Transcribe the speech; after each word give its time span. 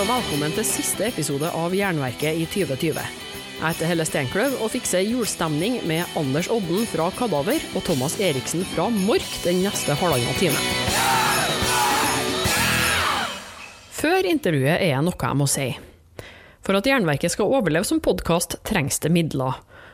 og 0.00 0.06
velkommen 0.08 0.52
til 0.56 0.64
siste 0.64 1.04
episode 1.10 1.48
av 1.52 1.74
Jernverket 1.76 2.38
i 2.40 2.46
2020. 2.48 2.94
Jeg 2.96 3.60
heter 3.60 3.88
Helle 3.90 4.04
Steinkløv 4.08 4.54
og 4.64 4.70
fikser 4.72 5.02
julestemning 5.04 5.74
med 5.84 6.14
Anders 6.16 6.48
Odden 6.48 6.86
fra 6.88 7.10
Kadaver 7.18 7.60
og 7.76 7.84
Thomas 7.84 8.14
Eriksen 8.16 8.64
fra 8.70 8.86
Mork 8.94 9.34
den 9.44 9.60
neste 9.60 9.92
halvannen 10.00 10.38
time. 10.40 10.56
Før 13.98 14.30
intervjuet 14.30 14.78
er 14.78 14.94
det 14.94 15.04
noe 15.04 15.20
jeg 15.20 15.40
må 15.42 15.50
si. 15.52 15.68
For 16.64 16.80
at 16.80 16.88
Jernverket 16.88 17.34
skal 17.34 17.52
overleve 17.52 17.84
som 17.84 18.00
podkast, 18.00 18.56
trengs 18.64 19.02
det 19.04 19.12
midler. 19.12 19.60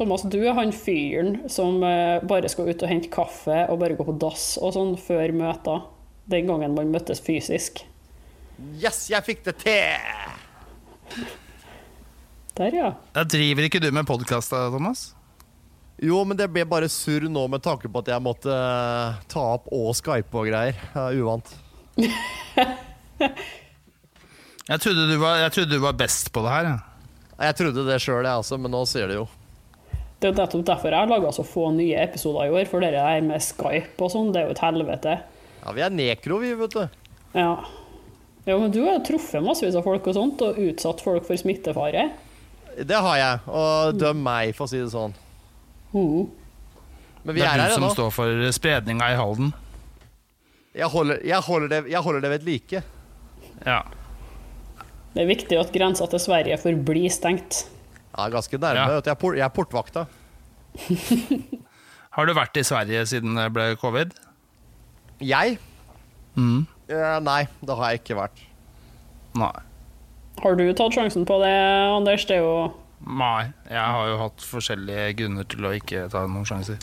Thomas, 0.00 0.22
du 0.24 0.38
er 0.40 0.54
han 0.56 0.70
fyren 0.72 1.42
som 1.52 1.82
eh, 1.84 2.22
bare 2.24 2.48
skal 2.48 2.70
ut 2.72 2.82
og 2.86 2.88
hente 2.88 3.10
kaffe 3.12 3.66
og 3.68 3.82
bare 3.82 3.98
gå 3.98 4.04
på 4.08 4.14
dass 4.16 4.54
og 4.56 4.72
sånn 4.72 4.94
før 4.96 5.34
møter. 5.36 5.82
Den 6.32 6.46
gangen 6.48 6.72
man 6.72 6.88
møttes 6.88 7.20
fysisk. 7.20 7.82
Yes, 8.80 9.10
jeg 9.12 9.20
fikk 9.26 9.42
det 9.44 9.58
til! 9.60 11.20
Der, 12.56 12.72
ja. 12.72 12.88
Da 13.12 13.26
driver 13.28 13.66
ikke 13.66 13.82
du 13.84 13.90
med 13.92 14.08
podkast, 14.08 14.54
Thomas? 14.72 15.10
Jo, 16.00 16.22
men 16.24 16.38
det 16.40 16.48
ble 16.48 16.64
bare 16.64 16.88
surr 16.88 17.26
nå 17.28 17.42
med 17.52 17.60
tanke 17.66 17.90
på 17.92 18.00
at 18.00 18.08
jeg 18.08 18.24
måtte 18.24 18.54
eh, 18.56 19.18
ta 19.28 19.42
opp 19.58 19.68
og 19.68 19.90
Skype 19.98 20.32
og 20.32 20.48
greier. 20.48 20.80
Ja, 20.94 21.10
uvant. 21.12 21.52
jeg, 24.70 24.80
trodde 24.80 25.04
du 25.12 25.18
var, 25.20 25.42
jeg 25.44 25.52
trodde 25.58 25.76
du 25.76 25.84
var 25.84 26.00
best 26.00 26.32
på 26.32 26.46
det 26.48 26.56
her. 26.56 26.70
Ja. 26.72 26.80
Jeg 27.50 27.60
trodde 27.60 27.84
det 27.84 28.00
sjøl, 28.00 28.24
jeg 28.24 28.46
også, 28.46 28.56
men 28.56 28.72
nå 28.72 28.80
sier 28.88 29.12
det 29.12 29.20
jo. 29.20 29.28
Det 30.20 30.28
er 30.28 30.34
jo 30.34 30.36
nettopp 30.36 30.64
derfor 30.68 30.92
jeg 30.92 31.00
har 31.00 31.08
laga 31.08 31.30
så 31.32 31.42
få 31.48 31.70
nye 31.72 32.00
episoder 32.02 32.50
i 32.50 32.52
år. 32.52 32.66
For 32.68 32.84
det 32.84 32.92
der 32.92 33.22
med 33.24 33.40
Skype 33.40 34.04
og 34.04 34.10
sånn, 34.12 34.34
det 34.34 34.42
er 34.42 34.50
jo 34.50 34.56
et 34.56 34.60
helvete. 34.60 35.14
Ja, 35.62 35.72
vi 35.76 35.84
er 35.86 35.94
nekro, 35.94 36.40
vi, 36.42 36.50
vet 36.58 36.76
du. 36.76 36.98
Ja. 37.32 37.54
ja 38.44 38.58
men 38.60 38.74
du 38.74 38.82
har 38.84 38.98
jo 38.98 39.06
truffet 39.08 39.44
massevis 39.44 39.78
av 39.80 39.86
folk 39.88 40.10
og 40.12 40.18
sånt, 40.18 40.44
og 40.44 40.60
utsatt 40.60 41.00
folk 41.04 41.24
for 41.24 41.40
smittefare. 41.40 42.10
Det 42.76 43.00
har 43.08 43.16
jeg, 43.16 43.40
og 43.48 43.96
døm 43.96 44.20
meg, 44.26 44.52
for 44.58 44.68
å 44.68 44.70
si 44.70 44.82
det 44.82 44.92
sånn. 44.92 45.16
Mm. 45.94 46.28
Men 47.24 47.34
vi 47.36 47.40
det 47.40 47.48
er, 47.48 47.64
er 47.64 47.72
du 47.72 47.78
som 47.80 47.88
står 47.96 48.12
for 48.14 48.44
spredninga 48.56 49.10
i 49.14 49.18
Halden. 49.18 49.54
Jeg 50.76 50.92
holder, 50.92 51.24
jeg 51.26 51.48
holder, 51.48 51.72
det, 51.72 51.82
jeg 51.90 52.04
holder 52.04 52.24
det 52.24 52.36
ved 52.36 52.46
like. 52.46 52.84
Ja. 53.64 53.80
Det 55.16 55.24
er 55.24 55.32
viktig 55.32 55.58
at 55.58 55.72
grensa 55.74 56.06
til 56.12 56.22
Sverige 56.22 56.60
forblir 56.60 57.08
stengt. 57.12 57.64
Ja, 58.16 58.26
ganske 58.32 58.58
nærme. 58.58 58.80
Ja. 58.80 58.98
Jeg, 58.98 59.12
er 59.12 59.18
port, 59.20 59.38
jeg 59.38 59.46
er 59.46 59.54
portvakta. 59.54 60.04
Har 62.16 62.26
du 62.26 62.34
vært 62.34 62.58
i 62.58 62.66
Sverige 62.66 63.04
siden 63.06 63.38
det 63.38 63.46
ble 63.54 63.72
covid? 63.80 64.14
Jeg? 65.22 65.58
Mm. 66.34 66.66
Uh, 66.90 67.18
nei, 67.22 67.44
det 67.62 67.76
har 67.76 67.92
jeg 67.92 68.00
ikke 68.00 68.16
vært. 68.18 68.40
Nei. 69.38 69.52
Har 70.40 70.56
du 70.58 70.64
tatt 70.74 70.96
sjansen 70.96 71.26
på 71.28 71.36
det, 71.42 71.52
Anders? 71.92 72.24
Det 72.26 72.38
er 72.38 72.46
jo 72.46 72.54
Nei. 73.00 73.50
Jeg 73.70 73.80
har 73.80 74.08
jo 74.10 74.16
hatt 74.20 74.42
forskjellige 74.44 75.12
grunner 75.20 75.46
til 75.48 75.64
å 75.64 75.70
ikke 75.76 76.08
ta 76.12 76.26
noen 76.28 76.48
sjanser. 76.48 76.80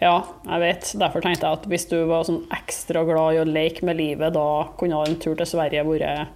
Ja, 0.00 0.22
jeg 0.46 0.62
vet. 0.62 0.90
Derfor 0.98 1.22
tenkte 1.22 1.46
jeg 1.46 1.58
at 1.58 1.68
hvis 1.70 1.86
du 1.90 1.96
var 2.10 2.26
sånn 2.26 2.44
ekstra 2.54 3.04
glad 3.06 3.36
i 3.36 3.40
å 3.42 3.46
leke 3.46 3.86
med 3.86 3.98
livet, 3.98 4.34
da 4.34 4.68
kunne 4.78 5.04
en 5.06 5.18
tur 5.22 5.38
til 5.38 5.48
Sverige 5.48 5.86
vært 5.86 6.34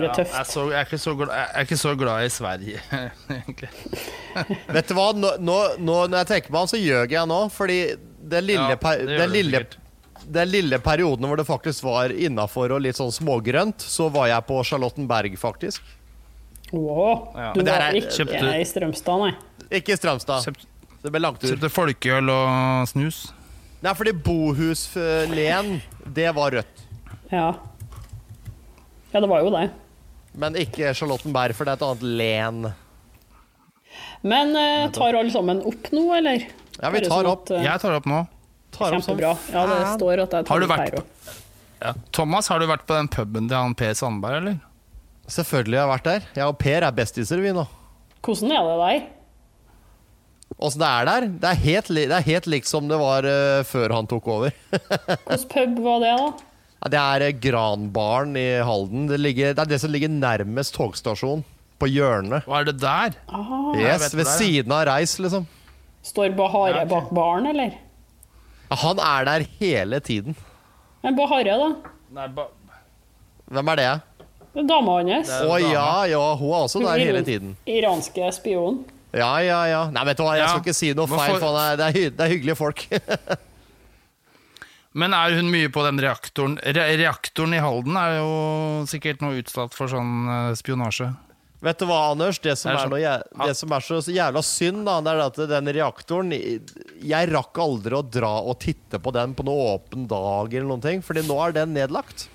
vært 0.00 0.08
ja, 0.08 0.14
tøft. 0.22 0.34
Jeg, 0.36 0.48
så, 0.48 0.64
jeg, 0.72 0.86
er 0.86 1.00
så, 1.02 1.14
jeg, 1.20 1.44
er 1.44 1.66
ikke 1.66 1.78
så 1.80 1.92
glad 1.98 2.24
i 2.24 2.32
Sverige, 2.32 2.82
egentlig. 3.36 3.70
Vet 4.76 4.88
du 4.88 4.96
hva, 4.96 5.06
nå, 5.12 5.32
nå, 5.42 5.58
når 5.82 6.18
jeg 6.22 6.30
tenker 6.32 6.54
meg 6.54 6.64
om, 6.64 6.70
så 6.72 6.80
gjør 6.80 7.12
jeg 7.12 7.30
nå. 7.30 7.40
Fordi 7.52 7.78
den 8.32 8.46
lille, 8.48 8.68
ja, 8.72 8.78
per, 8.80 9.02
den, 9.08 9.32
lille, 9.34 9.62
den 10.38 10.52
lille, 10.52 10.78
perioden 10.82 11.28
hvor 11.28 11.40
det 11.40 11.46
faktisk 11.48 11.84
var 11.86 12.14
innafor 12.14 12.76
og 12.76 12.84
litt 12.84 12.98
sånn 12.98 13.12
smågrønt, 13.12 13.84
så 13.84 14.08
var 14.12 14.30
jeg 14.32 14.48
på 14.48 14.62
Charlottenberg, 14.70 15.36
faktisk. 15.40 15.84
Wow. 16.72 17.28
Ja. 17.36 17.50
Du 17.52 17.60
var 17.60 17.88
er, 17.90 17.98
ikke 18.00 18.14
kjøpte, 18.22 18.54
i 18.56 18.64
Strømstad, 18.68 19.26
nei? 19.26 19.32
Ikke 19.76 19.92
i 19.92 19.98
Strømstad. 19.98 20.46
Kjøpt, 20.48 20.64
det 21.02 21.12
ble 21.12 21.20
langtur. 21.20 21.50
Kjøpte 21.52 21.72
folkeøl 21.72 22.32
og 22.32 22.88
snus? 22.88 23.26
Nei, 23.82 23.92
fordi 23.98 24.14
Bohuslen, 24.14 25.80
det 26.16 26.30
var 26.36 26.54
rødt. 26.54 26.82
Ja. 27.32 27.48
Ja, 29.12 29.20
det 29.20 29.28
var 29.28 29.42
jo 29.44 29.50
det. 29.52 29.66
Men 30.38 30.56
ikke 30.56 30.94
Charlottenberg, 30.96 31.56
for 31.56 31.68
det 31.68 31.74
er 31.74 31.80
et 31.80 31.86
annet 31.86 32.04
len. 32.20 32.60
Men 34.22 34.56
eh, 34.56 34.88
tar 34.94 35.18
alle 35.18 35.32
sammen 35.34 35.60
opp 35.68 35.90
nå, 35.92 36.06
eller? 36.16 36.46
Ja, 36.78 36.90
vi 36.94 37.02
tar 37.04 37.28
opp. 37.28 37.44
opp. 37.44 37.54
Eh, 37.56 37.64
jeg 37.66 37.82
tar 37.82 37.96
opp 37.98 38.08
nå. 38.08 38.24
Tar 38.72 38.96
Kjempebra. 38.96 39.32
Ja, 39.52 39.64
det 39.68 39.80
står 39.98 40.24
at 40.24 40.36
jeg 40.38 40.48
tar 40.48 40.66
opp 40.66 40.76
her 40.78 41.00
òg. 41.02 41.32
Ja. 41.82 41.94
Thomas, 42.14 42.48
har 42.48 42.62
du 42.62 42.68
vært 42.70 42.86
på 42.86 42.94
den 42.94 43.10
puben 43.10 43.48
til 43.50 43.58
han 43.58 43.74
Per 43.76 43.96
Sandberg, 43.98 44.38
eller? 44.38 44.60
Selvfølgelig 45.30 45.78
har 45.78 45.84
jeg 45.84 45.92
vært 45.92 46.06
der. 46.08 46.30
Jeg 46.38 46.46
og 46.46 46.60
Per 46.62 46.86
er 46.86 46.94
bestiser, 46.94 47.42
vi 47.42 47.52
nå. 47.56 47.66
Hvordan 48.22 48.54
er 48.54 48.68
det 48.68 48.78
der? 48.82 49.02
Åssen 50.62 50.82
det 50.82 50.88
er 50.88 51.08
der? 51.08 51.26
Det 51.42 51.50
er 51.50 51.60
helt, 51.64 51.90
det 51.96 52.16
er 52.16 52.26
helt 52.28 52.48
likt 52.50 52.70
som 52.70 52.88
det 52.90 52.98
var 53.00 53.26
uh, 53.26 53.62
før 53.66 53.96
han 53.96 54.08
tok 54.10 54.28
over. 54.30 54.56
Hvilken 55.26 55.48
pub 55.50 55.80
var 55.82 56.02
det, 56.04 56.12
da? 56.20 56.51
Ja, 56.82 56.90
det 56.90 56.98
er 56.98 57.24
eh, 57.28 57.36
Granbaren 57.38 58.34
i 58.36 58.48
Halden. 58.66 59.06
Det, 59.06 59.20
ligger, 59.22 59.54
det, 59.54 59.62
er 59.62 59.70
det 59.70 59.78
som 59.78 59.92
ligger 59.94 60.10
nærmest 60.10 60.74
togstasjonen. 60.74 61.44
På 61.78 61.88
hjørnet. 61.90 62.44
Hva 62.46 62.60
er 62.60 62.68
det 62.68 62.76
der? 62.78 63.14
Ah, 63.26 63.72
yes, 63.74 64.12
Ved 64.14 64.28
siden 64.30 64.70
av 64.74 64.84
Reis, 64.86 65.16
liksom. 65.18 65.48
Står 66.06 66.34
Bahare 66.38 66.76
ja, 66.76 66.84
okay. 66.84 66.90
bak 66.90 67.10
baren, 67.14 67.46
eller? 67.50 67.74
Ja, 68.68 68.78
han 68.84 69.02
er 69.02 69.26
der 69.26 69.44
hele 69.58 69.98
tiden. 70.02 70.36
Men 71.02 71.18
Bahare, 71.18 71.56
da? 71.58 71.94
Nei, 72.14 72.28
ba 72.34 72.46
Hvem 73.52 73.70
er 73.74 73.80
det? 73.80 73.90
Dama 74.68 74.98
hans. 75.00 75.30
Å 75.42 75.58
ja, 75.60 75.86
ja, 76.08 76.22
hun 76.38 76.50
er 76.52 76.66
også 76.66 76.82
der 76.84 77.02
hele 77.02 77.22
tiden. 77.26 77.54
Iranske 77.68 78.30
spion. 78.34 78.82
Ja, 79.12 79.34
ja, 79.44 79.62
ja. 79.68 79.82
Nei, 79.92 80.04
vet 80.08 80.18
du 80.18 80.24
hva, 80.24 80.36
jeg 80.38 80.48
skal 80.48 80.62
ikke 80.62 80.76
si 80.76 80.92
noe 80.96 81.10
feil, 81.10 81.38
for 81.42 81.58
det 81.76 81.88
er, 81.88 82.12
det 82.14 82.26
er 82.26 82.32
hyggelige 82.32 82.58
folk. 82.58 82.86
Men 84.92 85.14
er 85.16 85.38
hun 85.38 85.48
mye 85.52 85.70
på 85.72 85.82
den 85.86 86.00
reaktoren? 86.02 86.58
Re 86.60 86.86
reaktoren 87.00 87.56
i 87.56 87.60
Halden 87.64 87.96
er 87.96 88.18
jo 88.18 88.32
sikkert 88.90 89.22
noe 89.24 89.38
utsatt 89.40 89.76
for 89.76 89.88
sånn 89.88 90.26
uh, 90.28 90.56
spionasje. 90.58 91.08
Vet 91.62 91.78
du 91.78 91.86
hva, 91.86 92.10
Anders? 92.10 92.40
Det 92.42 92.56
som, 92.58 92.74
er, 92.74 92.92
er, 93.06 93.22
det 93.46 93.54
som 93.54 93.72
er 93.72 93.84
så 93.86 94.00
jævla 94.02 94.42
synd, 94.44 94.82
da, 94.88 94.96
det 95.04 95.12
er 95.12 95.20
at 95.22 95.36
den 95.46 95.70
reaktoren 95.76 96.32
Jeg 96.34 97.28
rakk 97.30 97.60
aldri 97.62 97.94
å 97.94 98.02
dra 98.02 98.32
og 98.42 98.58
titte 98.64 98.98
på 98.98 99.12
den 99.14 99.36
på 99.38 99.46
noen 99.46 99.76
åpen 99.76 100.08
dag, 100.10 100.50
eller 100.50 100.68
noen 100.72 100.82
ting, 100.82 101.04
fordi 101.06 101.22
nå 101.28 101.36
er 101.46 101.54
den 101.60 101.76
nedlagt. 101.76 102.26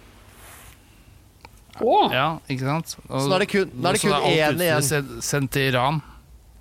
Oh. 1.84 2.07
Ja, 2.09 2.39
ikke 2.47 2.72
sant? 2.72 2.95
Og, 3.03 3.19
så 3.19 3.28
nå 3.28 3.35
er 3.35 3.44
det 3.44 3.50
kun, 3.51 3.75
nå 3.75 3.91
er 3.91 4.00
det 4.00 4.01
kun 4.06 4.16
én 4.31 4.63
igjen. 4.66 5.12
Sendt 5.22 5.53
til 5.53 5.68
Iran. 5.74 6.00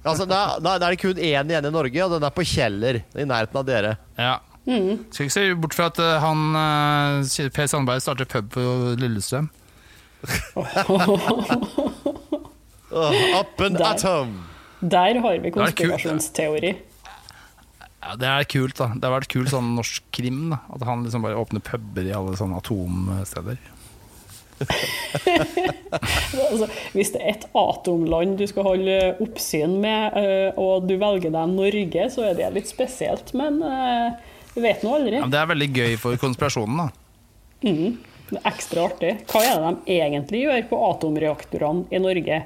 Altså, 0.03 0.27
da, 0.29 0.43
da, 0.61 0.75
er 0.77 0.91
det 0.91 1.01
kun 1.01 1.17
én 1.17 1.55
igjen 1.55 1.71
i 1.71 1.73
Norge, 1.73 2.03
og 2.03 2.19
den 2.19 2.27
er 2.27 2.35
på 2.35 2.45
Kjeller, 2.51 3.01
i 3.15 3.31
nærheten 3.31 3.63
av 3.63 3.71
dere. 3.71 3.95
Ja 4.19 4.37
Mm. 4.67 5.07
Skal 5.15 5.29
ikke 5.29 5.35
se 5.37 5.55
bort 5.63 5.77
fra 5.79 5.87
at 5.93 5.99
uh, 6.03 6.17
han 6.23 6.41
uh, 6.59 7.51
Per 7.55 7.67
Sandberg 7.71 8.03
starter 8.03 8.27
pub 8.31 8.51
på 8.57 8.65
Lillestrøm. 8.99 9.49
up 13.41 13.61
and 13.61 13.81
at 13.81 14.03
home. 14.03 14.43
Der 14.81 15.21
har 15.23 15.39
vi 15.39 15.51
konspirasjonsteori. 15.51 16.75
Ja, 18.03 18.17
Det 18.17 18.27
er 18.27 18.45
kult, 18.45 18.77
da. 18.79 18.91
Det 18.95 19.07
har 19.07 19.15
vært 19.17 19.33
kult 19.33 19.51
sånn 19.51 19.75
norsk 19.77 20.03
krim. 20.15 20.51
da 20.53 20.59
At 20.75 20.85
han 20.87 21.03
liksom 21.07 21.23
bare 21.27 21.39
åpner 21.41 21.63
puber 21.65 22.07
i 22.07 22.15
alle 22.15 22.37
sånne 22.39 22.59
atomsteder. 22.61 23.59
altså, 26.49 26.67
hvis 26.97 27.11
det 27.13 27.21
er 27.21 27.35
et 27.35 27.43
atomland 27.61 28.39
du 28.41 28.47
skal 28.49 28.65
holde 28.65 28.95
oppsyn 29.21 29.75
med, 29.83 30.17
uh, 30.17 30.57
og 30.61 30.87
du 30.89 30.97
velger 31.01 31.35
deg 31.35 31.53
Norge, 31.53 32.07
så 32.15 32.31
er 32.31 32.39
det 32.39 32.55
litt 32.55 32.71
spesielt. 32.71 33.35
Men 33.37 33.61
uh, 33.65 34.15
du 34.57 34.63
vet 34.65 34.83
nå 34.83 34.95
aldri. 34.97 35.19
Ja, 35.21 35.27
det 35.29 35.41
er 35.43 35.49
veldig 35.53 35.67
gøy 35.77 35.97
for 36.01 36.17
konspirasjonen, 36.21 36.79
da. 36.81 36.87
Mm. 37.67 37.99
Det 38.27 38.39
er 38.41 38.47
ekstra 38.49 38.87
artig. 38.89 39.11
Hva 39.31 39.43
er 39.45 39.61
det 39.61 39.73
de 39.87 39.97
egentlig 40.01 40.41
gjør 40.47 40.63
på 40.71 40.79
atomreaktorene 40.89 41.85
i 41.93 42.01
Norge 42.03 42.43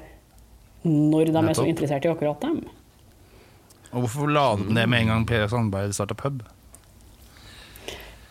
når 0.83 1.31
de 1.31 1.41
er 1.41 1.55
så 1.57 1.65
interessert 1.69 2.05
i 2.05 2.11
akkurat 2.11 2.43
dem? 2.43 2.59
Og 3.91 4.03
hvorfor 4.03 4.29
la 4.31 4.43
de 4.59 4.67
ned 4.75 4.91
med 4.91 5.05
en 5.05 5.13
gang 5.13 5.23
Per 5.29 5.47
Sandberg 5.51 5.95
starta 5.95 6.17
pub? 6.19 6.43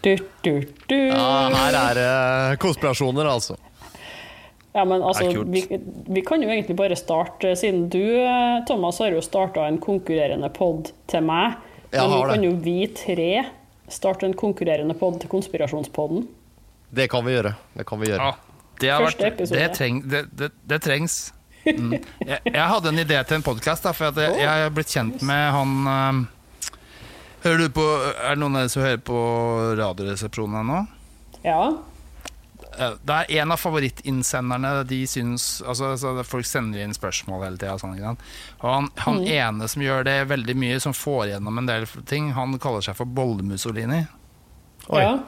Du, 0.00 0.12
du, 0.44 0.54
du. 0.88 0.96
Ja, 0.96 1.48
her 1.52 1.76
er 1.76 1.98
det 1.98 2.60
konspirasjoner, 2.62 3.28
altså. 3.28 3.56
Ja, 4.72 4.84
men 4.84 5.02
altså, 5.02 5.42
vi, 5.48 5.64
vi 6.06 6.22
kan 6.22 6.42
jo 6.44 6.48
egentlig 6.48 6.76
bare 6.78 6.96
starte, 6.96 7.56
siden 7.58 7.88
du, 7.90 8.04
eh, 8.22 8.60
Thomas, 8.68 9.00
har 9.02 9.16
jo 9.16 9.24
starta 9.24 9.64
en 9.66 9.80
konkurrerende 9.82 10.48
pod 10.54 10.92
til 11.10 11.26
meg. 11.26 11.58
Jeg 11.90 12.06
men 12.06 12.14
nå 12.14 12.20
kan 12.30 12.46
jo 12.46 12.52
vi 12.62 12.76
tre 12.94 13.32
starte 13.92 14.28
en 14.28 14.36
konkurrerende 14.38 14.94
pod 14.98 15.20
til 15.22 15.30
Konspirasjonspodden. 15.32 16.24
Det 16.90 17.06
kan 17.10 17.24
vi 17.26 17.36
gjøre. 17.36 17.54
Det 17.76 17.86
kan 17.86 18.00
vi 18.00 18.10
gjøre. 18.10 18.30
Ja, 18.30 18.64
det, 18.80 18.90
har 18.90 19.04
vært, 19.06 19.44
det, 19.50 19.68
treng, 19.76 20.00
det, 20.10 20.24
det, 20.34 20.50
det 20.66 20.80
trengs. 20.82 21.20
Mm. 21.66 21.92
Jeg, 22.24 22.40
jeg 22.46 22.66
hadde 22.72 22.88
en 22.88 23.02
idé 23.02 23.18
til 23.28 23.36
en 23.36 23.44
podkast, 23.44 23.84
for 23.94 24.08
at 24.08 24.18
jeg, 24.18 24.38
jeg 24.40 24.66
er 24.66 24.72
blitt 24.74 24.92
kjent 24.92 25.24
med 25.28 25.42
han 25.52 25.74
eh, 25.92 26.20
Hører 27.40 27.60
du 27.60 27.72
på, 27.72 27.84
Er 27.84 28.34
det 28.36 28.40
noen 28.40 28.56
av 28.56 28.64
dere 28.64 28.72
som 28.72 28.82
hører 28.84 29.02
på 29.04 29.20
Radioresepsjonen 29.78 30.58
ennå? 30.60 30.80
Ja. 31.44 31.60
Det 32.80 33.16
er 33.16 33.42
en 33.42 33.52
av 33.52 33.60
favorittinnsenderne. 33.60 34.70
De 34.88 35.00
syns, 35.10 35.48
altså, 35.62 35.92
altså, 35.94 36.14
Folk 36.26 36.48
sender 36.48 36.80
inn 36.84 36.94
spørsmål 36.96 37.44
hele 37.44 37.60
tida. 37.60 37.76
Sånn, 37.80 37.98
og 38.00 38.64
han, 38.64 38.88
han 39.04 39.20
ene 39.24 39.68
som 39.68 39.84
gjør 39.84 40.06
det 40.08 40.16
veldig 40.30 40.56
mye, 40.58 40.78
som 40.82 40.96
får 40.96 41.34
gjennom 41.34 41.60
en 41.60 41.68
del 41.68 41.88
ting, 42.08 42.32
han 42.36 42.56
kaller 42.62 42.84
seg 42.86 42.96
for 42.98 43.10
Bolle-Mussolini. 43.18 44.04
Ja. 44.88 45.18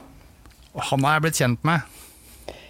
Og 0.72 0.87
han 0.88 1.04
har 1.04 1.19
jeg 1.19 1.26
blitt 1.26 1.43
kjent 1.43 1.69
med. 1.69 1.99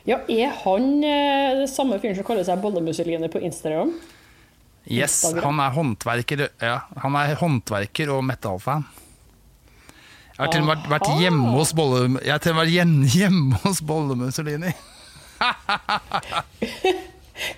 Ja, 0.08 0.18
er 0.26 0.56
han 0.64 0.88
eh, 1.06 1.60
det 1.60 1.68
samme 1.70 2.00
fyren 2.02 2.16
som 2.18 2.26
kaller 2.26 2.46
seg 2.46 2.58
Bollemusseline 2.62 3.28
på 3.30 3.42
Instagram? 3.46 3.92
Yes, 4.82 5.20
Instagram. 5.20 5.44
han 5.46 5.60
er 5.62 5.74
håndverker 5.76 6.40
Ja, 6.58 6.78
han 7.04 7.18
er 7.20 7.36
håndverker 7.38 8.10
og 8.10 8.24
metal-fan. 8.26 8.82
Jeg 10.42 10.48
har 10.48 10.52
til 10.56 10.62
og 10.64 10.68
med 10.72 10.88
vært- 10.90 11.10
hjemme 11.22 11.52
hos 11.54 11.70
Bolle 11.78 12.02
Jeg 12.24 12.32
har 12.34 12.42
til 12.42 12.52
og 12.52 12.56
med 12.58 12.66
vært 12.66 13.14
hjemme 13.18 13.60
hos 13.62 13.80
Bolle 13.86 14.16
Mussolini. 14.18 14.72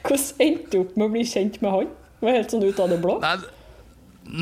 Hvordan 0.04 0.40
endte 0.44 0.70
du 0.72 0.78
opp 0.84 0.94
med 0.96 1.06
å 1.08 1.12
bli 1.12 1.24
kjent 1.28 1.60
med 1.64 1.70
han? 1.74 1.92
Det 2.20 2.28
var 2.28 2.38
helt 2.38 2.54
sånn 2.54 2.64
ut 2.64 2.80
av 2.80 2.88
det 2.92 2.98
blå. 3.02 3.16
Nei, 3.20 3.34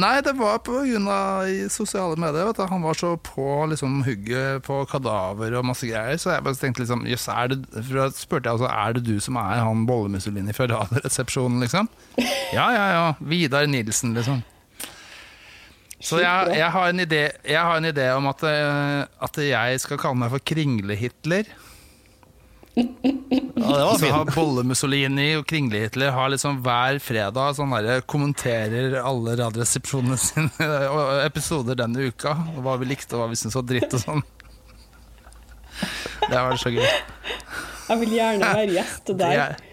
nei, 0.03 0.13
det 0.23 0.35
var 0.39 0.61
av 0.61 1.49
sosiale 1.73 2.19
medier. 2.21 2.53
Han 2.71 2.85
var 2.87 2.95
så 2.99 3.15
på 3.27 3.47
liksom, 3.73 4.03
hugget 4.07 4.63
på 4.67 4.77
kadaver 4.91 5.57
og 5.59 5.67
masse 5.67 5.89
greier. 5.89 6.21
Så 6.23 6.31
jeg 6.35 6.45
bare 6.47 6.59
tenkte 6.61 6.85
liksom 6.85 7.03
Jøss, 7.11 7.27
da 7.27 8.07
spurte 8.15 8.47
jeg 8.47 8.55
altså 8.59 8.71
Er 8.71 8.95
det 8.99 9.05
du 9.09 9.17
som 9.25 9.39
er 9.41 9.63
han 9.65 9.87
Bolle 9.89 10.13
Mussolini 10.15 10.55
fra 10.55 10.69
Radioresepsjonen, 10.71 11.63
liksom? 11.65 11.91
Ja, 12.55 12.69
ja, 12.77 12.87
ja. 12.95 13.05
Vidar 13.19 13.67
Nilsen, 13.67 14.15
liksom. 14.19 14.43
Så 16.03 16.19
jeg, 16.19 16.57
jeg, 16.59 16.71
har 16.75 16.89
en 16.91 17.01
idé, 17.05 17.21
jeg 17.47 17.63
har 17.63 17.77
en 17.79 17.87
idé 17.87 18.09
om 18.17 18.27
at, 18.27 18.41
eh, 18.49 19.03
at 19.23 19.37
jeg 19.47 19.83
skal 19.85 20.01
kalle 20.03 20.19
meg 20.19 20.33
for 20.35 20.43
Kringle-Hitler. 20.51 21.47
Ja, 22.75 22.83
det 22.97 23.85
var 23.85 23.99
Så 24.01 24.09
har. 24.11 24.31
Bolle-Mussolini 24.35 25.29
og 25.39 25.45
Kringle-Hitler 25.51 26.11
har 26.17 26.31
liksom 26.33 26.59
hver 26.65 26.99
fredag 27.05 27.55
sånn 27.59 27.75
der, 27.77 28.01
kommenterer 28.09 28.97
alle 29.03 29.37
Radioresepsjonene 29.39 30.17
sine 30.19 30.69
og 30.97 31.21
episoder 31.27 31.79
denne 31.79 32.09
uka. 32.11 32.33
Og 32.57 32.63
hva 32.67 32.79
vi 32.81 32.89
likte 32.91 33.15
og 33.19 33.23
hva 33.23 33.29
vi 33.33 33.39
syntes 33.39 33.59
var 33.61 33.69
dritt 33.71 33.95
og 33.99 34.03
sånn. 34.07 34.25
Det 36.23 36.39
var 36.39 36.57
så 36.61 36.73
gøy. 36.73 36.87
Jeg 37.93 38.01
vil 38.03 38.17
gjerne 38.17 38.51
være 38.57 38.73
gjest 38.79 39.13
og 39.15 39.21
der. 39.23 39.45
er- 39.45 39.69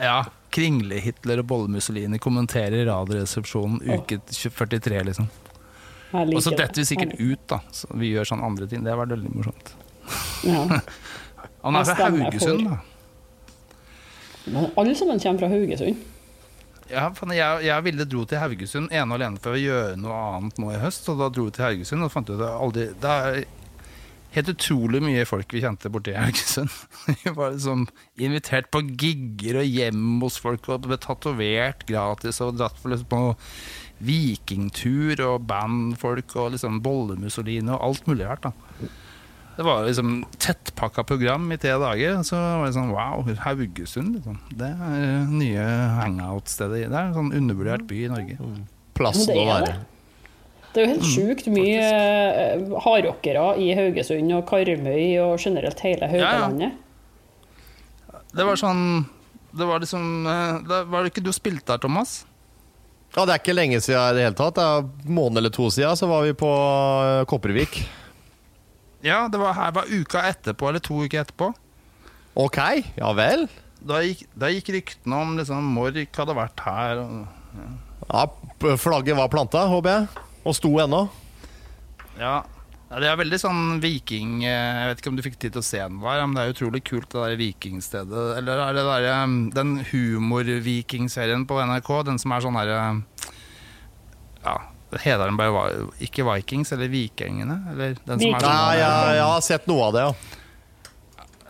Ja. 0.00 0.18
Kringle-Hitler 0.50 1.42
og 1.42 1.48
Bolle-Mussolini 1.50 2.18
kommenterer 2.22 2.84
Radioresepsjonen 2.88 3.80
uke 3.96 4.20
43, 4.26 5.02
liksom. 5.10 5.30
Og 6.10 6.42
så 6.42 6.50
det. 6.50 6.58
detter 6.58 6.82
vi 6.82 6.86
sikkert 6.88 7.14
ut, 7.20 7.42
da. 7.50 7.60
Så 7.74 7.90
vi 7.94 8.10
gjør 8.10 8.32
sånn 8.32 8.42
andre 8.44 8.66
ting. 8.70 8.82
Det 8.82 8.90
har 8.90 8.98
vært 8.98 9.14
veldig 9.14 9.34
morsomt. 9.36 9.74
Ja. 10.46 10.64
Han 11.64 11.76
er 11.78 11.86
fra 11.86 12.08
Haugesund, 12.08 12.66
da. 12.66 12.80
Men 14.46 14.70
alle 14.80 14.96
sammen 14.98 15.20
kommer 15.22 15.44
fra 15.44 15.52
Haugesund. 15.52 16.08
Ja, 16.90 17.06
jeg, 17.30 17.62
jeg 17.68 17.86
ville 17.86 18.06
dro 18.08 18.24
til 18.26 18.40
Haugesund 18.42 18.90
ene 18.90 19.06
og 19.06 19.20
alene 19.20 19.38
for 19.42 19.54
å 19.54 19.60
gjøre 19.60 19.98
noe 20.00 20.16
annet 20.32 20.58
nå 20.58 20.72
i 20.74 20.80
høst. 20.82 21.06
Og 21.12 21.20
da 21.20 21.28
dro 21.30 21.46
vi 21.46 21.54
til 21.54 21.66
Haugesund 21.68 22.06
og 22.06 22.10
fant 22.10 22.32
ut 22.32 22.40
at 22.40 22.56
aldri, 22.56 22.88
det 22.98 23.12
er 23.14 23.42
helt 24.34 24.52
utrolig 24.52 25.00
mye 25.02 25.26
folk 25.28 25.50
vi 25.54 25.62
kjente 25.64 25.90
borti 25.92 26.14
Haugesund. 26.16 26.72
Vi 27.08 27.32
var 27.36 27.54
liksom 27.54 27.86
invitert 28.20 28.70
på 28.72 28.82
gigger 28.88 29.60
og 29.62 29.70
hjem 29.70 30.20
hos 30.22 30.38
folk 30.42 30.68
og 30.70 30.86
ble 30.86 30.98
tatovert 31.02 31.86
gratis 31.88 32.40
og 32.44 32.58
dratt 32.60 32.78
på, 32.82 32.92
liksom, 32.92 33.10
på 33.10 33.22
vikingtur 34.06 35.20
og 35.26 35.44
bandfolk 35.50 36.36
og 36.40 36.54
liksom 36.54 36.80
Bolle-Mussolini 36.84 37.74
og 37.74 37.84
alt 37.90 38.10
mulig 38.10 38.28
rart. 38.28 38.48
da. 38.48 38.90
Det 39.60 39.66
var 39.66 39.84
liksom 39.84 40.22
tettpakka 40.40 41.02
program 41.04 41.50
i 41.52 41.58
tre 41.60 41.74
dager. 41.82 42.22
Så 42.24 42.38
var 42.38 42.64
det 42.64 42.76
sånn 42.78 42.94
wow, 42.94 43.26
Haugesund, 43.44 44.14
liksom. 44.16 44.38
Det 44.56 44.70
er 44.72 45.26
nye 45.28 45.66
hangout-stedet. 45.98 46.86
Det 46.86 46.96
er 46.96 47.10
en 47.10 47.18
sånn 47.18 47.34
undervurdert 47.36 47.84
by 47.90 48.04
i 48.06 48.12
Norge. 48.12 48.52
Plassen 48.96 49.34
å 49.34 49.48
være. 49.50 49.74
Det. 50.74 50.80
Er 50.82 50.86
jo 50.86 50.92
helt 50.94 51.08
sjukt 51.10 51.48
mye 51.52 51.84
eh, 51.84 52.64
hardrockere 52.84 53.44
i 53.60 53.70
Haugesund 53.78 54.32
og 54.36 54.44
Karmøy 54.48 55.18
og 55.24 55.36
generelt 55.42 55.80
hele 55.84 56.10
Ja, 56.14 56.48
ja. 56.48 56.70
Det 58.30 58.46
var 58.46 58.58
sånn 58.60 58.82
Det 59.50 59.66
var 59.66 59.82
liksom 59.82 60.26
eh, 60.30 60.58
det 60.68 60.82
Var 60.92 61.02
det 61.02 61.10
ikke 61.10 61.24
du 61.26 61.32
spilte 61.34 61.72
der, 61.72 61.80
Thomas? 61.82 62.20
Ja, 63.16 63.24
det 63.26 63.34
er 63.34 63.40
ikke 63.42 63.56
lenge 63.56 63.80
siden 63.82 64.12
i 64.12 64.18
det 64.20 64.26
hele 64.28 64.38
tatt. 64.38 64.54
Det 64.54 64.62
er 64.62 64.84
en 65.08 65.14
måned 65.16 65.40
eller 65.42 65.50
to 65.50 65.66
siden 65.74 65.98
så 65.98 66.06
var 66.06 66.22
vi 66.28 66.36
på 66.38 66.50
eh, 66.50 67.24
Kopervik. 67.26 67.80
Ja, 69.02 69.24
det 69.32 69.40
var 69.40 69.56
her 69.56 69.72
var 69.74 69.90
uka 69.90 70.22
etterpå, 70.28 70.68
eller 70.68 70.82
to 70.84 71.00
uker 71.02 71.24
etterpå. 71.24 71.48
Ok, 72.38 72.58
ja 73.00 73.10
vel. 73.18 73.48
Da 73.82 73.98
gikk, 74.04 74.26
da 74.38 74.50
gikk 74.52 74.70
ryktene 74.76 75.18
om 75.24 75.34
liksom 75.40 75.72
Mork 75.74 76.20
hadde 76.22 76.36
vært 76.38 76.62
her. 76.62 77.02
Og, 77.02 77.26
Ja, 78.10 78.22
ja, 78.22 78.76
Flagget 78.78 79.18
var 79.18 79.30
planta, 79.32 79.64
håper 79.72 79.96
jeg. 79.96 80.29
Og 80.44 80.56
sto 80.56 80.70
ennå. 80.80 81.04
ja. 82.18 82.40
ja, 82.88 83.00
Det 83.00 83.10
er 83.10 83.20
veldig 83.20 83.38
sånn 83.42 83.62
viking 83.82 84.40
eh, 84.44 84.50
Jeg 84.80 84.88
vet 84.88 85.02
ikke 85.02 85.12
om 85.12 85.18
du 85.18 85.22
fikk 85.26 85.38
tid 85.38 85.54
til 85.54 85.62
å 85.62 85.66
se 85.66 85.82
den 85.82 86.00
der, 86.00 86.24
men 86.24 86.36
det 86.38 86.42
er 86.42 86.54
utrolig 86.54 86.82
kult, 86.88 87.10
det 87.12 87.20
der 87.20 87.36
vikingstedet. 87.40 88.24
Eller 88.40 88.64
er 88.64 88.76
det 88.78 88.86
der, 88.88 89.08
eh, 89.12 89.36
den 89.58 89.76
humor-vikingserien 89.92 91.46
på 91.48 91.60
NRK, 91.60 91.94
den 92.08 92.20
som 92.22 92.32
er 92.36 92.44
sånn 92.46 92.58
herre 92.60 92.80
Ja, 94.40 94.56
heter 94.98 95.26
den 95.28 95.38
bare 95.38 95.86
ikke 96.02 96.24
Vikings, 96.26 96.72
eller 96.72 96.90
Vikingene? 96.90 97.60
Eller 97.74 97.96
den 98.00 98.18
som 98.18 98.34
er 98.34 98.40
sånn 98.42 98.50
Ja, 98.50 98.74
ja, 98.80 98.92
jeg 99.20 99.26
har 99.28 99.40
sett 99.44 99.68
noe 99.70 99.88
av 99.90 99.96
det, 99.96 100.06
ja. 100.08 100.36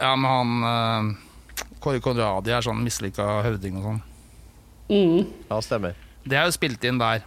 Ja, 0.00 0.14
men 0.16 0.30
han 0.32 0.62
uh, 0.64 1.76
Kåre 1.80 2.00
Konradi 2.04 2.52
er 2.56 2.64
sånn 2.64 2.80
mislykka 2.84 3.26
høvding 3.44 3.76
og 3.80 3.86
sånn. 3.86 4.00
Mm. 4.90 5.26
Ja, 5.50 5.60
stemmer. 5.64 5.96
Det 6.24 6.36
er 6.36 6.48
jo 6.48 6.54
spilt 6.56 6.84
inn 6.88 7.00
der. 7.00 7.22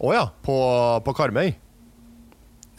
Å 0.00 0.12
ja, 0.16 0.26
på, 0.44 0.56
på 1.04 1.14
Karmøy. 1.16 1.50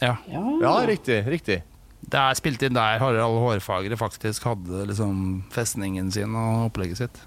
Ja. 0.02 0.16
Ja. 0.26 0.42
Ja, 0.62 0.72
riktig. 0.88 1.20
riktig. 1.30 1.60
Det 2.02 2.18
er 2.18 2.34
spilt 2.34 2.62
inn 2.66 2.74
der 2.74 2.98
Harald 2.98 3.38
Hårfagre 3.44 3.96
faktisk 3.96 4.48
hadde 4.48 4.88
liksom 4.90 5.44
festningen 5.54 6.10
sin 6.10 6.34
og 6.34 6.66
opplegget 6.72 7.04
sitt. 7.04 7.20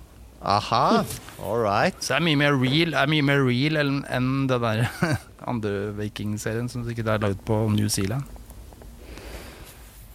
Aha, 0.46 1.06
all 1.42 1.62
right. 1.64 1.96
Så 2.04 2.14
det 2.14 2.18
er 2.20 2.25
mye 2.28 2.38
mer 2.38 2.58
real, 2.60 2.92
er 2.94 3.10
mye 3.10 3.24
mer 3.25 3.40
real 3.48 3.80
enn 3.82 4.02
enn 4.14 4.28
det 4.52 4.60
der 4.62 4.84
andre 5.52 5.72
vikingserien 5.98 6.68
som 6.70 6.84
sikkert 6.86 7.16
er 7.16 7.24
lagd 7.24 7.40
på 7.48 7.64
New 7.74 7.88
Zealand. 7.90 8.28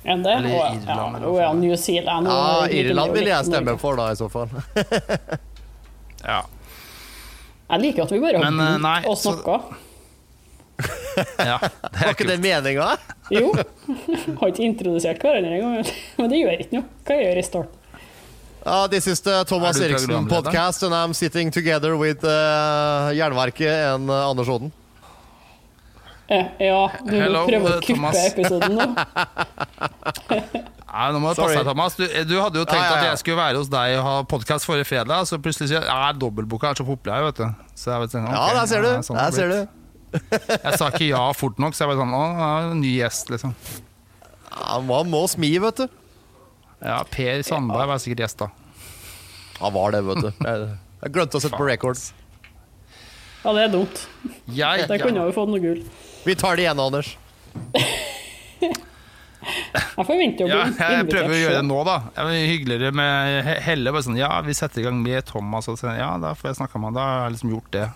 Enn 0.05 0.23
det? 0.25 0.37
Eller 0.37 0.53
Irland, 0.53 0.87
ja, 0.87 1.09
eller 1.17 1.41
ja. 1.41 1.51
New 1.57 1.75
Zealand. 1.77 2.29
Ja, 2.31 2.69
Irland 2.69 3.17
vil 3.17 3.33
jeg 3.33 3.49
stemme 3.49 3.75
for, 3.81 3.99
da, 4.01 4.13
i 4.13 4.21
så 4.21 4.29
fall. 4.33 4.53
Ja. 6.21 6.43
Jeg 7.71 7.81
liker 7.85 8.03
at 8.07 8.13
vi 8.13 8.21
bare 8.23 8.41
har 8.41 8.51
Men, 8.51 8.61
eh, 8.61 8.73
begynt 8.73 8.83
nei, 8.83 9.01
og 9.07 9.17
så- 9.19 9.37
ja 11.51 11.59
det 11.61 12.01
Var 12.01 12.15
ikke 12.15 12.27
det 12.29 12.39
meninga? 12.41 12.87
Jo. 13.31 13.51
Har 14.41 14.49
ikke 14.49 14.65
introdusert 14.65 15.21
hverandre 15.21 15.59
engang. 15.59 15.85
Men 16.19 16.31
det 16.33 16.39
gjør 16.41 16.63
ikke 16.65 16.79
noe. 16.79 16.87
Hva 17.05 17.19
jeg 17.19 17.27
gjør 17.29 17.41
i 17.43 17.45
starten? 17.45 17.77
Uh, 18.61 18.87
this 18.93 19.07
is 19.09 19.21
the 19.25 19.43
Thomas 19.49 19.79
Er 19.81 19.87
Eriksen 19.89 20.27
podcast, 20.29 20.83
and 20.83 20.93
I'm 20.93 21.15
sitting 21.15 21.51
together 21.51 21.97
with 21.97 22.25
uh, 22.25 23.09
Jernverket 23.17 23.95
and 23.95 24.11
uh, 24.11 24.29
Anders 24.31 24.49
Odden. 24.53 24.73
Ja, 26.31 26.83
du 27.03 27.15
Hello, 27.19 27.41
prøver 27.49 27.73
å 27.75 27.81
kuppe 27.83 28.11
episoden 28.29 28.77
nå. 28.79 28.85
Nei, 30.91 31.07
nå 31.15 31.21
må 31.23 31.33
du 31.35 31.39
passe 31.41 31.57
deg, 31.57 31.67
Thomas. 31.67 31.97
Du, 31.99 32.05
du 32.07 32.35
hadde 32.39 32.61
jo 32.61 32.67
tenkt 32.67 32.79
Ja, 32.79 32.87
ja, 32.87 32.91
ja. 32.91 33.01
at 33.01 33.07
jeg 33.09 33.21
skulle 33.23 33.39
være 33.41 33.59
hos 33.59 33.71
deg 33.71 33.97
og 33.99 34.05
ha 34.07 34.15
podkast 34.31 34.67
forrige 34.67 34.87
fredag, 34.89 35.27
så 35.27 35.39
plutselig 35.43 35.71
sier 35.73 35.83
jeg 35.87 35.91
at 35.91 36.19
dobbeltboka 36.23 36.71
er 36.71 36.79
så 36.79 36.87
populær, 36.87 37.27
vet 37.29 37.41
du. 37.43 37.47
Så 37.79 37.91
jeg 37.93 38.05
vet, 38.05 38.15
okay, 38.21 38.35
Ja, 38.37 38.45
der 38.61 38.69
ser 38.71 38.87
du. 38.87 38.91
sånn 39.07 39.19
Der 39.19 39.35
ser 39.37 39.55
du. 39.55 39.61
Jeg 40.11 40.75
sa 40.81 40.89
ikke 40.91 41.09
ja 41.13 41.23
fort 41.39 41.59
nok, 41.63 41.75
så 41.79 41.85
jeg 41.85 41.93
var 41.93 42.01
sånn 42.03 42.15
Å, 42.19 42.23
ny 42.79 42.93
gjest, 42.97 43.31
liksom. 43.31 43.55
Ja, 44.51 44.79
Man 44.87 45.11
må 45.13 45.23
smi, 45.31 45.51
vet 45.63 45.83
du. 45.85 45.87
Ja, 46.83 47.01
Per 47.11 47.43
Sandberg 47.47 47.91
var 47.91 48.03
sikkert 48.03 48.25
gjest, 48.27 48.43
da. 48.43 48.51
Han 49.61 49.75
var 49.77 49.95
det, 49.95 50.05
vet 50.07 50.23
du. 50.27 50.31
Jeg, 50.47 50.71
jeg 51.05 51.15
glemte 51.15 51.39
å 51.39 51.43
sette 51.43 51.59
på 51.59 51.67
records. 51.69 52.09
Ja, 53.45 53.53
det 53.57 53.67
er 53.67 53.75
dumt. 53.75 54.07
Jeg, 54.53 54.87
Der 54.91 55.03
kunne 55.03 55.27
vi 55.27 55.35
fått 55.37 55.51
noe 55.53 55.63
gull. 55.63 55.83
Vi 56.25 56.35
tar 56.37 56.57
det 56.57 56.63
igjen, 56.67 56.81
Anders. 56.81 57.17
Jeg 59.41 60.05
forventer 60.07 60.45
å 60.45 60.49
bli 60.49 60.57
Ja, 60.57 60.67
jeg 60.99 61.07
prøver 61.09 61.33
å 61.33 61.39
gjøre 61.39 61.57
det 61.59 61.67
nå, 61.67 61.79
da. 61.89 61.97
Er 62.21 62.33
hyggeligere 62.35 62.93
med 62.97 63.49
Helle. 63.65 63.93
Bare 63.95 64.05
sånn, 64.05 64.19
ja, 64.21 64.31
vi 64.45 64.55
setter 64.57 64.83
i 64.83 64.87
gang 64.87 65.01
med 65.03 65.25
Thomas, 65.29 65.69
og 65.71 65.79
sånn, 65.81 65.97
ja, 65.99 66.13
da 66.21 66.35
får 66.37 66.53
jeg 66.53 66.61
snakka 66.61 66.81
med 66.81 66.91
han. 66.91 66.99
Da 66.99 67.07
har 67.09 67.25
jeg 67.25 67.37
liksom 67.39 67.55
gjort 67.57 67.73
det. 67.77 67.87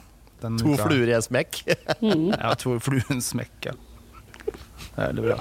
Den 0.45 0.59
To 0.61 0.75
fluer 0.81 1.13
i 1.13 1.15
en 1.17 1.25
smekk. 1.25 1.61
Ja, 2.05 2.55
to 2.61 2.79
fluer 2.85 3.21
smekk, 3.25 3.71
ja. 3.71 3.77
Det 4.45 4.99
er 4.99 5.13
veldig 5.13 5.29
bra. 5.29 5.39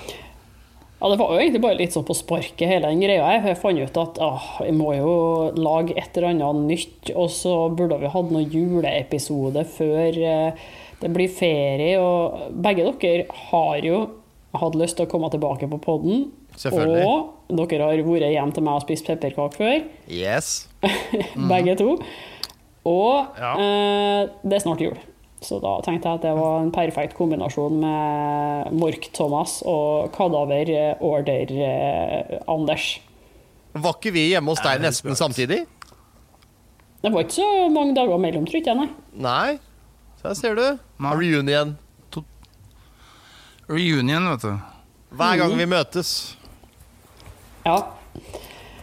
Ja, 1.03 1.09
det 1.11 1.17
var 1.19 1.33
jo 1.35 1.39
egentlig 1.41 1.59
bare 1.65 1.75
litt 1.81 1.91
sånn 1.95 2.05
på 2.07 2.15
sparket, 2.15 2.63
hele 2.63 2.87
den 2.87 3.01
greia. 3.03 3.33
Jeg 3.35 3.57
fant 3.59 3.79
ut 3.81 3.97
at 3.99 4.19
åh, 4.23 4.45
jeg 4.63 4.75
må 4.79 4.93
jo 4.95 5.15
lage 5.59 5.97
et 5.99 6.15
eller 6.15 6.29
annet 6.31 6.63
nytt, 6.69 7.11
og 7.11 7.27
så 7.35 7.57
burde 7.75 7.97
vi 7.99 8.11
hatt 8.13 8.31
noen 8.31 8.47
juleepisode 8.53 9.65
før 9.75 10.19
eh, 10.29 10.63
det 11.01 11.09
blir 11.13 11.29
ferie. 11.31 11.95
Og 11.99 12.51
begge 12.63 12.85
dere 13.01 13.25
har 13.49 13.79
jo 13.85 14.01
hatt 14.53 14.75
lyst 14.77 14.97
til 14.99 15.07
å 15.07 15.09
komme 15.09 15.29
tilbake 15.33 15.69
på 15.71 15.79
podden. 15.81 16.27
Og 16.53 17.65
dere 17.69 17.87
har 17.87 18.03
vært 18.05 18.29
hjem 18.33 18.51
til 18.53 18.63
meg 18.63 18.75
og 18.77 18.83
spist 18.85 19.07
pepperkaker 19.07 19.57
før, 19.57 19.79
Yes. 20.07 20.67
begge 21.53 21.75
to. 21.79 21.97
Og 22.85 23.25
Ja. 23.39 23.53
eh, 23.57 24.27
det 24.43 24.53
er 24.59 24.63
snart 24.67 24.81
jul. 24.83 24.97
Så 25.43 25.57
da 25.59 25.73
tenkte 25.83 26.07
jeg 26.07 26.15
at 26.19 26.21
det 26.23 26.35
var 26.37 26.61
en 26.61 26.69
perfekt 26.71 27.15
kombinasjon 27.17 27.73
med 27.81 28.71
Mork-Thomas 28.79 29.57
og 29.67 30.11
Kadaver 30.15 30.69
eh, 30.71 30.93
Order-Anders. 31.03 32.99
Var 33.73 33.95
ikke 33.97 34.13
vi 34.13 34.27
hjemme 34.31 34.53
hos 34.53 34.61
deg 34.63 34.83
nesten 34.83 35.17
samtidig? 35.17 35.63
Det 37.03 37.11
var 37.11 37.25
ikke 37.25 37.35
så 37.41 37.47
mange 37.73 37.95
dager 37.97 38.19
mellom, 38.21 38.45
tror 38.47 38.61
jeg, 38.63 38.77
nei. 38.77 38.87
Nei. 39.19 39.57
Så 40.23 40.29
her 40.31 40.35
ser 40.39 40.55
du. 40.55 40.65
Nei. 41.03 41.13
Reunion. 41.19 41.75
Reunion, 43.67 44.29
vet 44.33 44.41
du. 44.41 44.53
Hver 45.19 45.37
gang 45.39 45.53
vi 45.59 45.65
møtes. 45.69 46.13
Ja. 47.65 47.75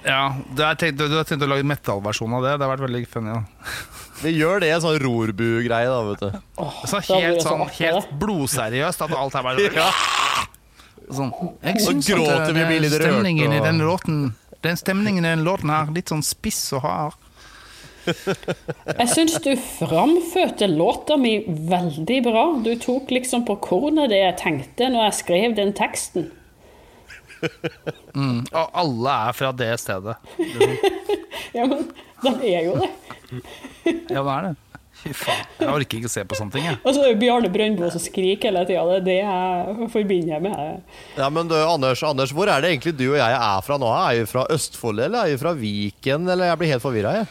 Ja, 0.05 0.21
du, 0.57 0.63
har 0.65 0.79
tenkt, 0.81 0.97
Du 1.01 1.13
har 1.13 1.27
tenkt 1.29 1.45
å 1.45 1.49
lage 1.51 1.67
metallversjon 1.69 2.33
av 2.39 2.45
det? 2.47 2.55
Det 2.57 2.65
har 2.65 2.71
vært 2.73 2.85
veldig 2.87 3.03
funny. 3.11 3.35
Vi 4.25 4.35
gjør 4.37 4.61
det, 4.61 4.69
en 4.75 4.83
sånn 4.85 4.99
rorbu-greie, 5.01 5.89
da, 5.89 5.99
vet 6.11 6.23
du. 6.25 6.39
Så 6.89 6.99
det 6.99 7.07
helt, 7.09 7.39
vært 7.39 7.45
sånn, 7.47 7.63
helt 7.79 8.11
blodseriøst 8.21 9.05
at 9.07 9.15
alt 9.17 9.37
er 9.41 9.47
bare 9.47 9.69
Ja. 9.81 9.87
sånn. 11.09 11.31
Jeg 11.65 11.81
Så 11.81 11.95
syns 11.95 12.09
at 12.09 12.19
gråter 12.19 12.53
vi, 12.53 12.61
eh, 12.61 12.69
blir 12.69 12.85
litt 12.85 12.97
rørt, 13.01 13.07
stemningen 13.15 13.57
i 13.57 13.63
den 13.65 13.81
låten 13.81 14.19
Den 14.61 14.77
stemningen 14.77 15.25
i 15.25 15.31
den 15.33 15.45
låten 15.47 15.73
her, 15.73 15.89
litt 15.97 16.13
sånn 16.13 16.21
spiss 16.25 16.61
og 16.77 16.85
hard. 16.85 17.17
Jeg 19.01 19.09
syns 19.15 19.39
du 19.45 19.53
framførte 19.79 20.69
låta 20.71 21.17
mi 21.21 21.39
veldig 21.47 22.21
bra. 22.27 22.45
Du 22.65 22.73
tok 22.81 23.11
liksom 23.15 23.47
på 23.49 23.59
kornet 23.65 24.13
det 24.13 24.21
jeg 24.23 24.39
tenkte 24.43 24.91
når 24.93 25.09
jeg 25.09 25.19
skrev 25.23 25.57
den 25.59 25.75
teksten. 25.77 26.31
Og 27.41 28.75
alle 28.77 29.19
er 29.29 29.37
fra 29.37 29.53
det 29.57 29.75
stedet. 29.83 30.19
Ja, 31.51 31.65
men 31.67 31.89
den 32.23 32.37
er 32.47 32.67
jo 32.69 32.75
det. 32.79 32.91
Ja, 34.13 34.21
hva 34.23 34.37
er 34.37 34.45
det. 34.51 34.57
Fy 35.01 35.13
faen. 35.17 35.47
Jeg 35.59 35.71
orker 35.73 35.99
ikke 35.99 36.11
å 36.11 36.13
se 36.13 36.23
på 36.29 36.37
sånne 36.37 36.53
ting, 36.55 36.67
jeg. 36.69 36.79
Og 36.85 36.93
så 36.93 37.03
er 37.03 37.15
det 37.15 37.21
Bjarne 37.23 37.51
Brøndbo 37.51 37.89
som 37.91 38.03
skriker 38.05 38.51
hele 38.51 38.63
tida. 38.69 38.83
Det 38.85 38.99
er 39.01 39.07
det 39.07 39.17
jeg 39.17 39.89
forbinder 39.95 40.43
med. 40.45 40.83
Ja, 41.17 41.31
men 41.33 41.49
du, 41.51 41.57
Anders, 41.57 42.03
Anders, 42.07 42.35
hvor 42.37 42.51
er 42.53 42.63
det 42.63 42.75
egentlig 42.75 42.93
du 42.99 43.07
og 43.09 43.17
jeg 43.19 43.39
er 43.39 43.65
fra 43.67 43.79
nå? 43.81 43.89
Er 43.97 44.21
vi 44.21 44.29
fra 44.31 44.45
Østfold, 44.53 45.01
eller 45.07 45.25
er 45.25 45.33
vi 45.33 45.41
fra 45.41 45.55
Viken? 45.57 46.29
Eller 46.29 46.53
jeg 46.53 46.61
blir 46.61 46.73
helt 46.75 46.85
forvirra, 46.85 47.15
jeg. 47.23 47.31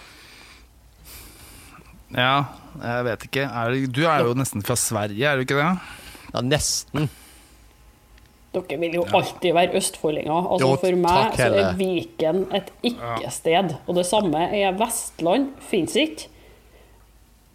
Ja, 2.15 2.45
jeg 2.81 3.05
vet 3.05 3.25
ikke. 3.27 3.45
Er 3.45 3.73
det, 3.73 3.91
du 3.93 4.03
er 4.09 4.23
jo 4.25 4.35
nesten 4.37 4.63
fra 4.65 4.77
Sverige, 4.79 5.25
er 5.29 5.37
du 5.37 5.45
ikke 5.45 5.59
det? 5.59 5.71
Ja, 6.33 6.41
nesten. 6.45 7.09
Dere 8.49 8.79
vil 8.81 8.95
jo 8.97 9.03
alltid 9.13 9.53
være 9.53 9.77
østfoldinger. 9.77 10.47
Altså 10.55 10.65
Jo, 10.71 10.77
For 10.81 10.97
meg 10.97 11.19
takk, 11.19 11.37
så 11.37 11.59
er 11.61 11.75
Viken 11.77 12.39
et 12.57 12.71
ikke-sted. 12.89 13.75
Og 13.85 13.99
det 13.99 14.05
samme 14.09 14.41
er 14.57 14.73
Vestland. 14.79 15.51
Fins 15.69 15.93
ikke. 16.01 16.29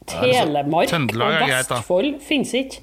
Telemark 0.06 0.92
og. 0.92 1.46
Vestfold 1.48 2.18
fins 2.22 2.52
ikke. 2.54 2.82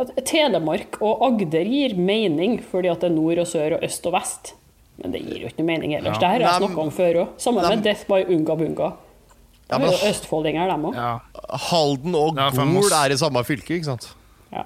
At 0.00 0.12
Telemark 0.28 0.96
og 1.04 1.24
Agder 1.26 1.68
gir 1.68 1.96
mening 2.00 2.60
fordi 2.64 2.88
at 2.88 3.02
det 3.02 3.10
er 3.10 3.16
nord 3.16 3.42
og 3.42 3.48
sør 3.50 3.76
og 3.76 3.84
øst 3.84 4.06
og 4.08 4.14
vest. 4.16 4.54
Men 5.02 5.12
det 5.12 5.20
gir 5.26 5.42
jo 5.42 5.50
ikke 5.50 5.60
noe 5.60 5.68
mening 5.68 5.92
ellers. 5.98 6.16
Ja. 6.16 6.20
Det 6.22 6.30
her 6.30 6.44
har 6.46 6.54
jeg 6.54 6.62
snakka 6.62 6.84
om 6.86 6.92
før 6.94 7.18
òg. 7.24 7.34
Sammen 7.42 7.68
med 7.68 7.84
Death 7.84 8.06
by 8.08 8.22
Unga 8.32 8.56
Bunga. 8.56 8.88
Ja, 9.66 9.78
men 9.82 9.90
er 9.90 10.04
østfoldinger, 10.12 10.70
dem 10.70 10.84
òg. 10.86 10.94
Ja. 10.94 11.10
Halden 11.70 12.14
og 12.14 12.38
Ja, 12.38 12.50
Gol 12.54 12.92
er 12.94 13.14
i 13.14 13.18
samme 13.18 13.42
fylke, 13.46 13.74
ikke 13.74 13.88
sant? 13.88 14.08
Ja. 14.52 14.62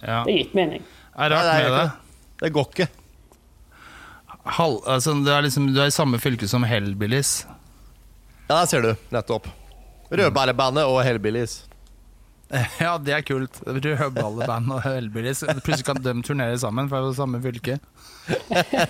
ja. 0.00 0.22
Det 0.24 0.32
gir 0.32 0.46
ikke 0.46 0.58
mening. 0.62 0.86
Det 0.86 1.26
er 1.26 1.34
Nei, 1.34 1.36
rart 1.36 1.48
det 1.48 1.52
er 1.52 1.66
med 1.66 1.76
det. 1.76 1.88
Det 2.42 2.52
går 2.56 2.70
ikke. 2.72 2.86
Hal, 4.56 4.78
altså, 4.90 5.14
det 5.22 5.34
er 5.34 5.44
liksom, 5.44 5.68
du 5.74 5.82
er 5.82 5.92
i 5.92 5.94
samme 5.94 6.18
fylke 6.22 6.48
som 6.50 6.64
Hellbillies. 6.66 7.34
Ja, 8.48 8.56
der 8.56 8.64
ser 8.70 8.88
du. 8.88 8.94
Nettopp. 9.12 9.46
Rødbærebandet 10.12 10.88
og 10.88 11.02
Hellbillies. 11.04 11.60
Ja, 12.82 12.98
det 13.00 13.14
er 13.16 13.22
kult. 13.24 13.62
Rødballeband 13.64 14.72
og 14.74 14.82
Hellbillies. 14.84 15.40
Plutselig 15.64 15.86
kan 15.88 16.00
de 16.04 16.12
turnere 16.20 16.58
sammen 16.60 16.88
for 16.90 17.00
det 17.00 17.06
er 17.06 17.12
jo 17.12 17.16
samme 17.16 17.40
fylke. 17.40 17.78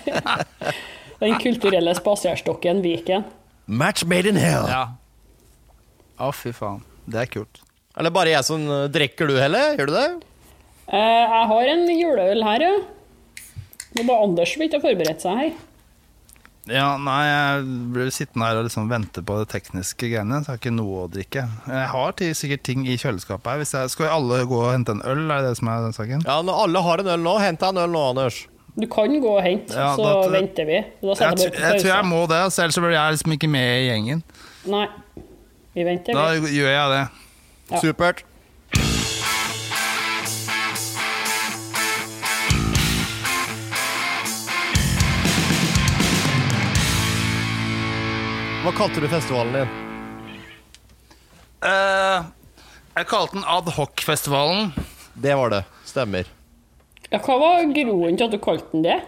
Den 1.23 1.37
kulturelle 1.39 1.93
spaserstokken 1.95 2.81
Viken. 2.83 3.23
Match 3.65 4.03
made 4.05 4.29
in 4.29 4.35
hell. 4.35 4.67
Ja. 4.67 4.83
Å, 6.19 6.31
fy 6.35 6.51
faen. 6.55 6.81
Det 7.07 7.21
er 7.21 7.29
kult. 7.31 7.61
Er 7.95 8.07
det 8.07 8.13
bare 8.15 8.33
jeg 8.33 8.45
som 8.47 8.63
uh, 8.67 8.85
drikker 8.91 9.29
du, 9.29 9.37
Helle? 9.39 9.61
Gjør 9.77 9.91
du 9.91 9.93
det? 9.95 10.07
Eh, 10.93 11.21
jeg 11.23 11.45
har 11.51 11.69
en 11.73 11.83
juleøl 11.93 12.43
her, 12.43 12.65
ja. 12.65 12.73
Det 13.93 14.01
er 14.01 14.07
bare 14.09 14.25
Anders 14.25 14.55
som 14.55 14.65
ikke 14.65 14.79
har 14.79 14.83
forberedt 14.87 15.23
seg 15.23 15.39
her. 15.39 15.53
Ja, 16.71 16.93
nei, 16.95 17.19
jeg 17.27 17.63
blir 17.91 18.11
sittende 18.15 18.47
her 18.47 18.61
og 18.61 18.69
liksom 18.69 18.87
vente 18.91 19.23
på 19.25 19.35
det 19.41 19.49
tekniske 19.51 20.07
greiene. 20.07 20.39
Så 20.39 20.47
jeg 20.47 20.53
har 20.53 20.61
ikke 20.61 20.75
noe 20.75 21.01
å 21.03 21.09
drikke. 21.11 21.43
Jeg 21.67 21.89
har 21.91 22.15
til, 22.19 22.31
sikkert 22.39 22.63
ting 22.67 22.85
i 22.87 22.95
kjøleskapet 22.99 23.51
her. 23.51 23.61
Hvis 23.61 23.75
jeg, 23.75 23.91
skal 23.91 24.13
alle 24.15 24.39
gå 24.47 24.61
og 24.61 24.71
hente 24.71 24.95
en 24.95 25.03
øl, 25.03 25.25
er 25.27 25.43
det 25.43 25.51
det 25.51 25.59
som 25.59 25.71
er 25.71 25.89
saken? 25.95 26.23
Ja, 26.27 26.39
når 26.45 26.61
alle 26.65 26.83
har 26.87 27.03
en 27.03 27.11
øl 27.15 27.25
nå. 27.27 27.35
Hent 27.43 27.63
deg 27.63 27.75
en 27.75 27.83
øl 27.83 27.95
nå, 27.95 28.03
Anders. 28.13 28.39
Du 28.75 28.87
kan 28.89 29.13
gå 29.21 29.29
og 29.37 29.43
hente, 29.45 29.73
Ja, 29.77 29.91
så 29.95 30.05
det, 30.23 30.31
venter 30.33 30.65
vi. 30.65 30.79
Da 31.01 31.13
Jeg, 31.13 31.37
jeg 31.39 31.53
jeg 31.61 31.81
tror 31.81 31.89
jeg 31.91 32.05
må 32.09 32.21
det, 32.27 32.39
så 32.53 32.63
ellers 32.63 32.79
blir 32.81 32.95
jeg 32.95 33.17
liksom 33.17 33.35
ikke 33.35 33.49
med 33.53 33.69
i 33.83 33.87
gjengen. 33.91 34.23
Nei. 34.65 34.87
Vi 35.73 35.83
venter, 35.85 36.13
Da 36.17 36.31
vi. 36.41 36.55
gjør 36.57 36.71
jeg 36.73 36.89
det. 36.95 37.03
Ja. 37.71 37.81
Supert. 37.83 38.23
Hva 48.63 48.71
kalte 48.77 49.01
du 49.03 49.09
festivalen 49.11 49.57
din? 49.57 49.73
Uh, 51.63 52.23
jeg 52.95 53.07
kalte 53.11 53.35
den 53.37 53.45
Adhocfestivalen. 53.47 54.71
Det 55.19 55.35
var 55.39 55.51
det. 55.51 55.61
Stemmer. 55.87 56.29
Ja, 57.13 57.19
hva 57.21 57.35
var 57.37 57.67
grunnen 57.75 58.17
til 58.17 58.25
at 58.25 58.33
du 58.33 58.39
kalte 58.41 58.71
den 58.73 58.87
det? 58.87 59.01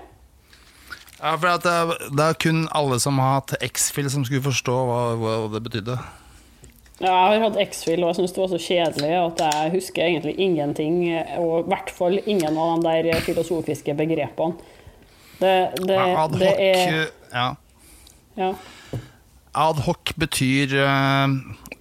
Ja, 1.15 1.31
for 1.39 1.49
at 1.55 1.63
det, 1.65 2.11
det 2.13 2.25
er 2.27 2.37
kun 2.37 2.67
alle 2.75 2.99
som 3.01 3.17
har 3.17 3.39
hatt 3.39 3.55
X-Fill 3.65 4.11
som 4.13 4.25
skulle 4.27 4.45
forstå 4.45 4.75
hva, 4.85 4.99
hva 5.17 5.33
det 5.55 5.63
betydde. 5.65 5.95
Ja, 7.01 7.09
Jeg 7.09 7.39
har 7.39 7.43
hatt 7.49 7.57
X-Fill, 7.59 8.03
og 8.03 8.13
jeg 8.13 8.19
syns 8.19 8.35
det 8.35 8.41
var 8.43 8.51
så 8.53 8.59
kjedelig 8.61 9.09
at 9.19 9.41
jeg 9.43 9.71
husker 9.73 10.05
egentlig 10.05 10.35
ingenting. 10.39 11.01
Og 11.41 11.65
i 11.65 11.69
hvert 11.73 11.91
fall 11.97 12.19
ingen 12.23 12.59
av 12.61 12.85
de 12.85 12.93
der 13.09 13.25
filosofiske 13.25 13.97
begrepene. 13.97 14.55
Det, 15.39 15.55
det, 15.83 15.97
Ja, 15.97 16.27
det 16.31 16.51
er 16.63 16.93
ja. 17.33 17.49
ja. 18.39 18.53
Ad 19.55 19.79
hoc 19.85 20.11
betyr 20.19 20.73
eh, 20.83 21.35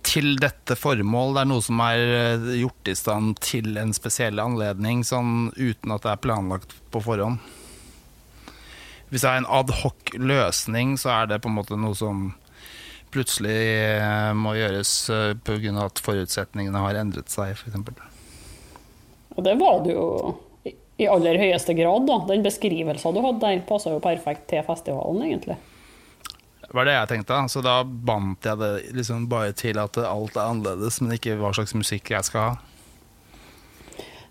til 0.07 0.37
dette 0.39 0.77
formål. 0.79 1.35
Det 1.35 1.43
er 1.43 1.49
noe 1.51 1.65
som 1.65 1.81
er 1.83 2.03
eh, 2.05 2.47
gjort 2.61 2.91
i 2.91 2.95
stand 2.95 3.41
til 3.43 3.75
en 3.81 3.91
spesiell 3.97 4.39
anledning, 4.39 5.03
sånn 5.03 5.51
uten 5.57 5.95
at 5.97 6.07
det 6.07 6.13
er 6.13 6.23
planlagt 6.23 6.77
på 6.95 7.03
forhånd. 7.03 7.43
Hvis 9.11 9.27
det 9.27 9.33
er 9.33 9.43
en 9.43 9.51
ad 9.59 9.75
hoc 9.83 10.15
løsning, 10.15 10.95
så 11.03 11.11
er 11.17 11.33
det 11.33 11.41
på 11.43 11.51
en 11.51 11.59
måte 11.59 11.79
noe 11.79 11.99
som 11.99 12.29
plutselig 13.15 13.59
eh, 13.59 14.31
må 14.39 14.55
gjøres 14.55 14.95
pga. 15.43 15.75
at 15.83 16.03
forutsetningene 16.07 16.87
har 16.87 17.03
endret 17.03 17.35
seg, 17.35 17.59
f.eks. 17.59 17.75
Og 19.35 19.43
det 19.43 19.59
var 19.59 19.83
det 19.83 19.99
jo 19.99 20.09
i 21.03 21.11
aller 21.11 21.43
høyeste 21.43 21.75
grad, 21.75 22.07
da. 22.07 22.23
Den 22.31 22.47
beskrivelsen 22.47 23.17
du 23.17 23.23
hadde 23.25 23.43
der, 23.43 23.63
passa 23.67 23.91
jo 23.91 24.03
perfekt 24.03 24.47
til 24.53 24.63
festivalen, 24.63 25.25
egentlig. 25.27 25.59
Det 26.75 26.81
var 26.81 26.89
det 26.89 26.95
jeg 26.97 27.07
tenkte. 27.13 27.37
Så 27.53 27.61
da 27.63 27.73
bandt 27.87 28.49
jeg 28.49 28.59
det 28.59 28.69
liksom 28.99 29.29
bare 29.31 29.53
til 29.55 29.79
at 29.79 29.95
alt 30.03 30.35
er 30.35 30.49
annerledes, 30.51 30.97
men 30.99 31.15
ikke 31.15 31.37
hva 31.39 31.53
slags 31.55 31.71
musikk 31.79 32.11
jeg 32.11 32.27
skal 32.27 32.49
ha. 32.49 32.55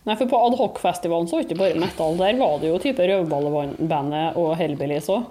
Nei, 0.03 0.17
for 0.19 0.27
på 0.27 0.39
adhocfestivalen 0.49 1.29
så 1.31 1.37
var 1.37 1.45
det 1.45 1.47
ikke 1.47 1.59
bare 1.61 1.79
metal. 1.79 2.17
Der 2.19 2.35
var 2.41 2.57
det 2.59 2.67
jo 2.67 2.81
type 2.83 3.05
Rødballebandet 3.07 4.35
og 4.35 4.57
Hellbillies 4.59 5.07
òg. 5.13 5.29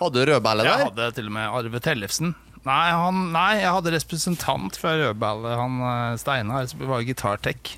Hadde 0.00 0.24
du 0.24 0.32
rødballe 0.32 0.64
der? 0.66 0.72
Jeg 0.72 0.88
hadde 0.88 1.06
til 1.20 1.30
og 1.30 1.36
med 1.36 1.58
Arve 1.60 1.80
Tellefsen. 1.86 2.34
Nei, 2.66 2.86
han, 2.90 3.20
nei, 3.36 3.50
jeg 3.60 3.76
hadde 3.76 3.92
representant 3.94 4.80
fra 4.82 4.96
Rødballe. 4.98 5.52
Han 5.60 5.76
eh, 5.86 6.16
Steinar 6.18 6.66
som 6.66 6.82
var 6.90 7.06
gitartech. 7.06 7.76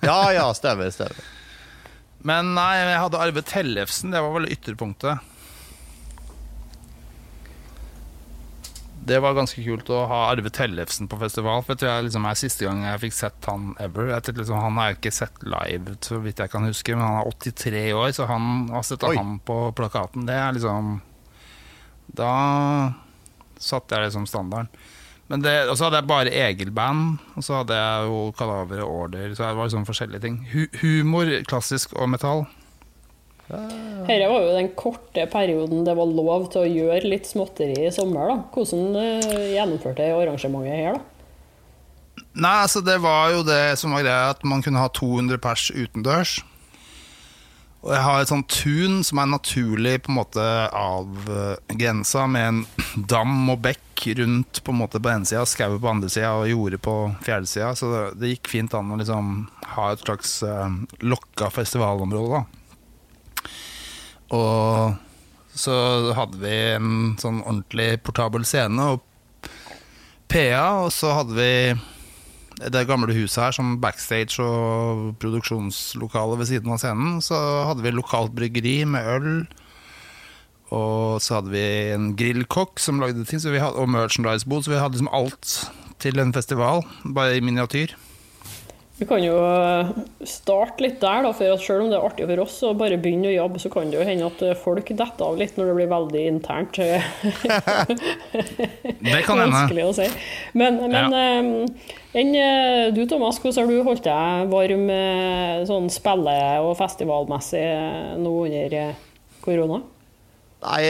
Ja, 0.00 0.22
ja, 0.32 0.46
stemmer. 0.56 0.88
stemmer. 0.88 1.20
Men 2.24 2.54
nei, 2.56 2.70
jeg 2.80 2.96
hadde 3.04 3.20
Arve 3.20 3.44
Tellefsen. 3.44 4.16
Det 4.16 4.24
var 4.24 4.32
vel 4.38 4.48
ytterpunktet. 4.56 5.20
Det 9.00 9.16
var 9.24 9.32
ganske 9.34 9.62
kult 9.64 9.88
å 9.90 10.02
ha 10.10 10.18
Arve 10.28 10.50
Tellefsen 10.52 11.08
på 11.08 11.18
festival. 11.22 11.62
For 11.64 11.72
jeg 11.72 11.82
tror 11.82 11.90
jeg 11.90 12.06
liksom 12.08 12.26
er 12.28 12.38
siste 12.38 12.66
gang 12.66 12.82
jeg 12.84 13.02
fikk 13.06 13.16
sett 13.16 13.48
han 13.48 13.70
ever. 13.80 14.10
Jeg 14.12 14.36
liksom, 14.36 14.60
han 14.60 14.76
har 14.76 14.90
jeg 14.90 14.98
ikke 14.98 15.14
sett 15.16 15.44
live, 15.46 15.96
så 16.04 16.20
vidt 16.20 16.42
jeg 16.42 16.52
kan 16.52 16.68
huske, 16.68 16.96
men 16.96 17.06
han 17.06 17.20
er 17.22 17.32
83 17.32 17.84
år, 17.96 18.10
så 18.16 18.28
han 18.28 18.68
har 18.74 18.84
sett 18.86 19.06
han 19.08 19.38
på 19.46 19.58
plakaten. 19.78 20.28
Det 20.28 20.36
er 20.36 20.56
liksom 20.56 20.98
Da 22.20 22.32
satte 23.60 23.96
jeg 23.96 24.08
liksom 24.08 24.26
standarden. 24.28 24.68
Men 25.30 25.44
det, 25.44 25.52
og 25.70 25.76
så 25.78 25.86
hadde 25.86 26.00
jeg 26.00 26.10
bare 26.10 26.30
Egil-band, 26.34 27.20
og 27.38 27.44
så 27.46 27.60
hadde 27.60 27.76
jeg 27.78 28.06
jo 28.10 28.22
Kadaver 28.34 28.80
og 28.82 28.94
Order. 29.04 29.28
Så 29.30 29.44
det 29.44 29.50
var 29.54 29.68
liksom 29.68 29.84
forskjellige 29.86 30.24
ting. 30.24 30.40
Hu 30.50 30.64
humor, 30.80 31.30
klassisk 31.46 31.94
og 31.94 32.10
metall. 32.10 32.48
Dette 33.50 34.28
var 34.30 34.44
jo 34.44 34.52
den 34.54 34.70
korte 34.78 35.26
perioden 35.30 35.84
det 35.86 35.94
var 35.98 36.10
lov 36.10 36.48
til 36.52 36.64
å 36.64 36.70
gjøre 36.70 37.10
litt 37.10 37.28
småtteri 37.28 37.86
i 37.86 37.94
sommer. 37.94 38.30
da. 38.30 38.36
Hvordan 38.54 38.84
gjennomførte 38.94 39.48
gjennomførte 39.54 40.10
arrangementet 40.16 40.78
her, 40.78 40.98
da? 40.98 41.06
Nei, 42.30 42.62
altså 42.62 42.80
Det 42.80 43.00
var 43.02 43.32
jo 43.34 43.42
det 43.42 43.78
som 43.80 43.94
var 43.94 44.04
greia, 44.04 44.30
at 44.30 44.44
man 44.46 44.62
kunne 44.62 44.82
ha 44.82 44.90
200 44.94 45.40
pers 45.42 45.70
utendørs. 45.74 46.38
Og 47.80 47.94
jeg 47.94 48.04
har 48.04 48.20
et 48.20 48.28
sånt 48.28 48.50
tun 48.52 49.00
som 49.06 49.22
er 49.22 49.30
naturlig 49.30 49.94
på 50.04 50.12
en 50.12 50.18
måte 50.18 50.46
avgrensa, 50.76 52.26
med 52.28 52.48
en 52.48 52.60
dam 53.12 53.48
og 53.50 53.62
bekk 53.64 54.06
rundt 54.20 54.62
på 54.64 54.72
en 54.72 54.80
måte 54.80 55.00
på 55.00 55.10
ene 55.12 55.28
sida, 55.28 55.46
skau 55.48 55.78
på 55.80 55.90
andre 55.90 56.08
sida 56.12 56.32
og 56.38 56.48
jorde 56.48 56.80
på 56.80 56.94
fjerde 57.24 57.48
sida. 57.50 57.72
Så 57.76 57.90
det, 58.14 58.34
gikk 58.34 58.52
fint 58.52 58.76
an 58.76 58.92
å 58.92 59.00
liksom 59.00 59.34
ha 59.74 59.90
et 59.92 60.04
slags 60.04 60.38
uh, 60.44 60.68
lokka 61.00 61.50
festivalområde. 61.52 62.40
da 62.40 62.59
og 64.30 64.98
så 65.60 65.76
hadde 66.14 66.38
vi 66.40 66.56
en 66.76 67.16
sånn 67.20 67.40
ordentlig 67.42 67.96
portabel 68.06 68.44
scene 68.46 68.92
og 68.94 69.06
PA, 70.30 70.86
og 70.86 70.92
så 70.94 71.10
hadde 71.18 71.34
vi 71.34 71.52
det 72.70 72.84
gamle 72.86 73.14
huset 73.16 73.40
her 73.40 73.56
som 73.56 73.78
backstage 73.82 74.42
og 74.44 75.14
produksjonslokale 75.22 76.36
ved 76.38 76.50
siden 76.50 76.74
av 76.74 76.82
scenen. 76.82 77.18
Så 77.24 77.36
hadde 77.66 77.82
vi 77.84 77.94
lokalt 77.94 78.34
bryggeri 78.36 78.82
med 78.88 79.08
øl. 79.16 79.30
Og 80.70 81.18
så 81.24 81.38
hadde 81.38 81.54
vi 81.54 81.64
en 81.94 82.12
grillkokk 82.18 82.78
som 82.78 83.00
lagde 83.02 83.24
ting, 83.26 83.42
hadde, 83.42 83.74
og 83.80 83.90
merchandise-bod. 83.90 84.66
Så 84.66 84.74
vi 84.74 84.78
hadde 84.78 84.98
liksom 84.98 85.10
alt 85.16 85.56
til 86.00 86.20
en 86.20 86.34
festival, 86.36 86.84
bare 87.04 87.38
i 87.38 87.44
miniatyr. 87.44 87.96
Vi 89.00 89.06
kan 89.08 89.22
jo 89.24 89.32
eh, 89.40 89.90
starte 90.28 90.84
litt 90.84 90.98
der, 91.00 91.22
da, 91.24 91.30
for 91.32 91.54
at 91.54 91.62
selv 91.64 91.86
om 91.86 91.88
det 91.88 91.96
er 91.96 92.02
artig 92.04 92.26
for 92.28 92.42
oss 92.42 92.56
å 92.68 92.74
bare 92.76 92.98
begynne 93.00 93.30
å 93.30 93.32
jobbe, 93.32 93.60
så 93.62 93.70
kan 93.72 93.88
det 93.88 93.96
jo 93.96 94.04
hende 94.04 94.26
at 94.28 94.42
eh, 94.44 94.58
folk 94.60 94.90
detter 94.92 95.24
av 95.24 95.38
litt 95.40 95.56
når 95.56 95.70
det 95.70 95.76
blir 95.78 95.88
veldig 95.88 96.24
internt. 96.28 96.76
det 99.06 99.22
kan 99.24 99.40
hende. 99.40 99.54
Vanskelig 99.54 99.86
å 99.86 99.94
si. 99.96 100.08
Men, 100.52 100.76
men 100.92 101.16
ja. 101.16 101.46
enn 102.20 102.34
eh, 102.42 102.90
du, 102.92 103.06
Thomas, 103.08 103.40
hvordan 103.40 103.70
har 103.70 103.72
du 103.72 103.88
holdt 103.88 104.04
deg 104.04 104.52
varm 104.52 104.92
sånn 105.70 105.88
spille- 105.92 106.60
og 106.60 106.76
festivalmessig 106.82 107.64
nå 108.20 108.34
under 108.50 108.76
korona? 109.40 109.80
Nei, 110.60 110.84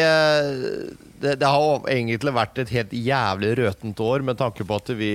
det, 1.21 1.37
det, 1.41 1.49
har 1.53 1.87
egentlig 1.93 2.33
vært 2.33 2.59
et 2.63 2.73
helt 2.73 2.93
jævlig 2.97 3.53
røtent 3.59 4.01
år, 4.01 4.25
med 4.25 4.39
tanke 4.41 4.65
på 4.65 4.79
at 4.81 4.93
vi 4.97 5.13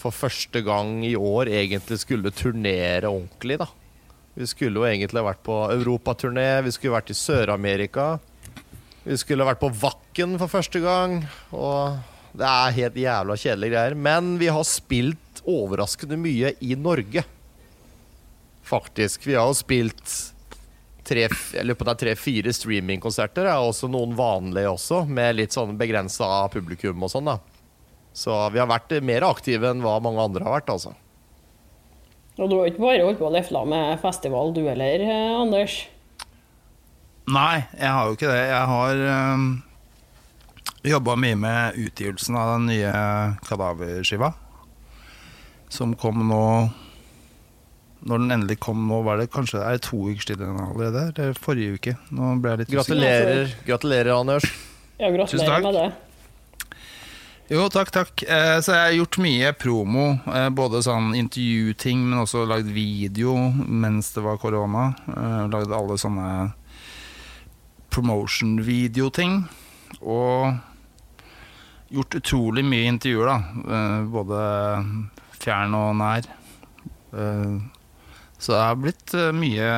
for 0.00 0.14
første 0.14 0.60
gang 0.64 1.00
i 1.06 1.14
år 1.16 1.48
egentlig 1.48 2.00
skulle 2.02 2.32
turnere 2.34 3.08
ordentlig, 3.08 3.58
da. 3.62 3.68
Vi 4.36 4.44
skulle 4.50 4.82
jo 4.82 4.84
egentlig 4.84 5.24
vært 5.24 5.40
på 5.46 5.54
europaturné, 5.72 6.60
vi 6.66 6.74
skulle 6.74 6.98
vært 6.98 7.14
i 7.14 7.16
Sør-Amerika. 7.16 8.18
Vi 9.06 9.16
skulle 9.16 9.46
vært 9.48 9.62
på 9.62 9.70
Vakken 9.80 10.36
for 10.36 10.52
første 10.52 10.82
gang. 10.84 11.22
Og 11.56 11.96
det 12.36 12.44
er 12.44 12.76
helt 12.76 12.98
jævla 13.00 13.36
kjedelige 13.40 13.72
greier. 13.72 13.96
Men 13.96 14.34
vi 14.36 14.50
har 14.52 14.66
spilt 14.68 15.40
overraskende 15.48 16.18
mye 16.20 16.52
i 16.60 16.76
Norge. 16.76 17.24
Faktisk. 18.66 19.24
Vi 19.24 19.38
har 19.38 19.48
jo 19.48 19.56
spilt 19.56 20.16
tre, 21.06 21.26
tre-fire 21.30 22.52
streamingkonserter. 22.54 23.48
Er 23.48 23.62
også 23.62 23.90
noen 23.90 24.14
vanlige 24.18 24.72
også, 24.72 25.04
med 25.08 25.38
litt 25.38 25.56
sånn 25.56 25.76
begrensa 25.78 26.46
publikum 26.52 27.06
og 27.06 27.12
sånn. 27.12 27.30
da 27.30 27.38
Så 28.16 28.36
vi 28.52 28.62
har 28.62 28.70
vært 28.70 28.98
mer 29.02 29.26
aktive 29.28 29.70
enn 29.70 29.84
hva 29.84 29.98
mange 30.02 30.22
andre 30.22 30.46
har 30.46 30.58
vært, 30.58 30.72
altså. 30.74 30.96
Og 32.36 32.50
du 32.50 32.58
har 32.58 32.68
ikke 32.68 32.84
bare 32.84 33.04
holdt 33.04 33.20
på 33.20 33.30
å 33.30 33.32
lefle 33.32 33.62
med 33.64 34.00
festival, 34.02 34.52
du 34.52 34.66
heller, 34.66 35.00
eh, 35.00 35.36
Anders? 35.40 35.86
Nei, 37.26 37.64
jeg 37.74 37.90
har 37.90 38.06
jo 38.06 38.16
ikke 38.18 38.28
det. 38.28 38.42
Jeg 38.50 38.66
har 38.70 39.00
um, 39.34 39.46
eh, 40.84 40.90
jobba 40.92 41.16
mye 41.18 41.38
med 41.40 41.78
utgivelsen 41.80 42.36
av 42.38 42.52
den 42.52 42.68
nye 42.70 42.92
Kadaverskiva. 43.48 44.34
Som 45.72 45.96
kom 45.98 46.20
nå 46.28 46.44
når 48.06 48.22
den 48.22 48.34
endelig 48.36 48.60
kom 48.62 48.86
nå, 48.86 49.00
var 49.06 49.18
det 49.18 49.28
kanskje 49.34 49.60
er 49.60 49.78
det 49.78 49.84
to 49.88 49.98
uker 50.06 50.30
siden 50.30 50.58
allerede? 50.62 51.08
Eller 51.10 51.38
forrige 51.42 51.78
uke? 51.78 51.94
Nå 52.14 52.36
ble 52.42 52.54
jeg 52.54 52.62
litt 52.62 52.74
Gratulerer, 52.76 53.54
gratulerer 53.66 54.12
Anders. 54.14 54.46
Ja, 55.00 55.10
gratulerer 55.12 55.64
med 55.64 55.74
det. 55.74 55.88
Jo, 57.46 57.68
takk, 57.70 57.92
takk. 57.94 58.22
Eh, 58.26 58.56
så 58.58 58.74
jeg 58.74 58.82
har 58.82 58.94
gjort 58.96 59.18
mye 59.22 59.52
promo. 59.54 60.06
Eh, 60.34 60.48
både 60.50 60.80
sånn 60.82 61.12
intervjuting, 61.14 62.00
men 62.02 62.24
også 62.24 62.42
lagd 62.48 62.72
video 62.74 63.36
mens 63.54 64.10
det 64.16 64.24
var 64.24 64.40
korona. 64.42 64.88
Eh, 65.12 65.44
lagd 65.52 65.74
alle 65.74 65.98
sånne 66.00 66.30
promotion-videoting. 67.94 69.38
Og 70.02 70.58
gjort 71.94 72.18
utrolig 72.18 72.66
mye 72.66 72.90
intervjuer, 72.90 73.30
da. 73.30 73.38
Både 74.10 74.42
fjern 75.38 75.78
og 75.78 75.94
nær. 76.02 76.26
Så 78.46 78.52
det 78.54 78.62
har 78.62 78.76
blitt 78.78 79.14
eh, 79.18 79.32
mye, 79.34 79.68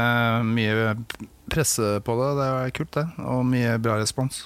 mye 0.44 0.90
presse 1.48 1.94
på 2.04 2.16
det. 2.18 2.28
Det 2.36 2.48
er 2.52 2.72
kult, 2.76 2.90
det. 2.98 3.04
Og 3.24 3.46
mye 3.48 3.78
bra 3.80 3.94
respons. 3.96 4.42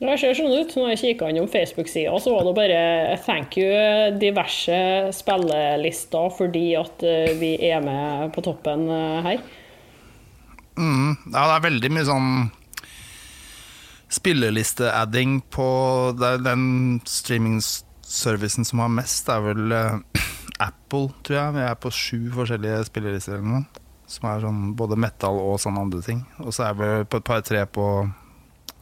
Det 0.00 0.16
ser 0.18 0.34
sånn 0.34 0.50
ut. 0.50 0.72
Når 0.74 0.88
jeg 0.90 1.00
kikka 1.04 1.28
innom 1.30 1.46
Facebook-sida, 1.52 2.16
så 2.18 2.32
var 2.34 2.48
det 2.48 2.54
bare 2.56 2.80
'thank 3.22 3.54
you' 3.60 4.18
diverse 4.18 4.80
spillelister 5.14 6.32
fordi 6.34 6.74
at 6.74 7.04
eh, 7.06 7.38
vi 7.38 7.52
er 7.70 7.84
med 7.84 8.32
på 8.34 8.42
toppen 8.42 8.88
eh, 8.90 9.22
her. 9.28 9.38
Mm, 10.74 11.14
ja, 11.30 11.44
det 11.46 11.54
er 11.54 11.68
veldig 11.68 11.90
mye 11.92 12.08
sånn 12.10 12.32
spilleliste-adding 14.10 15.38
på 15.54 15.70
den 16.18 16.98
streaming-servicen 17.06 18.66
som 18.66 18.82
har 18.82 18.90
mest, 18.90 19.28
det 19.28 19.36
er 19.36 19.46
vel 19.52 19.76
Apple, 20.60 21.10
tror 21.24 21.38
jeg. 21.38 21.54
Vi 21.56 21.62
er 21.66 21.78
på 21.80 21.92
sju 21.94 22.18
forskjellige 22.34 22.84
spillelister 22.90 23.38
eller 23.38 23.48
noe. 23.54 23.84
Som 24.10 24.26
er 24.26 24.42
sånn 24.42 24.62
både 24.78 24.98
metal 24.98 25.38
og 25.38 25.60
sånne 25.62 25.84
andre 25.86 26.02
ting. 26.04 26.24
Og 26.42 26.52
så 26.54 26.68
er 26.68 26.78
vi 26.78 26.88
på 27.06 27.20
et 27.20 27.26
par-tre 27.26 27.62
på 27.70 27.86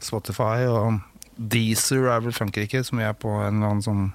Spotify. 0.03 0.65
Og 0.71 0.99
Deezer 1.39 2.09
er 2.11 2.25
vel 2.25 2.35
Frankrike, 2.35 2.83
som 2.87 2.99
vi 3.01 3.07
er 3.07 3.15
på 3.15 3.31
en 3.37 3.61
eller 3.61 3.75
annen 3.75 3.85
sånn 3.85 4.09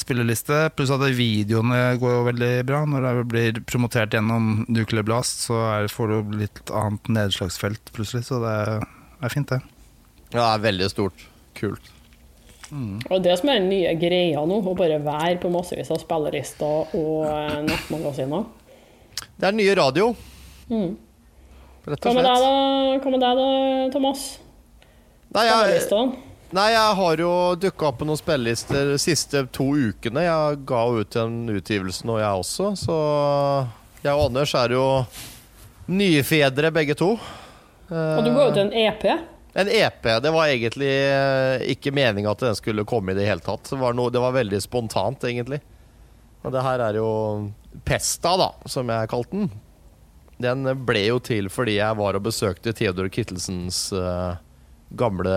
spilleliste. 0.00 0.62
Pluss 0.76 0.92
at 0.94 1.04
videoene 1.14 1.82
går 2.00 2.16
jo 2.16 2.26
veldig 2.30 2.52
bra. 2.68 2.82
Når 2.88 3.06
det 3.06 3.28
blir 3.30 3.62
promotert 3.68 4.16
gjennom 4.16 4.64
Nuclear 4.72 5.06
Blast, 5.06 5.44
så 5.46 5.60
er, 5.76 5.92
får 5.92 6.14
du 6.14 6.36
litt 6.40 6.74
annet 6.74 7.12
nedslagsfelt 7.20 7.92
plutselig. 7.96 8.26
Så 8.30 8.40
det 8.42 8.56
er 8.80 9.34
fint, 9.34 9.52
det. 9.52 9.60
Ja, 10.32 10.40
det 10.40 10.50
er 10.50 10.68
veldig 10.70 10.90
stort. 10.92 11.26
Kult. 11.58 11.92
Mm. 12.70 13.00
Og 13.10 13.22
det 13.24 13.34
som 13.40 13.50
er 13.50 13.58
den 13.58 13.70
nye 13.72 13.94
greia 13.98 14.42
nå, 14.46 14.60
å 14.62 14.74
bare 14.78 15.00
være 15.02 15.38
på 15.42 15.50
massevis 15.52 15.90
av 15.90 16.00
spillelister 16.02 16.94
og 16.96 17.24
eh, 17.26 17.56
nettmagasiner. 17.66 18.44
Det 19.40 19.48
er 19.48 19.56
nye 19.56 19.74
radio. 19.78 20.12
Mm. 20.70 20.92
Rett 21.90 21.96
og 21.96 21.96
slett. 21.96 22.06
Hva 22.06 22.14
med 22.14 22.28
deg 22.28 22.44
da, 22.44 22.52
Hva 23.02 23.14
med 23.14 23.24
deg 23.24 23.40
da 23.40 23.48
Thomas? 23.94 24.24
Nei, 25.30 25.44
jeg, 25.46 26.06
nei, 26.58 26.68
jeg 26.74 26.94
har 26.98 27.20
jo 27.22 27.34
dukka 27.62 27.90
opp 27.90 28.00
på 28.00 28.06
noen 28.08 28.18
spillelister 28.18 28.92
de 28.92 28.96
siste 28.98 29.44
to 29.54 29.68
ukene. 29.78 30.24
Jeg 30.26 30.62
ga 30.66 30.80
ut 30.90 31.18
en 31.22 31.36
utgivelse 31.54 32.06
nå, 32.08 32.18
jeg 32.18 32.44
også. 32.44 32.72
Så 32.78 32.96
jeg 34.02 34.14
og 34.14 34.24
Anders 34.26 34.54
er 34.58 34.74
jo 34.74 34.86
nye 35.90 36.24
fedre, 36.26 36.72
begge 36.74 36.98
to. 36.98 37.12
Og 37.90 38.24
du 38.26 38.32
ga 38.34 38.48
ut 38.50 38.58
en 38.62 38.74
EP? 38.74 39.06
En 39.60 39.68
EP. 39.68 40.06
Det 40.22 40.30
var 40.32 40.48
egentlig 40.48 40.88
eh, 40.88 41.66
ikke 41.74 41.92
meninga 41.92 42.32
at 42.32 42.44
den 42.46 42.56
skulle 42.56 42.86
komme 42.88 43.12
i 43.12 43.18
det 43.18 43.26
hele 43.28 43.44
tatt. 43.44 43.68
Det 43.68 43.78
var, 43.80 43.96
noe, 43.96 44.12
det 44.12 44.22
var, 44.22 44.32
veldig 44.36 44.60
spontant, 44.64 45.24
egentlig. 45.28 45.60
Og 46.40 46.54
det 46.54 46.62
her 46.64 46.84
er 46.86 46.96
jo 47.00 47.10
Pesta, 47.86 48.34
da, 48.40 48.50
som 48.70 48.88
jeg 48.90 49.10
kalte 49.12 49.36
den. 49.36 49.50
Den 50.40 50.64
ble 50.88 51.04
jo 51.04 51.18
til 51.22 51.50
fordi 51.52 51.76
jeg 51.76 51.98
var 51.98 52.16
og 52.16 52.24
besøkte 52.24 52.72
Theodor 52.76 53.10
Kittelsens 53.12 53.90
uh, 53.92 54.40
gamle 54.96 55.36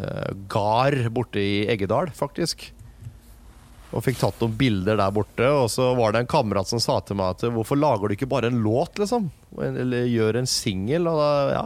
uh, 0.00 0.30
gard 0.50 0.96
borte 1.14 1.42
i 1.42 1.66
Eggedal, 1.68 2.08
faktisk. 2.16 2.70
Og 3.94 4.02
fikk 4.02 4.18
tatt 4.18 4.40
noen 4.42 4.56
bilder 4.58 4.98
der 4.98 5.14
borte. 5.14 5.46
Og 5.62 5.68
så 5.70 5.92
var 5.94 6.12
det 6.14 6.24
en 6.24 6.30
kamerat 6.30 6.70
som 6.70 6.82
sa 6.82 6.98
til 7.06 7.18
meg 7.20 7.36
at 7.36 7.46
hvorfor 7.54 7.78
lager 7.78 8.10
du 8.10 8.16
ikke 8.16 8.30
bare 8.30 8.50
en 8.50 8.62
låt, 8.64 8.98
liksom? 8.98 9.30
Eller 9.62 10.08
gjør 10.10 10.40
en 10.40 10.50
singel? 10.50 11.06
Og 11.10 11.20
da, 11.20 11.30
ja, 11.54 11.64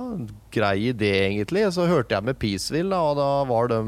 grei 0.54 0.76
idé, 0.92 1.12
egentlig. 1.30 1.64
Så 1.74 1.88
hørte 1.88 2.16
jeg 2.16 2.28
med 2.28 2.38
Peaceville, 2.40 2.96
og 2.96 3.16
da 3.16 3.28
var 3.48 3.72
de 3.72 3.80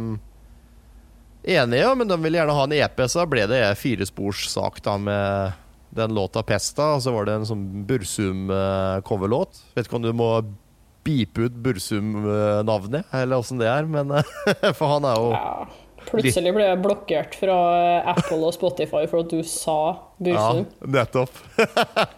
enige, 1.45 1.91
men 1.97 2.09
de 2.09 2.21
ville 2.21 2.41
gjerne 2.41 2.57
ha 2.57 2.65
en 2.69 2.77
EP, 2.77 3.05
så 3.09 3.23
da 3.23 3.29
ble 3.33 3.45
det 3.51 3.61
firesporssak 3.81 4.81
da 4.85 4.97
med 5.01 5.59
den 5.97 6.15
låta 6.15 6.43
'Pesta', 6.47 6.95
og 6.97 7.03
så 7.03 7.13
var 7.13 7.27
det 7.27 7.35
en 7.35 7.47
sånn 7.49 7.65
Bursum-coverlåt. 7.89 9.63
Vet 9.75 9.89
ikke 9.89 9.99
om 9.99 10.05
du 10.05 10.13
må 10.15 10.31
beepe 11.05 11.49
ut 11.49 11.57
Bursum-navnet, 11.65 13.09
eller 13.13 13.41
åssen 13.41 13.59
det 13.59 13.69
er, 13.69 13.89
men 13.89 14.13
For 14.79 14.87
han 14.87 15.09
er 15.09 15.17
jo 15.19 15.33
ja. 15.35 15.55
Plutselig 16.09 16.55
ble 16.57 16.65
jeg 16.65 16.81
blokkert 16.83 17.37
fra 17.39 17.59
Apple 18.15 18.41
og 18.41 18.55
Spotify 18.57 19.05
for 19.11 19.23
at 19.25 19.31
du 19.33 19.45
sa 19.47 19.77
Bursum. 20.19 20.65
Ja, 20.65 20.91
nettopp. 20.97 21.43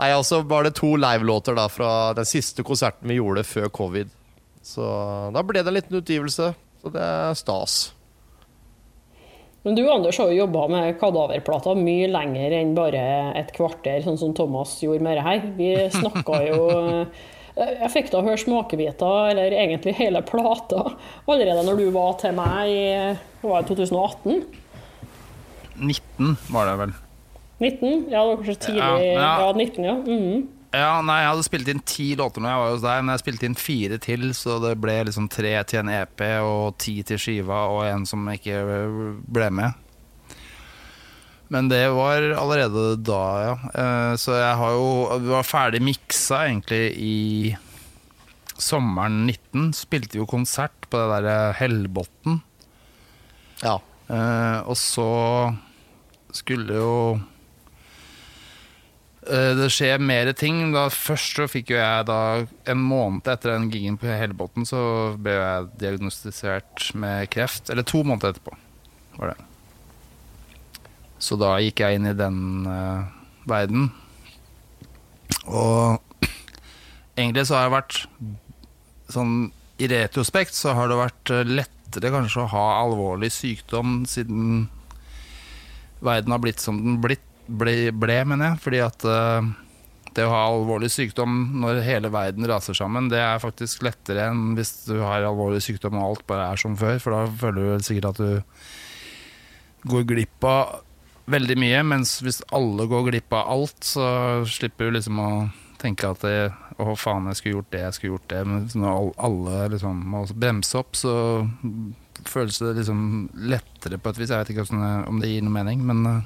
Nei, 0.00 0.08
altså 0.10 0.40
var 0.48 0.66
det 0.66 0.74
to 0.78 0.94
livelåter 0.96 1.56
da 1.56 1.68
fra 1.70 2.12
den 2.16 2.28
siste 2.28 2.64
konserten 2.66 3.10
vi 3.12 3.20
gjorde 3.20 3.44
før 3.46 3.68
covid. 3.72 4.12
Så 4.64 4.84
da 5.34 5.42
ble 5.44 5.60
det 5.60 5.70
en 5.72 5.76
liten 5.76 5.98
utgivelse. 6.00 6.52
Så 6.82 6.90
det 6.94 7.02
er 7.02 7.36
stas. 7.38 7.82
Men 9.62 9.76
du 9.78 9.84
Anders 9.92 10.18
har 10.18 10.30
jo 10.32 10.40
jobba 10.42 10.64
med 10.72 10.96
kadaverplater 10.98 11.78
mye 11.78 12.08
lenger 12.10 12.56
enn 12.56 12.72
bare 12.74 13.02
et 13.38 13.52
kvarter, 13.54 14.00
sånn 14.02 14.18
som 14.18 14.32
Thomas 14.34 14.74
gjorde 14.82 15.04
med 15.06 15.20
det 15.20 15.26
her. 15.26 15.44
Vi 15.58 15.70
snakka 16.00 16.40
jo 16.48 16.64
Jeg 17.52 17.90
fikk 17.92 18.08
da 18.14 18.22
høre 18.24 18.40
smakebiter, 18.40 19.32
eller 19.32 19.52
egentlig 19.52 19.92
hele 19.98 20.22
plata, 20.24 20.94
allerede 21.28 21.66
når 21.66 21.82
du 21.82 21.86
var 21.92 22.16
til 22.22 22.32
meg 22.38 22.72
i 22.72 22.82
var 23.42 23.66
det 23.66 23.76
2018? 23.76 24.44
19 25.82 26.36
var 26.54 26.70
det 26.70 26.78
vel. 26.80 26.96
19? 27.62 28.08
Ja, 28.10 28.22
det 28.22 28.28
var 28.30 28.40
kanskje 28.40 28.58
tidlig. 28.66 28.80
Ja, 28.80 28.98
ja. 29.04 29.30
ja 29.44 29.52
19, 29.52 29.84
ja. 29.84 29.94
Mm. 30.00 30.48
Ja, 30.72 31.02
nei, 31.04 31.18
Jeg 31.20 31.28
hadde 31.34 31.44
spilt 31.44 31.68
inn 31.68 31.82
ti 31.84 32.06
låter 32.16 32.40
når 32.40 32.48
jeg 32.54 32.60
var 32.62 32.70
hos 32.72 32.84
deg, 32.86 33.00
men 33.04 33.12
jeg 33.12 33.22
spilte 33.22 33.48
inn 33.48 33.58
fire 33.60 33.98
til, 34.00 34.22
så 34.36 34.56
det 34.62 34.72
ble 34.80 34.94
liksom 35.08 35.28
tre 35.32 35.52
til 35.68 35.82
en 35.82 35.92
EP 35.92 36.24
og 36.40 36.78
ti 36.80 36.94
til 37.04 37.20
skiva 37.20 37.66
og 37.74 37.84
en 37.90 38.08
som 38.08 38.24
ikke 38.32 38.62
ble 39.28 39.50
med. 39.52 39.76
Men 41.52 41.68
det 41.68 41.82
var 41.92 42.24
allerede 42.40 42.94
da, 43.04 43.24
ja. 43.44 43.56
Eh, 43.76 44.14
så 44.16 44.38
jeg 44.38 44.54
har 44.56 44.76
jo 44.78 45.18
Vi 45.20 45.32
var 45.34 45.44
ferdig 45.44 45.82
miksa 45.84 46.46
egentlig 46.46 46.84
i 46.96 47.16
sommeren 48.56 49.26
19. 49.26 49.72
Spilte 49.76 50.20
jo 50.20 50.28
konsert 50.28 50.88
på 50.88 50.96
det 50.96 51.10
derre 51.10 51.34
eh, 51.50 51.58
Hellbotn. 51.60 52.40
Ja. 53.60 53.76
Eh, 54.08 54.58
og 54.64 54.78
så 54.80 55.10
skulle 56.32 56.80
jo 56.80 56.96
det 59.22 59.68
skjer 59.70 60.00
mer 60.02 60.32
ting. 60.34 60.72
Da 60.74 60.88
først 60.90 61.36
så 61.38 61.44
fikk 61.46 61.68
jo 61.70 61.76
jeg 61.78 62.06
da 62.08 62.16
En 62.66 62.80
måned 62.82 63.28
etter 63.30 63.52
den 63.52 63.68
gigen 63.70 63.94
på 64.00 64.10
Hellbotn 64.10 64.66
så 64.66 64.80
ble 65.14 65.36
jeg 65.36 65.70
diagnostisert 65.84 66.88
med 66.98 67.30
kreft. 67.30 67.70
Eller 67.70 67.86
to 67.86 68.02
måneder 68.02 68.32
etterpå 68.32 68.56
var 69.20 69.36
det. 69.36 69.51
Så 71.22 71.38
da 71.38 71.54
gikk 71.62 71.84
jeg 71.84 71.98
inn 71.98 72.08
i 72.10 72.16
den 72.18 72.66
uh, 72.66 73.06
verden. 73.48 73.90
Og 75.46 76.02
egentlig 77.18 77.46
så 77.46 77.58
har 77.58 77.68
jeg 77.68 77.76
vært 77.76 77.98
sånn 79.12 79.34
I 79.82 79.88
retrospekt 79.92 80.56
så 80.56 80.74
har 80.76 80.88
det 80.88 80.98
vært 80.98 81.32
eh, 81.34 81.48
lettere 81.48 82.12
kanskje 82.14 82.44
å 82.44 82.50
ha 82.52 82.66
alvorlig 82.80 83.28
sykdom 83.34 84.02
siden 84.08 84.68
verden 86.02 86.34
har 86.34 86.40
blitt 86.42 86.62
som 86.62 86.78
den 86.80 87.00
blitt, 87.02 87.24
ble, 87.46 87.92
ble 87.94 88.22
mener 88.26 88.52
jeg. 88.52 88.62
Fordi 88.64 88.82
at 88.84 89.06
uh, 89.06 89.50
det 90.16 90.26
å 90.26 90.32
ha 90.32 90.44
alvorlig 90.50 90.90
sykdom 90.92 91.40
når 91.62 91.82
hele 91.86 92.10
verden 92.12 92.48
raser 92.50 92.76
sammen, 92.76 93.10
det 93.12 93.20
er 93.22 93.42
faktisk 93.42 93.84
lettere 93.86 94.26
enn 94.30 94.56
hvis 94.58 94.74
du 94.88 94.96
har 95.00 95.24
alvorlig 95.28 95.62
sykdom 95.64 95.98
og 95.98 96.06
alt 96.08 96.26
bare 96.30 96.50
er 96.52 96.62
som 96.62 96.74
før. 96.78 96.98
For 97.02 97.14
da 97.14 97.26
føler 97.44 97.76
du 97.78 97.86
sikkert 97.86 98.10
at 98.12 98.22
du 98.22 99.92
går 99.92 100.08
glipp 100.10 100.48
av 100.48 100.82
veldig 101.30 101.56
mye. 101.60 101.82
Mens 101.86 102.16
hvis 102.24 102.42
alle 102.54 102.86
går 102.90 103.10
glipp 103.10 103.34
av 103.36 103.50
alt, 103.56 103.78
så 103.86 104.06
slipper 104.48 104.90
du 104.90 104.98
liksom 104.98 105.20
å 105.22 105.30
tenke 105.82 106.12
at 106.12 106.22
det, 106.22 106.52
å 106.78 106.94
faen, 106.98 107.26
jeg 107.30 107.40
skulle 107.40 107.56
gjort 107.56 107.72
det, 107.74 107.82
jeg 107.86 107.96
skulle 107.96 108.12
gjort 108.14 108.28
det. 108.32 108.42
Men 108.48 108.68
når 108.84 109.10
alle 109.28 109.64
liksom 109.74 110.04
må 110.14 110.24
bremse 110.34 110.78
opp, 110.78 110.94
så 110.98 111.14
føles 112.28 112.60
det 112.62 112.76
liksom 112.78 113.02
lettere 113.50 113.98
på 113.98 114.12
et 114.12 114.20
vis. 114.20 114.30
Jeg 114.30 114.44
vet 114.44 114.54
ikke 114.54 114.68
om 115.10 115.22
det 115.22 115.32
gir 115.32 115.42
noe 115.46 115.56
mening, 115.56 115.82
men 115.88 116.06
eh, 116.08 116.22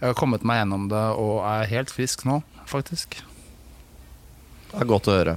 jeg 0.00 0.12
har 0.12 0.18
kommet 0.18 0.46
meg 0.46 0.62
gjennom 0.62 0.86
det 0.92 1.06
og 1.20 1.42
er 1.44 1.70
helt 1.74 1.90
frisk 1.92 2.24
nå, 2.28 2.40
faktisk. 2.70 3.18
Det 4.70 4.78
er 4.78 4.88
godt 4.88 5.10
å 5.10 5.16
høre. 5.18 5.36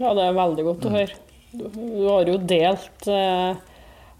Ja, 0.00 0.10
det 0.16 0.24
er 0.24 0.34
veldig 0.34 0.64
godt 0.66 0.88
å 0.88 0.94
høre. 0.94 1.20
Du, 1.54 1.68
du 1.70 2.08
har 2.08 2.26
jo 2.26 2.38
delt 2.40 3.06
eh, 3.06 3.60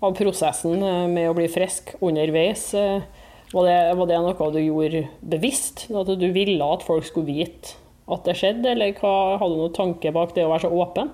av 0.04 0.14
prosessen 0.14 0.78
eh, 0.78 1.04
med 1.10 1.30
å 1.30 1.34
bli 1.36 1.48
frisk 1.50 1.94
underveis. 2.04 2.68
Eh, 2.78 3.23
var 3.54 3.68
det, 3.68 3.78
var 3.94 4.10
det, 4.10 4.20
noe 4.24 4.50
du 4.50 4.60
gjorde 4.60 5.04
bevisst? 5.22 5.86
At 5.94 6.10
du 6.18 6.28
ville 6.34 6.70
at 6.74 6.84
folk 6.86 7.06
skulle 7.06 7.30
vite 7.30 7.76
at 8.10 8.26
det 8.26 8.34
skjedde, 8.36 8.68
eller 8.74 8.96
hva, 8.98 9.38
hadde 9.40 9.54
du 9.54 9.62
noen 9.62 9.76
tanke 9.76 10.10
bak 10.12 10.34
det 10.36 10.44
å 10.44 10.50
være 10.52 10.66
så 10.66 10.72
åpen? 10.76 11.12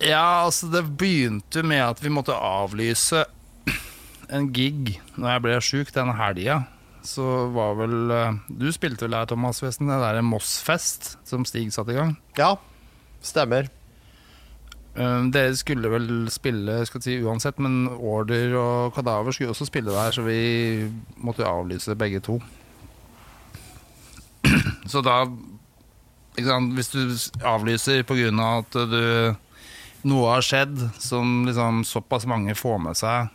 Ja, 0.00 0.44
altså 0.46 0.70
det 0.72 0.86
begynte 0.98 1.62
med 1.66 1.82
at 1.84 2.00
vi 2.02 2.12
måtte 2.12 2.36
avlyse 2.36 3.26
en 4.34 4.48
gig 4.56 4.96
når 5.16 5.28
jeg 5.30 5.44
ble 5.44 5.58
sjuk 5.68 5.92
den 5.94 6.14
helga. 6.18 6.62
Så 7.04 7.24
var 7.52 7.74
vel 7.76 8.12
eh, 8.16 8.36
Du 8.48 8.70
spilte 8.72 9.04
vel 9.04 9.18
her, 9.18 9.28
Thomas 9.28 9.60
Westen, 9.60 9.90
det 9.92 10.00
der 10.00 10.24
Moss-fest 10.24 11.18
som 11.28 11.44
Stig 11.44 11.68
satte 11.74 11.92
i 11.92 11.98
gang? 11.98 12.14
Ja, 12.40 12.54
stemmer. 13.20 13.68
Um, 14.94 15.32
dere 15.34 15.56
skulle 15.58 15.90
vel 15.90 16.04
spille 16.30 16.76
skal 16.86 17.02
si, 17.02 17.16
uansett, 17.26 17.58
men 17.58 17.88
Order 17.90 18.52
og 18.60 18.92
Kadaver 18.94 19.34
skulle 19.34 19.50
også 19.50 19.66
spille 19.66 19.90
der, 19.90 20.14
så 20.14 20.22
vi 20.22 20.86
måtte 21.18 21.42
jo 21.42 21.50
avlyse 21.50 21.96
begge 21.98 22.20
to. 22.22 22.38
Så 24.90 25.00
da 25.02 25.24
sant, 26.44 26.74
Hvis 26.76 26.92
du 26.92 27.00
avlyser 27.42 28.04
pga. 28.06 28.30
at 28.58 28.76
du, 28.90 29.34
noe 30.04 30.28
har 30.34 30.44
skjedd 30.44 30.76
som 31.00 31.46
liksom 31.48 31.82
såpass 31.88 32.26
mange 32.26 32.54
får 32.54 32.78
med 32.78 32.98
seg 32.98 33.32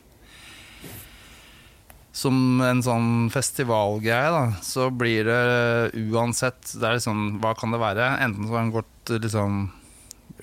som 2.20 2.60
en 2.66 2.82
sånn 2.84 3.30
festivalgreie, 3.32 4.32
da, 4.34 4.46
så 4.66 4.90
blir 4.92 5.28
det 5.30 6.08
uansett 6.12 6.74
det 6.76 6.88
er 6.88 6.98
liksom, 6.98 7.40
Hva 7.40 7.54
kan 7.56 7.72
det 7.72 7.80
være? 7.80 8.10
Enten 8.26 8.48
så 8.48 8.56
har 8.56 8.66
den 8.66 8.74
gått 8.76 9.14
liksom 9.24 9.62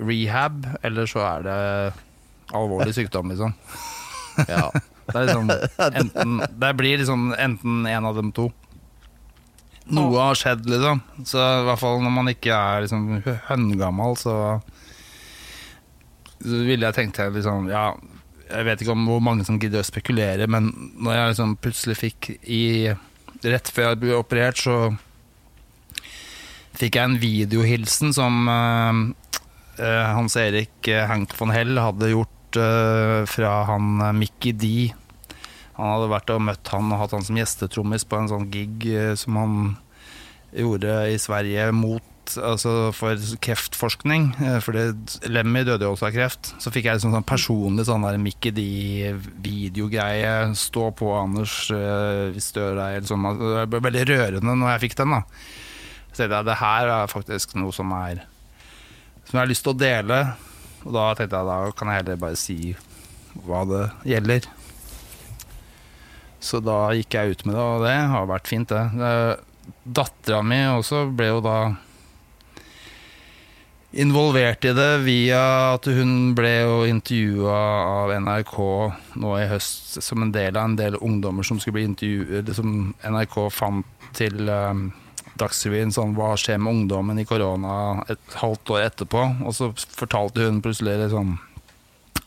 rehab, 0.01 0.67
eller 0.83 1.09
så 1.11 1.23
er 1.25 1.47
det 1.47 1.59
alvorlig 2.57 2.95
sykdom, 2.99 3.33
liksom. 3.35 3.57
Ja. 4.53 4.69
Det, 5.07 5.21
liksom 5.23 5.51
enten, 5.79 6.41
det 6.51 6.71
blir 6.77 6.99
liksom 6.99 7.31
enten 7.39 7.87
en 7.87 8.05
av 8.05 8.17
dem 8.19 8.33
to. 8.35 8.51
Noe 9.87 10.19
har 10.19 10.37
skjedd, 10.37 10.67
liksom. 10.67 11.01
Så 11.25 11.39
i 11.39 11.65
hvert 11.69 11.81
fall 11.81 12.03
når 12.03 12.13
man 12.13 12.31
ikke 12.33 12.53
er 12.53 12.83
liksom 12.85 13.23
høngammal, 13.47 14.19
så, 14.19 14.35
så 16.43 16.63
ville 16.67 16.89
jeg 16.89 16.99
tenkt 16.99 17.23
liksom 17.39 17.71
Ja, 17.71 17.93
jeg 18.51 18.67
vet 18.67 18.83
ikke 18.83 18.97
om 18.97 19.07
hvor 19.09 19.23
mange 19.23 19.47
som 19.47 19.61
gidder 19.63 19.83
å 19.83 19.87
spekulere, 19.87 20.51
men 20.51 20.73
når 20.99 21.17
jeg 21.17 21.33
liksom 21.33 21.57
plutselig 21.63 22.01
fikk 22.03 22.33
i 22.43 22.65
Rett 23.47 23.69
før 23.71 23.91
jeg 23.91 23.99
ble 24.01 24.15
operert, 24.17 24.59
så 24.59 24.97
fikk 26.81 26.97
jeg 26.97 27.05
en 27.05 27.19
videohilsen 27.21 28.15
som 28.17 28.49
uh, 28.49 28.97
Hans 29.79 30.37
Erik 30.41 30.89
eh, 30.89 31.05
Hank 31.09 31.35
von 31.39 31.53
Hell 31.55 31.77
hadde 31.81 32.13
gjort 32.13 32.59
eh, 32.61 33.23
fra 33.29 33.53
han 33.71 34.01
Mickey 34.17 34.53
D. 34.57 34.93
Han 35.77 35.93
hadde 35.93 36.13
vært 36.13 36.33
og 36.33 36.45
møtt 36.47 36.73
han 36.73 36.93
og 36.93 37.03
hatt 37.03 37.15
han 37.17 37.27
som 37.27 37.37
gjestetrommis 37.37 38.07
på 38.09 38.21
en 38.21 38.31
sånn 38.33 38.47
gig 38.53 38.87
som 39.21 39.37
han 39.37 39.57
gjorde 40.57 40.93
i 41.13 41.19
Sverige 41.21 41.69
mot 41.77 42.03
altså 42.41 42.91
for 42.97 43.21
kreftforskning. 43.45 44.31
For 44.65 44.73
Lemmy 45.29 45.63
døde 45.69 45.85
jo 45.85 45.93
også 45.93 46.09
av 46.09 46.15
kreft. 46.17 46.49
Så 46.63 46.73
fikk 46.75 46.89
jeg 46.89 46.97
liksom 46.97 47.13
sånn 47.13 47.27
personlig 47.29 47.85
sånn 47.87 48.07
der 48.07 48.17
Mickey 48.19 48.55
D-videogreie. 48.57 50.33
Stå 50.59 50.89
på, 50.97 51.13
Anders, 51.21 51.67
hvis 52.33 52.49
du 52.57 52.63
gjør 52.63 52.81
deg 52.81 53.07
sånn. 53.07 53.29
Det 53.37 53.67
ble 53.75 53.85
veldig 53.91 54.07
rørende 54.15 54.57
når 54.57 54.73
jeg 54.73 54.85
fikk 54.87 54.97
den. 55.03 55.19
da 55.19 55.21
Så 56.17 56.31
det 56.33 56.59
her 56.63 56.95
er 56.97 57.13
faktisk 57.13 57.55
noe 57.61 57.77
som 57.77 57.93
er 58.01 58.25
som 59.27 59.37
jeg 59.37 59.43
har 59.43 59.51
lyst 59.51 59.67
til 59.67 59.75
å 59.75 59.81
dele. 59.81 60.21
Og 60.87 60.95
da 60.95 61.09
tenkte 61.19 61.41
jeg 61.41 61.51
da 61.51 61.59
kan 61.77 61.91
jeg 61.91 62.03
heller 62.03 62.23
bare 62.23 62.39
si 62.41 62.59
hva 63.47 63.65
det 63.69 63.83
gjelder. 64.09 64.47
Så 66.47 66.61
da 66.63 66.79
gikk 66.95 67.17
jeg 67.17 67.35
ut 67.35 67.47
med 67.49 67.57
det, 67.57 67.65
og 67.65 67.83
det 67.87 67.97
har 68.13 68.31
vært 68.31 68.51
fint, 68.51 68.71
det. 68.71 69.11
Dattera 69.83 70.45
mi 70.47 70.61
også 70.71 71.09
ble 71.11 71.33
jo 71.33 71.43
da 71.43 71.59
involvert 73.97 74.65
i 74.69 74.75
det 74.77 74.91
via 75.07 75.41
at 75.75 75.87
hun 75.89 76.35
ble 76.37 76.53
jo 76.53 76.77
intervjua 76.91 77.57
av 78.03 78.13
NRK 78.27 78.57
nå 79.23 79.33
i 79.41 79.49
høst 79.49 79.99
som 80.05 80.23
en 80.23 80.33
del 80.35 80.59
av 80.59 80.69
en 80.69 80.77
del 80.79 80.99
ungdommer 81.01 81.47
som 81.47 81.61
skulle 81.61 81.79
bli 81.79 81.87
intervjuet, 81.89 82.53
som 82.55 82.93
NRK 83.01 83.39
fant 83.55 84.11
til 84.17 84.51
um, 84.51 84.91
Dagsrevyen 85.41 85.93
sånn 85.95 86.15
Hva 86.17 86.33
skjer 86.41 86.61
med 86.63 86.73
ungdommen 86.73 87.21
i 87.21 87.27
korona 87.29 88.05
et 88.13 88.39
halvt 88.41 88.73
år 88.77 88.87
etterpå? 88.87 89.23
Og 89.47 89.57
så 89.57 89.71
fortalte 89.77 90.47
hun 90.47 90.63
plutselig 90.65 90.99
liksom 91.05 91.37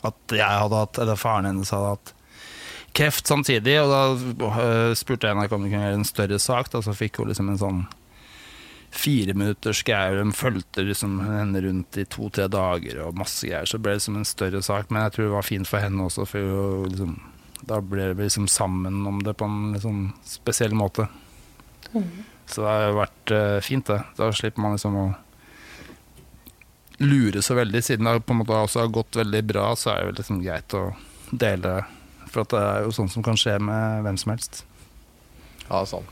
at 0.05 0.31
jeg 0.31 0.61
hadde 0.63 0.79
hatt, 0.79 0.99
eller 1.01 1.19
faren 1.19 1.49
hennes 1.49 1.71
hadde 1.75 1.95
hatt 1.95 2.13
kreft 2.95 3.27
samtidig. 3.27 3.75
Og 3.83 3.91
da 3.91 4.03
uh, 4.15 4.97
spurte 4.97 5.31
NRK 5.33 5.55
om 5.55 5.65
hun 5.65 5.71
kunne 5.71 5.87
gjøre 5.87 6.01
en 6.01 6.07
større 6.07 6.39
sak, 6.41 6.71
da, 6.73 6.83
så 6.85 6.95
fikk 6.95 7.19
hun 7.19 7.31
liksom 7.31 7.51
en 7.51 7.61
sånn 7.61 7.81
fire 8.89 9.35
minutters 9.37 9.83
greier. 9.85 10.17
De 10.17 10.33
fulgte 10.33 10.85
liksom 10.87 11.19
henne 11.21 11.61
rundt 11.61 11.99
i 11.99 12.07
to-tre 12.09 12.47
dager 12.51 13.03
og 13.05 13.19
masse 13.19 13.45
greier. 13.45 13.69
Så 13.69 13.81
ble 13.81 13.93
det 13.93 14.01
liksom 14.01 14.19
en 14.21 14.27
større 14.27 14.63
sak. 14.65 14.89
Men 14.89 15.05
jeg 15.05 15.17
tror 15.17 15.27
det 15.27 15.35
var 15.37 15.49
fint 15.49 15.69
for 15.69 15.83
henne 15.83 16.07
også, 16.07 16.25
for 16.29 16.89
liksom, 16.89 17.15
da 17.69 17.81
ble 17.85 18.11
vi 18.15 18.25
liksom 18.25 18.49
sammen 18.49 19.03
om 19.09 19.21
det 19.25 19.37
på 19.37 19.47
en 19.49 19.73
liksom 19.75 20.03
spesiell 20.25 20.75
måte. 20.77 21.09
Mm. 21.93 22.09
Så 22.49 22.63
det 22.65 22.69
har 22.73 22.95
vært 22.97 23.33
uh, 23.33 23.57
fint, 23.61 23.85
det. 23.85 23.99
Da 24.17 24.31
slipper 24.33 24.63
man 24.63 24.75
liksom 24.75 24.97
å 24.97 25.07
lure 26.99 27.43
så 27.45 27.55
veldig. 27.55 27.83
Siden 27.85 28.09
det 28.09 28.23
på 28.25 28.33
en 28.33 28.41
måte 28.41 28.57
også 28.57 28.83
har 28.83 28.93
gått 28.93 29.19
veldig 29.19 29.43
bra, 29.51 29.71
så 29.77 29.93
er 29.93 30.09
det 30.09 30.23
liksom 30.23 30.41
greit 30.43 30.75
å 30.77 30.89
dele. 31.29 31.83
For 32.29 32.49
det 32.49 32.63
er 32.63 32.87
jo 32.87 32.95
sånt 32.95 33.13
som 33.13 33.25
kan 33.25 33.37
skje 33.39 33.55
med 33.61 34.03
hvem 34.05 34.17
som 34.19 34.33
helst. 34.33 34.63
Ja, 35.69 35.83
sånn. 35.85 36.09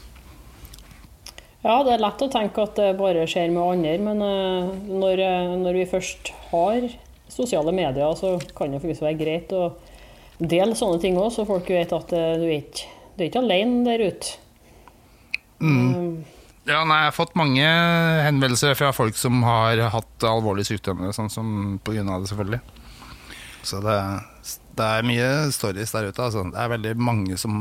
Ja, 1.66 1.82
det 1.84 1.96
er 1.96 2.04
lett 2.06 2.22
å 2.22 2.30
tenke 2.32 2.64
at 2.64 2.78
det 2.78 2.94
bare 3.00 3.26
skjer 3.28 3.50
med 3.52 3.64
andre, 3.64 3.98
men 4.00 4.22
uh, 4.24 4.72
når, 4.88 5.24
når, 5.58 5.82
vi 5.82 5.90
først 5.90 6.32
har 6.52 6.86
sosiale 7.34 7.74
medier, 7.76 8.14
så 8.16 8.38
kan 8.56 8.72
det 8.72 8.84
faktisk 8.84 9.04
være 9.04 9.20
greit 9.20 9.52
å 9.58 9.72
dele 10.38 10.78
sånne 10.78 11.02
ting 11.02 11.18
òg, 11.18 11.32
så 11.34 11.48
folk 11.50 11.68
vet 11.74 11.92
at 11.98 12.14
uh, 12.14 12.36
du 12.38 12.46
er 12.46 12.60
ikke, 12.62 12.92
du 13.18 13.24
er 13.26 13.32
ikke 13.32 13.42
alene 13.42 13.82
der 13.90 14.06
ute. 14.06 14.38
Mm. 15.58 16.07
Ja, 16.68 16.82
nei, 16.84 16.98
jeg 17.00 17.12
har 17.14 17.16
fått 17.16 17.38
mange 17.40 17.64
henvendelser 18.26 18.76
fra 18.76 18.90
folk 18.96 19.16
som 19.16 19.40
har 19.48 19.80
hatt 19.94 20.26
alvorlige 20.28 20.74
sykdommer, 20.74 21.14
sånn 21.16 21.32
som 21.32 21.78
på 21.80 21.96
grunn 21.96 22.10
av 22.12 22.26
det, 22.26 22.32
selvfølgelig. 22.34 22.60
Så 23.68 23.80
det, 23.84 23.96
det 24.80 24.88
er 24.88 25.08
mye 25.08 25.30
stories 25.56 25.94
der 25.96 26.10
ute. 26.10 26.26
Altså. 26.26 26.44
Det 26.52 26.60
er 26.60 26.74
veldig 26.76 26.94
mange 27.00 27.38
som 27.40 27.54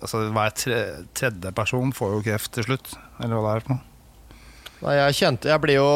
altså, 0.00 0.24
Hver 0.34 0.56
tre, 0.58 0.80
tredje 1.18 1.52
person 1.54 1.94
får 1.94 2.16
jo 2.16 2.24
kreft 2.26 2.52
til 2.54 2.66
slutt, 2.66 2.96
eller 3.22 3.38
hva 3.38 3.54
det 3.54 3.60
er 3.60 3.66
for 3.66 3.76
noe. 3.76 3.84
Nei, 4.78 4.92
jeg 4.94 5.14
kjente 5.18 5.48
Jeg 5.50 5.58
ble 5.58 5.74
jo 5.74 5.86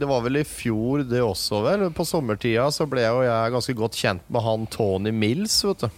Det 0.00 0.06
var 0.08 0.22
vel 0.24 0.38
i 0.40 0.44
fjor, 0.48 1.02
det 1.04 1.20
også, 1.20 1.60
vel. 1.66 1.88
På 1.92 2.06
sommertida 2.08 2.70
så 2.72 2.86
ble 2.88 3.04
jo 3.04 3.24
jeg 3.26 3.56
ganske 3.56 3.74
godt 3.76 3.98
kjent 4.00 4.30
med 4.32 4.44
han 4.46 4.64
Tony 4.72 5.12
Mills, 5.12 5.58
vet 5.68 5.84
du. 5.84 5.90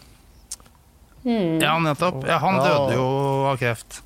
Mm. 1.22 1.60
Ja, 1.62 1.76
nettopp. 1.78 2.24
Ja, 2.26 2.40
han 2.42 2.58
døde 2.58 2.96
jo 2.98 3.06
av 3.52 3.60
kreft. 3.62 4.02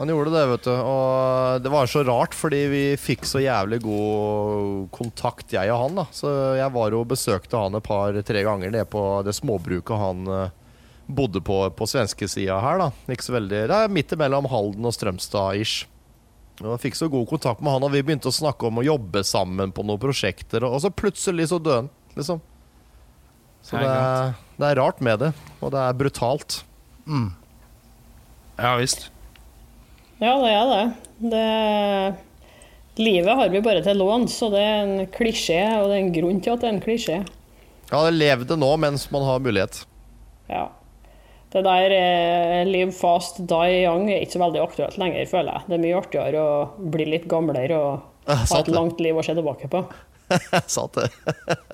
Han 0.00 0.08
gjorde 0.08 0.30
det, 0.32 0.46
vet 0.48 0.64
du. 0.64 0.72
Og 0.72 1.60
det 1.60 1.70
var 1.72 1.88
så 1.92 2.00
rart, 2.08 2.32
fordi 2.32 2.60
vi 2.72 2.84
fikk 2.96 3.26
så 3.28 3.42
jævlig 3.44 3.82
god 3.84 4.86
kontakt, 4.96 5.52
jeg 5.52 5.68
og 5.74 5.82
han. 5.82 5.98
da 6.00 6.06
Så 6.16 6.30
jeg 6.56 6.72
var 6.72 6.96
og 6.96 7.10
besøkte 7.10 7.60
han 7.60 7.76
et 7.76 7.84
par-tre 7.84 8.44
ganger 8.46 8.72
nede 8.72 8.88
på 8.88 9.02
det 9.26 9.36
småbruket 9.36 10.00
han 10.00 10.24
uh, 10.24 10.54
bodde 11.04 11.42
på 11.44 11.58
på 11.76 11.90
svenskesida 11.92 12.56
her. 12.64 12.80
da 12.80 13.12
Ikke 13.12 13.28
så 13.28 13.36
veldig 13.36 13.60
Det 13.68 13.76
er 13.76 13.92
midt 13.92 14.16
imellom 14.16 14.48
Halden 14.48 14.88
og 14.88 14.96
Strømstad-ish. 14.96 15.84
Og 16.62 16.72
jeg 16.74 16.84
fikk 16.86 16.96
så 16.96 17.10
god 17.12 17.28
kontakt 17.28 17.60
med 17.60 17.76
han, 17.76 17.84
og 17.84 17.92
vi 17.92 18.00
begynte 18.00 18.32
å 18.32 18.38
snakke 18.40 18.72
om 18.72 18.80
å 18.80 18.88
jobbe 18.88 19.20
sammen 19.24 19.72
på 19.72 19.84
noen 19.84 20.00
prosjekter, 20.00 20.64
og 20.64 20.80
så 20.80 20.88
plutselig 20.92 21.50
så 21.52 21.60
døde 21.60 21.84
han, 21.84 21.92
liksom. 22.16 22.40
Så 23.64 23.76
det 23.76 23.88
er, 23.88 24.34
det 24.56 24.68
er, 24.68 24.80
rart 24.80 25.00
med 25.04 25.20
det, 25.20 25.32
og 25.60 25.72
det 25.72 25.80
er 25.84 25.96
brutalt. 25.96 26.62
Mm. 27.04 27.32
Ja 28.60 28.76
visst. 28.80 29.10
Ja, 30.20 30.34
det 30.36 30.50
er 30.52 30.66
det. 30.70 30.82
det 31.32 31.46
livet 33.00 33.36
har 33.36 33.48
vi 33.48 33.62
bare 33.64 33.82
til 33.84 33.96
låns, 33.96 34.34
så 34.36 34.50
det 34.52 34.60
er 34.60 34.82
en 34.82 35.06
klisjé, 35.12 35.60
og 35.80 35.88
det 35.88 35.96
er 35.96 36.02
en 36.02 36.12
grunn 36.12 36.42
til 36.44 36.54
at 36.54 36.60
det 36.60 36.68
er 36.68 36.74
en 36.74 36.82
klisjé. 36.84 37.16
Ja, 37.90 38.02
lev 38.12 38.44
det 38.46 38.58
nå 38.60 38.68
mens 38.82 39.08
man 39.10 39.24
har 39.26 39.40
mulighet. 39.42 39.82
Ja. 40.50 40.68
Det 41.50 41.64
der 41.66 41.94
eh, 41.96 42.66
live 42.68 42.92
fast, 42.94 43.40
die 43.50 43.80
young 43.82 44.06
er 44.10 44.20
ikke 44.22 44.36
så 44.36 44.42
veldig 44.44 44.60
aktuelt 44.62 44.98
lenger, 45.00 45.24
føler 45.30 45.56
jeg. 45.56 45.66
Det 45.66 45.76
er 45.76 45.82
mye 45.82 45.98
artigere 45.98 46.42
å 46.44 46.90
bli 46.94 47.06
litt 47.10 47.26
gamlere 47.30 47.78
og 47.80 48.28
ha 48.30 48.60
et 48.60 48.70
langt 48.70 49.00
liv 49.02 49.18
å 49.18 49.24
se 49.26 49.34
tilbake 49.34 49.70
på. 49.72 49.82
Satt 50.76 51.00
det. 51.00 51.08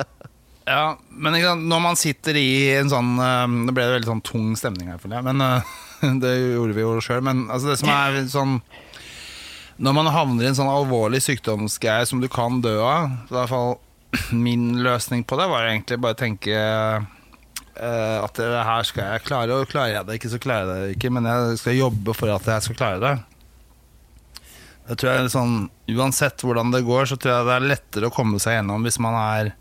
ja, 0.72 0.94
men 1.10 1.36
når 1.66 1.82
man 1.82 1.98
sitter 2.00 2.38
i 2.40 2.48
en 2.78 2.88
sånn 2.88 3.18
Det 3.20 3.34
Nå 3.52 3.74
ble 3.76 3.84
det 3.84 3.98
veldig 3.98 4.08
sånn 4.14 4.24
tung 4.24 4.54
stemning 4.56 4.94
her, 4.94 5.02
føler 5.02 5.18
jeg. 5.18 5.26
Men 5.28 5.44
uh, 5.44 5.74
det 6.22 6.34
gjorde 6.36 6.76
vi 6.76 6.84
jo 6.84 6.98
sjøl. 7.04 7.24
Men 7.24 7.46
altså, 7.50 7.72
det 7.72 7.80
som 7.80 7.92
er 7.92 8.20
sånn 8.32 8.60
Når 9.76 9.96
man 9.96 10.08
havner 10.12 10.46
i 10.46 10.50
en 10.50 10.56
sånn 10.58 10.72
alvorlig 10.72 11.22
sykdomsgreie 11.24 12.06
som 12.08 12.22
du 12.22 12.30
kan 12.32 12.62
dø 12.64 12.78
av 12.80 13.10
så 13.28 13.34
i 13.34 13.38
hvert 13.40 13.52
fall 13.52 13.74
Min 14.46 14.80
løsning 14.84 15.26
på 15.28 15.36
det 15.40 15.48
var 15.50 15.68
egentlig 15.68 16.00
bare 16.00 16.16
å 16.16 16.20
tenke 16.20 16.56
uh, 16.56 18.18
at 18.22 18.38
det 18.38 18.66
her 18.68 18.86
skal 18.88 19.10
jeg 19.10 19.24
klare, 19.26 19.56
og 19.56 19.68
klarer 19.68 19.98
jeg 19.98 20.08
det 20.08 20.16
ikke, 20.16 20.30
så 20.32 20.40
klarer 20.40 20.70
jeg 20.70 20.84
det 20.84 20.94
ikke. 20.96 21.10
Men 21.12 21.28
jeg 21.28 21.58
skal 21.60 21.76
jobbe 21.76 22.14
for 22.16 22.32
at 22.32 22.46
jeg 22.48 22.64
skal 22.64 22.78
klare 22.78 23.02
det. 23.02 23.14
Det 24.86 24.96
tror 25.00 25.10
jeg 25.10 25.32
sånn, 25.34 25.54
Uansett 25.96 26.42
hvordan 26.46 26.72
det 26.72 26.84
går, 26.86 27.08
så 27.10 27.18
tror 27.18 27.34
jeg 27.34 27.48
det 27.48 27.56
er 27.56 27.68
lettere 27.74 28.08
å 28.08 28.14
komme 28.14 28.40
seg 28.42 28.56
gjennom 28.56 28.86
hvis 28.86 29.00
man 29.02 29.18
er 29.18 29.52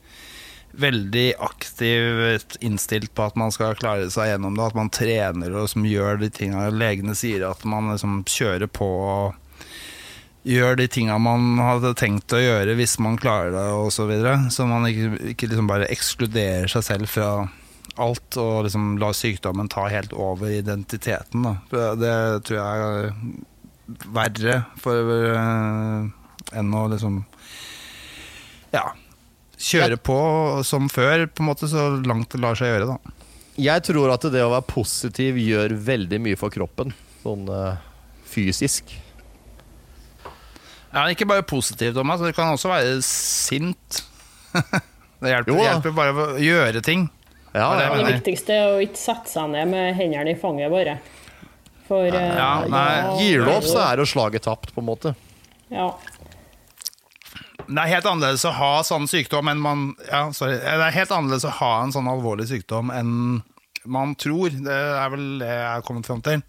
veldig 0.79 1.33
aktivt 1.43 2.57
innstilt 2.63 3.13
på 3.15 3.25
at 3.29 3.38
man 3.39 3.53
skal 3.53 3.77
klare 3.79 4.09
seg 4.13 4.31
gjennom 4.31 4.57
det. 4.57 4.67
At 4.69 4.77
man 4.77 4.91
trener 4.93 5.55
og 5.55 5.69
som 5.71 5.88
gjør 5.88 6.19
de 6.21 6.29
tinga 6.33 6.67
legene 6.73 7.15
sier. 7.17 7.47
At 7.47 7.65
man 7.67 7.91
liksom 7.93 8.23
kjører 8.29 8.71
på 8.71 8.88
og 8.88 9.41
gjør 10.45 10.77
de 10.77 10.85
tinga 10.91 11.17
man 11.17 11.57
hadde 11.57 11.95
tenkt 11.97 12.33
å 12.38 12.41
gjøre 12.41 12.75
hvis 12.77 12.99
man 13.01 13.17
klarer 13.17 13.55
det, 13.55 13.65
osv. 13.73 13.95
Så, 13.95 14.07
videre. 14.11 14.35
så 14.53 14.67
man 14.69 14.85
ikke, 14.89 15.31
ikke 15.33 15.49
liksom 15.49 15.69
bare 15.71 15.89
ekskluderer 15.93 16.69
seg 16.71 16.85
selv 16.85 17.09
fra 17.09 17.29
alt 18.01 18.38
og 18.41 18.65
liksom 18.67 18.97
lar 19.01 19.15
sykdommen 19.15 19.71
ta 19.71 19.88
helt 19.89 20.13
over 20.13 20.51
identiteten. 20.51 21.47
Da. 21.47 21.88
Det 21.97 22.15
tror 22.45 22.59
jeg 22.59 22.85
er 22.85 24.05
verre 24.13 24.59
for 24.81 25.15
uh, 25.38 26.05
enn 26.57 26.71
å 26.73 26.88
liksom 26.89 27.19
Ja 28.73 28.89
kjøre 29.58 29.98
på 30.02 30.18
som 30.68 30.89
før, 30.91 31.28
på 31.32 31.44
en 31.44 31.50
måte, 31.50 31.70
så 31.72 31.89
langt 32.06 32.34
det 32.34 32.41
lar 32.44 32.58
seg 32.60 32.74
gjøre. 32.74 32.96
da. 32.96 33.15
Jeg 33.56 33.86
tror 33.88 34.12
at 34.12 34.26
det 34.34 34.44
å 34.44 34.52
være 34.52 34.68
positiv 34.68 35.39
gjør 35.39 35.78
veldig 35.88 36.20
mye 36.24 36.39
for 36.39 36.52
kroppen, 36.52 36.91
sånn 37.24 37.48
uh, 37.48 37.78
fysisk. 38.28 38.91
Ja, 40.96 41.06
Ikke 41.12 41.28
bare 41.28 41.44
positiv, 41.48 41.94
Thomas. 41.96 42.24
Det 42.24 42.36
kan 42.36 42.52
også 42.52 42.72
være 42.72 43.00
sint. 43.04 44.02
det 45.24 45.32
hjelper, 45.32 45.52
jo, 45.52 45.60
hjelper, 45.63 45.96
bare 45.96 46.15
å 46.15 46.28
gjøre 46.39 46.84
ting. 46.84 47.10
Ja, 47.56 47.70
det, 47.80 47.88
det, 47.96 48.15
viktigste 48.18 48.56
er 48.56 48.74
å 48.74 48.80
ikke 48.84 49.00
sette 49.00 49.32
seg 49.32 49.52
ned 49.54 49.72
med 49.72 49.96
hendene 49.96 50.34
i 50.36 50.39
fanget, 50.39 50.72
bare. 50.72 50.98
For 51.88 52.08
uh, 52.12 52.20
ja, 52.36 52.52
nei, 52.72 52.89
Gir 53.22 53.46
du 53.46 53.54
opp, 53.54 53.68
så 53.68 53.80
er 53.86 54.04
jo 54.04 54.08
slaget 54.10 54.48
tapt, 54.48 54.74
på 54.76 54.84
en 54.84 54.89
måte. 54.89 55.15
Ja. 55.72 55.94
Det 57.65 57.82
er 57.82 57.91
helt 57.95 58.08
annerledes 58.10 58.45
å 58.45 58.54
ha 58.54 58.71
sånn 58.86 59.08
sykdom 59.10 59.49
enn 59.49 59.62
man 59.63 59.86
ja, 60.06 60.28
sorry. 60.36 60.60
Det 60.62 60.88
er 60.88 60.97
helt 60.99 61.13
annerledes 61.15 61.47
å 61.49 61.54
ha 61.60 61.71
en 61.84 61.93
sånn 61.95 62.10
alvorlig 62.12 62.47
sykdom 62.51 62.91
enn 62.93 63.13
man 63.86 64.15
tror. 64.21 64.54
Det 64.54 64.75
er 64.75 65.13
vel 65.13 65.25
det 65.41 65.49
jeg 65.49 65.69
har 65.71 65.86
kommet 65.86 66.10
fram 66.10 66.21
til. 66.25 66.43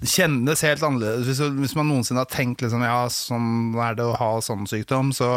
Det 0.00 0.10
kjennes 0.10 0.64
helt 0.66 0.84
annerledes 0.84 1.28
hvis, 1.28 1.42
hvis 1.60 1.76
man 1.78 1.88
noensinne 1.90 2.24
har 2.24 2.32
tenkt 2.32 2.64
liksom, 2.64 2.84
ja, 2.84 3.04
sånn 3.12 3.76
er 3.80 3.96
det 3.98 4.08
å 4.08 4.16
ha 4.20 4.32
sånn 4.44 4.66
sykdom, 4.68 5.12
så 5.16 5.28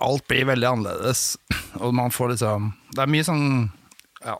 alt 0.00 0.26
blir 0.28 0.48
veldig 0.48 0.70
annerledes. 0.70 1.34
Og 1.80 1.94
man 1.96 2.12
får 2.14 2.34
liksom 2.34 2.72
Det 2.94 3.02
er 3.04 3.10
mye 3.10 3.26
sånn 3.26 3.46
ja, 4.24 4.36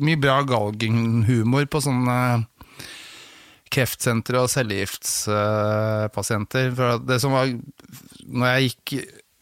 mye 0.00 0.20
bra 0.20 0.40
galgenhumor 0.46 1.66
på 1.70 1.82
sånne 1.84 2.18
kreftsentre 3.74 4.38
og 4.44 4.52
cellegiftspasienter. 4.52 6.66
For 6.78 6.88
det 7.02 7.18
som 7.22 7.30
var 7.34 7.44
Når 8.24 8.46
jeg 8.48 8.62
gikk 8.68 8.86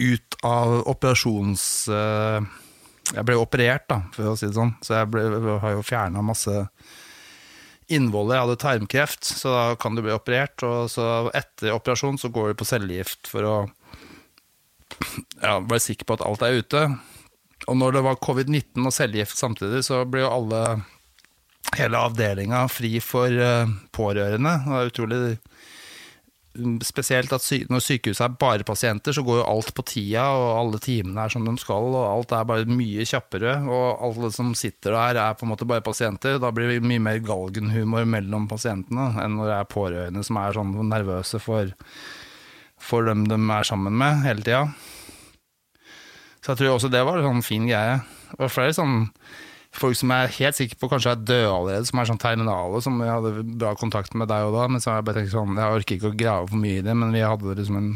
ut 0.03 0.31
av 0.47 0.69
operasjons... 0.91 1.63
Eh, 1.93 2.41
jeg 3.13 3.25
ble 3.29 3.35
operert, 3.37 3.85
da, 3.91 3.99
for 4.15 4.23
å 4.31 4.37
si 4.39 4.47
det 4.47 4.57
sånn, 4.57 4.73
så 4.81 4.91
jeg, 5.01 5.07
ble, 5.13 5.23
har 5.61 5.73
jo 5.75 5.83
fjerna 5.85 6.21
masse 6.25 6.55
innvoller. 7.93 8.37
Jeg 8.37 8.47
hadde 8.47 8.61
tarmkreft, 8.63 9.27
så 9.27 9.53
da 9.53 9.65
kan 9.81 9.97
du 9.97 10.03
bli 10.05 10.15
operert. 10.15 10.63
Og 10.65 10.91
så 10.93 11.29
etter 11.37 11.75
operasjon 11.75 12.21
så 12.21 12.31
går 12.33 12.53
du 12.53 12.61
på 12.61 12.69
cellegift 12.69 13.29
for 13.29 13.49
å 13.49 13.57
ja, 15.43 15.59
være 15.59 15.83
sikker 15.83 16.09
på 16.09 16.17
at 16.17 16.25
alt 16.27 16.45
er 16.47 16.63
ute. 16.63 16.87
Og 17.71 17.79
når 17.79 17.99
det 17.99 18.05
var 18.07 18.23
covid-19 18.23 18.87
og 18.87 18.95
cellegift 18.95 19.39
samtidig, 19.39 19.85
så 19.87 20.03
ble 20.09 20.25
jo 20.25 20.33
alle 20.33 20.63
hele 21.79 21.99
avdelinga 21.99 22.67
fri 22.71 22.97
for 23.05 23.33
uh, 23.33 23.71
pårørende. 23.95 24.59
Det 24.67 24.79
er 24.79 24.93
utrolig 24.93 25.23
spesielt 26.85 27.33
at 27.33 27.45
når 27.73 27.81
sykehuset 27.81 28.25
er 28.27 28.35
bare 28.41 28.65
pasienter, 28.67 29.15
så 29.17 29.25
går 29.25 29.39
jo 29.41 29.49
alt 29.49 29.73
på 29.75 29.85
tida, 29.89 30.27
og 30.37 30.49
alle 30.59 30.81
timene 30.85 31.25
er 31.25 31.33
som 31.33 31.47
de 31.47 31.55
skal, 31.61 31.87
og 31.97 32.05
alt 32.05 32.35
er 32.37 32.49
bare 32.49 32.69
mye 32.69 33.07
kjappere. 33.09 33.55
Og 33.65 34.03
alle 34.05 34.33
som 34.35 34.53
sitter 34.59 34.93
der, 34.93 35.21
er 35.23 35.39
på 35.39 35.47
en 35.47 35.53
måte 35.55 35.69
bare 35.69 35.85
pasienter. 35.85 36.37
Da 36.43 36.53
blir 36.53 36.69
det 36.75 36.83
mye 36.85 37.03
mer 37.03 37.23
galgenhumor 37.25 38.05
mellom 38.05 38.49
pasientene 38.51 39.13
enn 39.23 39.39
når 39.39 39.49
det 39.49 39.59
er 39.59 39.71
pårørende 39.73 40.27
som 40.29 40.41
er 40.43 40.59
sånn 40.59 40.75
nervøse 40.91 41.41
for, 41.43 41.73
for 42.81 43.09
dem 43.09 43.25
de 43.31 43.39
er 43.41 43.69
sammen 43.69 43.97
med 43.97 44.21
hele 44.27 44.45
tida. 44.45 44.67
Så 46.43 46.53
jeg 46.53 46.61
tror 46.61 46.75
også 46.75 46.91
det 46.93 47.05
var 47.07 47.21
en 47.21 47.31
sånn 47.31 47.47
fin 47.47 47.69
greie. 47.71 48.01
Det 48.33 48.41
var 48.45 48.53
flere 48.53 48.77
sånn 48.77 49.07
folk 49.73 49.97
som 49.97 50.13
jeg 50.13 50.27
er 50.29 50.37
helt 50.37 50.59
sikker 50.59 50.79
på 50.81 50.91
kanskje 50.93 51.15
er 51.15 51.25
døde 51.25 51.51
allerede, 51.51 51.89
som 51.89 52.01
er 52.01 52.09
sånn 52.11 52.21
terminale, 52.21 52.81
som 52.85 53.01
jeg 53.01 53.13
hadde 53.13 53.45
bra 53.61 53.73
kontakt 53.79 54.15
med 54.19 54.29
deg 54.31 54.49
og 54.49 54.57
da. 54.57 54.69
Men 54.69 54.85
så 54.85 54.93
har 54.93 55.01
jeg 55.01 55.09
bare 55.09 55.23
tenkt 55.23 55.35
sånn, 55.35 55.59
jeg 55.59 55.79
orker 55.81 55.99
ikke 55.99 56.13
å 56.13 56.21
grave 56.23 56.49
for 56.51 56.61
mye 56.61 56.81
i 56.81 56.87
det, 56.87 56.97
men 56.99 57.15
vi 57.15 57.25
hadde 57.25 57.59
liksom 57.59 57.79
en 57.81 57.93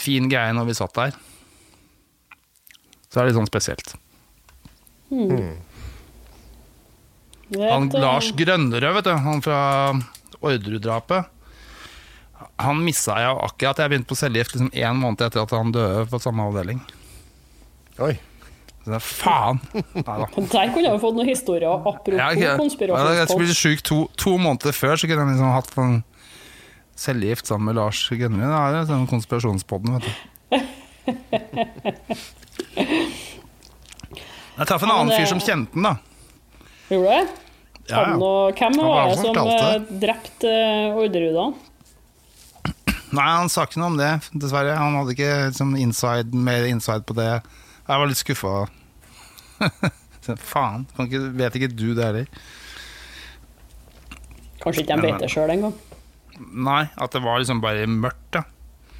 fin 0.00 0.30
greie 0.32 0.54
når 0.56 0.70
vi 0.70 0.78
satt 0.78 0.96
der. 0.98 1.18
Så 3.10 3.16
det 3.16 3.22
er 3.22 3.28
litt 3.30 3.38
sånn 3.38 3.50
spesielt. 3.50 3.94
Hmm. 5.10 5.58
Han 7.58 7.90
eh, 7.90 7.98
Lars 7.98 8.30
Grønnerød, 8.38 8.96
vet 8.98 9.08
du, 9.08 9.12
han 9.24 9.42
fra 9.42 9.60
Orderud-drapet. 10.40 11.36
Han 12.60 12.82
missa 12.84 13.16
jeg 13.20 13.36
akkurat. 13.36 13.82
Jeg 13.82 13.92
begynte 13.92 14.10
på 14.10 14.18
cellegift 14.18 14.54
liksom 14.54 14.70
én 14.72 14.98
måned 14.98 15.24
etter 15.26 15.42
at 15.42 15.54
han 15.56 15.74
døde 15.74 16.06
på 16.10 16.20
samme 16.22 16.46
avdeling. 16.46 16.82
Oi. 18.00 18.14
Er 18.96 19.04
faen! 19.04 19.60
Der 19.94 20.72
kunne 20.72 20.86
jeg 20.86 21.00
fått 21.02 21.16
noen 21.18 21.28
historier 21.28 21.68
apropos 21.70 22.14
Ja, 22.16 22.30
ok. 22.32 22.40
Ja, 22.42 22.56
Jeg 22.58 23.28
skulle 23.28 23.44
blitt 23.44 23.52
bli 23.52 23.58
syk 23.58 23.84
to, 23.86 24.02
to 24.20 24.36
måneder 24.40 24.74
før, 24.76 24.96
så 24.96 25.10
kunne 25.10 25.26
jeg 25.26 25.36
liksom 25.36 25.54
hatt 25.54 25.72
en 25.80 26.00
cellegift 27.00 27.48
sammen 27.48 27.70
med 27.70 27.78
Lars 27.80 28.02
Gunnvin 28.10 28.44
Det 28.44 28.60
er 28.60 28.78
jo 28.80 28.86
sånn 28.90 29.06
konspirasjonspodden, 29.10 29.98
vet 29.98 30.04
du. 30.06 30.12
Jeg 34.60 34.68
traff 34.68 34.82
en 34.84 34.92
annen 34.92 35.14
fyr 35.14 35.28
som 35.30 35.40
kjente 35.40 35.72
den, 35.72 35.86
da. 35.88 35.94
Gjorde 36.90 37.06
du 37.06 37.10
det? 37.14 37.22
Ja, 37.88 38.04
Han 38.04 38.10
ja. 38.12 38.16
og, 38.26 38.58
hvem 38.58 38.76
var 38.78 39.08
det 39.08 39.16
som 39.18 39.34
som 39.34 39.48
eh, 39.50 39.86
drepte 40.02 40.50
uh, 40.50 41.00
Orderudene? 41.00 41.66
Nei, 43.10 43.26
han 43.26 43.48
sa 43.50 43.64
ikke 43.66 43.80
noe 43.80 43.90
om 43.90 43.96
det, 43.98 44.10
dessverre. 44.38 44.76
Han 44.78 44.98
hadde 45.00 45.16
ikke 45.16 45.30
liksom, 45.48 45.72
inside, 45.80 46.36
mer 46.36 46.68
inside 46.68 47.02
på 47.08 47.16
det. 47.18 47.30
Jeg 47.88 48.02
var 48.02 48.06
litt 48.06 48.20
skuffa. 48.20 48.52
Så, 50.24 50.34
Faen, 50.36 50.84
kan 50.96 51.06
ikke, 51.08 51.20
vet 51.38 51.54
ikke 51.56 51.70
du 51.72 51.86
det 51.96 52.04
heller? 52.04 52.26
Kanskje 54.60 54.82
ikke 54.84 54.96
de 55.00 55.06
vet 55.08 55.22
det 55.22 55.30
sjøl 55.32 55.52
engang. 55.54 55.76
Nei, 56.40 56.82
at 57.00 57.14
det 57.16 57.22
var 57.24 57.40
liksom 57.40 57.60
bare 57.64 57.86
mørkt, 57.88 58.36
ja. 58.36 58.42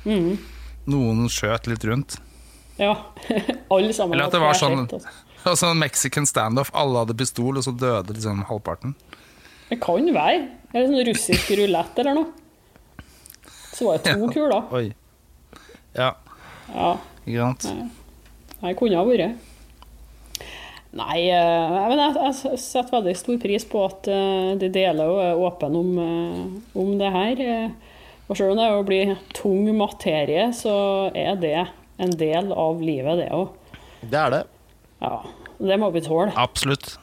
mm. 0.08 0.30
Noen 0.90 1.26
skjøt 1.32 1.68
litt 1.70 1.84
rundt. 1.88 2.16
Ja. 2.80 2.94
Alle 3.74 3.92
sammen. 3.96 4.16
Eller 4.16 4.28
at 4.30 4.36
det 4.36 4.40
var 4.42 4.56
sånn-. 4.56 4.86
Og 4.88 5.76
Mexican 5.84 6.26
standoff, 6.28 6.72
alle 6.76 7.02
hadde 7.04 7.16
pistol, 7.16 7.56
og 7.60 7.64
så 7.64 7.72
døde 7.76 8.16
liksom 8.16 8.42
halvparten. 8.48 8.94
Det 9.70 9.78
kan 9.84 10.08
være. 10.16 10.48
Eller 10.72 10.88
sånn 10.88 11.04
russisk 11.10 11.52
rulett 11.60 12.00
eller 12.00 12.16
noe. 12.16 12.32
Så 13.76 13.86
var 13.88 14.00
det 14.00 14.12
to 14.16 14.24
Ja. 14.26 14.32
kuler. 14.34 14.72
Oi. 14.76 14.86
Ja, 15.96 16.10
Ja. 16.72 16.90
ikke 17.26 17.38
sant? 17.44 17.68
Nei, 18.60 18.74
kunne 18.76 18.96
ha 19.00 19.04
vært. 19.08 19.38
Nei, 20.90 21.29
eh, 21.31 21.74
men 21.87 22.00
jeg, 22.03 22.14
jeg 22.18 22.59
setter 22.59 22.96
veldig 22.96 23.12
stor 23.18 23.37
pris 23.42 23.66
på 23.70 23.83
at 23.87 24.09
eh, 24.11 24.55
de 24.59 24.70
deler 24.74 25.07
og 25.07 25.20
er 25.22 25.42
åpne 25.46 25.83
om, 25.83 25.92
eh, 26.03 26.40
om 26.83 26.96
det 26.98 27.11
her. 27.14 27.42
Og 28.26 28.38
selv 28.38 28.55
om 28.55 28.59
det 28.59 28.64
er 28.66 28.79
å 28.79 28.87
bli 28.87 29.03
tung 29.37 29.68
materie, 29.79 30.48
så 30.55 30.74
er 31.14 31.38
det 31.38 31.59
en 32.00 32.16
del 32.18 32.50
av 32.55 32.83
livet, 32.83 33.22
det 33.22 33.29
òg. 33.37 33.55
Det 34.00 34.18
er 34.18 34.35
det. 34.35 34.42
Ja, 35.03 35.14
det 35.62 35.79
må 35.79 35.92
vi 35.94 36.03
tåle. 36.03 36.35
Absolutt. 36.38 36.96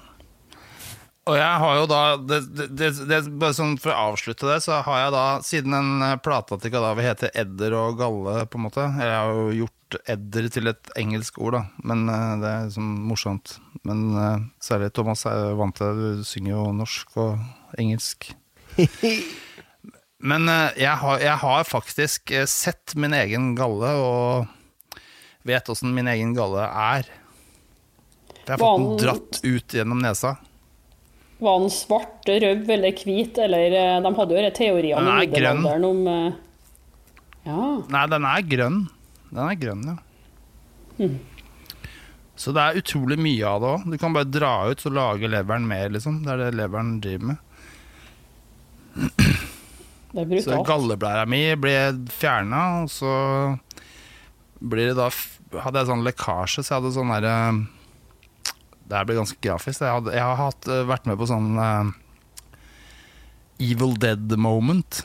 Og 1.27 1.35
jeg 1.35 1.59
har 1.63 1.73
jo 1.75 1.87
da 1.91 2.01
det, 2.23 2.37
det, 2.55 2.67
det, 2.79 2.89
det, 3.09 3.17
Bare 3.35 3.51
sånn 3.51 3.73
For 3.83 3.91
å 3.91 4.13
avslutte 4.13 4.47
det, 4.47 4.61
så 4.63 4.77
har 4.85 5.01
jeg 5.01 5.11
da, 5.11 5.23
siden 5.43 5.73
den 5.75 6.21
plata 6.23 6.55
til 6.55 6.71
Kadaver 6.71 7.03
heter 7.03 7.33
Edder 7.35 7.75
og 7.75 7.97
Galle, 7.99 8.45
på 8.47 8.55
en 8.55 8.63
måte 8.63 8.85
Jeg 8.95 9.11
har 9.11 9.33
jo 9.35 9.49
gjort 9.57 9.76
edder 10.11 10.47
til 10.51 10.67
et 10.71 10.89
engelsk 10.99 11.37
ord, 11.39 11.55
da, 11.55 11.61
men 11.87 12.05
uh, 12.11 12.35
det 12.41 12.49
er 12.49 12.65
liksom 12.67 12.87
morsomt. 13.07 13.53
Men 13.87 14.01
uh, 14.17 14.41
særlig 14.63 14.91
Thomas 14.97 15.23
er 15.29 15.53
vant 15.59 15.75
til 15.77 15.93
det, 16.01 16.09
du 16.19 16.25
synger 16.27 16.51
jo 16.55 16.63
norsk 16.75 17.15
og 17.23 17.77
engelsk. 17.79 18.31
Men 20.17 20.49
uh, 20.49 20.73
jeg, 20.73 20.95
har, 20.97 21.19
jeg 21.21 21.37
har 21.43 21.67
faktisk 21.69 22.31
sett 22.49 22.95
min 22.97 23.13
egen 23.13 23.51
galle, 23.57 23.91
og 24.01 25.03
vet 25.45 25.69
åssen 25.69 25.93
min 25.93 26.09
egen 26.09 26.31
galle 26.33 26.63
er. 26.65 27.05
Jeg 28.47 28.55
har 28.55 28.57
fått 28.57 28.81
den 28.81 28.97
dratt 29.03 29.39
ut 29.45 29.75
gjennom 29.77 30.01
nesa. 30.01 30.33
Var 31.37 31.59
den 31.61 31.69
svart, 31.69 32.25
rød 32.25 32.65
eller 32.73 32.97
hvit? 33.05 33.37
Eller 33.45 33.77
De 34.01 34.11
hadde 34.17 34.33
jo 34.33 34.41
disse 34.41 34.57
teoriene 34.57 35.03
Den 35.05 35.11
i 35.13 35.27
er 35.27 35.31
grønn. 35.35 35.61
middelalderen 35.61 35.85
om 35.85 35.99
Ja. 37.45 37.65
Nei, 37.93 38.05
den 38.15 38.25
er 38.25 38.47
grønn. 38.55 38.79
Den 39.31 39.43
er 39.43 39.59
grønn, 39.59 39.83
ja. 39.87 39.97
Mm. 40.97 41.17
Så 42.37 42.53
det 42.53 42.61
er 42.61 42.79
utrolig 42.79 43.17
mye 43.19 43.49
av 43.49 43.61
det 43.61 43.69
òg. 43.73 43.85
Du 43.91 43.97
kan 43.97 44.13
bare 44.13 44.29
dra 44.29 44.53
ut 44.69 44.83
og 44.85 44.93
lage 44.93 45.29
leveren 45.29 45.65
mer, 45.69 45.89
liksom. 45.93 46.21
Det 46.25 46.33
er 46.35 46.43
det 46.45 46.57
leveren 46.59 46.97
driver 47.01 47.33
med. 47.33 47.43
Det 50.17 50.43
Så 50.45 50.61
galleblæra 50.65 51.25
mi 51.29 51.41
ble 51.59 51.73
fjerna, 52.13 52.83
og 52.83 52.91
så 52.93 53.11
blir 54.59 54.91
det 54.91 54.99
da 54.99 55.09
Hadde 55.47 55.79
jeg 55.79 55.87
sånn 55.87 56.03
lekkasje, 56.03 56.59
så 56.59 56.73
jeg 56.73 56.81
hadde 56.81 56.89
sånn 56.91 57.11
derre 57.13 57.35
Det 58.83 58.97
her 58.97 59.05
blir 59.07 59.19
ganske 59.21 59.39
grafisk. 59.39 59.79
Jeg, 59.79 59.93
hadde, 59.95 60.11
jeg 60.15 60.23
har 60.25 60.39
hatt, 60.39 60.67
eh, 60.67 60.83
vært 60.87 61.07
med 61.07 61.19
på 61.19 61.27
sånn 61.29 61.55
uh, 61.55 61.93
Evil 63.63 63.95
Dead 63.99 64.35
moment 64.39 65.01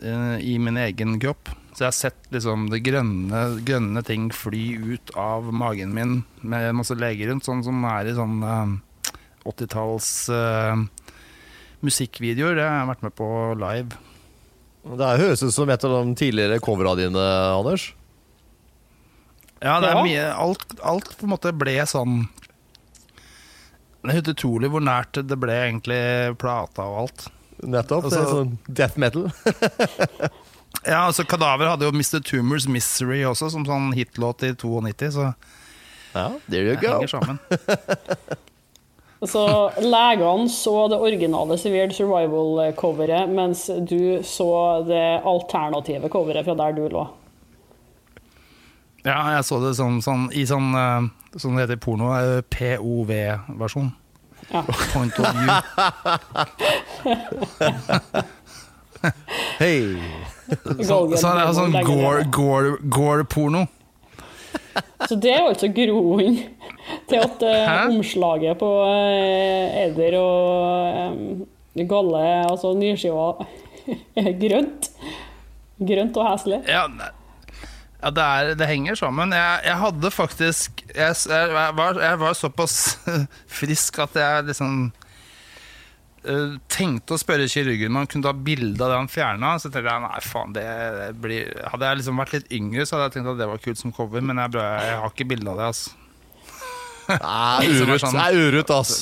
uh, 0.00 0.36
i 0.40 0.56
min 0.60 0.80
egen 0.80 1.18
kropp. 1.20 1.52
Så 1.74 1.82
jeg 1.82 1.88
har 1.88 1.96
sett 1.96 2.28
liksom 2.30 2.68
det 2.70 2.78
grønne, 2.86 3.40
grønne 3.66 4.02
ting 4.06 4.28
fly 4.30 4.62
ut 4.94 5.10
av 5.18 5.48
magen 5.50 5.90
min 5.96 6.20
med 6.46 6.68
masse 6.78 6.94
leger 6.94 7.32
rundt, 7.32 7.46
sånn 7.48 7.64
som 7.66 7.80
er 7.90 8.06
i 8.12 8.14
sånn 8.14 8.36
uh, 8.46 8.76
80-talls 9.50 10.10
uh, 10.30 10.84
musikkvideoer. 11.82 12.54
Det 12.60 12.68
har 12.68 12.78
jeg 12.78 12.90
vært 12.92 13.02
med 13.08 13.16
på 13.18 13.28
live. 13.58 13.98
Det 14.84 15.10
høres 15.18 15.42
ut 15.42 15.54
som 15.56 15.70
et 15.74 15.84
av 15.88 15.96
de 15.98 16.14
tidligere 16.20 16.60
covera 16.62 16.94
dine, 16.98 17.26
Anders. 17.56 17.88
Ja, 19.64 19.80
det 19.82 19.90
er 19.90 20.02
mye 20.04 20.24
alt, 20.30 20.64
alt 20.84 21.14
på 21.18 21.24
en 21.26 21.32
måte 21.32 21.54
ble 21.56 21.78
sånn 21.88 22.26
Det 24.02 24.10
er 24.10 24.18
helt 24.18 24.28
utrolig 24.34 24.68
hvor 24.68 24.82
nært 24.84 25.16
det 25.24 25.38
ble 25.40 25.54
egentlig 25.56 26.00
plata 26.38 26.84
og 26.84 26.98
alt. 27.06 27.26
Nettopp. 27.64 28.10
det 28.10 28.18
er 28.18 28.20
Altså- 28.20 28.42
sånn 28.42 28.58
death 28.68 28.98
metal. 29.00 29.30
Ja, 30.86 31.06
altså 31.06 31.24
Kadaver 31.24 31.70
hadde 31.72 31.86
jo 31.88 31.92
Mr. 31.96 32.20
Tumors 32.24 32.66
Misery 32.68 33.22
også 33.24 33.48
som 33.52 33.64
sånn 33.64 33.92
hitlåt 33.96 34.42
i 34.44 34.52
92, 34.52 35.10
så 35.16 35.30
Ja, 36.14 36.28
there 36.48 36.62
you 36.68 36.76
det 36.76 36.82
go. 36.84 36.92
henger 36.98 37.08
sammen. 37.16 37.38
Så 39.24 39.40
legene 39.80 40.50
så 40.52 40.72
det 40.92 40.98
originale 41.00 41.56
Severed 41.56 41.94
Survival-coveret, 41.96 43.30
mens 43.32 43.62
du 43.88 44.20
så 44.26 44.82
det 44.84 45.22
alternative 45.24 46.10
coveret 46.12 46.44
fra 46.44 46.52
der 46.58 46.74
du 46.76 46.82
lå. 46.92 47.06
Ja, 49.06 49.16
jeg 49.32 49.46
så 49.48 49.62
det 49.62 49.70
sånn, 49.78 50.02
sånn 50.04 50.26
i 50.36 50.44
sånn 50.48 50.74
eh, 50.76 51.08
Som 51.40 51.56
det 51.56 51.64
heter 51.64 51.76
i 51.76 51.82
porno, 51.86 52.10
eh, 52.18 52.42
POV-versjon. 52.52 53.88
Ja. 54.52 54.60
Point 54.92 55.16
of 55.18 55.32
view. 55.32 55.50
Hei! 59.58 59.96
Så, 60.44 60.98
så 61.16 61.32
det 61.34 61.44
er 61.44 61.54
sånn 61.56 61.74
det 61.74 61.84
gore-porno. 62.34 63.64
Så 65.08 65.16
det 65.20 65.32
er 65.32 65.46
altså 65.46 65.70
groen 65.74 66.38
til 67.08 67.20
at 67.20 67.42
uh, 67.44 67.72
omslaget 67.88 68.58
på 68.60 68.70
uh, 68.84 69.82
Eder 69.84 70.16
og 70.20 71.12
um, 71.14 71.44
Galle, 71.90 72.22
altså 72.46 72.72
nyskiva, 72.78 73.46
er 74.20 74.32
grønt. 74.40 74.90
Grønt 75.84 76.18
og 76.20 76.28
heslig. 76.28 76.60
Ja, 76.70 76.84
ja 78.02 78.12
det, 78.14 78.24
er, 78.24 78.52
det 78.58 78.68
henger 78.70 78.98
sammen. 79.00 79.34
Jeg, 79.34 79.64
jeg 79.66 79.78
hadde 79.80 80.12
faktisk 80.14 80.84
jeg, 80.94 81.16
jeg, 81.30 81.72
var, 81.80 81.98
jeg 82.02 82.20
var 82.20 82.38
såpass 82.38 82.76
frisk 83.60 83.98
at 84.06 84.20
jeg 84.20 84.50
liksom 84.52 84.92
eh, 86.26 86.54
tenkte 86.72 87.14
å 87.16 87.20
spørre 87.20 87.48
kirurgen 87.50 87.90
om 87.92 87.96
han 88.02 88.06
kunne 88.10 88.24
ta 88.28 88.32
bilde 88.32 88.80
av 88.84 88.90
det 88.94 88.98
han 89.02 89.10
fjerna. 89.12 89.54
Så 89.62 89.70
tenkte 89.70 89.90
jeg 89.92 90.04
nei, 90.06 90.20
faen, 90.24 90.54
det 90.56 90.68
blir 91.20 91.52
Hadde 91.72 91.90
jeg 91.90 92.00
liksom 92.00 92.20
vært 92.22 92.32
litt 92.38 92.52
yngre, 92.60 92.86
så 92.86 92.96
hadde 92.96 93.08
jeg 93.10 93.16
tenkt 93.18 93.32
at 93.34 93.38
det 93.42 93.48
var 93.52 93.62
kult 93.64 93.80
som 93.82 93.92
cover, 93.92 94.20
men 94.24 94.40
jeg, 94.42 94.54
bør- 94.56 94.80
jeg 94.88 94.98
har 95.04 95.12
ikke 95.14 95.28
bilde 95.34 95.50
av 95.54 95.60
det. 95.62 95.68
altså 95.72 96.00
Nei, 97.04 97.66
Som 97.68 97.84
er 97.84 97.90
urut, 97.92 98.00
sånn- 98.00 98.14
det 98.16 98.22
er 98.24 98.38
urut, 98.48 98.70
ass. 98.72 98.92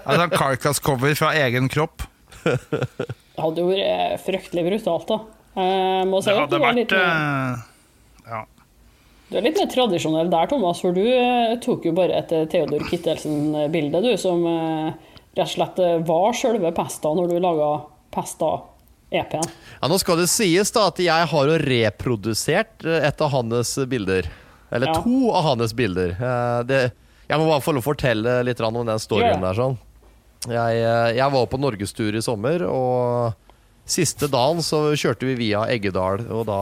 Altså 0.00 0.22
en 0.22 0.30
Carcass-cover 0.32 1.14
fra 1.18 1.32
egen 1.36 1.68
kropp. 1.68 2.06
Det 2.44 3.42
hadde 3.42 3.60
jo 3.60 3.68
vært 3.68 4.22
fryktelig 4.24 4.64
brutalt, 4.70 5.10
da. 5.10 5.18
Jeg 5.58 6.06
må 6.08 6.22
si 6.22 6.30
Det 6.30 6.38
at 6.38 6.48
du 6.48 6.56
hadde 6.56 6.62
vært 6.64 6.78
litt, 6.78 6.92
uh, 6.92 7.58
Ja. 8.30 8.40
du 9.28 9.36
er 9.36 9.44
litt 9.44 9.58
mer 9.60 9.68
tradisjonell 9.74 10.30
der, 10.32 10.46
Thomas. 10.48 10.80
For 10.80 10.92
du 10.96 11.02
eh, 11.04 11.56
tok 11.60 11.84
jo 11.84 11.92
bare 11.92 12.16
et 12.22 12.32
eh, 12.32 12.46
Theodor 12.48 12.80
Kittelsen-bilde, 12.88 14.00
du, 14.06 14.10
som 14.16 14.46
eh, 14.48 14.92
rett 15.38 15.46
og 15.48 15.54
slett 15.54 15.78
eh, 15.84 15.96
var 16.08 16.36
sjølve 16.36 16.72
Pesta 16.76 17.12
når 17.14 17.30
du 17.32 17.38
laga 17.42 17.70
Pesta-EP-en. 18.14 19.48
Ja, 19.80 19.88
Nå 19.90 19.98
skal 20.02 20.20
det 20.22 20.28
sies 20.32 20.72
da 20.74 20.88
at 20.90 21.00
jeg 21.02 21.28
har 21.32 21.50
jo 21.52 21.58
reprodusert 21.64 22.84
eh, 22.86 23.06
et 23.08 23.20
av 23.24 23.32
hans 23.34 23.74
bilder. 23.88 24.28
Eller 24.70 24.90
Ja. 24.92 25.00
to 25.00 25.30
av 25.32 25.44
hans 25.52 25.72
bilder. 25.72 26.16
Eh, 26.18 26.62
Det, 26.68 26.80
jeg 27.28 27.38
må 27.38 27.48
bare 27.48 27.64
få 27.64 27.72
lov 27.76 27.84
å 27.84 27.90
fortelle 27.94 28.42
litt 28.44 28.60
om 28.60 28.84
den 28.84 28.98
storyen 28.98 29.40
der. 29.40 29.54
sånn 29.54 29.78
jeg, 30.46 31.16
jeg 31.16 31.30
var 31.34 31.46
på 31.50 31.58
norgestur 31.58 32.14
i 32.14 32.22
sommer, 32.22 32.62
og 32.62 33.34
siste 33.84 34.28
dagen 34.30 34.62
så 34.62 34.94
kjørte 34.94 35.26
vi 35.26 35.34
via 35.34 35.64
Eggedal, 35.66 36.22
og 36.30 36.46
da 36.46 36.60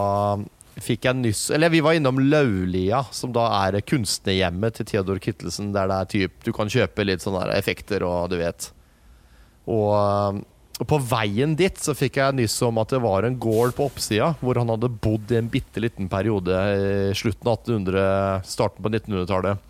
fikk 0.82 1.06
jeg 1.08 1.18
nyss 1.18 1.46
Eller 1.56 1.72
vi 1.72 1.82
var 1.84 1.96
innom 1.96 2.18
Laulia, 2.20 3.04
som 3.14 3.32
da 3.34 3.46
er 3.64 3.80
kunstnerhjemmet 3.86 4.76
til 4.76 4.90
Theodor 4.90 5.20
Kittelsen, 5.22 5.72
der 5.76 5.88
det 5.90 5.96
er 6.00 6.10
typ 6.12 6.44
Du 6.44 6.52
kan 6.56 6.70
kjøpe 6.72 7.06
litt 7.06 7.24
sånne 7.24 7.46
effekter 7.56 8.04
og 8.06 8.30
du 8.32 8.38
vet. 8.40 8.70
Og 9.66 10.44
og 10.76 10.88
på 10.90 10.98
veien 11.08 11.54
dit 11.56 11.78
så 11.80 11.94
fikk 11.96 12.18
jeg 12.20 12.36
nyss 12.36 12.58
om 12.66 12.76
at 12.82 12.90
det 12.92 13.00
var 13.00 13.24
en 13.24 13.38
gård 13.40 13.72
på 13.76 13.86
oppsida 13.88 14.34
hvor 14.42 14.58
han 14.60 14.68
hadde 14.68 14.92
bodd 14.92 15.32
i 15.32 15.38
en 15.38 15.48
bitte 15.52 15.80
liten 15.80 16.10
periode 16.12 16.52
i 16.52 17.14
slutten 17.16 17.48
av 17.48 17.62
1800, 17.62 18.02
starten 18.44 18.84
på 18.84 18.92
1900-tallet. 18.92 19.62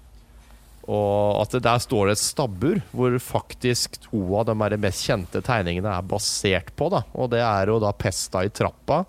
Og 0.90 1.42
at 1.42 1.54
der 1.62 1.78
står 1.82 2.08
det 2.08 2.16
et 2.16 2.22
stabbur 2.22 2.80
hvor 2.90 3.14
faktisk 3.22 4.00
to 4.08 4.22
av 4.38 4.50
de 4.50 4.78
mest 4.82 5.06
kjente 5.06 5.42
tegningene 5.46 5.94
er 5.94 6.10
basert 6.10 6.74
på. 6.78 6.90
da 6.90 7.04
Og 7.14 7.30
det 7.30 7.42
er 7.42 7.70
jo 7.70 7.78
da 7.82 7.94
Pesta 7.94 8.42
i 8.46 8.50
trappa 8.50 9.04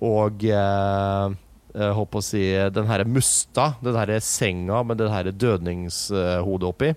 og 0.00 0.44
eh, 0.48 1.38
jeg 1.70 1.94
håper 1.94 2.18
å 2.18 2.24
si 2.24 2.42
den 2.74 2.88
herre 2.90 3.06
Musta, 3.06 3.74
den 3.84 3.98
herre 3.98 4.18
senga 4.24 4.82
med 4.86 4.98
det 4.98 5.10
herre 5.12 5.32
dødningshodet 5.36 6.66
oppi. 6.66 6.92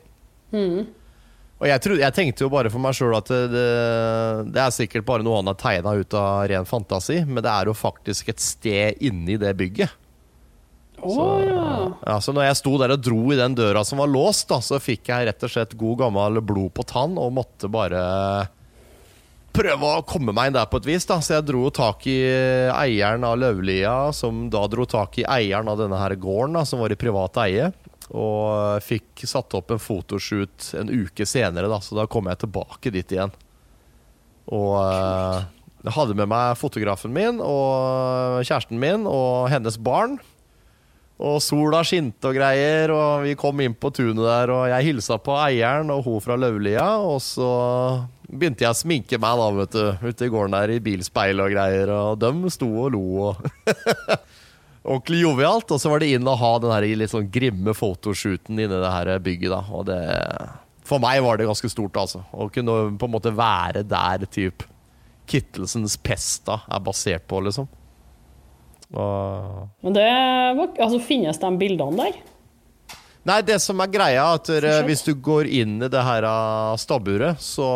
Og 1.64 1.70
jeg, 1.70 1.80
trodde, 1.80 2.01
jeg 2.01 2.16
tenkte 2.18 2.43
jo 2.43 2.51
bare 2.51 2.72
for 2.74 2.84
meg 2.84 2.95
sjøl 2.97 3.14
at 3.16 3.30
det, 3.30 3.43
det, 3.54 3.68
det 4.51 4.64
er 4.64 4.74
sikkert 4.76 5.06
bare 5.08 5.24
noe 5.24 5.38
han 5.39 5.47
har 5.51 5.60
tegna 5.62 5.93
ut 5.95 6.16
av 6.18 6.41
ren 6.51 6.66
fantasi, 6.68 7.22
men 7.24 7.43
det 7.45 7.51
er 7.54 7.70
jo 7.70 7.76
faktisk 7.78 8.34
et 8.34 8.41
sted 8.43 9.06
inni 9.06 9.38
det 9.39 9.54
bygget. 9.62 9.93
Så, 11.04 11.28
ja. 11.43 11.70
Ja, 12.08 12.18
så 12.24 12.34
når 12.36 12.47
jeg 12.47 12.60
sto 12.60 12.74
der 12.80 12.93
og 12.95 13.01
dro 13.04 13.22
i 13.34 13.39
den 13.39 13.56
døra 13.60 13.84
som 13.88 13.99
var 13.99 14.12
låst, 14.12 14.47
da, 14.51 14.60
så 14.64 14.80
fikk 14.82 15.12
jeg 15.12 15.28
rett 15.28 15.45
og 15.45 15.51
slett 15.51 15.78
god 15.80 15.99
gammel 16.06 16.39
blod 16.43 16.74
på 16.76 16.86
tann 16.88 17.18
og 17.20 17.34
måtte 17.36 17.70
bare 17.72 18.04
prøve 19.54 19.89
å 19.89 20.04
komme 20.08 20.34
meg 20.36 20.49
inn 20.49 20.58
der 20.58 20.70
på 20.70 20.82
et 20.82 20.89
vis. 20.89 21.06
da 21.10 21.20
Så 21.22 21.38
jeg 21.38 21.47
dro 21.47 21.68
tak 21.74 22.08
i 22.10 22.18
eieren 22.74 23.26
av 23.28 23.38
Løvlia, 23.39 24.12
som 24.16 24.47
da 24.54 24.66
dro 24.72 24.88
tak 24.89 25.20
i 25.22 25.28
eieren 25.30 25.70
av 25.72 25.80
denne 25.82 25.99
her 26.01 26.16
gården, 26.18 26.58
da 26.58 26.66
som 26.68 26.82
var 26.84 26.93
i 26.93 26.99
privat 26.99 27.38
eie. 27.45 27.72
Og 28.14 28.84
fikk 28.84 29.24
satt 29.30 29.54
opp 29.58 29.72
en 29.74 29.82
fotoshoot 29.82 30.74
en 30.80 30.91
uke 30.91 31.26
senere, 31.30 31.70
da 31.72 31.80
så 31.82 31.97
da 31.97 32.10
kom 32.10 32.28
jeg 32.30 32.43
tilbake 32.43 32.93
dit 32.93 33.16
igjen. 33.16 33.34
Og 34.51 34.76
eh, 34.82 35.45
jeg 35.84 35.95
hadde 35.95 36.18
med 36.20 36.30
meg 36.32 36.60
fotografen 36.60 37.14
min 37.16 37.39
og 37.43 38.43
kjæresten 38.43 38.80
min 38.80 39.08
og 39.10 39.49
hennes 39.54 39.80
barn. 39.80 40.18
Og 41.24 41.38
sola 41.45 41.84
skinte 41.88 42.28
og 42.28 42.36
greier, 42.36 42.91
og 42.91 43.24
vi 43.24 43.36
kom 43.39 43.62
inn 43.64 43.76
på 43.78 43.93
tunet 43.95 44.24
der, 44.26 44.51
og 44.51 44.66
jeg 44.72 44.89
hilsa 44.89 45.20
på 45.22 45.38
eieren 45.39 45.93
og 45.93 46.04
hun 46.08 46.24
fra 46.24 46.36
Løvlia. 46.39 46.88
og 46.99 47.22
så 47.24 47.51
begynte 48.40 48.66
jeg 48.66 48.74
å 48.74 48.78
sminke 48.78 49.20
meg 49.22 49.40
da, 49.40 49.50
vet 49.58 49.76
du, 49.76 50.10
ute 50.10 50.28
i 50.28 50.32
gården 50.34 50.56
der 50.56 50.74
i 50.76 50.82
bilspeil 50.84 51.42
og 51.44 51.54
greier, 51.54 51.92
og 51.94 52.20
dem 52.22 52.44
sto 52.54 52.70
og 52.86 52.96
lo 52.96 53.04
og 53.30 53.44
Ordentlig 54.84 55.22
jovialt. 55.22 55.72
Og 55.72 55.80
så 55.80 55.88
var 55.88 56.02
det 56.04 56.10
inn 56.12 56.28
og 56.28 56.42
ha 56.42 56.52
den 56.60 56.98
litt 57.00 57.14
sånn 57.14 57.30
grimme 57.32 57.72
fotoshooten 57.78 58.58
inni 58.58 58.68
det 58.68 58.92
her 58.92 59.14
bygget, 59.24 59.54
da, 59.54 59.62
og 59.72 59.88
det 59.88 60.02
For 60.84 61.00
meg 61.00 61.22
var 61.24 61.40
det 61.40 61.48
ganske 61.48 61.72
stort, 61.72 61.96
altså. 61.96 62.26
Å 62.36 62.50
kunne 62.52 62.98
på 63.00 63.08
en 63.08 63.14
måte 63.14 63.32
være 63.32 63.86
der 63.88 64.28
typ 64.28 64.66
Kittelsens 65.32 65.96
Pesta 66.04 66.60
er 66.68 66.84
basert 66.84 67.24
på, 67.32 67.40
liksom. 67.46 67.70
Og 68.92 69.86
Men 69.88 69.96
det 69.96 70.10
var, 70.60 70.76
altså, 70.84 71.00
finnes 71.00 71.40
de 71.40 71.52
bildene 71.58 72.04
der? 72.04 72.20
Nei, 73.24 73.39
det 73.47 73.59
som 73.63 73.80
er 73.80 73.91
greia, 73.91 74.24
er 74.26 74.39
at 74.39 74.49
dere, 74.51 74.71
hvis 74.88 75.05
du 75.05 75.13
går 75.15 75.47
inn 75.47 75.78
i 75.86 75.89
det 75.91 76.01
her 76.03 76.26
uh, 76.28 76.74
stabburet, 76.80 77.39
så 77.39 77.67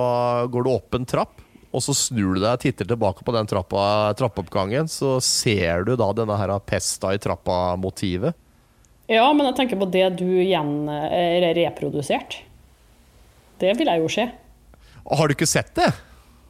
går 0.52 0.66
du 0.66 0.72
opp 0.74 0.98
en 0.98 1.08
trapp, 1.08 1.40
og 1.72 1.84
så 1.84 1.96
snur 1.96 2.36
du 2.36 2.42
deg 2.42 2.50
og 2.58 2.64
titter 2.64 2.90
tilbake 2.90 3.24
på 3.24 3.36
den 3.36 3.48
trappa, 3.48 4.12
trappeoppgangen, 4.20 4.90
så 4.92 5.18
ser 5.24 5.88
du 5.88 5.94
da 6.00 6.10
denne 6.18 6.36
her 6.40 6.52
pesta 6.68 7.14
i 7.16 7.22
trappa-motivet. 7.24 8.36
Ja, 9.08 9.24
men 9.32 9.48
jeg 9.48 9.56
tenker 9.62 9.80
på 9.80 9.88
det 9.88 10.04
du 10.20 10.28
igjen 10.28 10.90
er 10.92 11.48
reprodusert. 11.56 12.42
Det 13.62 13.72
vil 13.80 13.88
jeg 13.88 14.04
jo 14.04 14.10
se. 14.12 14.28
Har 15.08 15.30
du 15.30 15.36
ikke 15.38 15.48
sett 15.48 15.72
det? 15.80 15.88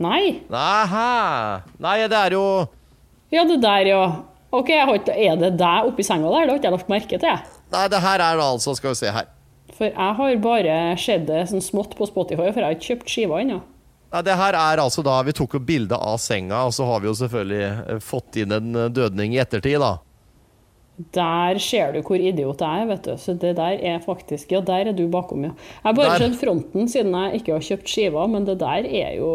Nei. 0.01 0.41
Nei, 0.49 1.59
Nei, 1.81 1.99
det 2.09 2.17
er 2.17 2.33
jo 2.37 2.47
Ja, 3.33 3.43
det 3.45 3.59
der, 3.61 3.91
ja. 3.91 4.01
Ok, 4.53 4.69
jeg 4.71 4.85
har 4.87 4.97
ikke, 4.97 5.13
Er 5.13 5.37
det 5.37 5.53
deg 5.59 5.89
oppi 5.89 6.05
senga 6.05 6.29
der? 6.31 6.45
Det 6.47 6.53
har 6.53 6.59
ikke 6.59 6.69
jeg 6.69 6.77
lagt 6.77 6.91
merke 6.91 7.21
til. 7.21 7.56
Nei, 7.73 7.87
det 7.91 7.99
her 8.03 8.23
er 8.23 8.37
det 8.39 8.45
altså, 8.45 8.75
skal 8.77 8.93
vi 8.93 8.99
se 9.01 9.11
her. 9.11 9.27
For 9.77 9.89
jeg 9.91 10.15
har 10.19 10.37
bare 10.41 10.77
sett 11.01 11.27
det 11.27 11.43
sånn 11.51 11.63
smått 11.63 11.97
på 11.99 12.07
Spotify, 12.09 12.47
for 12.49 12.61
jeg 12.61 12.67
har 12.69 12.77
ikke 12.77 12.93
kjøpt 12.93 13.11
skiva 13.13 13.41
ennå. 13.43 13.59
Nei, 14.07 14.21
det 14.23 14.37
her 14.39 14.55
er 14.55 14.79
altså 14.79 15.03
da 15.03 15.17
Vi 15.27 15.33
tok 15.35 15.57
jo 15.57 15.59
bilde 15.67 15.97
av 15.99 16.15
senga, 16.23 16.63
og 16.69 16.71
så 16.75 16.85
har 16.87 17.01
vi 17.03 17.09
jo 17.09 17.15
selvfølgelig 17.19 17.63
eh, 17.67 17.97
fått 18.03 18.37
inn 18.39 18.55
en 18.55 18.69
eh, 18.85 18.91
dødning 18.95 19.35
i 19.35 19.41
ettertid, 19.43 19.81
da. 19.83 19.97
Der 21.13 21.59
ser 21.61 21.91
du 21.93 21.99
hvor 22.01 22.17
idiot 22.17 22.63
jeg 22.63 22.81
er, 22.81 22.87
vet 22.89 23.03
du. 23.05 23.11
Så 23.21 23.35
det 23.37 23.51
der 23.59 23.83
er 23.85 23.99
faktisk 24.01 24.55
Ja, 24.55 24.63
der 24.65 24.89
er 24.89 24.95
du 24.97 25.03
bakom, 25.13 25.43
ja. 25.45 25.51
Jeg 25.51 25.83
har 25.83 25.97
bare 25.99 26.15
Der. 26.15 26.23
sett 26.25 26.39
fronten 26.39 26.87
siden 26.89 27.13
jeg 27.13 27.41
ikke 27.41 27.53
har 27.53 27.67
kjøpt 27.67 27.91
skiva, 27.91 28.23
men 28.31 28.47
det 28.47 28.55
der 28.63 28.87
er 28.87 29.11
jo 29.19 29.29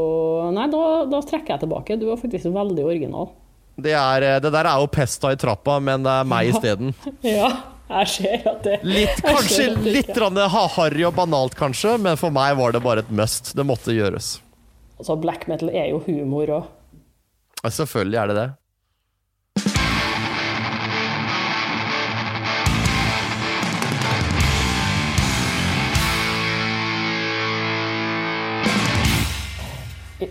Nei, 0.56 0.66
da, 0.72 0.80
da 1.12 1.20
trekker 1.22 1.54
jeg 1.54 1.62
tilbake. 1.66 2.00
Du 2.00 2.08
er 2.10 2.18
faktisk 2.18 2.50
veldig 2.50 2.88
original. 2.88 3.30
Det, 3.78 3.92
er, 3.94 4.26
eh, 4.26 4.40
det 4.42 4.50
der 4.56 4.66
er 4.72 4.82
jo 4.82 4.90
pesta 4.90 5.30
i 5.32 5.38
trappa, 5.38 5.78
men 5.84 6.02
det 6.02 6.16
er 6.16 6.26
meg 6.32 6.50
isteden. 6.50 6.96
Ja, 7.22 7.52
jeg 8.00 8.10
ser 8.14 8.48
at 8.50 8.62
det 8.66 8.78
Litt, 8.86 9.20
kanskje 9.24 9.66
det 9.76 9.92
litt 9.98 10.22
harry 10.76 11.04
og 11.08 11.14
banalt, 11.16 11.54
kanskje, 11.58 11.98
men 12.00 12.16
for 12.20 12.34
meg 12.34 12.56
var 12.58 12.72
det 12.72 12.82
bare 12.84 13.04
et 13.04 13.10
must. 13.10 13.52
Det 13.56 13.66
måtte 13.66 13.94
gjøres. 13.94 14.34
Altså, 14.98 15.16
black 15.20 15.48
metal 15.50 15.70
er 15.70 15.90
jo 15.90 16.02
humor 16.06 16.54
òg. 16.60 16.70
Selvfølgelig 17.62 18.18
er 18.18 18.30
det 18.30 18.36
det. 18.38 18.48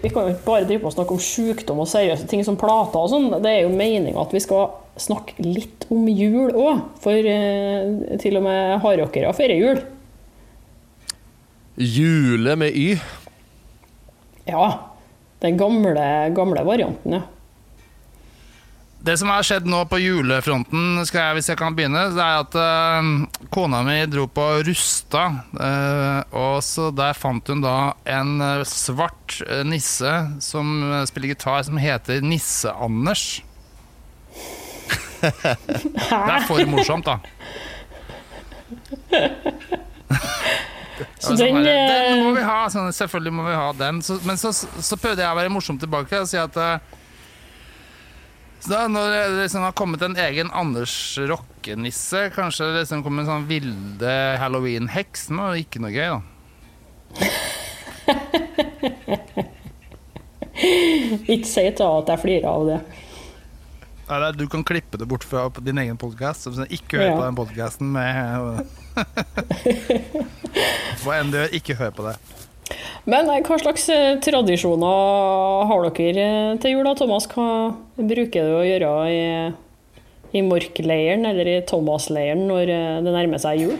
Vi 0.01 0.09
kan 0.11 0.27
jo 0.27 0.35
ikke 0.35 0.45
bare 0.45 0.67
drive 0.67 0.81
på 0.83 0.89
og 0.89 0.95
snakke 0.95 1.15
om 1.15 1.23
sykdom 1.23 1.81
og 1.83 1.89
seriøse 1.91 2.27
ting 2.29 2.43
som 2.47 2.59
plater 2.59 2.99
og 3.01 3.09
sånn. 3.11 3.29
Det 3.43 3.51
er 3.51 3.65
jo 3.65 3.73
meninga 3.73 4.21
at 4.23 4.35
vi 4.35 4.41
skal 4.43 4.69
snakke 5.01 5.35
litt 5.43 5.87
om 5.91 6.07
jul 6.07 6.53
òg. 6.53 6.85
For 7.03 7.31
eh, 7.33 8.15
til 8.21 8.39
og 8.39 8.45
med 8.47 8.77
hardrockere 8.83 9.33
feirer 9.37 9.59
jul. 9.59 9.83
Jule 11.81 12.55
med 12.59 12.75
Y. 12.77 12.95
Ja. 14.45 14.65
Den 15.41 15.57
gamle, 15.57 16.07
gamle 16.37 16.63
varianten, 16.67 17.15
ja. 17.17 17.23
Det 19.01 19.15
som 19.17 19.31
har 19.33 19.41
skjedd 19.45 19.65
nå 19.65 19.79
på 19.89 19.97
julefronten, 19.97 20.99
skal 21.09 21.23
jeg, 21.23 21.37
hvis 21.39 21.49
jeg 21.49 21.57
kan 21.57 21.73
begynne, 21.77 22.03
det 22.13 22.21
er 22.21 22.41
at 22.43 22.57
uh, 22.57 23.47
kona 23.53 23.81
mi 23.85 23.95
dro 24.05 24.27
på 24.29 24.45
Rusta. 24.67 25.23
Uh, 25.55 26.21
og 26.37 26.59
så 26.65 26.91
der 26.93 27.17
fant 27.17 27.49
hun 27.49 27.63
da 27.65 27.95
en 28.05 28.35
eh, 28.45 28.61
svart 28.69 29.39
nisse 29.65 30.11
som 30.43 30.83
spiller 31.09 31.33
gitar, 31.33 31.63
som 31.65 31.81
heter 31.81 32.21
Nisse-Anders. 32.21 33.41
Det 35.21 36.33
er 36.37 36.47
for 36.47 36.61
morsomt, 36.69 37.09
da. 37.09 37.19
Så 41.19 41.35
den, 41.35 41.63
den 41.65 42.23
må 42.23 42.31
vi 42.35 42.43
ha, 42.45 42.63
sånn, 42.71 42.91
selvfølgelig 42.95 43.33
må 43.33 43.45
vi 43.47 43.57
ha 43.57 43.69
den. 43.77 44.01
Så, 44.05 44.17
men 44.27 44.39
så, 44.41 44.53
så 44.53 44.97
prøvde 44.99 45.23
jeg 45.23 45.31
å 45.31 45.37
være 45.37 45.53
morsom 45.53 45.79
tilbake 45.81 46.21
og 46.21 46.29
si 46.29 46.39
at 46.41 46.57
eh, 46.61 46.99
så 48.61 48.69
da, 48.69 48.81
når 48.91 49.05
det 49.13 49.21
liksom 49.43 49.63
har 49.65 49.73
kommet 49.77 50.01
en 50.05 50.15
egen 50.21 50.49
Anders 50.53 50.93
rockenisse, 51.29 52.27
kanskje 52.35 52.67
det 52.71 52.79
liksom 52.83 53.01
kommer 53.05 53.21
en 53.25 53.29
sånn 53.31 53.47
vilde 53.49 54.13
halloween-heks, 54.41 55.21
det 55.31 55.39
er 55.41 55.55
jo 55.57 55.61
ikke 55.65 55.81
noe 55.81 55.93
gøy, 55.95 56.09
da. 56.11 56.19
Ikke 61.31 61.47
si 61.47 61.63
til 61.73 61.85
henne 61.85 62.01
at 62.03 62.09
jeg 62.11 62.19
flirer 62.21 62.47
av 62.51 62.65
det. 62.67 62.79
Eller 64.11 64.31
du 64.35 64.43
kan 64.51 64.63
klippe 64.67 64.97
det 64.99 65.07
bort 65.07 65.23
fra 65.25 65.45
din 65.63 65.79
egen 65.81 65.97
podkast. 65.99 66.47
Ikke 66.69 66.97
hør 66.99 67.07
Ja. 67.07 67.15
på 67.15 67.23
den 67.25 67.35
podkasten 67.39 67.87
med 67.95 68.11
Hva 71.01 71.11
enn 71.21 71.31
du 71.31 71.37
gjør, 71.39 71.49
ikke 71.55 71.75
hør 71.79 71.91
på 71.95 72.03
det. 72.09 72.15
Men 73.09 73.29
eh, 73.31 73.41
hva 73.45 73.57
slags 73.61 73.87
eh, 73.93 74.19
tradisjoner 74.23 75.67
har 75.69 75.89
dere 75.97 76.27
eh, 76.27 76.55
til 76.61 76.77
jul, 76.77 76.85
da, 76.87 76.95
Thomas? 76.97 77.27
Hva 77.31 77.49
bruker 77.97 78.47
du 78.47 78.55
å 78.59 78.63
gjøre 78.67 78.93
i, 79.09 79.21
i 80.37 80.45
Mork-leiren 80.45 81.27
eller 81.31 81.49
i 81.49 81.59
Thomas-leiren 81.67 82.47
når 82.49 82.73
det 83.05 83.13
nærmer 83.13 83.41
seg 83.41 83.65
jul? 83.65 83.77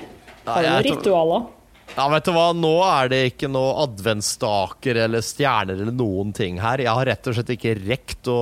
Har 0.48 0.64
du 0.64 0.72
noen 0.72 0.88
ritualer? 0.90 1.50
Ja, 1.92 2.06
vet 2.08 2.24
du 2.24 2.32
hva, 2.32 2.52
Nå 2.56 2.72
er 2.88 3.10
det 3.12 3.20
ikke 3.34 3.50
noe 3.52 3.74
adventsstaker 3.84 5.02
eller 5.04 5.24
stjerner 5.26 5.76
eller 5.76 5.96
noen 5.96 6.32
ting 6.36 6.62
her. 6.64 6.80
Jeg 6.80 6.96
har 6.96 7.10
rett 7.10 7.28
og 7.28 7.36
slett 7.36 7.52
ikke 7.58 7.76
rekt 7.82 8.30
å 8.32 8.38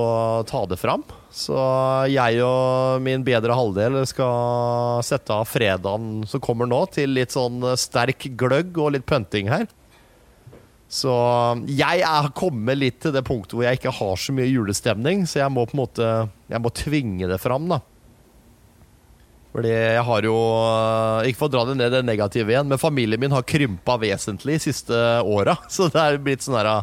ta 0.46 0.62
det 0.70 0.78
fram. 0.78 1.02
Så 1.34 1.56
jeg 2.10 2.40
og 2.46 3.02
min 3.02 3.24
bedre 3.26 3.54
halvdel 3.58 4.00
skal 4.08 5.02
sette 5.06 5.34
av 5.34 5.50
fredagen 5.50 6.22
som 6.30 6.42
kommer 6.42 6.70
nå, 6.70 6.84
til 6.94 7.14
litt 7.18 7.34
sånn 7.34 7.62
sterk 7.78 8.28
gløgg 8.38 8.78
og 8.78 8.94
litt 8.94 9.06
pønting 9.10 9.50
her. 9.50 9.66
Så 10.90 11.12
jeg 11.70 12.02
er 12.02 12.32
kommet 12.34 12.80
litt 12.80 12.98
til 13.04 13.14
det 13.14 13.22
punktet 13.26 13.54
hvor 13.54 13.62
jeg 13.62 13.78
ikke 13.78 13.94
har 13.94 14.16
så 14.18 14.34
mye 14.34 14.48
julestemning, 14.50 15.22
så 15.30 15.44
jeg 15.44 15.54
må 15.54 15.62
på 15.68 15.76
en 15.76 15.84
måte 15.84 16.10
Jeg 16.50 16.62
må 16.64 16.72
tvinge 16.74 17.28
det 17.30 17.38
fram, 17.38 17.68
da. 17.70 17.78
Fordi 19.54 19.70
jeg 19.70 20.02
har 20.06 20.26
jo 20.26 20.36
Ikke 21.26 21.38
for 21.38 21.50
å 21.50 21.54
dra 21.54 21.66
det 21.68 21.76
ned 21.78 21.94
det 21.94 22.04
negative 22.06 22.50
igjen, 22.50 22.70
men 22.70 22.82
familien 22.82 23.22
min 23.22 23.34
har 23.34 23.46
krympa 23.46 23.98
vesentlig 24.02 24.58
de 24.58 24.64
siste 24.66 25.04
åra. 25.22 25.56
Så 25.72 25.90
det 25.94 26.02
er 26.02 26.18
blitt 26.22 26.46
sånn 26.46 26.58
herre 26.58 26.80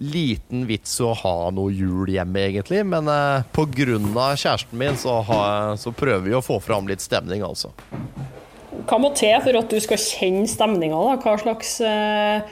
liten 0.00 0.62
vits 0.64 0.94
å 1.04 1.10
ha 1.12 1.50
noe 1.52 1.72
jul 1.76 2.08
hjemme, 2.08 2.40
egentlig. 2.48 2.80
Men 2.88 3.08
eh, 3.12 3.42
pga. 3.52 3.98
kjæresten 4.32 4.80
min 4.80 4.96
så, 4.96 5.18
har, 5.28 5.76
så, 5.76 5.92
prøver 5.92 6.24
vi 6.24 6.32
å 6.36 6.40
få 6.40 6.56
fram 6.64 6.88
litt 6.88 7.04
stemning, 7.04 7.44
altså. 7.44 7.74
Hva 8.88 8.96
må 8.96 9.12
til 9.12 9.36
for 9.44 9.60
at 9.60 9.68
du 9.68 9.76
skal 9.84 10.00
kjenne 10.00 10.48
stemninga? 10.48 11.02
Hva 11.20 11.36
slags 11.42 11.76
eh, 11.84 12.48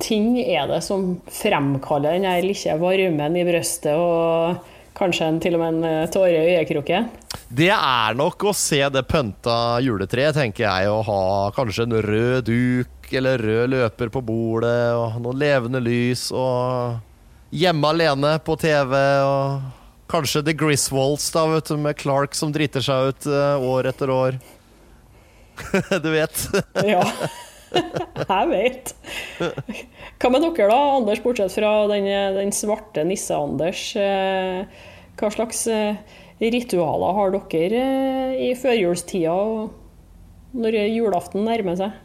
ting 0.00 0.38
er 0.40 0.70
det 0.70 0.80
som 0.84 1.18
fremkaller 1.28 2.16
den 2.16 2.46
lille 2.46 2.78
varmen 2.80 3.36
i 3.36 3.44
brøstet, 3.44 3.92
og 3.92 4.56
kanskje 4.96 5.28
en, 5.28 5.40
til 5.42 5.56
og 5.56 5.62
med 5.62 5.74
en 5.74 5.86
eh, 5.88 6.10
tåre 6.12 6.32
i 6.32 6.56
øyekroken? 6.56 7.10
Det 7.48 7.70
er 7.74 8.16
nok 8.16 8.48
å 8.48 8.54
se 8.56 8.80
det 8.92 9.04
pønta 9.10 9.78
juletreet, 9.84 10.36
tenker 10.38 10.64
jeg. 10.64 10.90
Å 10.90 11.02
ha 11.06 11.22
kanskje 11.56 11.86
en 11.86 11.98
rød 12.06 12.48
duk 12.48 13.12
eller 13.14 13.42
rød 13.42 13.74
løper 13.74 14.10
på 14.10 14.22
bordet, 14.24 14.96
og 14.96 15.20
noen 15.22 15.38
levende 15.38 15.82
lys, 15.84 16.30
og 16.34 16.96
hjemme 17.54 17.92
alene 17.92 18.34
på 18.42 18.56
TV, 18.58 18.96
og 19.22 20.08
kanskje 20.10 20.42
The 20.48 20.56
Griswolds, 20.58 21.28
da, 21.34 21.46
vet 21.52 21.70
du, 21.70 21.76
med 21.78 21.98
Clark 22.00 22.34
som 22.38 22.54
driter 22.54 22.82
seg 22.82 23.12
ut 23.12 23.28
uh, 23.30 23.62
år 23.62 23.92
etter 23.92 24.10
år. 24.10 24.40
du 26.04 26.10
vet. 26.12 26.48
ja. 26.82 27.04
Jeg 28.30 28.48
vet. 28.50 28.92
Hva 29.38 30.30
med 30.32 30.44
dere, 30.44 30.68
da, 30.70 30.78
Anders, 30.96 31.22
bortsett 31.24 31.54
fra 31.56 31.72
den, 31.90 32.06
den 32.36 32.54
svarte 32.54 33.04
nisse-Anders? 33.06 33.82
Eh, 34.00 34.86
hva 35.16 35.32
slags 35.32 35.64
eh, 35.72 35.98
ritualer 36.42 37.18
har 37.18 37.36
dere 37.36 37.84
i 38.40 38.52
førjulstida 38.58 39.36
når 40.56 40.80
julaften 40.94 41.46
nærmer 41.48 41.78
seg? 41.80 42.02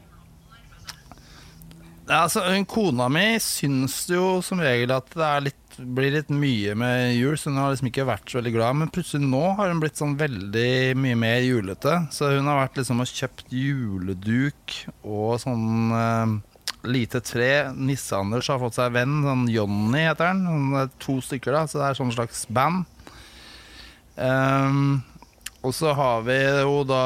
Altså, 2.11 2.43
Kona 2.67 3.07
mi 3.11 3.37
syns 3.39 4.03
jo 4.11 4.39
som 4.43 4.59
regel 4.63 4.91
at 4.91 5.13
det 5.15 5.27
er 5.27 5.43
litt, 5.45 5.60
blir 5.77 6.13
litt 6.13 6.29
mye 6.33 6.75
med 6.77 7.15
jul, 7.15 7.37
så 7.37 7.51
hun 7.51 7.59
har 7.61 7.71
liksom 7.73 7.89
ikke 7.91 8.07
vært 8.09 8.31
så 8.31 8.39
veldig 8.39 8.53
glad. 8.55 8.77
Men 8.81 8.91
plutselig 8.93 9.27
nå 9.27 9.43
har 9.57 9.71
hun 9.71 9.81
blitt 9.83 9.99
sånn 9.99 10.17
veldig 10.19 10.93
mye 10.99 11.17
mer 11.19 11.41
julete. 11.45 11.97
Så 12.13 12.31
hun 12.35 12.49
har 12.49 12.63
vært 12.63 12.79
liksom 12.81 13.03
og 13.03 13.11
kjøpt 13.11 13.53
juleduk 13.55 14.75
og 15.01 15.39
sånn 15.43 15.93
uh, 15.95 16.35
lite 16.87 17.21
tre. 17.25 17.51
Nisse-Anders 17.75 18.51
har 18.51 18.61
fått 18.61 18.79
seg 18.79 18.93
venn, 18.95 19.21
sånn 19.25 19.47
Johnny 19.51 20.05
heter 20.07 20.31
han. 20.31 20.75
Er 20.83 20.91
to 21.01 21.19
stykker, 21.23 21.55
da, 21.55 21.65
så 21.67 21.81
det 21.81 21.89
er 21.89 22.01
sånn 22.01 22.13
slags 22.15 22.45
band. 22.51 22.85
Um, 24.15 25.01
og 25.61 25.73
så 25.77 25.95
har 25.97 26.23
vi 26.25 26.37
jo 26.41 26.81
da 26.89 27.05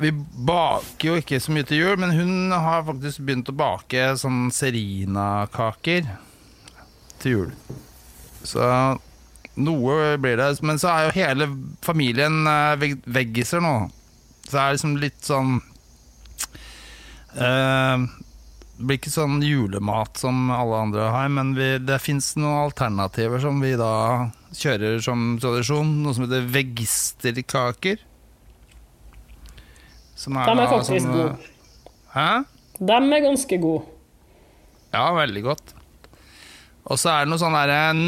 vi 0.00 0.10
baker 0.16 1.10
jo 1.10 1.20
ikke 1.20 1.38
så 1.44 1.52
mye 1.52 1.66
til 1.68 1.82
jul, 1.82 1.98
men 2.00 2.14
hun 2.16 2.52
har 2.54 2.86
faktisk 2.86 3.20
begynt 3.26 3.50
å 3.52 3.56
bake 3.56 4.06
sånn 4.16 4.48
Serina-kaker 4.54 6.08
til 7.22 7.36
jul. 7.36 7.54
Så 8.46 8.64
noe 9.60 10.16
blir 10.20 10.38
det. 10.40 10.50
Men 10.66 10.80
så 10.80 10.90
er 10.92 11.06
jo 11.06 11.16
hele 11.18 11.48
familien 11.84 12.42
veg 12.80 13.00
veggiser 13.04 13.62
nå. 13.64 13.74
Så 14.46 14.56
det 14.56 14.62
er 14.62 14.74
liksom 14.74 14.96
litt 14.98 15.20
sånn 15.22 15.50
eh, 17.38 18.04
Det 18.74 18.86
blir 18.88 18.98
ikke 18.98 19.12
sånn 19.12 19.38
julemat 19.44 20.18
som 20.18 20.48
alle 20.50 20.80
andre 20.86 21.10
har, 21.12 21.28
men 21.30 21.52
vi, 21.54 21.74
det 21.84 22.00
fins 22.02 22.32
noen 22.40 22.64
alternativer 22.64 23.42
som 23.42 23.60
vi 23.62 23.74
da 23.78 23.92
kjører 24.56 24.98
som 25.04 25.34
tradisjon. 25.42 25.98
Noe 26.04 26.16
som 26.16 26.26
heter 26.26 26.48
vegisterkaker. 26.50 28.00
Som 30.18 30.36
er, 30.36 30.50
De 30.50 30.64
er 30.64 30.72
faktisk 30.72 31.04
sånn, 31.06 31.12
gode. 31.14 31.52
Hæ? 32.16 32.30
De 32.80 32.96
er 32.96 33.22
ganske 33.28 33.60
gode. 33.60 33.84
Ja, 34.90 35.04
veldig 35.14 35.44
godt. 35.46 35.76
Og 36.90 36.98
så 36.98 37.12
er 37.12 37.24
det 37.24 37.30
noe 37.30 37.40
sånn 37.40 37.56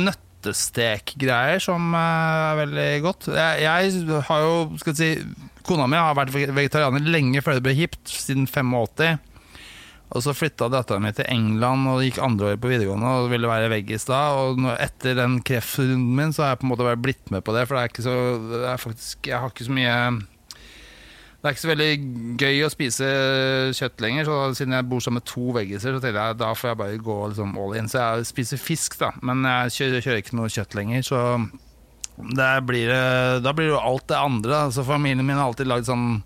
nøttestekgreier 0.08 1.62
som 1.62 1.92
er 1.94 2.58
veldig 2.64 2.88
godt. 3.04 3.30
Jeg, 3.30 3.62
jeg 3.62 4.22
har 4.28 4.46
jo, 4.46 4.54
skal 4.82 4.96
vi 4.96 4.98
si 4.98 5.10
Kona 5.62 5.86
mi 5.86 5.94
har 5.94 6.16
vært 6.18 6.32
vegetarianer 6.34 7.04
lenge 7.06 7.42
før 7.44 7.60
det 7.60 7.66
ble 7.68 7.76
hipt, 7.78 8.02
siden 8.10 8.48
85. 8.50 9.20
Og 10.12 10.20
så 10.20 10.34
flytta 10.36 10.66
datteren 10.68 11.04
min 11.06 11.14
til 11.16 11.28
England 11.30 11.86
og 11.88 12.02
gikk 12.04 12.18
andre 12.20 12.50
året 12.50 12.60
på 12.60 12.68
videregående 12.68 13.12
og 13.22 13.30
ville 13.32 13.48
være 13.48 13.70
veggis 13.72 14.04
da. 14.10 14.20
Og 14.42 14.66
etter 14.74 15.16
den 15.16 15.38
kreftrunden 15.46 16.10
min 16.18 16.34
så 16.34 16.44
har 16.44 16.52
jeg 16.52 16.60
på 16.60 16.66
en 16.66 16.72
måte 16.74 16.96
blitt 17.00 17.32
med 17.32 17.46
på 17.46 17.54
det, 17.56 17.64
for 17.68 17.78
det 17.78 17.84
er 17.84 17.92
ikke 17.94 18.04
så 18.04 18.16
det 18.50 18.66
er 18.74 18.82
faktisk, 18.82 19.30
Jeg 19.30 19.40
har 19.40 19.54
ikke 19.54 19.68
så 19.70 19.78
mye 19.78 19.96
det 21.42 21.48
er 21.48 21.54
ikke 21.56 21.64
så 21.64 21.70
veldig 21.72 21.92
gøy 22.38 22.60
å 22.62 22.70
spise 22.70 23.06
kjøtt 23.74 24.02
lenger, 24.04 24.28
så 24.28 24.34
siden 24.54 24.76
jeg 24.76 24.86
bor 24.86 25.02
sammen 25.02 25.18
med 25.18 25.26
to 25.26 25.48
veggiser, 25.56 25.96
så 25.96 25.98
tenker 25.98 26.20
jeg 26.20 26.38
da 26.38 26.52
får 26.54 26.70
jeg 26.70 26.78
bare 26.78 27.00
gå 27.02 27.16
liksom 27.32 27.56
all 27.58 27.74
in. 27.80 27.90
Så 27.90 27.98
jeg 27.98 28.28
spiser 28.28 28.60
fisk, 28.62 28.94
da, 29.00 29.08
men 29.26 29.42
jeg 29.48 29.74
kjører, 29.74 30.04
kjører 30.06 30.22
ikke 30.22 30.38
noe 30.38 30.52
kjøtt 30.54 30.76
lenger. 30.78 31.02
Så 31.08 31.22
blir 32.68 32.92
da 33.42 33.56
blir 33.56 33.66
det 33.66 33.72
jo 33.72 33.80
alt 33.80 34.06
det 34.06 34.20
andre. 34.20 34.52
Da. 34.52 34.70
Så 34.70 34.86
familien 34.86 35.26
min 35.26 35.34
har 35.34 35.50
alltid 35.50 35.66
lagd 35.66 35.90
sånn 35.90 36.22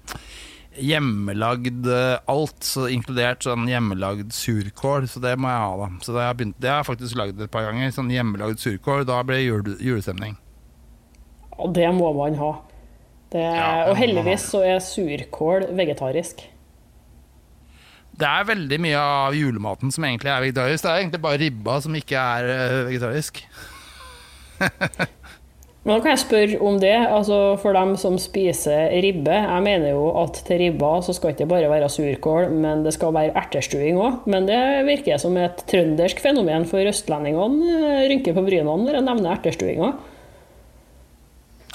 hjemmelagd 0.77 1.89
eh, 1.89 2.19
alt, 2.29 2.59
så 2.61 2.85
inkludert 2.93 3.47
sånn 3.47 3.65
hjemmelagd 3.71 4.37
surkål. 4.37 5.09
Så 5.09 5.25
det 5.25 5.33
må 5.41 5.49
jeg 5.49 5.65
ha, 5.65 5.75
da. 5.81 5.91
Så 6.05 6.13
det 6.13 6.27
har 6.27 6.83
jeg 6.83 6.91
faktisk 6.93 7.17
lagd 7.17 7.41
et 7.41 7.57
par 7.57 7.71
ganger. 7.71 7.89
Sånn 7.95 8.13
hjemmelagd 8.13 8.61
surkål. 8.61 9.07
Da 9.09 9.23
blir 9.25 9.41
det 9.41 9.47
jule, 9.49 9.81
julestemning. 9.81 10.37
Og 11.57 11.73
det 11.73 11.89
må 11.97 12.13
man 12.13 12.37
ha. 12.37 12.53
Det, 13.33 13.43
ja, 13.43 13.89
og 13.91 13.97
heldigvis 13.99 14.45
så 14.53 14.63
er 14.67 14.85
surkål 14.85 15.67
vegetarisk. 15.77 16.45
Det 18.17 18.29
er 18.29 18.47
veldig 18.49 18.79
mye 18.81 19.01
av 19.01 19.35
julematen 19.37 19.93
som 19.93 20.07
egentlig 20.09 20.31
er 20.33 20.45
vegetarisk. 20.47 20.85
Det 20.85 20.93
er 20.93 21.03
egentlig 21.03 21.25
bare 21.27 21.41
ribba 21.43 21.81
som 21.85 21.99
ikke 21.99 22.23
er 22.23 22.53
eh, 22.55 22.79
vegetarisk. 22.89 23.43
Men 25.87 25.93
da 25.93 26.03
kan 26.03 26.17
jeg 26.17 26.23
spørre 26.25 26.57
om 26.67 26.79
det, 26.83 26.95
altså 26.99 27.37
for 27.63 27.77
dem 27.77 27.93
som 28.01 28.17
spiser 28.19 28.89
ribbe. 29.05 29.37
Jeg 29.37 29.63
mener 29.63 29.93
jo 29.93 30.09
at 30.19 30.41
til 30.49 30.59
ribba 30.59 30.97
så 31.07 31.15
skal 31.15 31.31
det 31.31 31.37
ikke 31.37 31.53
bare 31.53 31.69
være 31.71 31.91
surkål, 31.95 32.49
men 32.51 32.83
det 32.83 32.97
skal 32.97 33.15
være 33.15 33.37
ertestuing 33.39 34.01
òg. 34.03 34.25
Men 34.27 34.49
det 34.49 34.59
virker 34.89 35.21
som 35.23 35.39
et 35.39 35.63
trøndersk 35.71 36.25
fenomen, 36.25 36.67
for 36.67 36.91
østlendingene 36.91 37.77
eh, 37.77 38.03
rynker 38.11 38.35
på 38.35 38.43
brynene 38.49 38.83
når 38.83 38.99
jeg 38.99 39.07
nevner 39.07 39.37
ertestuinga. 39.37 39.93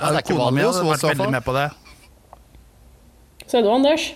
Ja, 0.02 0.10
det 0.10 0.18
er 0.18 0.26
ikke 0.26 0.40
vanlig 0.40 0.66
hadde 0.66 0.88
vært 0.88 1.08
veldig 1.12 1.30
med 1.36 1.46
på 1.46 1.54
det. 1.56 1.70
Ser 3.52 3.62
du, 3.62 3.70
Anders? 3.70 4.08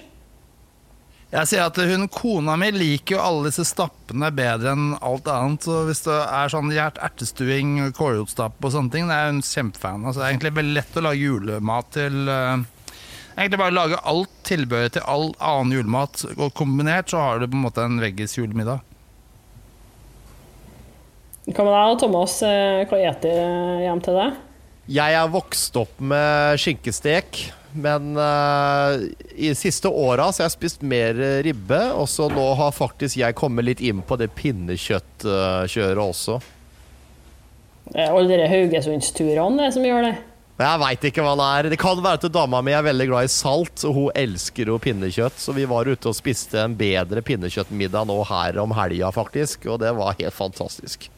Jeg 1.36 1.50
sier 1.50 1.66
at 1.66 1.78
hun, 1.90 2.06
Kona 2.14 2.54
mi 2.60 2.70
liker 2.72 3.18
jo 3.18 3.22
alle 3.24 3.50
disse 3.50 3.66
stappene 3.68 4.30
bedre 4.34 4.72
enn 4.72 4.94
alt 5.04 5.28
annet. 5.32 5.66
Så 5.68 5.82
hvis 5.90 6.06
det 6.06 6.16
er 6.16 6.54
sånn 6.54 6.72
ertestuing, 6.72 7.76
kålrotstapp 7.98 8.62
og 8.62 8.74
sånne 8.74 8.94
ting, 8.94 9.12
det 9.12 9.18
er 9.18 9.34
hun 9.34 9.44
kjempefan 9.44 10.06
av. 10.06 10.16
det 10.16 10.24
er 10.24 10.32
egentlig 10.32 10.56
veldig 10.62 10.78
lett 10.78 10.98
å 10.98 11.06
lage 11.06 11.22
julemat 11.26 11.92
til 11.98 12.22
uh, 12.30 12.72
Egentlig 13.36 13.60
bare 13.60 13.76
lage 13.76 13.98
alt 14.08 14.32
tilbehøret 14.48 14.94
til 14.96 15.04
all 15.12 15.26
annen 15.44 15.74
julemat, 15.76 16.22
og 16.38 16.54
kombinert 16.56 17.12
så 17.12 17.20
har 17.20 17.42
du 17.42 17.50
på 17.50 17.58
en 17.58 17.66
måte 17.66 17.84
en 17.84 17.98
veggis 18.00 18.38
julemiddag. 18.38 18.80
Hva 21.50 21.66
med 21.68 21.76
deg, 21.76 21.98
Thomas? 22.00 22.38
Eh, 22.48 22.86
hva 22.88 22.96
spiser 22.96 23.84
hjem 23.84 24.00
til 24.08 24.16
deg? 24.22 24.40
Jeg 24.86 25.18
er 25.18 25.30
vokst 25.34 25.74
opp 25.82 25.98
med 25.98 26.60
skinkestek, 26.62 27.40
men 27.74 28.14
uh, 28.20 29.02
i 29.34 29.50
de 29.50 29.56
siste 29.58 29.90
åra 29.90 30.28
har 30.30 30.44
jeg 30.44 30.54
spist 30.54 30.86
mer 30.86 31.18
ribbe. 31.46 31.80
Og 31.98 32.06
så 32.12 32.28
nå 32.30 32.46
har 32.60 32.76
faktisk 32.76 33.18
jeg 33.18 33.38
kommet 33.38 33.66
litt 33.66 33.82
inn 33.82 34.04
på 34.06 34.18
det 34.22 34.30
pinnekjøttkjøret 34.38 36.04
også. 36.04 36.38
Det 37.90 38.02
er 38.02 38.14
alle 38.14 38.38
de 38.38 38.48
Haugesundsturene 38.50 39.72
som 39.74 39.86
gjør 39.86 40.08
det? 40.08 40.14
Jeg 40.56 40.80
veit 40.80 41.10
ikke 41.10 41.24
hva 41.26 41.34
det 41.36 41.48
er. 41.58 41.68
Det 41.74 41.80
kan 41.82 42.00
være 42.00 42.22
at 42.22 42.32
dama 42.32 42.62
mi 42.64 42.72
er 42.72 42.86
veldig 42.86 43.10
glad 43.10 43.28
i 43.28 43.34
salt, 43.34 43.82
og 43.90 43.98
hun 43.98 44.22
elsker 44.22 44.70
jo 44.72 44.78
pinnekjøtt. 44.80 45.42
Så 45.42 45.58
vi 45.58 45.66
var 45.68 45.90
ute 45.90 46.14
og 46.14 46.16
spiste 46.16 46.62
en 46.62 46.78
bedre 46.78 47.26
pinnekjøttmiddag 47.26 48.08
nå 48.08 48.22
her 48.30 48.62
om 48.64 48.78
helga, 48.78 49.10
faktisk. 49.18 49.66
Og 49.66 49.82
det 49.84 49.92
var 49.98 50.16
helt 50.22 50.38
fantastisk. 50.38 51.10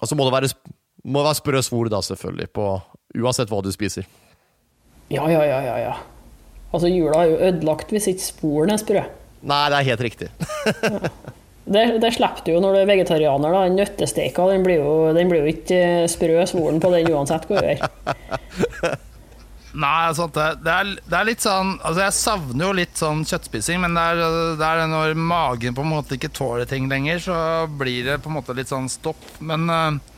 Og 0.00 0.08
så 0.08 0.16
må 0.16 0.24
det 0.24 0.36
være, 0.38 0.52
må 1.04 1.24
være 1.24 1.38
sprø 1.40 1.62
svor, 1.64 1.90
da, 1.92 2.00
selvfølgelig. 2.04 2.48
På, 2.56 2.68
uansett 3.20 3.52
hva 3.52 3.60
du 3.64 3.70
spiser. 3.74 4.08
Ja, 5.12 5.28
ja, 5.30 5.44
ja, 5.44 5.60
ja. 5.64 5.78
ja. 5.90 5.94
Altså, 6.74 6.90
jula 6.90 7.22
er 7.22 7.30
jo 7.30 7.40
ødelagt 7.50 7.92
hvis 7.94 8.08
ikke 8.10 8.24
sporene 8.24 8.74
er 8.74 8.82
sprø. 8.82 9.04
Nei, 9.44 9.64
det 9.70 9.80
er 9.80 9.90
helt 9.92 10.06
riktig. 10.08 10.30
Det, 11.64 11.80
det 11.96 12.10
slipper 12.12 12.44
du 12.44 12.50
jo 12.52 12.58
når 12.60 12.74
du 12.74 12.78
er 12.82 12.88
vegetarianer. 12.90 13.54
da. 13.56 13.60
Nøttesteika 13.72 14.44
den 14.50 14.66
blir, 14.66 14.82
jo, 14.84 15.14
den 15.16 15.30
blir 15.30 15.46
jo 15.46 15.52
ikke 15.54 15.78
sprø 16.12 16.42
svoren 16.44 16.76
på 16.76 16.90
den 16.92 17.08
uansett 17.08 17.46
hva 17.48 17.62
du 17.62 17.70
gjør. 17.70 18.98
Nei, 19.74 20.12
sant 20.14 20.36
det, 20.36 20.44
det, 20.62 20.70
er, 20.70 20.90
det, 21.00 21.16
er, 21.18 21.26
litt 21.26 21.42
sånn 21.42 21.72
Altså, 21.80 22.04
jeg 22.04 22.14
savner 22.14 22.62
jo 22.62 22.74
litt 22.78 23.00
sånn 23.00 23.24
kjøttspising, 23.26 23.80
men 23.82 23.96
det 23.96 24.04
er, 24.12 24.20
det 24.60 24.68
er, 24.68 24.84
når 24.92 25.16
magen 25.18 25.74
på 25.74 25.82
en 25.82 25.90
måte 25.96 26.14
ikke 26.14 26.30
tåler 26.36 26.68
ting 26.70 26.86
lenger, 26.92 27.24
så 27.24 27.38
blir 27.80 28.06
det 28.06 28.20
på 28.22 28.30
en 28.30 28.36
måte 28.36 28.54
litt 28.54 28.70
sånn 28.70 28.86
stopp. 28.92 29.24
Men 29.42 29.66
uh, 29.72 30.13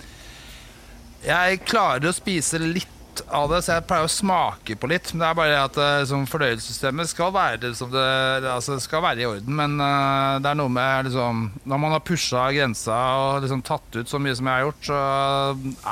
jeg 1.27 1.65
klarer 1.67 2.11
å 2.11 2.15
spise 2.15 2.61
litt 2.63 2.93
av 3.33 3.49
det, 3.51 3.63
så 3.65 3.77
jeg 3.77 3.87
pleier 3.89 4.07
å 4.07 4.13
smake 4.13 4.77
på 4.79 4.91
litt. 4.91 5.11
Men 5.13 5.23
det 5.23 5.29
er 5.29 5.39
bare 5.39 5.59
at 5.65 5.79
liksom, 6.03 6.27
fordøyelsessystemet 6.31 7.11
skal 7.11 7.33
være, 7.35 7.61
det, 7.63 7.73
altså, 8.53 8.79
skal 8.83 9.05
være 9.05 9.25
i 9.25 9.29
orden. 9.29 9.57
Men 9.59 9.79
uh, 9.81 10.37
det 10.43 10.53
er 10.53 10.61
noe 10.61 10.73
med 10.73 11.09
liksom, 11.09 11.47
Når 11.65 11.83
man 11.83 11.97
har 11.97 12.05
pusha 12.07 12.47
grensa 12.55 12.97
og 13.21 13.45
liksom, 13.45 13.65
tatt 13.67 14.01
ut 14.01 14.11
så 14.11 14.21
mye 14.23 14.37
som 14.37 14.49
jeg 14.51 14.61
har 14.61 14.67
gjort, 14.69 14.89
så 14.91 15.03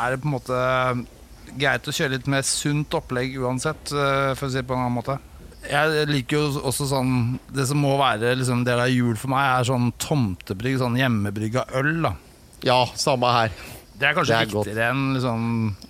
er 0.04 0.14
det 0.14 0.22
på 0.22 0.30
en 0.30 0.36
måte 0.36 0.62
greit 1.54 1.86
å 1.86 1.94
kjøre 1.94 2.16
litt 2.16 2.26
mer 2.30 2.42
sunt 2.46 2.94
opplegg 2.96 3.38
uansett, 3.38 3.94
uh, 3.94 4.32
for 4.34 4.48
å 4.48 4.52
si 4.52 4.60
det 4.60 4.68
på 4.68 4.76
en 4.76 4.84
annen 4.86 4.98
måte. 4.98 5.20
Jeg 5.64 6.08
liker 6.10 6.42
jo 6.42 6.64
også 6.68 6.84
sånn 6.90 7.12
Det 7.48 7.64
som 7.64 7.78
må 7.80 7.94
være 7.96 8.34
liksom, 8.36 8.66
del 8.66 8.82
av 8.82 8.90
jul 8.92 9.14
for 9.16 9.32
meg, 9.32 9.46
er 9.48 9.70
sånn 9.70 9.94
tomtebrygg, 10.02 10.76
sånn 10.82 11.00
hjemmebrygga 11.00 11.70
øl. 11.80 11.94
da 12.04 12.12
Ja, 12.66 12.82
samme 13.00 13.32
her. 13.32 13.56
Det 14.04 14.10
er 14.10 14.16
kanskje 14.18 14.34
det 14.34 14.40
er 14.44 14.48
viktigere 14.52 14.86
enn 14.92 15.04
liksom, 15.16 15.44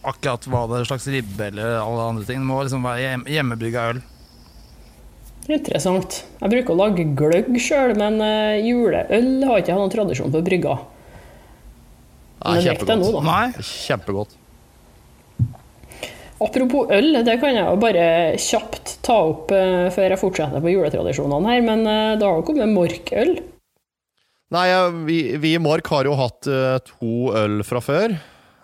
akkurat 0.06 0.44
hva 0.46 0.58
det 0.70 0.76
er 0.78 0.84
slags 0.86 1.06
ribbe 1.10 1.48
eller 1.50 1.80
alle 1.80 2.02
andre 2.12 2.26
ting. 2.28 2.44
Det 2.44 2.46
må 2.46 2.60
liksom 2.62 2.84
være 2.86 3.16
hjemmebrygga 3.26 3.86
øl. 3.90 3.98
Interessant. 5.50 6.20
Jeg 6.38 6.52
bruker 6.52 6.76
å 6.76 6.78
lage 6.78 7.08
gløgg 7.18 7.58
sjøl, 7.58 7.96
men 7.98 8.20
uh, 8.22 8.54
juleøl 8.62 9.26
har 9.48 9.58
ikke 9.58 9.72
jeg 9.72 9.80
noen 9.80 9.90
tradisjon 9.96 10.30
for 10.30 10.46
brygga. 10.46 10.76
Men 12.44 12.60
ja, 12.60 12.76
kjempegodt. 12.76 13.02
Nå, 13.02 13.24
da. 13.26 13.66
Kjempegodt. 13.72 14.38
Apropos 16.44 16.94
øl, 16.94 17.18
det 17.26 17.34
kan 17.42 17.58
jeg 17.58 17.66
jo 17.66 17.82
bare 17.82 18.06
kjapt 18.46 18.94
ta 19.02 19.18
opp 19.32 19.50
uh, 19.50 19.90
før 19.90 20.14
jeg 20.14 20.22
fortsetter 20.22 20.62
på 20.62 20.76
juletradisjonene 20.76 21.50
her, 21.50 21.66
men 21.66 21.82
uh, 21.82 22.14
det 22.14 22.30
har 22.30 22.38
jo 22.38 22.46
kommet 22.46 22.70
morkøl. 22.78 23.34
Nei, 24.54 24.68
vi, 25.06 25.36
vi, 25.36 25.54
i 25.54 25.58
Mork 25.58 25.88
har 25.90 26.06
jo 26.06 26.14
hatt 26.14 26.46
uh, 26.46 26.76
to 26.86 27.32
øl 27.34 27.62
fra 27.66 27.80
før. 27.82 28.12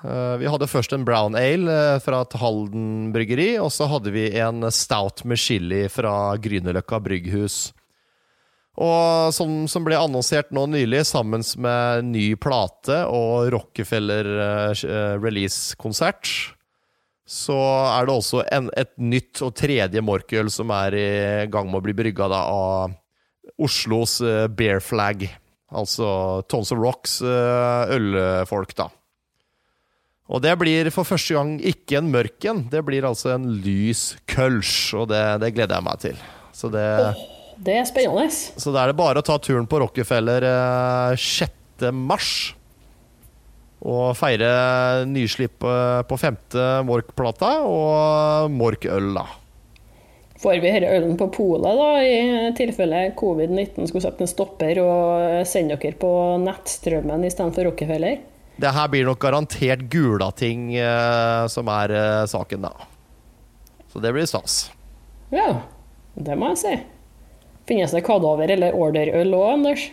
Uh, 0.05 0.37
vi 0.39 0.47
hadde 0.47 0.69
først 0.71 0.95
en 0.95 1.03
brown 1.07 1.35
ale 1.35 1.73
uh, 1.97 2.03
fra 2.03 2.23
Halden 2.39 3.11
bryggeri, 3.15 3.57
og 3.59 3.73
så 3.75 3.89
hadde 3.91 4.13
vi 4.15 4.29
en 4.39 4.69
stout 4.71 5.25
med 5.27 5.41
chili 5.41 5.89
fra 5.91 6.37
Grünerløkka 6.39 7.01
brygghus. 7.03 7.59
Og 8.81 9.35
som, 9.35 9.67
som, 9.69 9.85
ble 9.85 9.99
annonsert 9.99 10.55
nå 10.55 10.69
nylig, 10.71 11.03
sammen 11.11 11.43
med 11.59 12.07
ny 12.13 12.25
plate 12.41 13.03
og 13.11 13.51
Rockefeller 13.53 14.31
release-konsert, 15.21 16.31
så 17.27 17.59
er 17.91 18.07
det 18.07 18.15
også 18.15 18.47
en, 18.47 18.71
et 18.79 18.95
nytt 18.97 19.43
og 19.45 19.53
tredje 19.59 20.01
Mork-øl 20.07 20.49
som 20.55 20.71
er 20.73 20.97
i 20.97 21.13
gang 21.51 21.69
med 21.69 21.83
å 21.83 21.85
bli 21.91 21.99
brygga 21.99 22.31
av 22.41 22.97
Oslos 23.61 24.21
Bear 24.57 24.81
Flag. 24.81 25.27
Altså 25.71 26.07
Tons 26.51 26.73
of 26.75 26.81
Rocks 26.83 27.21
eh, 27.23 27.95
ølfolk, 27.95 28.75
da. 28.79 28.89
Og 30.31 30.43
det 30.43 30.53
blir 30.61 30.91
for 30.95 31.07
første 31.07 31.35
gang 31.35 31.57
ikke 31.59 31.99
en 31.99 32.11
mørk 32.13 32.47
en, 32.51 32.63
det 32.71 32.85
blir 32.87 33.07
altså 33.07 33.33
en 33.35 33.49
lys 33.65 34.13
kølsj, 34.31 34.77
og 35.01 35.09
det, 35.11 35.23
det, 35.43 35.51
gleder 35.57 35.79
jeg 35.79 35.87
meg 35.89 36.03
til. 36.05 36.21
Så 36.55 36.71
det, 36.71 36.87
oh, 37.03 37.25
det 37.59 37.81
er 37.81 37.89
spennende. 37.89 38.31
Så 38.31 38.71
da 38.75 38.85
er 38.85 38.93
det 38.93 39.01
bare 39.01 39.23
å 39.23 39.27
ta 39.27 39.39
turen 39.43 39.67
på 39.71 39.83
Rockefeller 39.83 40.47
6. 41.19 41.59
Eh, 41.83 41.95
mars. 41.95 42.31
Og 43.81 44.13
feire 44.13 45.07
nyslipp 45.09 45.65
på 45.65 46.17
femte 46.21 46.65
Mork-plata 46.85 47.55
og 47.65 48.51
Mork-øl, 48.53 49.15
da. 49.17 49.25
Får 50.41 50.57
vi 50.63 50.71
denne 50.73 50.89
ølen 50.89 51.19
på 51.21 51.27
polet, 51.35 51.77
da, 51.77 51.89
i 52.01 52.53
tilfelle 52.57 53.11
covid-19 53.19 53.91
skulle 53.91 54.05
sette 54.07 54.25
en 54.25 54.31
stopper 54.31 54.79
og 54.81 55.43
sende 55.49 55.77
dere 55.77 55.99
på 56.01 56.13
nettstrømmen 56.41 57.27
istedenfor 57.29 57.69
Rockefeller? 57.69 58.23
Det 58.61 58.73
her 58.77 58.89
blir 58.93 59.05
nok 59.09 59.21
garantert 59.21 59.85
Gulating 59.93 60.71
eh, 60.81 61.45
som 61.53 61.69
er 61.73 61.93
eh, 61.97 62.25
saken, 62.29 62.65
da. 62.65 62.73
Så 63.93 64.01
det 64.01 64.15
blir 64.17 64.29
stas. 64.29 64.71
Ja, 65.33 65.61
det 66.17 66.37
må 66.41 66.55
jeg 66.55 66.61
si. 66.63 66.75
Finnes 67.69 67.93
det 67.95 68.05
kadaver- 68.09 68.51
eller 68.57 68.77
orderøl 68.77 69.37
òg, 69.37 69.47
Anders? 69.59 69.91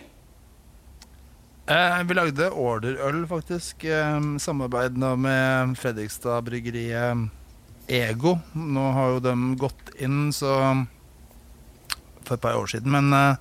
Eh, 1.67 1.99
vi 2.07 2.15
lagde 2.15 2.49
orderøl, 2.55 3.25
faktisk. 3.27 3.83
Eh, 3.83 4.19
samarbeid 4.39 4.95
med 4.95 5.75
Fredrikstad 5.79 6.47
bryggeriet. 6.47 7.27
Ego. 7.87 8.37
Nå 8.53 8.91
har 8.95 9.15
jo 9.15 9.23
de 9.23 9.33
gått 9.59 9.93
inn 10.03 10.27
så 10.35 10.53
for 12.27 12.35
et 12.35 12.43
par 12.43 12.59
år 12.59 12.67
siden, 12.67 12.91
men 12.91 13.13
uh, 13.15 13.39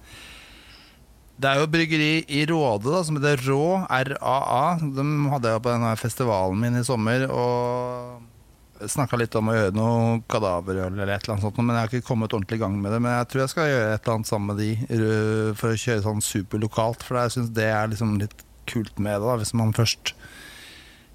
det 1.37 1.51
er 1.51 1.61
jo 1.61 1.69
bryggeri 1.69 2.13
i 2.33 2.45
Råde 2.49 2.93
da, 2.95 3.03
som 3.05 3.19
heter 3.19 3.43
Rå, 3.45 3.83
RAA. 3.85 4.63
De 4.81 5.05
hadde 5.35 5.53
jeg 5.53 5.65
på 5.67 5.73
denne 5.73 5.91
festivalen 6.01 6.63
min 6.63 6.79
i 6.81 6.87
sommer 6.87 7.27
og 7.29 8.87
snakka 8.89 9.19
litt 9.21 9.37
om 9.37 9.51
å 9.51 9.57
gjøre 9.57 9.75
noe 9.77 10.17
kadaverøl 10.29 10.95
eller 10.95 11.13
et 11.13 11.25
eller 11.25 11.35
annet 11.35 11.45
sånt, 11.45 11.61
men 11.61 11.75
jeg 11.75 11.83
har 11.83 11.93
ikke 11.93 12.09
kommet 12.09 12.33
ordentlig 12.37 12.59
i 12.59 12.63
gang 12.63 12.75
med 12.81 12.93
det. 12.93 13.03
Men 13.05 13.19
jeg 13.19 13.29
tror 13.33 13.43
jeg 13.43 13.53
skal 13.53 13.71
gjøre 13.71 13.93
et 13.93 14.01
eller 14.01 14.15
annet 14.15 14.31
sammen 14.31 14.51
med 14.53 14.63
de 14.63 15.53
for 15.61 15.73
å 15.73 15.83
kjøre 15.85 16.05
sånn 16.07 16.25
superlokalt, 16.25 17.05
for 17.05 17.21
jeg 17.21 17.37
syns 17.37 17.55
det 17.57 17.69
er 17.73 17.93
liksom 17.93 18.17
litt 18.21 18.45
kult 18.69 18.99
med 18.99 19.21
det, 19.21 19.29
da, 19.29 19.39
hvis 19.41 19.55
man 19.57 19.77
først 19.77 20.15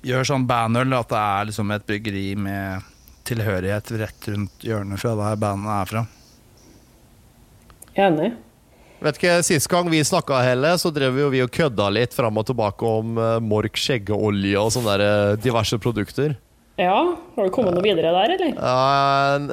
gjør 0.06 0.26
sånn 0.26 0.48
bandøl, 0.50 0.94
at 0.98 1.10
det 1.12 1.22
er 1.22 1.50
liksom 1.50 1.74
et 1.74 1.86
bryggeri 1.90 2.28
med 2.40 2.91
tilhørighet 3.32 3.92
rett 4.04 4.32
rundt 4.32 4.68
hjørnet 4.68 5.02
fra 5.02 5.18
der 5.18 5.42
bandet 5.42 5.74
er 5.80 5.92
fra. 5.96 6.06
Enig. 8.06 8.32
Vet 9.02 9.18
ikke, 9.18 9.40
Sist 9.42 9.66
gang 9.72 9.88
vi 9.90 10.04
snakka, 10.06 10.44
Helle, 10.46 10.76
så 10.78 10.92
drev 10.94 11.16
vi, 11.16 11.22
jo 11.24 11.30
vi 11.34 11.40
og 11.42 11.50
kødda 11.56 11.88
litt 11.90 12.14
fram 12.14 12.38
og 12.38 12.46
tilbake 12.52 12.86
om 12.86 13.18
uh, 13.18 13.40
Mork 13.42 13.74
skjeggeolje 13.82 14.60
og 14.62 14.70
sånne 14.76 14.94
der, 14.94 15.02
uh, 15.34 15.40
diverse 15.42 15.78
produkter. 15.82 16.36
Ja, 16.80 17.18
Har 17.36 17.44
du 17.46 17.50
kommet 17.54 17.74
noe 17.76 17.84
videre 17.84 18.12
der, 18.14 18.32
eller? 18.36 18.52
Uh, 18.62 19.48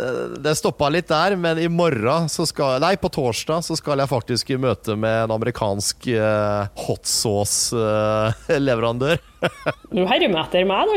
det 0.45 0.55
stoppa 0.61 0.89
litt 0.93 1.09
der, 1.09 1.37
men 1.41 1.59
i 1.61 1.69
morgen, 1.73 2.29
så 2.29 2.47
skal, 2.49 2.81
nei, 2.85 2.97
på 3.01 3.09
torsdag, 3.13 3.63
så 3.65 3.77
skal 3.81 3.99
jeg 4.05 4.09
faktisk 4.13 4.51
i 4.53 4.57
møte 4.61 4.97
med 4.97 5.25
en 5.25 5.33
amerikansk 5.39 5.97
uh, 6.13 6.69
hot 6.85 7.05
sauce-leverandør. 7.09 9.17
du 9.97 10.05
hermer 10.13 10.41
etter 10.45 10.65
meg, 10.69 10.85
du. 10.93 10.97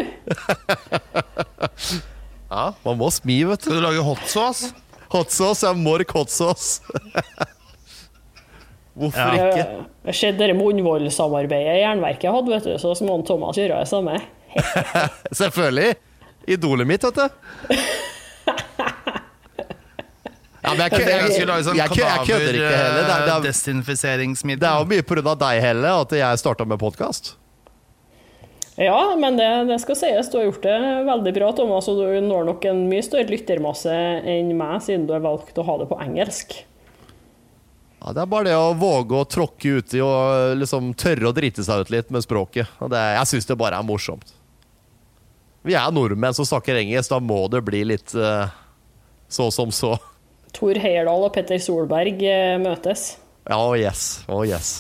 Ja, 2.52 2.74
man 2.84 3.00
må 3.00 3.08
smi, 3.16 3.38
vet 3.48 3.64
du. 3.64 3.70
Skal 3.70 3.80
du 3.80 3.86
lage 3.86 4.04
hot 4.04 4.24
sauce? 4.28 4.74
Hot 5.14 5.32
sauce 5.32 5.64
er 5.68 5.78
mork 5.80 6.12
hot 6.12 6.32
sauce. 6.34 6.84
Hvorfor 9.00 9.38
ja. 9.38 9.48
ikke? 9.48 9.66
Jeg 10.10 10.18
ser 10.20 10.36
dere 10.36 10.56
munnvollsamarbeidet 10.60 11.78
Jernverket 11.80 12.36
hadde, 12.36 12.52
vet 12.52 12.68
du, 12.68 12.74
så 12.82 12.92
må 13.08 13.16
Thomas 13.28 13.60
gjøre 13.60 13.80
det 13.80 13.88
samme. 13.88 14.18
Selvfølgelig. 15.42 15.94
Idolet 16.52 16.90
mitt, 16.90 17.06
vet 17.08 17.22
du. 17.22 17.78
Ja, 20.62 20.76
men 20.76 20.84
jeg, 20.84 20.92
jeg, 20.92 21.08
jeg, 21.08 21.38
jeg, 21.40 21.64
sånn 21.66 21.78
jeg, 21.80 21.96
jeg 21.98 22.26
kødder 22.28 22.58
ikke 22.60 22.74
heller. 22.76 23.06
Det 23.08 23.14
er, 23.14 23.24
det 23.26 23.34
er, 23.34 23.46
desinfiseringsmiddel. 23.48 24.62
Det 24.62 24.70
er 24.70 24.84
jo 24.84 24.90
mye 24.92 25.06
pga. 25.08 25.34
deg, 25.46 25.62
Helle, 25.64 25.94
at 26.04 26.20
jeg 26.20 26.42
starta 26.44 26.68
med 26.68 26.82
podkast. 26.84 27.38
Ja, 28.82 29.16
men 29.20 29.38
det, 29.38 29.48
det, 29.70 29.78
skal 29.84 29.98
sies. 30.00 30.32
Du 30.32 30.40
har 30.40 30.48
gjort 30.48 30.64
det 30.66 30.78
veldig 31.06 31.34
bra, 31.36 31.52
Thomas. 31.54 31.90
Og 31.92 32.02
du 32.02 32.18
når 32.26 32.48
nok 32.48 32.66
en 32.66 32.84
mye 32.90 33.06
større 33.06 33.30
lyttermasse 33.30 33.94
enn 33.94 34.50
meg, 34.58 34.80
siden 34.82 35.06
du 35.06 35.14
har 35.14 35.22
valgt 35.22 35.60
å 35.62 35.66
ha 35.68 35.76
det 35.84 35.90
på 35.92 36.00
engelsk. 36.02 36.56
Ja, 38.02 38.14
Det 38.16 38.24
er 38.24 38.30
bare 38.32 38.50
det 38.50 38.58
å 38.58 38.72
våge 38.74 39.20
å 39.20 39.28
tråkke 39.30 39.78
uti 39.78 40.02
og 40.02 40.56
liksom 40.58 40.96
tørre 40.98 41.30
å 41.30 41.36
drite 41.38 41.62
seg 41.66 41.84
ut 41.84 41.92
litt 41.94 42.10
med 42.10 42.26
språket. 42.26 42.72
Det, 42.82 43.02
jeg 43.20 43.30
syns 43.30 43.50
det 43.52 43.60
bare 43.62 43.78
er 43.78 43.86
morsomt. 43.86 44.34
Vi 45.62 45.76
er 45.78 45.94
nordmenn 45.94 46.34
som 46.34 46.48
snakker 46.50 46.80
engelsk, 46.80 47.12
da 47.14 47.20
må 47.22 47.44
det 47.54 47.62
bli 47.68 47.84
litt 47.86 48.16
uh, 48.18 48.50
så 49.30 49.52
som 49.54 49.70
så. 49.70 49.94
Tor 50.58 50.80
Heyerdahl 50.82 51.28
og 51.28 51.36
Petter 51.36 51.62
Solberg 51.62 52.26
uh, 52.26 52.58
møtes. 52.64 53.12
Ja, 53.46 53.62
oh 53.62 53.78
yes. 53.78 54.24
Oh 54.26 54.42
yes. 54.42 54.80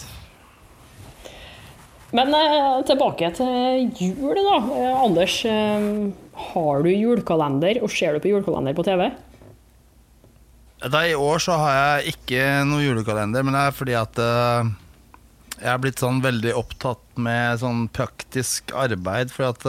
Men 2.15 2.33
eh, 2.35 2.81
tilbake 2.87 3.31
til 3.37 3.87
jul, 3.95 4.35
da. 4.35 4.57
Eh, 4.75 5.03
Anders, 5.05 5.37
eh, 5.47 5.85
Har 6.51 6.83
du 6.83 6.89
julekalender, 6.91 7.79
og 7.83 7.91
ser 7.93 8.15
du 8.15 8.23
på 8.23 8.31
julekalender 8.33 8.75
på 8.75 8.85
TV? 8.87 9.07
Da, 10.81 11.03
I 11.05 11.15
år 11.15 11.43
så 11.43 11.55
har 11.61 11.75
jeg 11.77 12.15
ikke 12.15 12.45
noe 12.65 12.81
julekalender, 12.81 13.45
men 13.45 13.53
det 13.53 13.65
er 13.67 13.75
fordi 13.77 13.95
at 13.99 14.21
jeg 15.61 15.69
er 15.69 15.81
blitt 15.83 16.01
sånn 16.01 16.23
veldig 16.23 16.55
opptatt 16.57 17.03
med 17.21 17.61
sånn 17.61 17.83
praktisk 17.93 18.73
arbeid. 18.73 19.29
For 19.29 19.51
at 19.51 19.67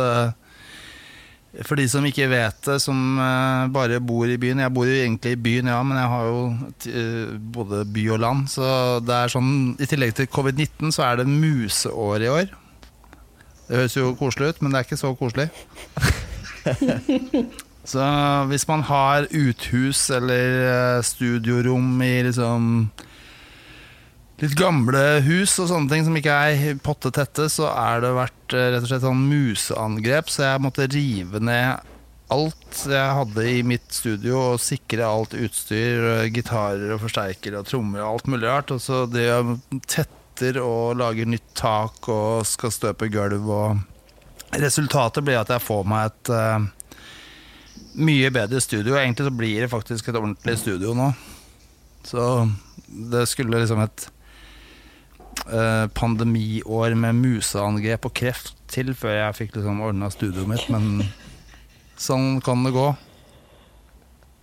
For 1.61 1.77
de 1.77 1.85
som 1.91 2.05
ikke 2.09 2.31
vet 2.33 2.63
det, 2.65 2.79
som 2.81 2.97
uh, 3.21 3.69
bare 3.73 3.99
bor 4.01 4.25
i 4.25 4.39
byen 4.41 4.63
Jeg 4.65 4.73
bor 4.73 4.89
jo 4.89 4.95
egentlig 4.97 5.35
i 5.35 5.41
byen, 5.45 5.69
ja, 5.69 5.83
men 5.85 5.99
jeg 6.01 6.09
har 6.09 6.31
jo 6.31 6.41
både 7.53 7.83
by 7.93 8.07
og 8.15 8.23
land. 8.25 8.49
Så 8.49 8.65
det 9.05 9.19
er 9.19 9.35
sånn 9.35 9.53
I 9.77 9.89
tillegg 9.91 10.17
til 10.17 10.31
covid-19 10.33 10.97
så 10.97 11.05
er 11.11 11.21
det 11.21 11.29
museår 11.29 12.25
i 12.25 12.33
år. 12.33 12.55
Det 13.69 13.79
høres 13.79 13.97
jo 13.97 14.15
koselig 14.19 14.53
ut, 14.53 14.63
men 14.63 14.73
det 14.73 14.81
er 14.81 14.89
ikke 14.89 15.01
så 15.01 15.13
koselig. 15.17 15.49
så 17.93 18.09
hvis 18.51 18.67
man 18.69 18.83
har 18.89 19.29
uthus 19.29 20.09
eller 20.13 20.59
eh, 20.73 21.05
studiorom 21.07 22.03
i 22.05 22.15
liksom 22.27 22.67
litt 24.43 24.59
gamle 24.59 25.23
hus 25.23 25.55
og 25.63 25.71
sånne 25.71 25.91
ting 25.93 26.05
som 26.07 26.17
ikke 26.19 26.35
er 26.35 26.83
potte 26.83 27.13
tette, 27.15 27.47
så 27.53 27.69
er 27.71 28.03
det 28.03 28.13
vært 28.17 28.57
eh, 28.57 28.69
rett 28.75 28.83
og 28.83 28.91
slett 28.91 29.05
sånn 29.07 29.25
museangrep, 29.31 30.31
så 30.33 30.49
jeg 30.49 30.65
måtte 30.65 30.91
rive 30.91 31.43
ned 31.43 31.89
alt 32.33 32.85
jeg 32.89 33.17
hadde 33.19 33.45
i 33.45 33.61
mitt 33.67 33.93
studio 33.93 34.39
og 34.55 34.63
sikre 34.63 35.07
alt 35.07 35.37
utstyr, 35.37 36.07
eh, 36.17 36.31
gitarer 36.35 36.95
og 36.97 37.03
forsterkere 37.05 37.61
og 37.61 37.69
trommer 37.69 38.03
og 38.03 38.09
alt 38.09 38.31
mulig 38.33 38.49
rart. 38.49 38.73
Og 38.75 38.83
så 38.83 39.05
det 39.11 39.29
tetter 39.87 40.59
og 40.63 40.99
lager 40.99 41.29
nytt 41.29 41.53
tak 41.59 42.09
og 42.11 42.47
skal 42.49 42.75
støpe 42.75 43.11
gulv 43.13 43.49
og 43.49 43.89
Resultatet 44.53 45.25
blir 45.25 45.39
at 45.41 45.49
jeg 45.49 45.65
får 45.65 45.87
meg 45.89 46.11
et 46.11 46.31
uh, 46.37 46.65
mye 48.05 48.29
bedre 48.35 48.59
studio. 48.61 48.99
Egentlig 49.01 49.25
så 49.25 49.33
blir 49.33 49.63
det 49.65 49.71
faktisk 49.73 50.11
et 50.11 50.19
ordentlig 50.19 50.59
studio 50.61 50.93
nå. 50.93 51.07
Så 52.05 52.27
det 52.87 53.23
skulle 53.31 53.63
liksom 53.63 53.81
et 53.81 54.05
pandemiår 55.99 56.95
med 56.99 57.19
museangrep 57.19 58.07
og 58.09 58.13
kreft 58.15 58.59
til 58.73 58.93
før 58.97 59.17
jeg 59.17 59.39
fikk 59.39 59.57
liksom 59.57 59.81
ordna 59.85 60.11
studioet 60.13 60.49
mitt, 60.49 60.69
men 60.73 61.03
sånn 62.01 62.39
kan 62.45 62.63
det 62.67 62.75
gå. 62.77 62.91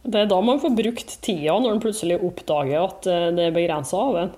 Det 0.10 0.22
er 0.24 0.30
da 0.32 0.40
man 0.42 0.62
får 0.62 0.76
brukt 0.78 1.18
tida, 1.26 1.58
når 1.58 1.76
man 1.76 1.82
plutselig 1.84 2.20
oppdager 2.24 2.86
at 2.86 3.10
eh, 3.10 3.28
det 3.36 3.50
er 3.50 3.56
begrensa 3.56 4.00
av 4.00 4.22
en. 4.24 4.32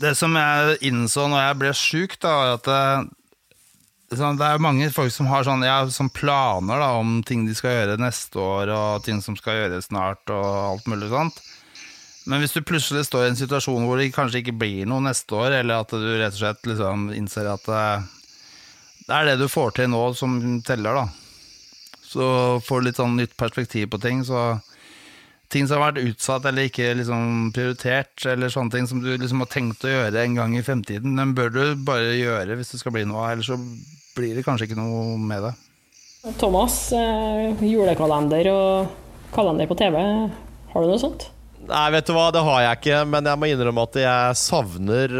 Det 0.00 0.12
som 0.18 0.34
jeg 0.36 0.78
innså 0.90 1.26
når 1.30 1.44
jeg 1.44 1.58
ble 1.60 1.74
sjuk, 1.76 2.16
da, 2.20 2.32
at 2.56 2.66
det, 2.66 4.16
det 4.16 4.48
er 4.48 4.64
mange 4.64 4.88
folk 4.92 5.12
som 5.14 5.28
har 5.30 5.46
sånn, 5.46 5.64
ja, 5.64 5.78
sånn 5.92 6.10
planer 6.12 6.82
da, 6.82 6.90
om 7.00 7.20
ting 7.26 7.46
de 7.48 7.54
skal 7.56 7.78
gjøre 7.78 8.00
neste 8.02 8.40
år, 8.42 8.72
og 8.74 9.06
ting 9.06 9.22
som 9.24 9.38
skal 9.38 9.60
gjøres 9.62 9.88
snart, 9.88 10.24
og 10.32 10.48
alt 10.72 10.90
mulig 10.90 11.12
sånt. 11.12 11.40
Men 12.26 12.42
hvis 12.42 12.56
du 12.56 12.62
plutselig 12.66 13.06
står 13.06 13.24
i 13.24 13.30
en 13.32 13.38
situasjon 13.38 13.86
hvor 13.86 14.00
det 14.00 14.10
kanskje 14.14 14.42
ikke 14.42 14.56
blir 14.58 14.88
noe 14.90 15.04
neste 15.04 15.36
år, 15.38 15.60
eller 15.60 15.84
at 15.84 15.94
du 15.94 16.06
rett 16.18 16.34
og 16.34 16.40
slett 16.40 16.66
liksom 16.66 17.10
innser 17.14 17.50
at 17.52 17.68
det, 17.70 17.82
eh, 19.06 19.12
er 19.16 19.28
det 19.28 19.36
du 19.38 19.46
får 19.46 19.76
til 19.76 19.92
nå, 19.92 20.02
som 20.18 20.40
teller, 20.66 20.98
da. 20.98 21.06
Så 22.06 22.26
får 22.66 22.80
du 22.80 22.88
litt 22.88 22.98
sånn 22.98 23.18
nytt 23.18 23.36
perspektiv 23.38 23.92
på 23.92 24.02
ting. 24.02 24.24
så 24.26 24.58
ting 25.48 25.66
som 25.68 25.78
har 25.78 25.92
vært 25.92 26.08
utsatt 26.10 26.46
eller 26.48 26.66
ikke 26.66 26.94
liksom 26.98 27.52
prioritert, 27.54 28.14
eller 28.26 28.50
sånne 28.50 28.74
ting 28.74 28.88
som 28.90 29.02
du 29.02 29.12
liksom 29.14 29.44
har 29.44 29.50
tenkt 29.52 29.86
å 29.86 29.92
gjøre 29.92 30.24
en 30.24 30.34
gang 30.38 30.56
i 30.58 30.64
fremtiden, 30.66 31.14
den 31.18 31.36
bør 31.38 31.52
du 31.54 31.62
bare 31.86 32.16
gjøre 32.18 32.58
hvis 32.58 32.74
det 32.74 32.82
skal 32.82 32.96
bli 32.96 33.04
noe 33.06 33.28
ellers 33.30 33.52
så 33.52 33.60
blir 34.16 34.34
det 34.34 34.42
kanskje 34.46 34.70
ikke 34.70 34.80
noe 34.80 35.14
med 35.20 35.46
det. 35.46 35.54
Thomas, 36.40 36.90
eh, 36.96 37.54
julekalender 37.62 38.50
og 38.50 39.30
kalender 39.34 39.70
på 39.70 39.78
TV, 39.78 40.02
har 40.72 40.82
du 40.82 40.90
noe 40.90 40.98
sånt? 40.98 41.28
Nei, 41.66 41.86
vet 41.96 42.06
du 42.06 42.14
hva, 42.14 42.28
det 42.34 42.42
har 42.46 42.60
jeg 42.62 42.78
ikke, 42.78 43.00
men 43.10 43.26
jeg 43.26 43.40
må 43.40 43.48
innrømme 43.50 43.84
at 43.88 43.98
jeg 43.98 44.38
savner 44.38 45.14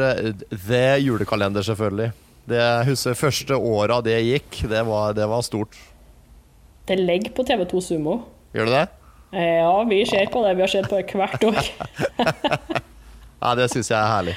det 0.53 0.79
eh, 0.79 1.03
julekalender, 1.03 1.65
selvfølgelig. 1.67 2.13
Det 2.47 2.61
jeg 2.61 2.87
husker 2.93 3.19
første 3.19 3.59
året 3.59 4.07
det 4.07 4.21
gikk, 4.23 4.61
det 4.71 4.83
var, 4.87 5.17
det 5.17 5.27
var 5.27 5.43
stort. 5.43 5.75
Det 6.87 6.99
ligger 7.01 7.35
på 7.35 7.43
TV2 7.49 7.83
Sumo. 7.83 8.21
Gjør 8.55 8.71
det 8.71 8.77
det? 8.77 8.85
Eh, 9.35 9.57
ja, 9.59 9.73
vi 9.91 10.05
ser 10.07 10.31
på 10.31 10.45
det. 10.45 10.55
Vi 10.55 10.63
har 10.63 10.71
sett 10.71 10.87
på 10.91 11.01
det 11.01 11.19
hvert 11.19 11.49
år. 11.49 11.73
ja, 13.43 13.57
det 13.59 13.67
syns 13.73 13.91
jeg 13.91 13.99
er 13.99 14.13
herlig. 14.13 14.37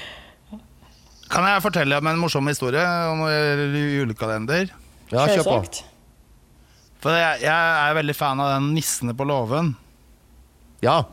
Kan 1.29 1.45
jeg 1.45 1.61
fortelle 1.61 2.01
om 2.01 2.09
en 2.09 2.17
morsom 2.17 2.49
historie 2.49 2.81
om 3.11 3.21
julekalender? 3.29 4.73
Ja, 5.13 5.27
kjør 5.29 5.45
på. 5.45 5.85
For 6.99 7.15
jeg, 7.15 7.43
jeg, 7.45 7.53
er 7.53 7.95
veldig 7.95 8.15
fan 8.17 8.41
av 8.43 8.55
den 8.57 8.73
'Nissene 8.73 9.13
på 9.15 9.27
låven'. 9.29 9.71
Ja. 10.83 11.03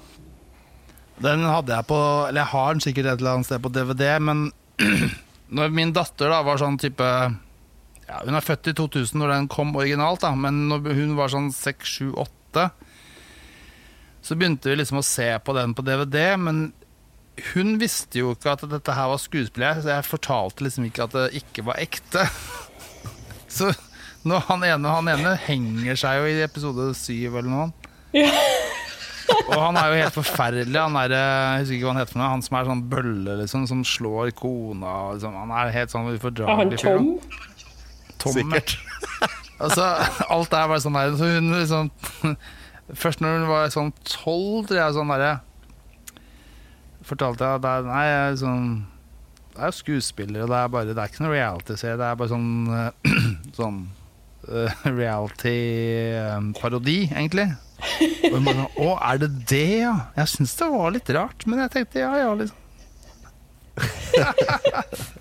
Den 1.23 1.47
hadde 1.49 1.73
jeg 1.73 1.89
på 1.89 1.99
Eller 2.29 2.43
jeg 2.43 2.53
har 2.53 2.75
den 2.75 2.83
sikkert 2.85 3.07
et 3.09 3.21
eller 3.21 3.37
annet 3.37 3.49
sted 3.49 3.63
på 3.65 3.73
DVD, 3.73 4.09
men 4.21 4.51
når 5.57 5.75
min 5.75 5.95
datter 5.97 6.33
da 6.33 6.43
var 6.45 6.61
sånn 6.61 6.77
type 6.81 7.07
ja, 7.07 8.19
Hun 8.25 8.37
er 8.37 8.45
født 8.45 8.73
i 8.73 8.77
2000 8.77 9.23
når 9.23 9.33
den 9.33 9.49
kom 9.53 9.73
originalt, 9.79 10.25
da, 10.27 10.35
men 10.37 10.67
når 10.71 10.91
hun 10.99 11.17
var 11.19 11.33
sånn 11.33 11.49
6-7-8 11.55 12.69
så 14.27 14.35
begynte 14.35 14.73
vi 14.73 14.81
liksom 14.81 14.99
å 14.99 15.07
se 15.07 15.29
på 15.47 15.55
den 15.55 15.71
på 15.77 15.85
DVD, 15.87 16.33
men 16.41 16.73
hun 17.53 17.77
visste 17.79 18.19
jo 18.19 18.33
ikke 18.35 18.57
at 18.57 18.65
dette 18.67 18.95
her 18.97 19.11
var 19.13 19.21
skuespiller, 19.23 19.79
så 19.79 19.93
jeg 19.93 20.09
fortalte 20.09 20.67
liksom 20.67 20.89
ikke 20.89 21.05
at 21.07 21.15
det 21.15 21.27
ikke 21.43 21.63
var 21.69 21.79
ekte. 21.79 22.25
Så 23.57 23.71
når 24.27 24.49
han 24.49 24.65
ene 24.67 24.95
han 24.97 25.13
ene 25.13 25.37
henger 25.45 26.01
seg 26.01 26.19
jo 26.19 26.33
i 26.33 26.43
episode 26.43 26.89
7 26.99 27.15
eller 27.29 27.47
noe. 27.53 27.69
Ja. 28.17 28.33
Og 29.51 29.59
han 29.59 29.77
er 29.79 29.87
jo 29.91 29.97
helt 30.03 30.17
forferdelig. 30.17 30.79
Han 30.79 30.97
er, 31.01 31.11
jeg 31.17 31.63
husker 31.63 31.77
ikke 31.77 31.87
hva 31.87 31.93
han 31.95 32.01
heter 32.03 32.15
for 32.15 32.23
noe. 32.23 32.33
Han 32.35 32.45
som 32.47 32.59
er 32.59 32.69
sånn 32.71 32.85
bølle, 32.93 33.33
liksom, 33.43 33.63
som 33.71 33.81
slår 33.87 34.27
kona. 34.39 34.93
Liksom. 35.17 35.33
Han 35.41 35.51
er 35.57 35.75
helt 35.75 35.91
sånn 35.95 36.13
ufordragelig. 36.13 36.79
Er 36.83 36.87
han 36.93 37.01
Tom? 37.01 37.09
Tom 38.23 38.35
Sikkert. 38.37 38.71
altså, 39.65 39.85
alt 40.31 40.51
er 40.57 40.71
bare 40.71 40.85
sånn 40.85 40.99
der. 40.99 41.07
Så 41.19 41.25
hun 41.37 41.47
liksom 41.57 41.87
Først 42.95 43.19
når 43.19 43.41
hun 43.41 43.49
var 43.51 43.67
sånn 43.75 43.89
tolv, 44.07 44.69
tror 44.69 44.79
jeg, 44.79 44.95
sånn 44.95 45.11
derre 45.11 45.43
Fortalte 47.07 47.43
jeg 47.43 47.55
at 47.59 47.85
nei, 47.87 48.05
jeg 48.07 48.21
er 48.21 48.37
sånn 48.39 48.87
Det 49.51 49.59
er 49.59 49.67
jo 49.73 49.81
skuespillere, 49.81 50.45
og 50.47 50.51
det 50.53 50.59
er 50.61 50.75
bare 50.75 50.93
Det 50.93 51.03
er 51.03 51.09
ikke 51.11 51.25
noe 51.25 51.35
reality-serie, 51.35 51.99
det 51.99 52.07
er 52.07 52.21
bare 52.21 52.31
sånn 52.31 52.51
Sånn 53.59 53.79
uh, 54.47 54.71
reality-parodi, 54.87 57.11
egentlig. 57.11 57.51
Og 58.33 58.39
mange, 58.41 58.65
sånn 58.65 58.87
Å, 58.87 58.89
er 59.11 59.17
det 59.23 59.31
det, 59.51 59.67
ja? 59.85 59.97
Jeg 60.17 60.33
syns 60.33 60.57
det 60.59 60.69
var 60.73 60.95
litt 60.95 61.11
rart, 61.17 61.47
men 61.49 61.61
jeg 61.65 61.73
tenkte 61.75 62.03
ja, 62.03 62.13
ja, 62.23 62.31
liksom. 62.39 62.59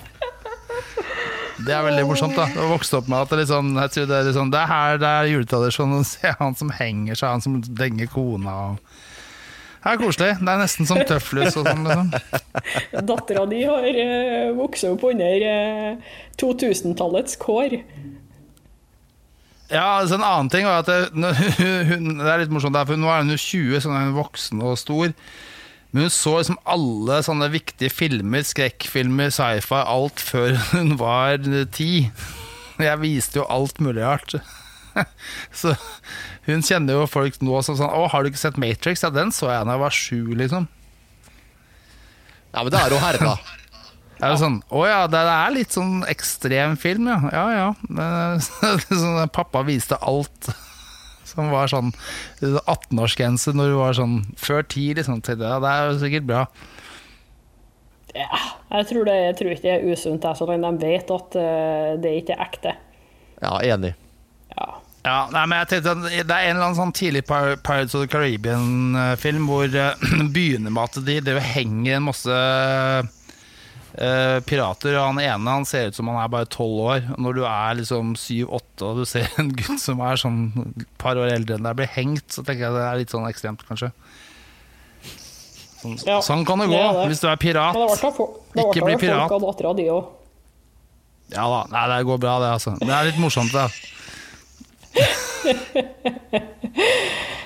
Det 1.66 1.72
er 1.72 1.86
veldig 1.86 2.04
morsomt. 2.08 2.36
da 2.36 2.46
Å 2.62 2.70
vokse 2.74 3.00
opp 3.00 3.08
med 3.12 3.24
at 3.24 3.32
det, 3.32 3.46
er, 3.48 3.90
tror 3.92 4.08
det, 4.10 4.20
er 4.20 4.36
sånn, 4.36 4.52
det 4.54 4.62
er 4.62 4.70
her 4.72 5.00
det 5.02 5.10
er 5.10 5.32
juletradisjon 5.32 5.98
å 5.98 6.04
se 6.08 6.34
han 6.40 6.58
som 6.60 6.72
henger 6.76 7.16
seg, 7.18 7.32
han 7.32 7.44
som 7.44 7.58
denger 7.64 8.10
kona. 8.12 8.56
Og 8.66 8.96
det 9.86 9.94
er 9.94 10.02
koselig. 10.02 10.32
Det 10.42 10.52
er 10.52 10.62
nesten 10.64 10.90
som 10.90 11.00
tøflus 11.06 11.56
og 11.62 11.68
sånn. 11.70 11.86
Liksom. 11.86 12.08
Dattera 13.06 13.46
di 13.50 13.62
har 13.70 13.86
uh, 13.86 14.56
vokst 14.58 14.88
opp 14.90 15.06
under 15.12 15.46
uh, 15.46 16.16
2000-tallets 16.42 17.38
kår. 17.42 17.78
Ja, 19.72 20.00
altså 20.00 20.20
En 20.20 20.26
annen 20.26 20.52
ting 20.54 20.68
var 20.68 20.84
at 20.84 20.90
det, 20.90 21.32
hun, 21.90 22.12
det 22.22 22.30
er 22.30 22.44
litt 22.44 22.54
morsomt, 22.54 22.78
for 22.86 23.02
nå 23.02 23.10
er 23.10 23.24
hun 23.24 23.34
jo 23.34 23.42
20, 23.42 23.82
så 23.82 23.92
hun 23.92 24.00
er 24.02 24.18
voksen 24.18 24.62
og 24.66 24.78
stor. 24.80 25.14
Men 25.96 26.06
hun 26.06 26.14
så 26.14 26.36
liksom 26.38 26.60
alle 26.70 27.22
sånne 27.26 27.48
viktige 27.54 27.94
filmer, 27.94 28.44
skrekkfilmer, 28.46 29.32
sci-fi, 29.34 29.80
alt 29.80 30.22
før 30.22 30.58
hun 30.76 30.98
var 31.02 31.40
ti. 31.74 32.10
Jeg 32.82 33.02
viste 33.02 33.40
jo 33.40 33.48
alt 33.50 33.80
mulig 33.80 34.04
rart. 34.04 34.36
Så 35.56 35.74
hun 36.46 36.62
kjenner 36.64 37.00
jo 37.00 37.08
folk 37.08 37.42
nå 37.44 37.60
som 37.68 37.76
sånn 37.76 37.92
Å, 37.92 38.06
har 38.12 38.24
du 38.24 38.30
ikke 38.30 38.40
sett 38.40 38.60
Matrix? 38.60 39.02
Ja, 39.04 39.10
den 39.12 39.34
så 39.36 39.50
jeg 39.52 39.68
da 39.68 39.76
jeg 39.76 39.82
var 39.82 39.96
sju, 39.96 40.20
liksom. 40.40 40.68
Ja, 42.54 42.62
men 42.62 42.72
det 42.72 42.80
er 42.80 42.96
jo 42.96 43.00
herda. 43.04 43.34
Er 44.22 44.32
det 44.32 44.40
sånn, 44.40 44.62
Å 44.72 44.84
ja, 44.88 45.00
det 45.12 45.20
er 45.20 45.56
litt 45.56 45.76
sånn 45.76 46.06
ekstrem 46.08 46.78
film, 46.80 47.10
ja. 47.12 47.18
Ja 47.34 47.46
ja. 47.52 47.68
Sånn, 48.88 49.20
pappa 49.36 49.66
viste 49.68 50.00
alt 50.00 50.50
som 51.30 51.52
var 51.52 51.68
sånn 51.72 51.92
18-årsgrense 52.40 53.56
når 53.56 53.74
du 53.74 53.76
var 53.82 53.98
sånn 53.98 54.22
før 54.40 54.64
ti, 54.72 54.88
liksom. 54.96 55.20
Til 55.26 55.40
det. 55.42 55.52
det 55.64 55.74
er 55.74 55.90
jo 55.90 56.00
sikkert 56.06 56.30
bra. 56.30 56.46
Ja, 58.16 58.40
jeg 58.78 58.88
tror, 58.92 59.04
det, 59.10 59.16
jeg 59.20 59.36
tror 59.42 59.52
ikke 59.52 59.66
det 59.66 59.76
er 59.76 59.92
usunt, 59.92 60.26
så 60.38 60.48
lenge 60.48 60.72
de 60.80 60.90
vet 60.94 61.10
at 61.12 61.36
uh, 61.36 61.92
det 62.00 62.14
ikke 62.22 62.38
er 62.38 62.44
ekte. 62.46 62.76
Ja, 63.42 63.58
enig. 63.60 63.92
Ja. 64.56 64.70
ja 65.04 65.18
nei, 65.34 65.44
men 65.52 65.60
jeg 65.60 65.68
tenkte 65.74 65.92
at 65.92 66.06
Det 66.08 66.22
er 66.24 66.46
en 66.46 66.54
eller 66.54 66.70
annen 66.70 66.78
sånn 66.78 66.94
tidlig 66.96 67.26
Pirates 67.28 67.98
of 67.98 68.06
the 68.06 68.08
Caribbean-film 68.08 69.50
hvor 69.52 69.68
uh, 69.68 70.08
begynner 70.36 70.72
med 70.72 70.86
at 70.86 71.02
de, 71.10 71.20
de 71.26 71.36
henger 71.44 71.98
en 71.98 72.08
masse 72.08 72.40
uh, 74.00 74.40
pirater. 74.48 74.98
Og 75.00 75.08
han 75.10 75.22
ene 75.24 75.56
han 75.60 75.68
ser 75.68 75.90
ut 75.90 75.98
som 75.98 76.10
han 76.12 76.20
er 76.22 76.32
bare 76.32 76.50
tolv 76.52 76.82
år. 76.86 77.08
Når 77.22 77.40
du 77.40 77.44
er 77.50 77.80
liksom 77.82 78.14
syv-åtte 78.20 78.90
og 78.90 79.02
du 79.02 79.06
ser 79.10 79.30
en 79.42 79.54
gutt 79.56 79.82
som 79.82 80.04
er 80.06 80.22
sånn 80.22 80.42
et 80.76 80.88
par 81.02 81.20
år 81.22 81.34
eldre 81.36 81.58
enn 81.58 81.68
deg, 81.68 81.80
blir 81.80 81.92
hengt, 81.96 82.28
så 82.34 82.44
tenker 82.44 82.68
jeg 82.68 82.78
det 82.78 82.86
er 82.86 83.02
litt 83.02 83.16
sånn 83.16 83.30
ekstremt, 83.30 83.66
kanskje. 83.70 83.92
Sånn, 85.82 85.98
ja, 86.08 86.20
sånn 86.26 86.46
kan 86.48 86.64
det 86.64 86.70
gå 86.72 86.78
det 86.78 86.94
det. 86.98 87.10
hvis 87.12 87.22
du 87.22 87.28
er 87.30 87.42
pirat. 87.42 87.76
Det 87.78 88.64
Ikke 88.70 88.88
bli 88.88 88.96
pirat. 89.02 89.36
De 89.78 89.90
ja 91.34 91.46
da. 91.50 91.66
Nei, 91.72 91.86
det 91.90 92.06
går 92.06 92.18
bra, 92.22 92.40
det, 92.42 92.50
altså. 92.54 92.76
Det 92.82 92.94
er 92.94 93.08
litt 93.10 93.22
morsomt, 93.22 93.54
det. 93.54 93.70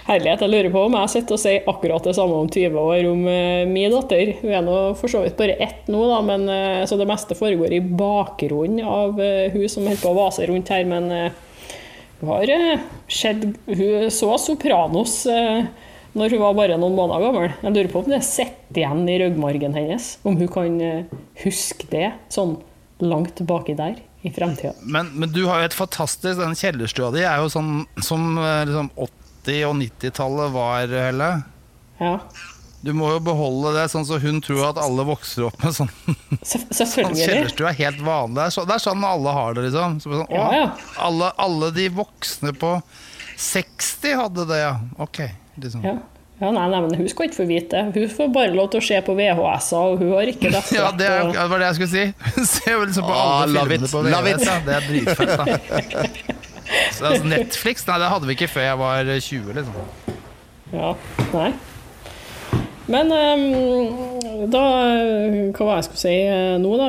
Herlighet. 0.10 0.42
Jeg 0.42 0.50
lurer 0.50 0.72
på 0.74 0.82
om 0.88 0.96
jeg 0.98 1.12
sitter 1.14 1.36
og 1.36 1.42
sier 1.42 1.68
akkurat 1.70 2.08
det 2.08 2.16
samme 2.18 2.38
om 2.42 2.48
20 2.50 2.78
år 2.82 3.10
om 3.12 3.20
uh, 3.30 3.68
min 3.70 3.94
datter. 3.94 4.32
Hun 4.42 4.56
er 4.58 4.64
nå 4.66 4.78
for 4.98 5.12
så 5.12 5.22
vidt 5.22 5.38
bare 5.38 5.58
ett 5.62 5.90
nå, 5.92 6.00
da, 6.10 6.22
men 6.26 6.48
uh, 6.50 6.86
så 6.90 6.98
det 6.98 7.06
meste 7.10 7.38
foregår 7.38 7.76
i 7.78 7.84
bakgrunnen 7.84 8.82
av 8.90 9.20
uh, 9.22 9.52
hun 9.54 9.68
som 9.70 9.86
holder 9.86 10.02
på 10.02 10.10
å 10.10 10.18
vase 10.18 10.48
rundt 10.50 10.74
her. 10.74 10.88
Men 10.90 11.12
hun 12.20 12.32
har 12.34 12.50
skjedd 13.08 13.46
Hun 13.70 14.10
så 14.12 14.34
Sopranos 14.42 15.22
når 16.18 16.34
hun 16.34 16.42
var 16.42 16.56
bare 16.58 16.80
noen 16.82 16.98
måneder 16.98 17.22
gammel. 17.28 17.54
Jeg 17.62 17.76
lurer 17.76 17.92
på 17.94 18.02
om 18.02 18.10
det 18.10 18.24
sitter 18.26 18.82
igjen 18.82 19.06
i 19.06 19.20
ryggmargen 19.22 19.78
hennes. 19.78 20.12
Om 20.26 20.40
hun 20.42 20.50
kan 20.52 20.82
huske 21.46 21.86
det 21.94 22.10
sånn 22.34 22.58
langt 23.06 23.40
baki 23.48 23.78
der 23.78 24.02
i 24.26 24.34
fremtida. 24.34 24.74
Men, 24.82 25.14
men, 25.14 25.32
du 25.32 25.46
har 25.48 25.62
jo 25.62 25.70
et 25.70 25.78
fantastisk 25.78 26.42
Den 26.42 26.58
kjellerstua 26.60 27.14
di 27.16 27.22
er 27.24 27.40
jo 27.40 27.48
sånn 27.54 27.86
som 28.04 28.34
liksom, 28.36 28.90
80- 29.50 29.68
og 29.70 29.76
90-tallet 29.82 30.56
var, 30.56 30.96
Helle. 31.10 31.30
Ja. 32.00 32.16
Du 32.82 32.94
må 32.96 33.10
jo 33.12 33.20
beholde 33.20 33.74
det, 33.76 33.90
sånn 33.92 34.06
så 34.08 34.22
hun 34.24 34.38
tror 34.44 34.70
at 34.70 34.78
alle 34.80 35.04
vokser 35.08 35.50
opp 35.50 35.58
med 35.66 35.76
sånn 35.76 35.90
Selvfølgelig. 36.40 36.78
Sånn 36.80 37.18
kjellerstue 37.20 37.68
er 37.68 37.76
helt 37.82 38.00
vanlig. 38.06 38.38
Det 38.38 38.46
er, 38.46 38.54
så, 38.56 38.64
det 38.70 38.78
er, 38.78 38.84
sånn 38.86 39.04
alle 39.04 39.34
har 39.36 39.58
det, 39.58 39.66
liksom. 39.68 39.98
Så 40.00 40.14
sånn, 40.14 40.30
ja, 40.32 40.46
ja. 40.56 40.70
Alle, 41.04 41.34
alle, 41.44 41.74
de 41.76 41.90
voksne 41.98 42.54
på 42.56 42.78
60 43.36 44.16
hadde 44.22 44.48
det, 44.48 44.62
ja. 44.62 44.72
Ok. 45.04 45.22
Liksom. 45.60 45.84
Ja. 45.84 45.98
Ja, 46.40 46.54
nei, 46.56 46.70
nei, 46.72 46.80
men 46.86 46.94
Hun 46.96 47.08
skal 47.12 47.28
ikke 47.28 47.42
få 47.42 47.46
vite 47.50 47.76
det. 47.76 48.00
Hun 48.00 48.12
får 48.16 48.30
bare 48.32 48.56
lov 48.56 48.70
til 48.72 48.80
å 48.80 48.86
se 48.88 49.00
på 49.04 49.16
VHS-er, 49.18 49.90
og 49.92 50.00
hun 50.00 50.14
har 50.16 50.32
ikke 50.32 50.52
dette. 50.56 50.78
ja, 50.78 50.94
det, 50.96 51.10
er, 51.12 51.34
det 51.36 51.48
var 51.52 51.60
det 51.60 51.72
jeg 51.74 51.80
skulle 51.82 51.92
si. 51.92 52.06
Hun 52.38 52.48
ser 52.48 52.78
jo 52.78 52.86
liksom 52.86 53.10
på 53.10 53.18
ah, 53.18 53.42
alle 53.44 53.66
filmene 53.68 53.92
på 53.92 54.06
VHS. 54.08 54.46
Ja. 54.48 54.60
Det 54.64 54.78
er 54.78 54.88
dritfett, 54.88 55.36
da. 55.36 56.38
Så, 56.94 57.10
altså, 57.10 57.26
Netflix 57.26 57.88
nei, 57.88 57.98
det 58.02 58.14
hadde 58.14 58.30
vi 58.30 58.38
ikke 58.38 58.52
før 58.52 58.68
jeg 58.68 58.80
var 58.84 59.12
20, 59.30 59.52
liksom. 59.58 60.18
Ja, 60.70 60.94
nei. 61.34 61.52
Men 62.90 63.12
um, 63.14 64.50
da 64.50 64.62
Hva 65.54 65.66
var 65.68 65.76
jeg 65.78 65.86
skulle 65.86 66.02
si 66.02 66.16
eh, 66.26 66.56
nå, 66.62 66.72
da? 66.80 66.88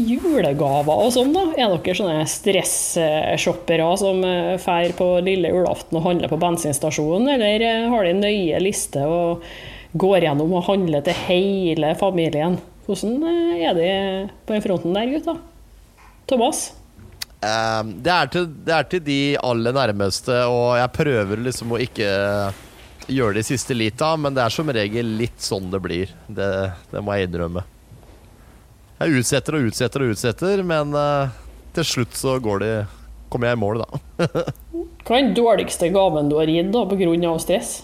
Julegaver 0.00 1.04
og 1.04 1.12
sånn, 1.12 1.34
da? 1.34 1.44
Er 1.58 1.74
dere 1.74 1.96
sånne 1.98 2.24
stresshoppere 2.30 3.90
som 4.00 4.22
drar 4.24 4.56
eh, 4.56 4.96
på 4.96 5.08
lille 5.26 5.52
julaften 5.52 6.00
og 6.00 6.06
handler 6.06 6.32
på 6.32 6.40
bensinstasjonen, 6.40 7.34
eller 7.36 7.66
eh, 7.68 7.88
har 7.92 8.06
de 8.06 8.14
en 8.14 8.24
nøye 8.24 8.62
liste 8.64 9.04
og 9.04 9.44
går 9.92 10.28
gjennom 10.28 10.54
og 10.56 10.68
handler 10.70 11.04
til 11.04 11.20
hele 11.28 11.92
familien? 12.00 12.56
Hvordan 12.86 13.20
er 13.60 13.76
de 13.76 13.90
på 14.46 14.56
den 14.56 14.64
fronten 14.64 14.96
der, 14.96 15.10
gutta? 15.12 15.36
Thomas? 16.30 16.70
Um, 17.42 17.96
det, 18.02 18.10
er 18.14 18.28
til, 18.30 18.44
det, 18.62 18.74
er 18.76 18.84
til, 18.86 19.00
de 19.02 19.20
aller 19.42 19.74
nærmeste, 19.74 20.34
og 20.46 20.76
jeg 20.78 20.92
prøver 20.94 21.40
liksom 21.42 21.74
å 21.74 21.80
ikke 21.82 22.08
gjøre 23.10 23.34
det 23.34 23.42
i 23.42 23.48
siste 23.48 23.74
lita, 23.74 24.12
men 24.14 24.36
det 24.36 24.44
er 24.44 24.54
som 24.54 24.70
regel 24.70 25.16
litt 25.18 25.42
sånn 25.42 25.66
det 25.72 25.80
blir. 25.82 26.12
Det, 26.30 26.50
det 26.92 27.02
må 27.02 27.16
jeg 27.18 27.26
innrømme. 27.26 27.64
Jeg 29.02 29.18
utsetter 29.18 29.58
og 29.58 29.66
utsetter 29.72 30.04
og 30.04 30.12
utsetter, 30.14 30.62
men 30.62 30.94
uh, 30.94 31.34
til 31.74 31.88
slutt 31.88 32.14
så 32.14 32.36
går 32.42 32.62
det 32.62 32.74
kommer 33.32 33.50
jeg 33.50 33.58
i 33.58 33.62
mål, 33.62 33.82
da. 33.82 33.88
Hva 35.02 35.16
er 35.16 35.24
den 35.24 35.34
dårligste 35.34 35.88
gaven 35.90 36.30
du 36.30 36.36
har 36.38 36.52
gitt 36.52 36.70
da, 36.70 36.84
pga. 36.86 37.34
stress? 37.42 37.74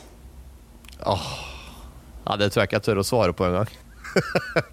Oh, 1.03 1.29
ja, 2.29 2.39
det 2.39 2.53
tror 2.53 2.63
jeg 2.63 2.71
ikke 2.71 2.79
jeg 2.79 2.87
tør 2.93 3.03
å 3.03 3.07
svare 3.11 3.35
på 3.35 3.49
engang. 3.49 3.75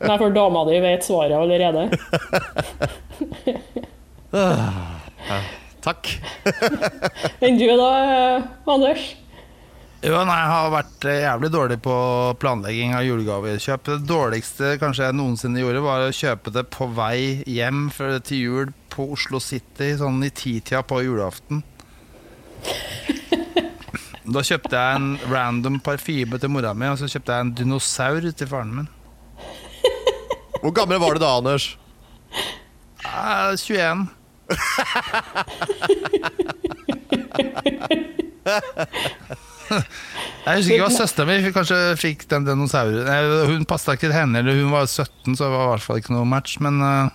Nei, 0.06 0.16
for 0.20 0.30
dama 0.36 0.62
di 0.70 0.78
vet 0.84 1.10
svaret 1.10 1.34
allerede? 1.38 1.90
Ja, 4.36 5.38
takk. 5.86 6.10
Enn 7.46 7.60
du 7.60 7.68
da, 7.80 7.92
Anders? 8.68 9.14
Jo, 10.06 10.20
nei, 10.28 10.36
Jeg 10.38 10.50
har 10.52 10.68
vært 10.74 11.06
eh, 11.08 11.22
jævlig 11.24 11.50
dårlig 11.54 11.78
på 11.86 11.94
planlegging 12.42 12.92
av 12.98 13.06
julegavekjøp. 13.08 13.86
Det 13.88 13.96
dårligste 14.10 14.74
kanskje 14.82 15.08
jeg 15.08 15.18
noensinne 15.18 15.64
gjorde, 15.64 15.86
var 15.86 16.04
å 16.06 16.12
kjøpe 16.14 16.52
det 16.54 16.66
på 16.74 16.90
vei 16.98 17.46
hjem 17.50 17.88
til 18.28 18.38
jul 18.38 18.74
på 18.94 19.08
Oslo 19.16 19.40
City, 19.42 19.94
sånn 19.98 20.20
i 20.28 20.30
titida 20.34 20.84
på 20.86 21.02
julaften. 21.06 21.64
Da 24.26 24.42
kjøpte 24.42 24.74
jeg 24.74 24.98
en 24.98 25.10
random 25.30 25.76
parfyme 25.86 26.40
til 26.42 26.50
mora 26.50 26.72
mi, 26.74 26.88
og 26.90 26.98
så 26.98 27.06
kjøpte 27.06 27.36
jeg 27.36 27.46
en 27.46 27.52
dinosaur 27.60 28.26
til 28.26 28.48
faren 28.50 28.72
min. 28.74 28.88
Hvor 30.64 30.74
gammel 30.74 30.98
var 30.98 31.14
du 31.14 31.22
da, 31.22 31.30
Anders? 31.38 31.68
21. 33.06 34.08
Jeg 40.46 40.60
husker 40.60 40.76
ikke 40.76 40.86
hva 40.86 40.93
søsteren 40.93 41.30
min 41.32 41.54
kanskje 41.56 41.78
fikk 41.98 42.28
den 42.30 42.46
dinosauren. 42.46 43.08
Hun 43.50 43.66
passa 43.70 43.96
ikke 43.96 44.08
til 44.08 44.16
henne, 44.16 44.41
eller 44.41 44.60
hun 44.62 44.74
var 44.74 44.86
17, 44.86 45.34
så 45.34 45.48
det 45.48 45.52
var 45.54 45.66
i 45.66 45.72
hvert 45.74 45.86
fall 45.88 46.02
ikke 46.02 46.14
noe 46.14 46.28
match. 46.30 46.60
Men 46.64 46.76
uh, 46.84 47.10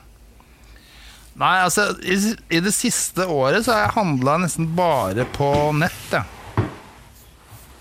Nei, 1.40 1.54
altså, 1.64 1.86
i, 2.02 2.16
i, 2.52 2.60
det 2.60 2.72
siste 2.74 3.24
året 3.30 3.64
så 3.64 3.72
har 3.72 3.86
jeg 3.86 3.94
handla 3.94 4.34
nesten 4.42 4.66
bare 4.76 5.24
på 5.36 5.48
nett, 5.78 6.02
ja. 6.12 6.24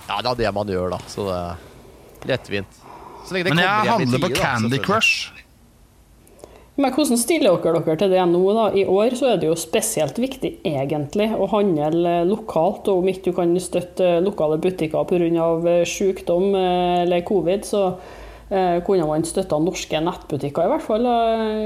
Ja, 0.09 0.21
det 0.23 0.29
er 0.29 0.37
det 0.45 0.53
man 0.55 0.69
gjør, 0.69 0.93
da. 0.95 0.99
Så 1.09 1.25
det 1.27 1.35
er 1.39 2.29
lettvint. 2.31 2.79
Men 3.29 3.59
jeg 3.61 3.89
handler 3.89 4.23
på 4.23 4.29
Candy 4.37 4.79
Crush. 4.81 5.38
Men 6.79 6.93
hvordan 6.95 7.19
stiller 7.19 7.57
dere 7.59 7.81
dere 7.83 7.99
til 7.99 8.13
det 8.13 8.21
nå? 8.31 8.39
da? 8.55 8.69
I 8.71 8.85
år 8.87 9.15
så 9.19 9.33
er 9.33 9.41
det 9.41 9.49
jo 9.49 9.57
spesielt 9.59 10.15
viktig 10.21 10.53
egentlig 10.63 11.27
å 11.35 11.49
handle 11.51 12.21
lokalt. 12.29 12.87
Og 12.87 13.01
om 13.01 13.11
ikke 13.11 13.33
du 13.33 13.35
kan 13.35 13.51
støtte 13.59 14.21
lokale 14.23 14.59
butikker 14.63 15.03
pga. 15.09 15.49
Eh, 15.73 15.83
sykdom 15.89 16.55
eh, 16.55 17.01
eller 17.03 17.25
covid, 17.27 17.67
så 17.67 17.83
eh, 18.47 18.79
kunne 18.87 19.09
man 19.11 19.27
støtta 19.27 19.59
norske 19.59 19.99
nettbutikker 20.05 20.69
i 20.69 20.71
hvert 20.71 20.87
fall. 20.87 21.11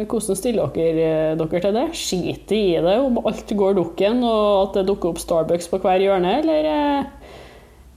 Hvordan 0.09 0.41
stiller 0.41 0.73
dere 0.73 1.37
dere 1.37 1.61
til 1.61 1.77
det? 1.77 1.87
Skiter 1.93 2.57
i 2.57 2.75
det 2.81 2.97
om 3.05 3.21
alt 3.21 3.53
går 3.61 3.77
dukken 3.77 4.25
og 4.25 4.49
at 4.63 4.79
det 4.79 4.87
dukker 4.89 5.13
opp 5.13 5.21
Starbucks 5.21 5.69
på 5.69 5.83
hver 5.83 6.01
hjørne, 6.01 6.39
eller 6.41 6.71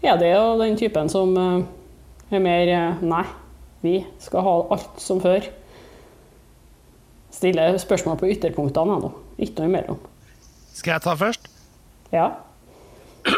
er 0.05 0.21
det 0.21 0.35
jo 0.35 0.57
den 0.61 0.77
typen 0.77 1.09
som 1.09 1.33
er 1.41 2.43
mer 2.43 2.75
Nei, 3.01 3.25
vi 3.81 4.03
skal 4.21 4.45
ha 4.45 4.59
alt 4.77 5.01
som 5.01 5.25
før 5.25 5.49
stiller 7.37 7.79
spørsmål 7.81 8.19
på 8.21 8.31
ytterpunktene 8.35 8.99
ennå. 8.99 9.13
Ikke 9.39 9.61
noe 9.63 9.71
imellom. 9.71 10.03
Skal 10.77 10.97
jeg 10.97 11.05
ta 11.05 11.17
først? 11.19 11.49
Ja. 12.13 12.31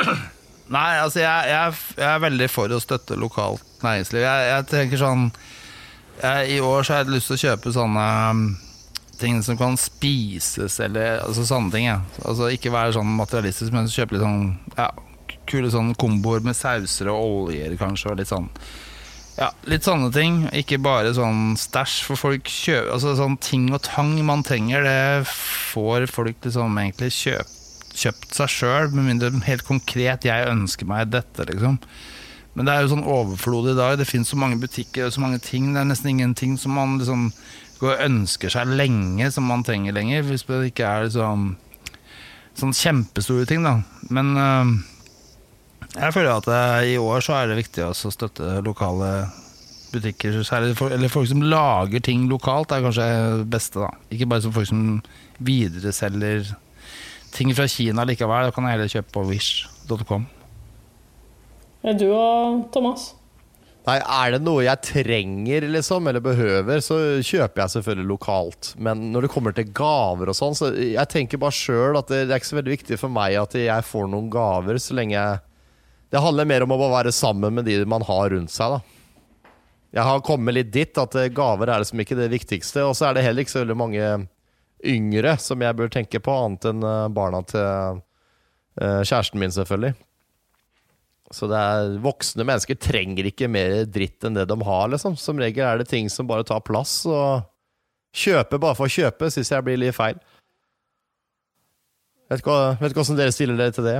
Nei, 0.76 0.98
altså 1.00 1.22
jeg, 1.22 1.48
jeg, 1.48 1.76
jeg, 1.96 2.06
er 2.10 2.22
veldig 2.22 2.48
for 2.52 2.72
å 2.74 2.80
støtte 2.82 3.16
lokalt 3.18 3.64
næringsliv. 3.82 4.20
Jeg, 4.20 4.48
jeg 4.50 4.66
tenker 4.68 5.00
sånn 5.00 5.28
I 6.50 6.58
år 6.60 6.84
så 6.84 6.94
har 6.94 7.04
jeg 7.04 7.14
lyst 7.14 7.30
til 7.30 7.38
å 7.38 7.42
kjøpe 7.46 7.72
sånne 7.72 8.06
um, 8.28 8.42
ting 9.18 9.40
som 9.42 9.56
kan 9.58 9.78
spises, 9.80 10.76
eller 10.84 11.22
altså 11.24 11.46
sånne 11.48 11.72
ting. 11.74 11.88
Ja. 11.88 12.02
Altså 12.22 12.50
Ikke 12.54 12.74
være 12.74 12.94
sånn 12.98 13.16
materialistisk, 13.18 13.72
men 13.74 13.88
kjøpe 13.90 14.18
litt 14.18 14.26
sånn 14.26 14.52
ja, 14.76 14.90
kule 15.48 15.72
sånn 15.72 15.94
komboer 15.98 16.44
med 16.44 16.56
sauser 16.58 17.10
og 17.12 17.48
oljer, 17.48 17.74
kanskje, 17.80 18.12
og 18.12 18.20
litt 18.20 18.30
sånn 18.30 18.50
ja, 19.38 19.52
litt 19.70 19.86
sånne 19.86 20.10
ting. 20.14 20.40
Ikke 20.56 20.80
bare 20.82 21.14
sånn 21.14 21.54
stæsj. 21.58 22.00
For 22.08 22.18
folk 22.18 22.50
kjøper 22.50 22.90
Altså 22.96 23.14
sånn 23.18 23.38
ting 23.42 23.68
og 23.70 23.84
tang 23.86 24.16
man 24.26 24.42
trenger, 24.46 24.82
det 24.82 25.30
får 25.30 26.08
folk 26.10 26.42
liksom 26.44 26.78
egentlig 26.82 27.12
kjøpt, 27.14 27.54
kjøpt 27.98 28.38
seg 28.40 28.54
sjøl, 28.54 28.90
med 28.94 29.06
mindre 29.12 29.30
helt 29.46 29.66
konkret 29.66 30.26
'jeg 30.26 30.50
ønsker 30.50 30.86
meg 30.86 31.10
dette', 31.10 31.46
liksom. 31.46 31.78
Men 32.54 32.66
det 32.66 32.74
er 32.74 32.82
jo 32.82 32.90
sånn 32.90 33.06
overflod 33.06 33.70
i 33.70 33.76
dag. 33.78 33.98
Det 33.98 34.08
finnes 34.08 34.28
så 34.28 34.36
mange 34.36 34.58
butikker 34.58 35.06
og 35.06 35.12
så 35.12 35.20
mange 35.20 35.38
ting. 35.38 35.72
Det 35.72 35.80
er 35.80 35.84
nesten 35.86 36.10
ingenting 36.10 36.58
som 36.58 36.72
man 36.74 36.98
liksom 36.98 37.32
går 37.78 37.92
og 37.94 38.04
ønsker 38.10 38.50
seg 38.50 38.66
lenge, 38.66 39.30
som 39.30 39.44
man 39.44 39.62
trenger 39.62 39.94
lenger. 39.94 40.22
Hvis 40.26 40.42
det 40.42 40.72
ikke 40.72 40.82
er 40.82 41.06
liksom 41.06 41.56
sånn 42.58 42.74
kjempestore 42.74 43.46
ting, 43.46 43.62
da. 43.62 43.82
Men 44.10 44.34
øh, 44.36 44.72
jeg 45.94 46.14
føler 46.14 46.30
at 46.32 46.48
uh, 46.50 46.86
i 46.86 46.96
år 47.00 47.24
så 47.24 47.38
er 47.38 47.50
det 47.50 47.60
viktig 47.62 47.84
å 47.86 47.92
støtte 47.96 48.58
lokale 48.66 49.12
butikker. 49.92 50.40
For, 50.44 50.92
eller 50.92 51.12
folk 51.12 51.28
som 51.30 51.44
lager 51.44 52.02
ting 52.04 52.28
lokalt, 52.30 52.72
er 52.72 52.84
kanskje 52.84 53.08
det 53.42 53.50
beste. 53.52 53.82
da 53.82 53.92
Ikke 54.14 54.28
bare 54.30 54.44
som 54.44 54.54
folk 54.54 54.68
som 54.68 54.82
videreselger 55.38 56.54
ting 57.34 57.54
fra 57.56 57.68
Kina 57.70 58.06
likevel. 58.08 58.48
Da 58.48 58.54
kan 58.54 58.68
jeg 58.68 58.76
heller 58.76 58.92
kjøpe 58.92 59.14
på 59.16 59.28
wish.com. 59.30 60.26
Er 61.86 61.96
du 61.96 62.10
og 62.10 62.68
Thomas? 62.74 63.12
Nei, 63.88 63.96
Er 64.04 64.34
det 64.34 64.42
noe 64.44 64.66
jeg 64.66 64.84
trenger 64.84 65.64
liksom, 65.72 66.08
eller 66.10 66.20
behøver, 66.20 66.82
så 66.84 66.98
kjøper 67.24 67.62
jeg 67.62 67.72
selvfølgelig 67.78 68.08
lokalt. 68.10 68.72
Men 68.76 69.06
når 69.14 69.24
det 69.24 69.30
kommer 69.32 69.54
til 69.56 69.70
gaver 69.72 70.28
og 70.28 70.36
sånn, 70.36 70.56
så 70.58 70.68
jeg 70.76 71.08
tenker 71.08 71.40
bare 71.40 71.56
sjøl 71.56 71.96
at 71.96 72.10
det, 72.10 72.26
det, 72.26 72.34
er 72.34 72.42
ikke 72.42 72.50
så 72.50 72.58
veldig 72.58 72.74
viktig 72.74 72.98
for 73.00 73.14
meg 73.14 73.38
at 73.40 73.56
jeg 73.56 73.86
får 73.88 74.10
noen 74.12 74.28
gaver, 74.32 74.80
så 74.82 74.98
lenge 74.98 75.16
jeg 75.16 75.40
Det 76.08 76.22
handler 76.24 76.48
mer 76.48 76.64
om 76.64 76.72
å 76.72 76.80
være 76.88 77.12
sammen 77.12 77.58
med 77.58 77.68
de 77.68 77.82
man 77.88 78.04
har 78.08 78.32
rundt 78.32 78.52
seg, 78.52 78.78
da. 78.78 78.98
Jeg 79.96 80.04
har 80.04 80.24
kommet 80.24 80.56
litt 80.56 80.72
dit 80.72 81.00
at 81.00 81.14
eh, 81.16 81.30
gaver 81.32 81.70
er 81.72 81.80
liksom 81.82 82.02
ikke 82.02 82.18
det 82.18 82.28
viktigste. 82.32 82.84
Og 82.84 82.96
så 82.96 83.08
er 83.08 83.16
det 83.16 83.24
heller 83.24 83.44
ikke 83.44 83.54
så 83.54 83.62
veldig 83.62 83.78
mange 83.78 84.10
yngre 84.84 85.34
som 85.40 85.62
jeg 85.64 85.76
bør 85.78 85.88
tenke 85.92 86.20
på, 86.20 86.34
annet 86.34 86.68
enn 86.70 86.84
eh, 86.84 87.06
barna 87.16 87.40
til 87.48 87.64
uh, 87.64 89.00
kjæresten 89.02 89.40
min, 89.40 89.54
selvfølgelig. 89.54 89.96
Så 91.34 91.48
det 91.50 91.60
er, 91.60 91.96
voksne 92.04 92.44
mennesker 92.46 92.78
trenger 92.80 93.28
ikke 93.28 93.50
mer 93.52 93.82
dritt 93.88 94.24
enn 94.24 94.36
det 94.36 94.46
de 94.48 94.58
har, 94.64 94.84
liksom. 94.92 95.16
Som 95.20 95.40
regel 95.40 95.66
er 95.66 95.80
det 95.80 95.88
ting 95.90 96.08
som 96.12 96.28
bare 96.28 96.46
tar 96.46 96.64
plass, 96.64 97.00
og 97.08 97.48
kjøpe 98.16 98.60
bare 98.60 98.76
for 98.78 98.88
å 98.88 98.92
kjøpe 98.92 99.28
syns 99.32 99.52
jeg 99.52 99.64
blir 99.66 99.80
litt 99.80 99.96
feil. 99.96 100.20
Vet 102.28 102.44
ikke 102.44 102.54
hvordan 102.84 103.18
dere 103.18 103.32
stiller 103.32 103.56
dere 103.60 103.72
til 103.76 103.88
det? 103.88 103.98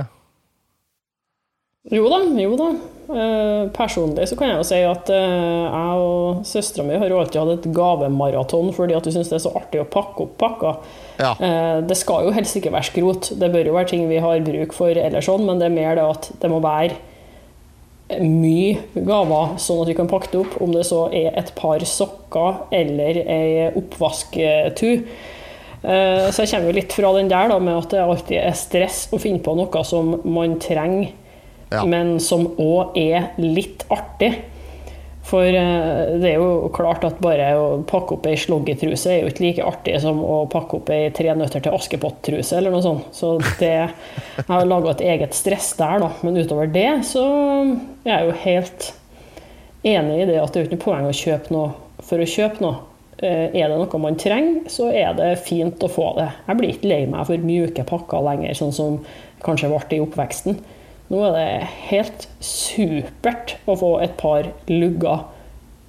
Jo 1.87 2.09
da, 2.11 2.17
jo 2.35 2.55
da. 2.59 2.65
Eh, 3.09 3.69
personlig 3.71 4.27
så 4.29 4.35
kan 4.37 4.51
jeg 4.51 4.59
jo 4.59 4.65
si 4.67 4.79
at 4.83 5.07
eh, 5.15 5.63
jeg 5.63 6.01
og 6.03 6.41
søstera 6.45 6.83
mi 6.85 6.97
har 6.99 7.13
alltid 7.15 7.39
hatt 7.39 7.53
et 7.55 7.69
gavemaraton 7.73 8.73
fordi 8.75 8.97
at 8.97 9.07
vi 9.07 9.13
syns 9.15 9.31
det 9.31 9.37
er 9.39 9.45
så 9.45 9.53
artig 9.57 9.79
å 9.81 9.87
pakke 9.87 10.25
opp 10.25 10.35
pakker. 10.41 10.81
Ja. 11.21 11.31
Eh, 11.39 11.77
det 11.87 11.97
skal 11.97 12.27
jo 12.27 12.33
helst 12.35 12.59
ikke 12.59 12.73
være 12.75 12.89
skrot, 12.91 13.31
det 13.39 13.49
bør 13.53 13.71
jo 13.71 13.77
være 13.77 13.93
ting 13.93 14.03
vi 14.11 14.19
har 14.21 14.43
bruk 14.43 14.75
for 14.75 14.91
eller 14.91 15.23
sånn, 15.23 15.47
men 15.47 15.61
det 15.61 15.69
er 15.69 15.77
mer 15.77 15.95
det 15.97 16.03
at 16.03 16.29
det 16.43 16.51
må 16.51 16.59
være 16.65 16.99
mye 18.19 19.03
gaver, 19.05 19.55
sånn 19.61 19.83
at 19.83 19.91
vi 19.91 19.95
kan 19.97 20.09
pakke 20.09 20.31
det 20.33 20.39
opp. 20.41 20.55
Om 20.65 20.73
det 20.73 20.83
så 20.89 21.03
er 21.13 21.31
et 21.37 21.51
par 21.57 21.83
sokker 21.85 22.63
eller 22.73 23.21
ei 23.23 23.69
oppvasktu. 23.77 24.91
Eh, 25.79 26.27
så 26.27 26.43
jeg 26.43 26.51
kommer 26.51 26.69
jo 26.71 26.75
litt 26.75 26.93
fra 26.97 27.13
den 27.15 27.29
der 27.31 27.53
da, 27.53 27.59
med 27.63 27.77
at 27.77 27.93
det 27.93 28.03
alltid 28.03 28.41
er 28.41 28.57
stress 28.57 29.07
å 29.13 29.21
finne 29.21 29.41
på 29.45 29.55
noe 29.55 29.83
som 29.87 30.17
man 30.27 30.57
trenger, 30.61 31.13
men 31.69 32.17
som 32.23 32.47
òg 32.57 32.97
er 32.97 33.33
litt 33.41 33.85
artig. 33.93 34.33
For 35.29 35.45
eh, 35.45 36.15
det 36.17 36.31
er 36.31 36.39
jo 36.41 36.69
klart 36.73 37.03
at 37.05 37.19
bare 37.21 37.51
å 37.59 37.65
pakke 37.87 38.15
opp 38.15 38.27
ei 38.29 38.37
sloggetruse 38.39 39.11
er 39.13 39.19
jo 39.21 39.29
ikke 39.29 39.43
like 39.45 39.67
artig 39.67 39.99
som 40.01 40.21
å 40.25 40.39
pakke 40.49 40.79
opp 40.79 40.89
ei 40.95 41.11
Tre 41.13 41.35
nøtter 41.37 41.61
til 41.65 41.75
Askepott-truse 41.77 42.57
eller 42.57 42.73
noe 42.73 42.85
sånt. 42.85 43.11
Så 43.15 43.35
det, 43.59 43.73
jeg 44.39 44.47
har 44.47 44.65
laga 44.65 44.95
et 44.95 45.05
eget 45.11 45.37
stress 45.37 45.73
der, 45.77 46.01
da. 46.01 46.13
Men 46.25 46.39
utover 46.39 46.71
det 46.73 46.89
så 47.09 47.25
jeg 47.27 48.09
er 48.09 48.15
jeg 48.15 48.29
jo 48.29 48.37
helt 48.45 48.89
enig 49.89 50.21
i 50.23 50.29
det 50.31 50.39
at 50.41 50.53
det 50.53 50.61
er 50.61 50.67
ikke 50.67 50.77
noe 50.79 50.87
poeng 50.87 51.09
å 51.09 51.15
kjøpe 51.15 51.53
noe 51.55 52.05
for 52.09 52.21
å 52.21 52.29
kjøpe 52.29 52.65
noe. 52.65 52.85
Eh, 53.19 53.51
er 53.51 53.67
det 53.67 53.75
noe 53.75 53.99
man 54.01 54.17
trenger, 54.19 54.63
så 54.71 54.89
er 54.95 55.13
det 55.17 55.33
fint 55.43 55.83
å 55.83 55.91
få 55.91 56.13
det. 56.17 56.29
Jeg 56.47 56.59
blir 56.59 56.73
ikke 56.73 56.89
lei 56.89 57.01
meg 57.11 57.27
for 57.27 57.43
mjuke 57.43 57.83
pakker 57.87 58.23
lenger, 58.23 58.55
sånn 58.57 58.75
som 58.75 58.99
kanskje 59.43 59.69
ble 59.71 59.97
i 59.97 60.03
oppveksten. 60.03 60.57
Nå 61.09 61.23
er 61.25 61.33
det 61.33 61.69
helt 61.89 62.27
supert 62.43 63.55
å 63.65 63.75
få 63.79 63.95
et 64.05 64.13
par 64.19 64.51
lugger, 64.69 65.25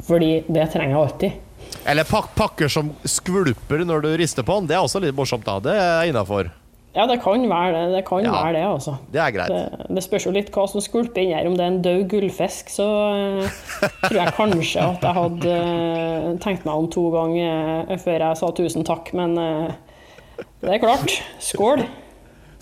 fordi 0.06 0.32
det 0.48 0.70
trenger 0.72 0.94
jeg 0.94 1.00
alltid. 1.02 1.66
Eller 1.88 2.08
pak 2.08 2.32
pakker 2.36 2.72
som 2.72 2.94
skvulper 3.04 3.84
når 3.84 4.06
du 4.06 4.10
rister 4.20 4.46
på 4.46 4.56
den. 4.60 4.70
Det 4.70 4.78
er 4.78 4.84
også 4.84 5.02
litt 5.04 5.16
morsomt, 5.16 5.44
da. 5.44 5.58
Det 5.64 5.76
er 5.76 6.08
innafor. 6.08 6.48
Ja, 6.90 7.04
det 7.06 7.20
kan 7.22 7.44
være 7.46 7.70
det. 7.76 7.82
Det 7.94 8.00
kan 8.08 8.24
ja, 8.24 8.32
være 8.34 8.54
det, 8.56 8.62
altså. 8.66 8.96
Det 9.12 9.20
er 9.22 9.34
greit. 9.34 9.52
Det, 9.52 9.88
det 9.94 10.02
spørs 10.02 10.26
jo 10.26 10.32
litt 10.34 10.48
hva 10.54 10.64
som 10.72 10.82
skvulper 10.82 11.22
inni 11.22 11.36
her. 11.36 11.46
Om 11.46 11.58
det 11.58 11.64
er 11.64 11.70
en 11.70 11.82
død 11.84 12.00
gullfisk, 12.10 12.72
så 12.72 12.86
uh, 13.14 13.60
tror 14.06 14.18
jeg 14.18 14.34
kanskje 14.38 14.86
at 14.86 15.06
jeg 15.06 15.18
hadde 15.20 15.58
uh, 15.60 16.30
tenkt 16.42 16.66
meg 16.66 16.74
om 16.74 16.88
to 16.90 17.04
ganger 17.14 17.92
uh, 17.92 17.94
før 18.02 18.26
jeg 18.26 18.40
sa 18.40 18.50
tusen 18.58 18.88
takk, 18.88 19.12
men 19.20 19.36
det 19.36 20.72
er 20.74 20.82
klart. 20.82 21.20
Skål. 21.44 21.84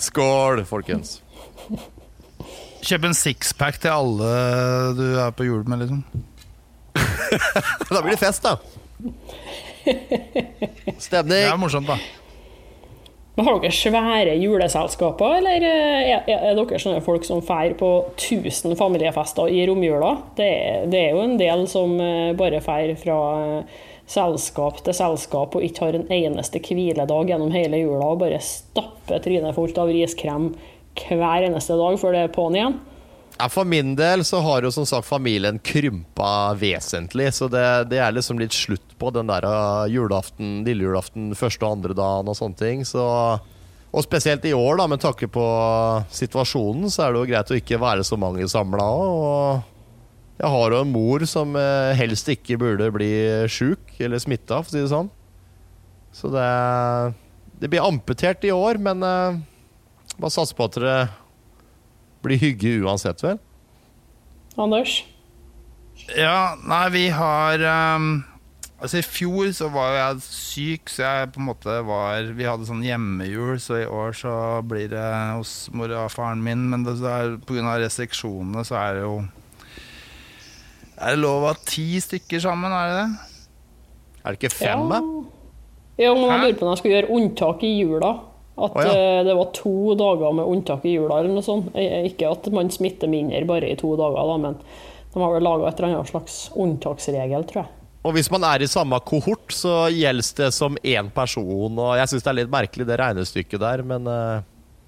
Skål, 0.08 0.66
folkens. 0.68 1.22
Kjøp 2.84 3.08
en 3.08 3.16
sixpack 3.16 3.80
til 3.82 3.90
alle 3.92 4.28
du 4.98 5.06
er 5.18 5.32
på 5.34 5.46
jul 5.48 5.64
med, 5.68 5.82
liksom. 5.82 6.04
da 7.90 8.02
blir 8.02 8.14
det 8.14 8.20
fest, 8.20 8.46
da. 8.46 8.56
Stemning. 10.98 11.34
Det 11.34 11.44
er 11.48 11.58
morsomt, 11.60 11.90
da. 11.90 11.98
Men 13.38 13.46
Har 13.46 13.60
dere 13.62 13.70
svære 13.70 14.32
juleselskaper, 14.42 15.36
eller 15.38 15.62
er, 15.62 16.24
er 16.26 16.56
dere 16.58 16.80
sånne 16.82 17.02
folk 17.06 17.22
som 17.26 17.38
feirer 17.46 17.76
på 17.78 17.90
1000 18.16 18.74
familiefester 18.78 19.52
i 19.54 19.60
romjula? 19.70 20.16
Det, 20.34 20.48
det, 20.90 21.04
er 21.04 21.14
jo 21.14 21.22
en 21.22 21.36
del 21.38 21.62
som 21.70 21.94
eh, 22.02 22.32
bare 22.38 22.58
feirer 22.64 22.98
fra 22.98 23.18
eh, 23.38 23.76
selskap 24.10 24.80
til 24.82 24.96
selskap 24.96 25.54
og 25.54 25.62
ikke 25.62 25.84
har 25.84 26.00
en 26.00 26.10
eneste 26.16 26.58
hviledag 26.64 27.30
gjennom 27.30 27.54
hele 27.54 27.78
jula 27.84 28.10
og 28.10 28.24
bare 28.24 28.42
stapper 28.42 29.22
trynet 29.22 29.54
fullt 29.54 29.78
av 29.78 29.92
riskrem 29.94 30.50
hver 30.96 31.48
eneste 31.48 31.76
dag 31.78 31.98
før 32.00 32.14
det 32.14 32.22
er 32.26 32.32
på'n 32.34 32.56
igjen? 32.58 32.78
For 33.46 33.68
min 33.68 33.92
del 33.94 34.24
så 34.26 34.40
har 34.42 34.64
jo 34.66 34.70
som 34.74 34.86
sagt 34.88 35.06
familien 35.06 35.60
krympa 35.62 36.56
vesentlig, 36.58 37.30
så 37.36 37.46
det, 37.50 37.62
det 37.92 38.00
er 38.02 38.14
liksom 38.16 38.40
litt 38.40 38.56
slutt 38.56 38.96
på 38.98 39.12
den 39.14 39.30
der 39.30 39.46
uh, 39.46 39.86
julaften, 39.86 40.64
lille 40.66 40.88
julaften, 40.88 41.30
første 41.38 41.62
og 41.62 41.76
andre 41.76 41.94
dagen 41.94 42.30
og 42.32 42.34
sånne 42.34 42.58
ting. 42.58 42.82
Så, 42.88 43.04
og 43.38 44.02
spesielt 44.04 44.42
i 44.48 44.56
år, 44.56 44.80
da, 44.80 44.88
med 44.90 45.04
takke 45.04 45.30
på 45.30 45.44
situasjonen, 46.10 46.90
så 46.90 47.04
er 47.04 47.14
det 47.14 47.20
jo 47.22 47.28
greit 47.30 47.52
å 47.54 47.58
ikke 47.60 47.78
være 47.84 48.06
så 48.06 48.18
mange 48.18 48.48
samla 48.50 48.88
òg. 48.96 49.68
Jeg 50.38 50.50
har 50.54 50.74
jo 50.74 50.82
en 50.82 50.90
mor 50.90 51.22
som 51.30 51.54
uh, 51.54 51.94
helst 51.98 52.32
ikke 52.34 52.58
burde 52.58 52.90
bli 52.94 53.12
sjuk 53.50 53.94
eller 54.02 54.18
smitta, 54.22 54.64
for 54.64 54.72
å 54.72 54.74
si 54.74 54.82
det 54.82 54.90
sånn. 54.90 55.12
Så 56.14 56.30
det, 56.34 56.50
det 57.62 57.70
blir 57.70 57.86
amputert 57.86 58.42
i 58.42 58.50
år, 58.54 58.82
men 58.82 59.06
uh, 59.06 59.38
bare 60.18 60.34
satse 60.34 60.56
på 60.56 60.66
at 60.66 60.78
det 60.82 60.98
blir 62.24 62.40
hygge 62.42 62.78
uansett, 62.82 63.22
vel? 63.22 63.38
Anders? 64.58 65.00
Ja, 66.16 66.56
nei, 66.66 66.86
vi 66.94 67.04
har 67.14 67.62
um, 67.98 68.10
Altså, 68.78 69.00
i 69.00 69.06
fjor 69.06 69.48
så 69.56 69.66
var 69.74 69.96
jeg 69.96 70.20
syk, 70.22 70.90
så 70.92 71.02
jeg 71.02 71.30
på 71.34 71.40
en 71.42 71.48
måte 71.48 71.80
var 71.86 72.28
Vi 72.38 72.46
hadde 72.46 72.68
sånn 72.68 72.84
hjemmejul, 72.86 73.56
så 73.62 73.80
i 73.80 73.88
år 73.90 74.14
så 74.14 74.34
blir 74.66 74.86
det 74.92 75.06
hos 75.34 75.66
mor 75.74 75.90
og 75.90 76.12
faren 76.14 76.44
min. 76.44 76.68
Men 76.70 76.86
det 76.86 76.94
er, 77.02 77.34
pga. 77.42 77.74
restriksjonene 77.82 78.62
så 78.66 78.78
er 78.78 79.00
det 79.00 79.02
jo 79.02 79.16
Er 80.98 81.16
det 81.16 81.22
lov 81.24 81.42
å 81.42 81.50
ha 81.50 81.58
ti 81.66 81.88
stykker 82.02 82.42
sammen, 82.42 82.74
er 82.74 82.92
det 82.92 83.00
det? 83.02 83.42
Er 84.22 84.34
det 84.34 84.38
ikke 84.38 84.54
fem, 84.54 84.86
da? 84.90 85.02
Ja. 85.98 86.06
ja, 86.06 86.14
men 86.14 86.30
jeg 86.30 86.40
lurer 86.44 86.58
på 86.58 86.66
om 86.66 86.72
jeg 86.74 86.82
skal 86.82 86.94
gjøre 86.94 87.12
unntak 87.18 87.62
i 87.66 87.74
jula. 87.80 88.12
At 88.58 88.76
oh, 88.76 88.84
ja. 88.84 88.92
Eh, 88.92 89.22
det 89.26 89.36
var 89.38 89.50
to 89.56 89.94
dager 89.98 90.34
med 90.34 90.50
unntak 90.50 90.84
i 90.84 90.96
jula 90.96 91.20
eller 91.20 91.32
noe 91.36 91.46
sånt. 91.46 91.70
Ikke 91.78 92.30
at 92.32 92.48
man 92.54 92.72
smitter 92.74 93.10
mindre 93.10 93.44
bare 93.48 93.70
i 93.70 93.78
to 93.78 93.94
dager, 93.98 94.18
da, 94.32 94.38
men 94.42 94.58
de 95.14 95.22
har 95.22 95.34
vel 95.34 95.46
laga 95.46 95.68
et 95.68 95.80
eller 95.80 95.94
annet 95.94 96.10
slags 96.10 96.38
unntaksregel, 96.58 97.46
tror 97.48 97.62
jeg. 97.64 97.74
Og 98.06 98.14
hvis 98.14 98.30
man 98.30 98.44
er 98.46 98.62
i 98.62 98.70
samme 98.70 98.98
kohort, 99.06 99.50
så 99.52 99.88
gjelder 99.92 100.42
det 100.42 100.52
som 100.54 100.78
én 100.86 101.08
person. 101.14 101.74
Og 101.74 101.96
jeg 101.98 102.10
syns 102.12 102.24
det 102.24 102.30
er 102.32 102.38
litt 102.42 102.52
merkelig, 102.52 102.86
det 102.88 102.98
regnestykket 103.00 103.62
der, 103.62 103.82
men 103.86 104.06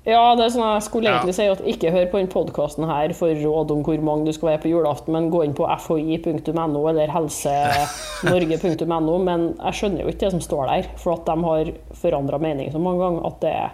ja, 0.09 0.33
det 0.33 0.47
er 0.47 0.53
sånn 0.55 0.65
jeg 0.65 0.85
skulle 0.87 1.11
egentlig 1.13 1.35
si 1.37 1.45
at 1.53 1.61
ikke 1.69 1.91
hør 1.93 2.07
på 2.09 2.17
denne 2.17 2.33
podkasten 2.33 2.87
her 2.89 3.13
for 3.17 3.29
råd 3.37 3.69
om 3.75 3.83
hvor 3.85 4.01
mange 4.07 4.25
du 4.31 4.33
skal 4.33 4.49
være 4.55 4.63
på 4.63 4.71
julaften, 4.73 5.13
men 5.13 5.29
gå 5.33 5.43
inn 5.45 5.53
på 5.57 5.65
fhi.no 5.69 6.83
eller 6.89 7.13
helsenorge.no. 7.13 9.15
Men 9.27 9.41
jeg 9.59 9.73
skjønner 9.77 10.01
jo 10.01 10.09
ikke 10.09 10.25
det 10.25 10.33
som 10.39 10.45
står 10.47 10.65
der, 10.73 10.85
for 11.03 11.11
at 11.19 11.25
de 11.29 11.37
har 11.45 11.65
forandra 12.01 12.37
mening 12.41 12.73
så 12.73 12.81
mange 12.81 13.01
ganger 13.05 13.23
at 13.29 13.37
det 13.45 13.53
er 13.59 13.71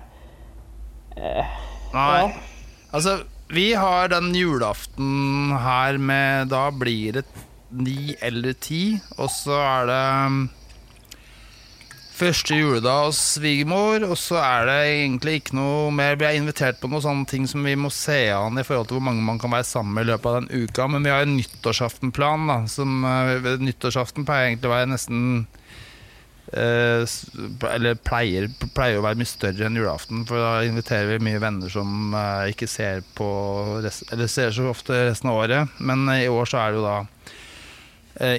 eh, 1.15 1.47
Nei. 1.95 2.19
Ja. 2.19 2.27
Altså, 2.97 3.13
vi 3.55 3.69
har 3.79 4.11
den 4.11 4.35
julaften 4.35 5.55
her 5.63 5.95
med 6.03 6.51
Da 6.51 6.75
blir 6.75 7.13
det 7.21 7.27
ni 7.71 8.17
eller 8.23 8.55
ti, 8.59 8.99
og 9.19 9.31
så 9.31 9.63
er 9.63 9.87
det 9.91 10.03
Første 12.17 12.57
juledag 12.57 13.11
hos 13.11 13.19
svigermor, 13.35 14.01
og 14.09 14.17
så 14.17 14.39
er 14.41 14.63
det 14.65 14.77
egentlig 14.89 15.35
ikke 15.37 15.57
noe 15.59 15.91
mer. 15.93 16.15
Vi 16.17 16.25
er 16.25 16.39
invitert 16.39 16.79
på 16.81 16.89
noen 16.89 17.05
sånne 17.05 17.29
ting 17.29 17.45
som 17.51 17.67
vi 17.67 17.75
må 17.77 17.91
se 17.93 18.31
an 18.33 18.57
i 18.57 18.65
forhold 18.65 18.89
til 18.89 18.97
hvor 18.97 19.05
mange 19.11 19.25
man 19.27 19.41
kan 19.43 19.53
være 19.53 19.67
sammen 19.69 19.93
med 19.93 20.07
i 20.07 20.11
løpet 20.15 20.31
av 20.31 20.39
den 20.39 20.65
uka. 20.65 20.87
Men 20.89 21.05
vi 21.05 21.13
har 21.13 21.27
en 21.27 21.35
nyttårsaftenplan, 21.37 22.47
da. 22.49 22.57
Som, 22.73 23.05
uh, 23.05 23.53
nyttårsaften 23.61 24.25
pleier 24.25 24.49
egentlig 24.49 24.71
å 24.71 24.73
være 24.73 24.89
nesten 24.95 25.27
uh, 26.57 27.17
Eller 27.75 28.01
pleier, 28.01 28.49
pleier, 28.65 28.97
å 28.97 29.05
være 29.05 29.21
mye 29.21 29.29
større 29.29 29.69
enn 29.69 29.77
julaften, 29.77 30.25
for 30.31 30.41
da 30.41 30.55
inviterer 30.65 31.19
vi 31.19 31.27
mye 31.29 31.43
venner 31.43 31.75
som 31.75 32.17
uh, 32.17 32.49
ikke 32.49 32.71
ser 32.71 33.05
på 33.19 33.29
rest, 33.85 34.09
Eller 34.17 34.33
ser 34.33 34.57
så 34.57 34.71
ofte 34.73 35.05
resten 35.11 35.35
av 35.35 35.43
året. 35.43 35.77
Men 35.85 36.09
i 36.17 36.31
år 36.33 36.49
så 36.49 36.65
er 36.65 36.73
det 36.73 36.81
jo 36.81 36.89
da 36.89 36.97
Eh, 37.05 37.16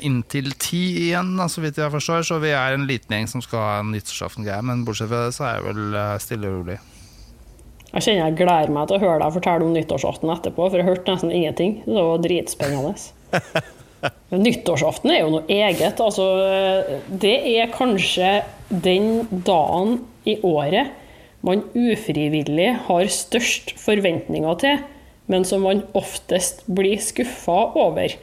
inntil 0.05 0.51
ti 0.57 0.83
igjen, 1.07 1.35
da, 1.37 1.45
så 1.51 1.61
vidt 1.63 1.77
jeg 1.77 1.93
forstår. 1.93 2.25
Så 2.25 2.39
vi 2.43 2.53
er 2.55 2.75
en 2.75 2.87
liten 2.89 3.13
gjeng 3.13 3.29
som 3.29 3.43
skal 3.45 3.63
ha 3.63 3.79
en 3.81 3.91
nyttårsaften-greie. 3.93 4.65
Men 4.65 4.85
bortsett 4.87 5.11
fra 5.11 5.27
det, 5.27 5.35
så 5.37 5.47
er 5.47 5.57
jeg 5.59 5.67
vel 5.69 5.97
eh, 6.01 6.13
stille 6.23 6.51
og 6.51 6.59
rolig. 6.61 6.77
Jeg 7.93 8.03
kjenner 8.03 8.27
jeg 8.27 8.37
gleder 8.41 8.73
meg 8.75 8.89
til 8.89 8.97
å 8.97 9.03
høre 9.05 9.21
deg 9.23 9.35
fortelle 9.37 9.65
om 9.65 9.73
nyttårsaften 9.73 10.33
etterpå, 10.33 10.67
for 10.67 10.81
jeg 10.81 10.87
hørte 10.89 11.13
nesten 11.13 11.33
ingenting. 11.33 11.79
Det 11.85 12.05
var 12.09 12.21
dritspennende. 12.25 12.93
Nyttårsaften 14.47 15.13
er 15.13 15.21
jo 15.23 15.31
noe 15.33 15.47
eget. 15.49 16.01
Altså, 16.03 16.27
det 17.07 17.37
er 17.55 17.73
kanskje 17.73 18.41
den 18.69 19.25
dagen 19.47 20.01
i 20.27 20.37
året 20.45 20.93
man 21.45 21.63
ufrivillig 21.77 22.69
har 22.87 23.09
størst 23.13 23.75
forventninger 23.79 24.61
til, 24.61 24.81
men 25.31 25.45
som 25.47 25.63
man 25.63 25.83
oftest 25.97 26.65
blir 26.67 26.99
skuffa 27.03 27.59
over. 27.77 28.13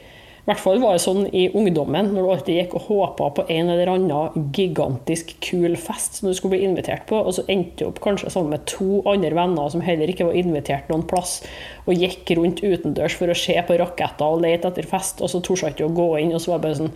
I 0.45 0.51
hvert 0.51 0.61
fall 0.61 0.77
var 0.77 0.93
det 0.93 1.01
sånn 1.01 1.23
i 1.33 1.47
ungdommen, 1.57 2.11
når 2.13 2.21
du 2.21 2.29
alltid 2.29 2.57
gikk 2.59 2.73
og 2.77 2.83
håpa 2.85 3.31
på 3.33 3.43
en 3.49 3.69
eller 3.73 3.89
annen 3.89 4.43
gigantisk 4.53 5.31
kul 5.41 5.73
fest 5.73 6.19
som 6.19 6.27
du 6.29 6.35
skulle 6.37 6.53
bli 6.53 6.67
invitert 6.67 7.07
på, 7.09 7.17
og 7.17 7.33
så 7.33 7.43
endte 7.49 7.79
du 7.79 7.87
opp 7.87 7.97
kanskje 8.03 8.29
sammen 8.29 8.53
med 8.53 8.67
to 8.69 8.99
andre 9.09 9.31
venner 9.33 9.71
som 9.73 9.81
heller 9.81 10.11
ikke 10.13 10.27
var 10.27 10.37
invitert 10.37 10.91
noen 10.91 11.07
plass, 11.09 11.39
og 11.89 11.97
gikk 11.97 12.29
rundt 12.37 12.61
utendørs 12.61 13.15
for 13.17 13.33
å 13.33 13.37
se 13.41 13.55
på 13.57 13.79
raketter 13.81 14.35
og 14.35 14.43
lete 14.45 14.69
etter 14.69 14.85
fest, 14.85 15.23
og 15.25 15.33
så 15.33 15.41
torde 15.41 15.73
ikke 15.73 15.89
å 15.89 15.95
gå 15.97 16.07
inn, 16.21 16.35
og 16.37 16.45
så 16.45 16.53
var 16.53 16.61
det 16.61 16.67
bare 16.67 16.79
sånn 16.83 16.93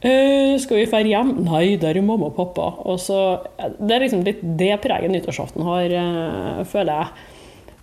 «Øh, 0.00 0.60
skal 0.60 0.82
vi 0.82 0.84
dra 0.92 1.00
hjem? 1.04 1.32
Nei, 1.48 1.64
der 1.80 1.96
er 1.96 2.04
mamma 2.04 2.28
og 2.28 2.36
pappa. 2.36 2.68
Og 2.88 3.00
så, 3.00 3.18
det 3.80 3.96
er 3.96 4.04
liksom 4.04 4.22
litt 4.24 4.44
det 4.60 4.74
preget 4.84 5.12
nyttårsaften 5.12 5.64
har, 5.64 5.96
øh, 6.04 6.62
føler 6.68 7.02
jeg. 7.02 7.26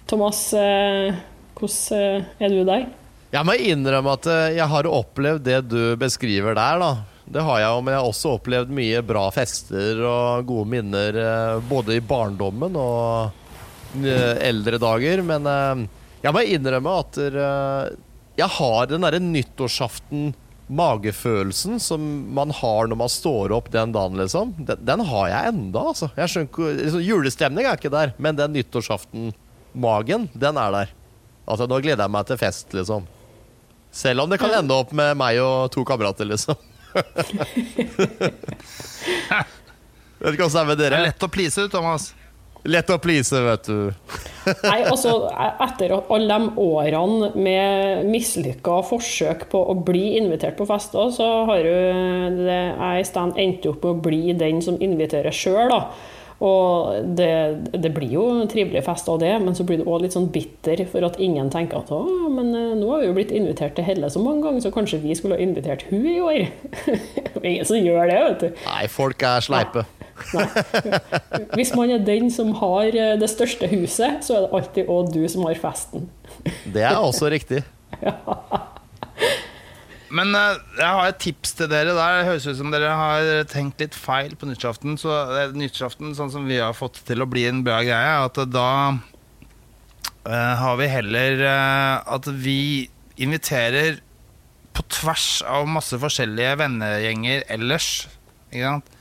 Thomas, 0.09 0.45
øh, 0.53 1.17
hvordan 1.57 2.25
er 2.41 2.53
du 2.53 2.63
der? 2.65 2.87
Jeg 3.27 3.43
må 3.43 3.57
innrømme 3.59 4.13
at 4.15 4.27
jeg 4.55 4.67
har 4.71 4.87
opplevd 4.87 5.43
det 5.43 5.59
du 5.67 5.81
beskriver 5.99 6.55
der, 6.55 6.79
da. 6.79 6.91
Det 7.27 7.43
har 7.43 7.59
jeg 7.59 7.73
jo, 7.73 7.81
men 7.83 7.91
jeg 7.91 7.99
har 7.99 8.07
også 8.07 8.29
opplevd 8.37 8.69
mye 8.71 9.01
bra 9.03 9.25
fester 9.35 9.99
og 10.07 10.47
gode 10.47 10.69
minner 10.71 11.17
både 11.67 11.97
i 11.97 12.03
barndommen 12.07 12.77
og 12.79 14.05
eldre 14.47 14.79
dager. 14.79 15.23
Men 15.27 15.49
jeg 16.23 16.31
må 16.31 16.43
innrømme 16.47 16.93
at 17.01 17.19
jeg 18.37 18.47
har 18.59 18.87
den 18.87 19.03
derre 19.03 19.19
nyttårsaften 19.19 20.31
magefølelsen 20.67 21.79
som 21.83 22.03
man 22.35 22.51
har 22.51 22.87
når 22.87 22.99
man 22.99 23.11
står 23.11 23.53
opp 23.55 23.69
den 23.71 23.91
dagen, 23.95 24.17
liksom, 24.19 24.55
den 24.67 25.03
har 25.11 25.29
jeg 25.31 25.51
enda, 25.53 25.83
altså. 25.93 26.09
Jeg 26.15 26.31
skjønner 26.31 26.79
liksom, 26.81 27.03
Julestemning 27.07 27.67
er 27.67 27.79
ikke 27.79 27.91
der, 27.91 28.11
men 28.19 28.39
den 28.39 28.55
nyttårsaften-magen, 28.55 30.27
den 30.35 30.59
er 30.59 30.73
der. 30.75 30.91
Altså, 31.47 31.67
nå 31.71 31.79
gleder 31.83 32.03
jeg 32.03 32.15
meg 32.17 32.27
til 32.27 32.39
fest, 32.41 32.75
liksom. 32.75 33.07
Selv 33.97 34.21
om 34.21 34.29
det 34.29 34.37
kan 34.41 34.53
ende 34.53 34.75
opp 34.77 34.91
med 34.95 35.17
meg 35.17 35.39
og 35.41 35.71
to 35.73 35.81
kamerater, 35.87 36.25
liksom. 36.29 36.55
Vet 40.17 40.33
ikke 40.33 40.45
åssen 40.45 40.59
det 40.59 40.63
er 40.63 40.69
med 40.69 40.77
dere. 40.79 40.93
Det 40.93 40.99
er 40.99 41.07
lett 41.09 41.25
å 41.25 41.29
please, 41.33 41.65
Thomas. 41.73 42.11
Lett 42.67 42.89
å 42.91 42.97
please, 42.99 43.37
vet 43.41 43.69
du. 43.69 43.93
Nei, 44.67 44.81
altså, 44.89 45.29
etter 45.63 45.93
alle 45.97 46.37
de 46.39 46.49
årene 46.61 47.29
med 47.37 48.05
mislykka 48.11 48.81
forsøk 48.89 49.47
på 49.51 49.61
å 49.71 49.75
bli 49.87 50.17
invitert 50.19 50.57
på 50.59 50.67
fester, 50.69 51.09
så 51.15 51.27
har 51.49 51.61
jo 51.63 51.77
jeg 51.77 53.01
i 53.01 53.07
stand 53.07 53.39
endt 53.39 53.65
opp 53.69 53.81
med 53.85 53.93
å 53.93 54.03
bli 54.09 54.35
den 54.37 54.61
som 54.65 54.77
inviterer 54.83 55.33
sjøl, 55.35 55.69
da. 55.71 55.81
Og 56.37 57.07
det, 57.17 57.31
det, 57.73 57.89
blir 57.95 58.11
jo 58.13 58.23
trivelig 58.49 58.83
fest 58.85 59.07
av 59.09 59.17
det, 59.23 59.31
men 59.41 59.55
så 59.57 59.65
blir 59.65 59.81
du 59.81 59.87
òg 59.89 60.03
litt 60.03 60.13
sånn 60.13 60.29
bitter 60.33 60.83
for 60.91 61.05
at 61.07 61.17
ingen 61.23 61.49
tenker 61.53 61.81
at 61.81 61.89
å, 61.93 62.03
men 62.29 62.51
eh, 62.53 62.75
nå 62.77 62.91
har 62.91 63.01
vi 63.01 63.09
jo 63.09 63.15
blitt 63.17 63.33
invitert 63.33 63.73
til 63.77 63.87
Helle 63.87 64.11
så 64.13 64.21
mange 64.21 64.45
ganger, 64.45 64.61
så 64.61 64.73
kanskje 64.73 65.01
vi 65.01 65.17
skulle 65.17 65.39
ha 65.39 65.41
invitert 65.41 65.87
hun 65.89 66.05
i 66.05 66.19
år. 66.21 66.45
ingen 67.47 67.65
som 67.65 67.81
gjør 67.81 68.05
det, 68.11 68.19
vet 68.27 68.45
du. 68.45 68.63
Nei, 68.67 68.83
folk 68.93 69.25
er 69.25 69.47
sleipe. 69.47 69.87
Nei. 70.37 70.45
Hvis 71.57 71.73
man 71.77 71.93
er 71.93 72.05
den 72.05 72.29
som 72.33 72.53
har 72.61 72.93
eh, 72.93 73.17
det 73.17 73.31
største 73.33 73.69
huset, 73.73 74.21
så 74.25 74.37
er 74.37 74.45
det 74.45 74.53
alltid 74.61 74.93
òg 74.93 75.13
du 75.17 75.23
som 75.31 75.49
har 75.49 75.57
festen. 75.61 76.05
Det 76.69 76.85
er 76.85 77.01
også 77.01 77.33
riktig. 77.33 77.65
ja. 78.05 78.13
Men 80.13 80.31
uh, 80.35 80.55
jeg 80.77 80.87
har 80.87 81.09
et 81.09 81.19
tips 81.21 81.55
til 81.59 81.69
dere 81.71 81.95
der. 81.95 82.19
Det 82.19 82.27
høres 82.29 82.47
ut 82.47 82.59
som 82.59 82.73
dere 82.73 82.93
har 82.95 83.29
tenkt 83.51 83.81
litt 83.83 83.97
feil 83.97 84.35
på 84.39 84.49
nyttårsaften. 84.49 84.97
Så 85.01 85.11
uh, 85.11 85.43
nyttårsaften, 85.55 86.15
sånn 86.17 86.33
som 86.33 86.47
vi 86.49 86.61
har 86.61 86.75
fått 86.77 87.01
til 87.07 87.23
å 87.23 87.29
bli 87.29 87.47
en 87.49 87.63
bra 87.67 87.81
greie, 87.85 88.17
at 88.27 88.41
uh, 88.41 88.47
da 88.47 88.71
har 90.27 90.73
vi 90.75 90.89
heller 90.91 91.39
at 91.47 92.25
vi 92.27 92.89
inviterer 93.15 94.01
på 94.75 94.83
tvers 94.91 95.39
av 95.47 95.69
masse 95.71 95.95
forskjellige 96.01 96.57
vennegjenger 96.59 97.45
ellers. 97.55 98.09
Ikke 98.51 98.73
sant? 98.73 98.91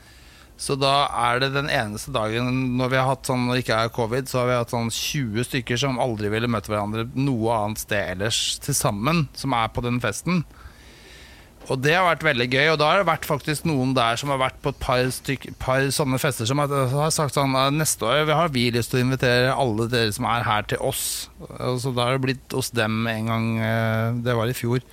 Så 0.57 0.73
da 0.79 1.05
er 1.13 1.43
det 1.43 1.51
den 1.53 1.67
eneste 1.69 2.09
dagen 2.15 2.47
når 2.79 2.89
vi 2.89 2.97
har 2.97 3.11
hatt 3.11 3.29
sånn, 3.29 3.43
når 3.45 3.59
det 3.59 3.63
ikke 3.65 3.81
er 3.83 3.91
covid, 3.93 4.29
så 4.29 4.39
har 4.41 4.47
vi 4.49 4.55
hatt 4.57 4.73
sånn 4.73 4.89
20 4.89 5.45
stykker 5.51 5.77
som 5.83 5.99
aldri 6.01 6.31
ville 6.33 6.49
møte 6.49 6.71
hverandre 6.71 7.05
noe 7.13 7.59
annet 7.59 7.83
sted 7.83 8.15
ellers 8.15 8.39
til 8.63 8.77
sammen, 8.77 9.27
som 9.37 9.53
er 9.53 9.69
på 9.75 9.83
den 9.85 10.01
festen. 10.01 10.41
Og 11.67 11.79
det 11.83 11.97
har 11.97 12.05
vært 12.05 12.23
veldig 12.23 12.47
gøy. 12.47 12.65
Og 12.71 12.77
da 12.79 12.91
har 12.91 13.01
det 13.01 13.09
vært 13.09 13.27
faktisk 13.27 13.65
noen 13.67 13.91
der 13.97 14.19
som 14.19 14.31
har 14.31 14.39
vært 14.39 14.59
på 14.63 14.71
et 14.71 14.79
par, 14.79 15.01
styk, 15.11 15.49
par 15.59 15.83
sånne 15.93 16.19
fester 16.21 16.47
som 16.47 16.61
har, 16.63 16.71
sagt 17.13 17.35
sånn 17.35 17.55
Neste 17.75 18.07
år 18.07 18.31
har 18.31 18.53
vi 18.53 18.69
lyst 18.71 18.93
til 18.93 19.01
å 19.01 19.05
invitere 19.07 19.51
alle 19.51 19.89
dere 19.91 20.13
som 20.15 20.29
er 20.31 20.47
her, 20.47 20.67
til 20.71 20.79
oss. 20.83 21.05
Og 21.59 21.81
så 21.83 21.91
da 21.91 22.07
har 22.07 22.17
det 22.17 22.23
blitt 22.23 22.55
hos 22.55 22.71
dem 22.75 23.03
en 23.11 23.31
gang. 23.31 23.49
Eh, 23.59 24.19
det 24.23 24.37
var 24.37 24.47
i 24.47 24.55
fjor. 24.55 24.83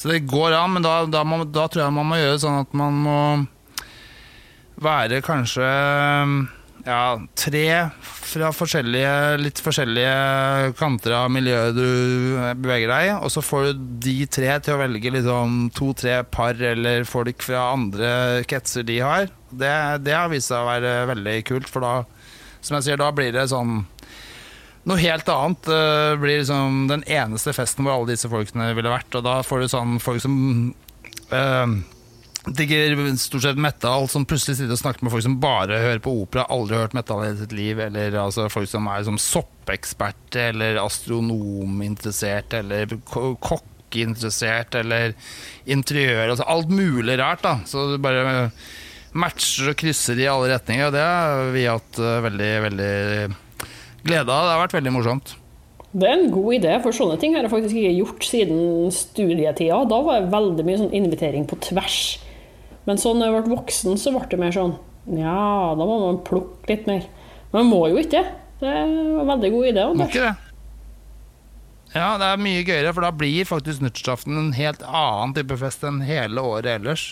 Så 0.00 0.08
det 0.08 0.22
går 0.30 0.56
an, 0.56 0.72
men 0.78 0.86
da, 0.86 1.02
da, 1.04 1.24
må, 1.28 1.42
da 1.44 1.66
tror 1.68 1.84
jeg 1.84 1.96
man 1.98 2.08
må 2.08 2.16
gjøre 2.16 2.40
sånn 2.40 2.62
at 2.62 2.78
man 2.80 3.02
må 3.04 3.18
være 4.80 5.20
kanskje 5.20 5.66
ja, 6.86 7.20
tre 7.38 7.66
fra 8.30 8.50
forskjellige, 8.54 9.12
litt 9.42 9.60
forskjellige 9.62 10.72
kanter 10.78 11.16
av 11.18 11.30
miljøet 11.32 11.76
du 11.76 11.88
beveger 12.62 12.92
deg 12.92 13.08
i. 13.08 13.12
Og 13.18 13.32
så 13.34 13.42
får 13.44 13.70
du 13.70 13.84
de 14.06 14.16
tre 14.30 14.54
til 14.62 14.76
å 14.76 14.80
velge 14.82 15.14
liksom 15.16 15.70
to-tre 15.76 16.20
par 16.30 16.58
eller 16.70 17.06
folk 17.08 17.42
fra 17.44 17.70
andre 17.74 18.12
kretser 18.48 18.86
de 18.86 19.00
har. 19.02 19.30
Det, 19.50 19.74
det 20.06 20.16
har 20.16 20.30
vist 20.32 20.50
seg 20.52 20.62
å 20.62 20.70
være 20.70 20.94
veldig 21.10 21.38
kult, 21.48 21.70
for 21.70 21.84
da, 21.84 21.94
som 22.62 22.78
jeg 22.78 22.88
sier, 22.90 23.00
da 23.00 23.10
blir 23.14 23.34
det 23.34 23.48
sånn 23.50 23.82
noe 24.88 25.00
helt 25.02 25.28
annet. 25.28 25.64
Det 25.66 26.18
blir 26.22 26.40
liksom 26.40 26.84
den 26.90 27.04
eneste 27.10 27.54
festen 27.56 27.84
hvor 27.84 27.98
alle 27.98 28.14
disse 28.14 28.30
folkene 28.30 28.72
ville 28.76 28.92
vært. 28.92 29.14
Og 29.18 29.26
da 29.26 29.40
får 29.46 29.64
du 29.64 29.72
sånn 29.72 29.98
folk 30.02 30.22
som 30.24 30.36
øh, 31.34 31.74
digger 32.56 33.16
stort 33.20 33.44
sett 33.44 33.58
metal, 33.60 34.08
som 34.10 34.26
plutselig 34.28 34.58
sitter 34.58 34.74
og 34.74 34.80
snakker 34.80 35.06
med 35.06 35.12
folk 35.14 35.24
som 35.26 35.38
bare 35.42 35.78
hører 35.82 36.02
på 36.02 36.14
opera, 36.24 36.46
aldri 36.52 36.78
hørt 36.80 36.96
metal 36.96 37.24
i 37.26 37.32
sitt 37.38 37.54
liv, 37.56 37.80
eller 37.82 38.16
altså, 38.22 38.48
folk 38.52 38.70
som 38.70 38.88
er 38.90 39.06
som 39.06 39.18
soppeksperte, 39.20 40.50
eller 40.50 40.80
astronominteressert, 40.82 42.56
eller 42.60 42.96
kokkeinteressert, 43.10 44.78
eller 44.82 45.14
interiør 45.70 46.34
altså 46.34 46.48
Alt 46.50 46.72
mulig 46.74 47.18
rart, 47.20 47.44
da. 47.46 47.58
Så 47.68 47.92
du 47.92 47.98
bare 48.02 48.50
matcher 49.12 49.72
og 49.72 49.78
krysser 49.78 50.18
i 50.22 50.28
alle 50.30 50.52
retninger, 50.54 50.88
og 50.88 50.94
det 50.94 51.04
har 51.04 51.52
vi 51.54 51.66
hatt 51.66 52.00
uh, 52.02 52.22
veldig, 52.26 52.50
veldig 52.68 52.94
glede 54.06 54.26
av. 54.26 54.46
Det 54.46 54.54
har 54.54 54.64
vært 54.64 54.76
veldig 54.78 54.94
morsomt. 54.94 55.36
Det 55.90 56.06
er 56.06 56.20
en 56.20 56.30
god 56.30 56.54
idé, 56.54 56.74
for 56.84 56.94
sånne 56.94 57.16
ting 57.18 57.34
har 57.34 57.42
jeg 57.42 57.50
faktisk 57.50 57.78
ikke 57.78 57.96
gjort 57.98 58.26
siden 58.26 58.60
studietida. 58.94 59.80
Da 59.90 60.02
var 60.06 60.20
det 60.20 60.34
veldig 60.34 60.66
mye 60.66 60.82
sånn 60.84 60.92
invitering 60.94 61.48
på 61.50 61.58
tvers. 61.66 62.02
Men 62.90 62.98
så 62.98 63.12
når 63.14 63.28
jeg 63.28 63.34
ble 63.36 63.54
voksen, 63.54 63.98
så 64.02 64.10
ble 64.10 64.26
det 64.32 64.38
mer 64.40 64.54
sånn 64.54 64.72
Ja, 65.14 65.72
da 65.78 65.86
må 65.86 65.98
man 66.02 66.16
plukke 66.26 66.72
litt 66.72 66.88
mer. 66.90 67.04
Men 67.52 67.60
man 67.60 67.68
må 67.70 67.84
jo 67.92 68.00
ikke. 68.02 68.24
Det 68.58 68.66
er 68.66 68.80
en 68.82 69.28
veldig 69.28 69.50
god 69.54 69.68
idé. 69.68 69.84
Må 69.94 70.08
ikke 70.10 70.24
det. 70.24 70.32
Ja, 71.94 72.08
det 72.18 72.26
er 72.26 72.42
mye 72.42 72.64
gøyere, 72.66 72.90
for 72.94 73.06
da 73.06 73.12
blir 73.14 73.46
faktisk 73.46 73.82
nyttårsaften 73.82 74.36
en 74.38 74.50
helt 74.58 74.82
annen 74.86 75.36
type 75.38 75.54
fest 75.62 75.86
enn 75.86 76.02
hele 76.06 76.42
året 76.42 76.80
ellers. 76.80 77.06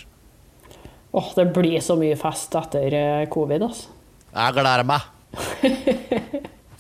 Åh, 1.09 1.23
oh, 1.23 1.31
det 1.39 1.47
blir 1.55 1.79
så 1.83 1.95
mye 1.99 2.19
fest 2.19 2.59
etter 2.59 2.99
eh, 2.99 3.25
covid, 3.31 3.65
altså. 3.71 3.95
Jeg 4.35 4.59
gleder 4.59 4.85
meg. 4.87 5.09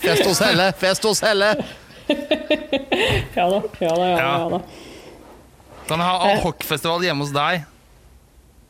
fest 0.02 0.26
hos 0.26 0.42
Helle! 0.42 0.68
Fest 0.82 1.06
hos 1.06 1.22
Helle! 1.22 1.54
ja 3.38 3.48
da. 3.54 3.62
Ja 3.78 3.94
da. 3.94 4.12
Ja, 4.12 4.20
ja. 4.20 4.36
da. 4.58 4.62
Kan 5.88 6.02
ha 6.02 6.14
adhoc-festival 6.34 7.06
hjemme 7.06 7.26
hos 7.26 7.34
deg. 7.34 7.66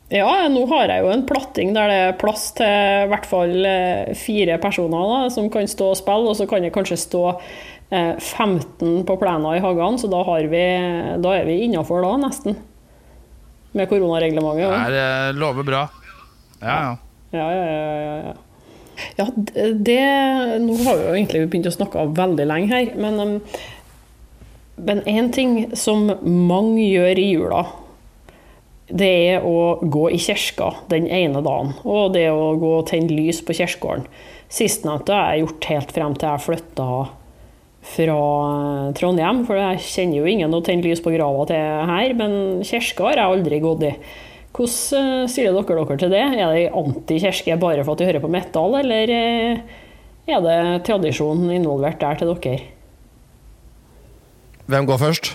Ja, 0.09 0.29
nå 0.49 0.63
har 0.71 0.89
jeg 0.89 1.03
jo 1.05 1.11
en 1.13 1.25
platting 1.29 1.73
der 1.75 1.91
det 1.91 1.97
er 2.07 2.15
plass 2.17 2.47
til 2.57 2.65
i 2.65 3.09
hvert 3.11 3.27
fall 3.29 3.65
eh, 3.69 4.09
fire 4.17 4.57
personer 4.61 5.11
da, 5.11 5.19
som 5.33 5.51
kan 5.53 5.69
stå 5.69 5.91
og 5.93 5.99
spille, 5.99 6.31
og 6.31 6.37
så 6.37 6.47
kan 6.49 6.65
det 6.65 6.73
kanskje 6.73 6.97
stå 6.97 7.23
15 7.89 8.17
eh, 8.17 9.03
på 9.05 9.17
plena 9.21 9.53
i 9.57 9.61
hagen, 9.61 9.99
så 10.01 10.09
da, 10.09 10.23
vi, 10.49 10.65
da 11.21 11.35
er 11.37 11.45
vi 11.45 11.59
innafor 11.67 12.01
da, 12.05 12.15
nesten. 12.25 12.57
Med 13.77 13.85
koronareglementet. 13.89 14.65
Ja. 14.65 14.83
Det 14.89 15.37
lover 15.37 15.67
bra. 15.67 15.85
Ja, 16.59 16.77
ja. 16.81 16.93
Ja, 17.29 17.49
ja, 17.53 17.65
ja, 17.69 18.13
ja. 18.25 18.31
ja 19.19 19.25
det, 19.37 19.99
Nå 20.63 20.77
har 20.87 20.95
vi 20.97 21.03
jo 21.05 21.11
egentlig 21.13 21.43
begynt 21.45 21.69
å 21.69 21.75
snakke 21.75 22.07
veldig 22.17 22.47
lenge 22.49 22.73
her, 22.73 22.95
men 22.97 23.43
men 24.79 25.01
én 25.03 25.27
ting 25.35 25.75
som 25.75 26.07
mange 26.23 26.85
gjør 26.85 27.19
i 27.19 27.27
jula, 27.33 27.63
det 28.89 29.09
er 29.35 29.45
å 29.45 29.77
gå 29.81 30.07
i 30.09 30.17
kirka 30.21 30.71
den 30.89 31.05
ene 31.05 31.43
dagen, 31.45 31.75
og 31.85 32.13
det 32.15 32.27
å 32.33 32.55
gå 32.57 32.71
og 32.79 32.87
tenne 32.89 33.13
lys 33.13 33.43
på 33.45 33.53
kirkegården. 33.57 34.07
Sistnevnte 34.49 35.13
har 35.13 35.35
jeg 35.35 35.43
gjort 35.45 35.67
helt 35.69 35.91
frem 35.93 36.15
til 36.17 36.29
jeg 36.29 36.45
flytta 36.45 36.87
fra 37.89 38.21
Trondheim, 38.97 39.43
for 39.47 39.59
jeg 39.61 39.83
kjenner 39.85 40.19
jo 40.19 40.31
ingen 40.31 40.55
å 40.57 40.61
tenne 40.65 40.83
lys 40.83 41.03
på 41.05 41.13
grava 41.13 41.45
til 41.51 41.91
her, 41.91 42.15
men 42.17 42.33
kirka 42.65 43.11
har 43.11 43.21
jeg 43.21 43.35
aldri 43.35 43.61
gått 43.63 43.85
i. 43.87 43.93
Hvordan 44.49 45.29
stiller 45.29 45.53
dere 45.53 45.85
dere 45.85 45.99
til 46.01 46.11
det? 46.11 46.23
Er 46.25 46.55
det 46.55 46.63
anti-kirke 46.81 47.59
bare 47.61 47.85
for 47.85 47.93
at 47.93 48.01
de 48.01 48.09
hører 48.09 48.23
på 48.23 48.31
metal, 48.33 48.79
eller 48.81 49.13
er 50.29 50.41
det 50.43 50.57
tradisjonen 50.89 51.53
involvert 51.59 52.01
der 52.01 52.17
til 52.19 52.33
dere? 52.33 52.57
Hvem 54.69 54.89
går 54.89 54.99
først? 55.05 55.31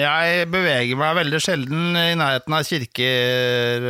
Jeg 0.00 0.48
beveger 0.52 0.98
meg 0.98 1.14
veldig 1.20 1.38
sjelden 1.42 1.96
i 1.96 2.16
nærheten 2.18 2.54
av 2.56 2.66
kirker, 2.66 3.86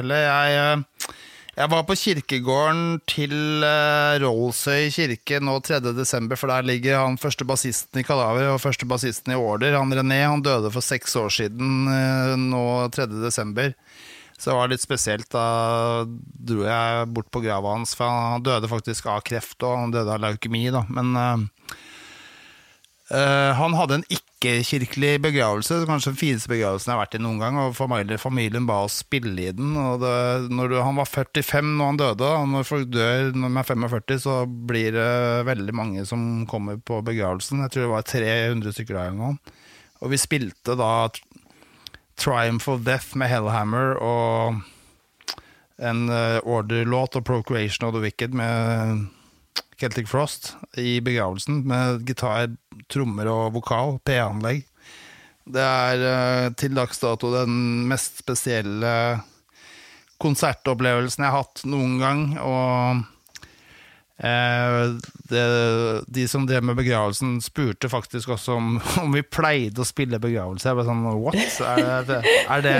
heller. 0.00 0.24
Jeg, 0.24 0.56
eh, 0.58 1.14
jeg 1.54 1.70
var 1.70 1.84
på 1.86 1.94
kirkegården 1.94 2.96
til 3.06 3.62
eh, 3.62 4.16
Rollsøy 4.18 4.88
kirke 4.90 5.38
nå 5.38 5.60
3.12., 5.62 6.34
for 6.34 6.50
der 6.50 6.66
ligger 6.66 6.98
han 7.04 7.20
første 7.20 7.46
bassisten 7.46 8.02
i 8.02 8.06
Kadaver 8.06 8.50
og 8.56 8.62
første 8.62 8.88
bassisten 8.90 9.36
i 9.36 9.38
Order. 9.38 9.76
Han 9.78 9.94
René 9.94 10.24
han 10.24 10.42
døde 10.42 10.72
for 10.74 10.82
seks 10.82 11.14
år 11.20 11.30
siden 11.36 11.86
eh, 11.92 12.34
nå 12.40 12.64
3.12. 12.96 13.76
Så 14.34 14.50
det 14.50 14.58
var 14.58 14.72
litt 14.72 14.82
spesielt. 14.82 15.28
Da 15.30 15.46
dro 16.08 16.66
jeg 16.66 17.06
bort 17.14 17.30
på 17.30 17.44
grava 17.44 17.76
hans, 17.76 17.94
for 17.94 18.10
han 18.10 18.42
døde 18.42 18.68
faktisk 18.68 19.06
av 19.12 19.22
kreft, 19.24 19.60
og 19.62 19.78
han 19.78 19.94
døde 19.94 20.10
av 20.10 20.24
leukemi, 20.26 20.66
da. 20.74 20.82
Men 20.90 21.14
Uh, 23.12 23.52
han 23.52 23.74
hadde 23.76 23.98
en 23.98 24.06
ikke-kirkelig 24.08 25.18
begravelse, 25.20 25.82
kanskje 25.84 26.14
den 26.14 26.20
fineste 26.22 26.48
begravelsen 26.48 26.88
jeg 26.88 26.96
har 26.96 27.02
vært 27.02 27.16
i 27.18 27.20
noen 27.20 27.42
gang. 27.42 27.58
og 27.60 27.76
Familien, 27.76 28.68
ba 28.68 28.78
oss 28.86 29.02
spille 29.02 29.34
i 29.44 29.52
den. 29.52 29.74
og 29.76 30.00
det, 30.00 30.14
du, 30.48 30.78
Han 30.80 30.96
var 30.96 31.10
45 31.10 31.74
når 31.74 31.90
han 31.90 32.00
døde, 32.00 32.30
og 32.30 32.48
når 32.48 32.68
folk 32.68 32.88
dør 32.88 33.36
når 33.36 33.52
de 33.52 33.60
er 33.60 33.68
45, 33.68 34.18
så 34.24 34.38
blir 34.48 34.96
det 34.96 35.10
veldig 35.50 35.74
mange 35.76 36.06
som 36.08 36.46
kommer 36.48 36.80
på 36.80 37.02
begravelsen. 37.04 37.60
Jeg 37.66 37.74
tror 37.74 37.84
det 37.84 37.92
var 37.92 38.08
300 38.08 38.72
stykker 38.72 39.00
der 39.00 39.12
en. 39.12 39.38
Og 40.00 40.12
vi 40.12 40.20
spilte 40.20 40.76
da 40.80 40.94
Triumph 42.16 42.70
of 42.70 42.86
Death 42.86 43.18
med 43.18 43.28
Hellhammer 43.28 43.98
og 44.00 44.62
en 45.82 46.08
uh, 46.08 46.38
Order-låt 46.46 47.18
og 47.18 47.24
Procreation 47.26 47.88
of 47.88 47.94
the 47.96 48.00
Wicked 48.00 48.32
med 48.32 49.08
Celtic 49.80 50.08
Frost 50.08 50.54
i 50.78 51.00
begravelsen, 51.00 51.64
med 51.66 52.04
gitar, 52.06 52.52
trommer 52.90 53.30
og 53.32 53.54
vokal, 53.58 53.98
P-anlegg. 54.04 54.64
Det 55.44 55.60
er 55.60 56.02
uh, 56.02 56.52
til 56.56 56.76
dags 56.76 57.00
dato 57.02 57.30
den 57.34 57.84
mest 57.90 58.22
spesielle 58.22 58.94
konsertopplevelsen 60.22 61.24
jeg 61.24 61.32
har 61.32 61.42
hatt 61.44 61.64
noen 61.68 61.98
gang. 62.00 62.22
Og 62.40 63.02
eh, 64.24 64.94
det, 65.30 65.42
de 66.06 66.26
som 66.30 66.46
drev 66.48 66.64
med 66.64 66.78
begravelsen, 66.78 67.36
spurte 67.44 67.90
faktisk 67.92 68.34
også 68.36 68.56
om, 68.60 68.78
om 69.02 69.12
vi 69.14 69.24
pleide 69.26 69.84
å 69.84 69.88
spille 69.88 70.22
begravelse. 70.22 70.70
Jeg 70.70 70.78
ble 70.78 70.86
sånn 70.88 71.04
what? 71.10 71.60
Er 71.74 72.08
det, 72.08 72.22
er 72.48 72.64
det 72.64 72.78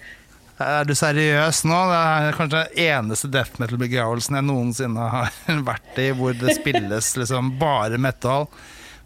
er 0.70 0.88
du 0.88 0.96
seriøs 0.96 1.64
nå? 1.68 1.78
Det 1.90 2.00
er 2.00 2.36
kanskje 2.38 2.64
den 2.64 2.90
eneste 2.90 3.32
death 3.32 3.62
metal-begravelsen 3.62 4.40
jeg 4.40 4.48
noensinne 4.48 5.12
har 5.14 5.40
vært 5.70 6.02
i, 6.02 6.10
hvor 6.16 6.36
det 6.36 6.58
spilles 6.60 7.14
liksom 7.20 7.56
bare 7.60 8.00
metal. 8.00 8.48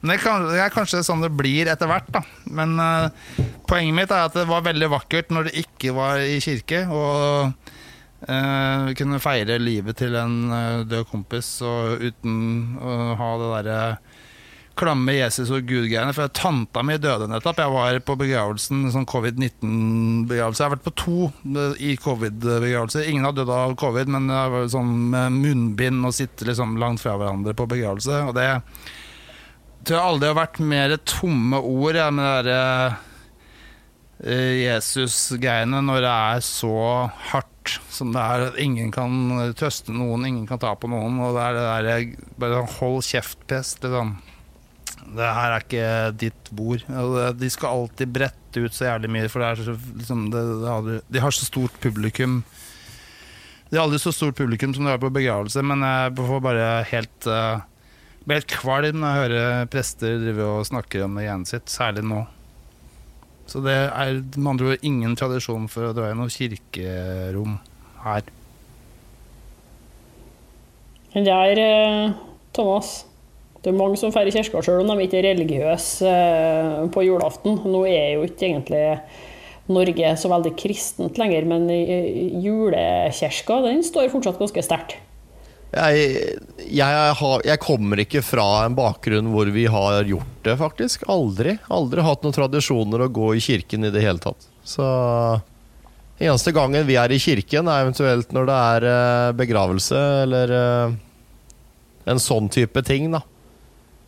Det, 0.04 0.60
er 0.60 0.72
kanskje 0.72 1.04
sånn 1.06 1.24
det 1.24 1.32
blir 1.32 1.70
etter 1.72 1.88
hvert, 1.88 2.10
da. 2.12 2.20
Men 2.52 2.76
uh, 2.76 3.38
poenget 3.68 3.96
mitt 3.96 4.12
er 4.12 4.26
at 4.28 4.36
det 4.36 4.44
var 4.50 4.66
veldig 4.66 4.90
vakkert 4.92 5.32
når 5.32 5.48
det 5.48 5.64
ikke 5.64 5.94
var 5.96 6.20
i 6.20 6.36
kirke. 6.44 6.82
Og 6.92 7.54
uh, 8.28 8.92
kunne 8.98 9.22
feire 9.24 9.56
livet 9.62 9.96
til 10.02 10.16
en 10.20 10.36
uh, 10.52 10.84
død 10.84 11.08
kompis 11.08 11.56
og 11.64 12.04
uten 12.04 12.76
å 12.80 12.98
ha 13.20 13.30
det 13.40 13.54
derre 13.56 13.80
klamme 14.74 15.14
Jesus 15.14 15.52
og 15.54 15.68
Gud-greiene. 15.68 16.12
For 16.12 16.30
tanta 16.34 16.82
mi 16.84 16.96
døde 17.00 17.28
nettopp. 17.30 17.62
Jeg 17.62 17.72
var 17.72 18.00
på 18.04 18.16
begravelsen, 18.20 18.88
sånn 18.92 19.06
covid-19-begravelse. 19.08 20.60
Jeg 20.60 20.68
har 20.68 20.74
vært 20.74 20.88
på 20.88 20.94
to 21.00 21.30
i 21.78 21.94
covid-begravelser. 22.02 23.06
Ingen 23.08 23.28
har 23.28 23.36
dødd 23.38 23.54
av 23.54 23.76
covid, 23.80 24.10
men 24.10 24.28
det 24.28 24.42
var 24.56 24.68
sånn 24.74 24.92
med 25.14 25.38
munnbind 25.38 26.04
og 26.04 26.16
sitte 26.16 26.48
liksom 26.50 26.76
langt 26.82 27.04
fra 27.04 27.16
hverandre 27.20 27.56
på 27.56 27.68
begravelse. 27.70 28.20
Og 28.28 28.36
det 28.36 28.50
tror 29.84 29.98
jeg 29.98 30.10
aldri 30.10 30.30
har 30.30 30.38
vært 30.38 30.60
mer 30.74 30.96
tomme 31.08 31.60
ord 31.60 31.98
ja, 31.98 32.10
med 32.14 32.48
derre 32.48 32.60
uh, 34.24 34.54
Jesus-greiene 34.58 35.82
når 35.84 36.04
det 36.04 36.12
er 36.12 36.44
så 36.46 36.76
hardt 37.30 37.74
som 37.92 38.12
det 38.14 38.22
er. 38.22 38.46
At 38.50 38.60
Ingen 38.60 38.92
kan 38.94 39.32
trøste 39.58 39.94
noen, 39.94 40.26
ingen 40.28 40.46
kan 40.48 40.60
ta 40.62 40.74
på 40.76 40.90
noen. 40.90 41.18
Og 41.24 41.36
det 41.36 41.48
er 41.48 41.58
det 41.58 41.66
derre 41.66 41.98
bare 42.40 42.62
sånn 42.62 42.78
hold 42.78 43.04
kjeft-pest. 43.08 43.84
Liksom 43.84 44.16
det 45.14 45.30
her 45.36 45.52
er 45.52 45.64
ikke 45.64 45.88
ditt 46.22 46.50
bord. 46.56 46.84
De 47.38 47.50
skal 47.52 47.80
alltid 47.82 48.12
brette 48.14 48.62
ut 48.62 48.74
så 48.74 48.88
jævlig 48.88 49.10
mye, 49.12 49.28
for 49.30 49.42
det 49.42 49.50
er 49.50 49.66
så, 49.66 49.74
liksom, 49.98 50.28
det, 50.32 50.42
det 50.64 50.96
de 51.12 51.22
har 51.22 51.34
så 51.34 51.46
stort 51.46 51.76
publikum. 51.82 52.40
De 53.68 53.76
har 53.76 53.84
aldri 53.84 54.00
så 54.00 54.14
stort 54.14 54.38
publikum 54.38 54.74
som 54.74 54.86
de 54.86 54.92
har 54.92 55.02
på 55.02 55.12
begravelse, 55.12 55.62
men 55.66 55.84
jeg 55.84 56.16
får 56.18 56.42
bare 56.44 56.68
helt 56.90 57.28
uh, 57.30 57.64
blir 58.24 58.40
helt 58.40 58.50
kvalm 58.50 59.00
når 59.02 59.10
jeg 59.10 59.22
hører 59.24 59.68
prester 59.72 60.16
drive 60.22 60.46
og 60.48 60.68
snakke 60.68 61.02
om 61.04 61.18
det 61.18 61.26
greiene 61.26 61.48
sitt, 61.48 61.68
særlig 61.72 62.04
nå. 62.08 62.22
Så 63.50 63.60
det 63.64 63.74
er 63.76 64.22
med 64.38 64.50
andre 64.54 64.72
ord 64.72 64.86
ingen 64.86 65.16
tradisjon 65.18 65.66
for 65.68 65.90
å 65.90 65.96
dra 65.96 66.08
i 66.10 66.16
noe 66.16 66.32
kirkerom 66.32 67.58
her. 68.04 68.30
Det 71.14 71.30
er 71.30 71.60
uh, 71.60 72.14
Thomas. 72.56 73.04
Det 73.62 73.70
er 73.70 73.76
mange 73.76 74.00
som 74.00 74.12
feirer 74.12 74.32
i 74.32 74.34
kirka 74.34 74.60
sjøl 74.64 74.82
om 74.82 74.90
de 74.92 75.04
ikke 75.06 75.20
er 75.22 75.30
religiøse 75.30 76.08
eh, 76.08 76.82
på 76.92 77.04
julaften. 77.06 77.62
Nå 77.64 77.86
er 77.88 78.10
jo 78.18 78.26
ikke 78.26 78.50
egentlig 78.50 78.82
Norge 79.72 80.10
så 80.20 80.28
veldig 80.28 80.52
kristent 80.60 81.16
lenger, 81.16 81.46
men 81.48 81.64
julekirka 82.44 83.62
den 83.64 83.80
står 83.86 84.10
fortsatt 84.12 84.42
ganske 84.42 84.66
sterkt. 84.66 84.98
Jeg, 85.74 86.36
jeg, 86.70 87.14
har, 87.18 87.42
jeg, 87.42 87.60
kommer 87.62 88.00
ikke 88.04 88.22
fra 88.22 88.46
en 88.64 88.76
bakgrunn 88.78 89.32
hvor 89.32 89.48
vi 89.50 89.64
har 89.70 90.06
gjort 90.06 90.46
det, 90.46 90.54
faktisk. 90.60 91.06
Aldri. 91.10 91.56
Aldri 91.72 92.04
hatt 92.06 92.22
noen 92.22 92.36
tradisjoner 92.36 93.06
å 93.06 93.10
gå 93.10 93.32
i 93.34 93.42
kirken 93.42 93.88
i 93.88 93.92
det 93.94 94.04
hele 94.04 94.22
tatt. 94.22 94.46
Så 94.64 94.86
eneste 96.22 96.54
gangen 96.54 96.86
vi 96.86 96.98
er 97.00 97.12
i 97.12 97.20
kirken, 97.20 97.68
er 97.68 97.84
eventuelt 97.84 98.30
når 98.34 98.48
det 98.50 98.58
er 98.70 98.88
eh, 98.92 99.34
begravelse 99.40 100.02
eller 100.24 100.56
eh, 100.58 100.98
en 102.14 102.22
sånn 102.22 102.50
type 102.52 102.84
ting, 102.86 103.10
da. 103.14 103.24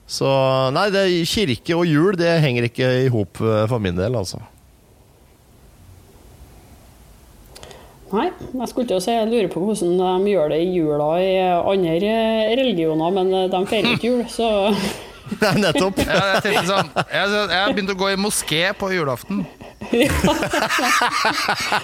Så 0.06 0.28
nei, 0.70 0.86
det, 0.94 1.08
kirke 1.26 1.74
og 1.74 1.88
jul 1.90 2.14
det 2.18 2.36
henger 2.44 2.68
ikke 2.68 2.92
i 3.02 3.08
hop 3.10 3.42
eh, 3.42 3.64
for 3.66 3.82
min 3.82 3.98
del, 3.98 4.14
altså. 4.14 4.38
Nei, 8.12 8.28
jeg 8.30 8.70
skulle 8.70 8.86
til 8.86 9.00
å 9.00 9.02
si 9.02 9.10
jeg 9.14 9.26
lurer 9.26 9.48
på 9.50 9.60
hvordan 9.64 9.96
de 9.98 10.30
gjør 10.30 10.52
det 10.52 10.60
i 10.62 10.70
jula 10.76 11.08
i 11.18 11.32
andre 11.42 12.14
religioner, 12.54 13.10
men 13.16 13.32
eh, 13.34 13.48
de 13.50 13.60
feirer 13.66 13.96
ikke 13.96 14.10
jul, 14.12 14.22
så 14.30 14.50
Nei, 15.42 15.54
nettopp. 15.58 15.98
Ja, 16.06 16.38
jeg, 16.38 16.60
sånn, 16.68 16.92
jeg, 16.94 17.50
har 17.50 17.72
begynt 17.74 17.90
å 17.90 17.98
gå 17.98 18.12
i 18.12 18.18
moské 18.20 18.62
på 18.78 18.92
julaften. 18.94 19.42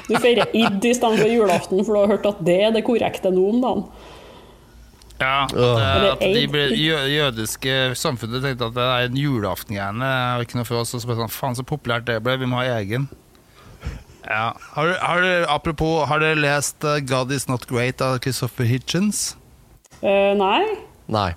du 0.07 0.15
feirer 0.23 0.47
id 0.55 0.87
i 0.87 0.95
stedet 0.95 1.19
for 1.19 1.27
julaften, 1.27 1.83
for 1.83 1.91
du 1.91 2.01
har 2.05 2.13
hørt 2.15 2.29
at 2.31 2.43
det 2.47 2.59
er 2.69 2.77
det 2.77 2.85
korrekte 2.87 3.35
nå 3.35 3.49
om 3.51 3.59
dagen. 3.65 3.83
Ja, 5.23 5.47
at, 5.47 6.23
at 6.23 6.23
de 6.23 6.47
jødiske 7.13 7.75
samfunnet 7.99 8.43
tenkte 8.43 8.71
at 8.71 8.79
det 8.79 8.87
er 8.87 9.11
en 9.11 9.19
julaftengreiene 9.19 10.09
ikke 10.43 10.59
noe 10.59 10.67
for 10.67 10.83
oss. 10.83 10.95
Og 10.97 11.03
så 11.03 11.19
sånn, 11.19 11.31
faen 11.31 11.59
så 11.59 11.67
populært 11.67 12.07
det 12.09 12.19
ble, 12.23 12.39
vi 12.43 12.49
må 12.51 12.63
ha 12.63 12.79
egen. 12.81 13.11
Ja. 14.33 14.55
Har, 14.73 14.95
har, 15.03 15.29
apropos, 15.53 16.07
har 16.09 16.23
dere 16.23 16.41
lest 16.41 16.85
uh, 16.89 16.97
'God 17.05 17.33
Is 17.37 17.49
Not 17.51 17.69
Great' 17.69 18.01
av 18.01 18.19
Christopher 18.25 18.65
Hitchens? 18.65 19.35
Uh, 20.01 20.33
nei. 20.39 20.63
Nei. 21.13 21.33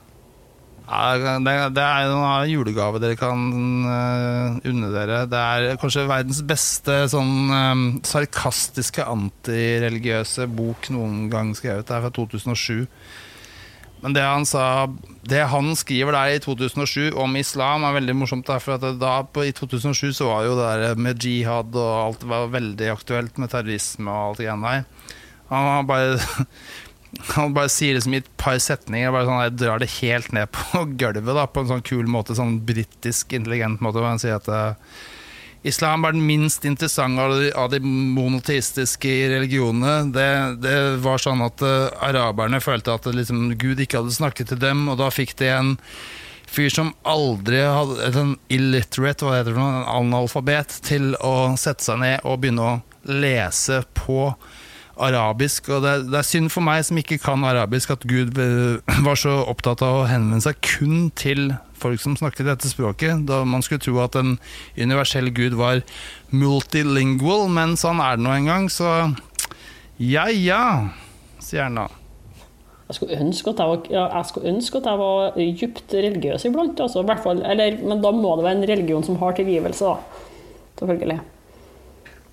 Ja, 0.85 1.17
det, 1.41 1.53
det, 1.73 1.81
er 1.81 2.11
en 2.13 2.49
julegave 2.49 3.01
dere 3.01 3.17
kan 3.17 3.41
uh, 3.84 4.57
unne 4.69 4.91
dere. 4.93 5.23
Det 5.27 5.41
er 5.41 5.80
kanskje 5.81 6.05
verdens 6.07 6.43
beste 6.45 6.99
sånn 7.11 7.34
um, 7.49 7.85
sarkastiske 8.05 9.03
antireligiøse 9.03 10.45
bok 10.55 10.91
noen 10.93 11.26
gang 11.34 11.55
skrevet. 11.57 11.89
Det 11.89 11.97
er 11.97 12.05
fra 12.05 12.13
2007. 12.15 12.85
Men 14.06 14.14
det 14.14 14.22
han 14.22 14.44
sa 14.45 14.86
Det 15.26 15.48
han 15.49 15.72
skriver 15.73 16.14
der 16.14 16.36
i 16.36 16.41
2007 16.44 17.15
om 17.18 17.36
islam, 17.40 17.88
er 17.88 17.95
veldig 17.98 18.14
morsomt. 18.19 18.52
For 18.61 18.77
da, 19.02 19.15
på, 19.26 19.48
I 19.49 19.53
2007 19.57 20.14
så 20.14 20.30
var 20.30 20.45
jo 20.45 20.57
det 20.60 20.68
der 20.69 21.02
med 21.02 21.26
jihad 21.26 21.73
og 21.73 21.94
alt 22.03 22.26
var 22.30 22.52
veldig 22.53 22.91
aktuelt 22.94 23.40
med 23.41 23.49
terrorisme 23.49 24.14
og 24.14 24.27
alt 24.27 24.44
det 24.44 24.45
greiene 24.45 24.76
der. 24.76 25.15
Han 25.49 25.90
bare 25.90 26.19
han 27.34 27.56
bare 27.56 27.72
sier 27.72 27.98
det 27.98 28.03
som 28.06 28.14
i 28.14 28.22
et 28.22 28.30
par 28.38 28.60
setninger. 28.61 29.10
Bare 29.10 29.26
sånn, 29.26 29.41
jeg 29.48 29.57
drar 29.64 29.82
det 29.82 29.90
helt 29.98 30.30
ned 30.38 30.53
på 30.53 30.86
gulvet 31.02 31.41
da, 31.41 31.49
på 31.49 31.65
en 31.65 31.73
sånn 31.73 31.86
kul 31.90 32.06
måte. 32.06 32.38
Sånn 32.38 32.60
britisk 32.68 33.34
intelligent 33.34 33.82
måte. 33.82 34.06
Han 34.06 34.22
sier 34.22 34.38
at 34.38 34.52
Islam 35.65 36.05
er 36.05 36.13
den 36.13 36.25
minst 36.27 36.65
interessante 36.67 37.23
av 37.23 37.31
de, 37.39 37.47
av 37.57 37.71
de 37.73 37.79
monoteistiske 37.81 39.13
religionene. 39.31 40.11
Det, 40.13 40.27
det, 40.61 40.75
var 41.01 41.21
sånn 41.21 41.41
at 41.45 41.63
uh, 41.65 41.89
araberne 42.05 42.61
følte 42.61 42.93
at 42.93 43.07
liksom, 43.09 43.47
Gud 43.57 43.81
ikke 43.81 44.03
hadde 44.03 44.13
snakket 44.13 44.53
til 44.53 44.61
dem, 44.61 44.85
og 44.91 44.99
da 45.01 45.09
fikk 45.13 45.33
de 45.41 45.49
en 45.55 45.73
fyr 46.45 46.69
som 46.69 46.93
aldri 47.01 47.63
hadde 47.65 48.11
en 48.21 48.35
illiterate, 48.53 49.25
hva 49.25 49.39
heter 49.39 49.57
det, 49.57 49.63
en 49.65 49.89
analfabet, 49.95 50.77
til 50.85 51.15
å 51.17 51.55
sette 51.59 51.87
seg 51.87 51.99
ned 52.03 52.21
og 52.23 52.43
begynne 52.43 52.69
å 52.69 52.77
lese 53.09 53.81
på 53.97 54.35
arabisk. 54.97 55.69
Og 55.69 55.84
det, 55.84 55.93
det, 56.09 56.19
er 56.19 56.27
synd 56.27 56.51
for 56.53 56.65
meg 56.65 56.84
som 56.88 56.99
ikke 56.99 57.19
kan 57.23 57.43
arabisk, 57.47 57.93
at 57.95 58.05
Gud 58.07 58.39
eh, 58.41 58.80
var 59.07 59.19
så 59.19 59.38
opptatt 59.45 59.84
av 59.85 60.01
å 60.01 60.07
henvende 60.09 60.43
seg 60.45 60.59
kun 60.65 61.09
til 61.17 61.53
folk 61.76 62.01
som 62.01 62.15
snakket 62.17 62.49
dette 62.49 62.72
språket. 62.72 63.26
Da 63.30 63.43
man 63.47 63.65
skulle 63.65 63.84
tro 63.84 63.99
at 64.03 64.15
en 64.19 64.38
universell 64.77 65.31
Gud 65.35 65.57
var 65.59 65.84
multilingual, 66.31 67.47
men 67.51 67.77
sånn 67.80 68.01
er 68.03 68.17
det 68.17 68.26
nå 68.26 68.35
engang. 68.39 68.72
så 68.72 69.11
ja 69.95 70.26
ja, 70.27 70.89
sier 71.39 71.69
han 71.69 71.80
da. 71.80 71.85
Jeg 72.85 72.97
skulle 72.97 73.17
ønske 73.17 73.49
at 73.49 73.61
jeg 73.61 73.69
var, 73.72 73.85
jeg 73.89 74.49
ønske 74.51 74.77
at 74.77 74.89
jeg 74.89 74.99
var 74.99 75.38
dypt 75.61 75.93
religiøs 75.95 76.43
iblant. 76.45 76.81
Altså, 76.84 77.01
fall, 77.23 77.39
eller, 77.41 77.80
men 77.81 78.03
da 78.03 78.11
må 78.13 78.35
det 78.35 78.45
være 78.45 78.59
en 78.59 78.67
religion 78.69 79.07
som 79.07 79.17
har 79.23 79.34
tilgivelse, 79.39 79.93
da. 79.95 80.26
Selvfølgelig. 80.81 81.22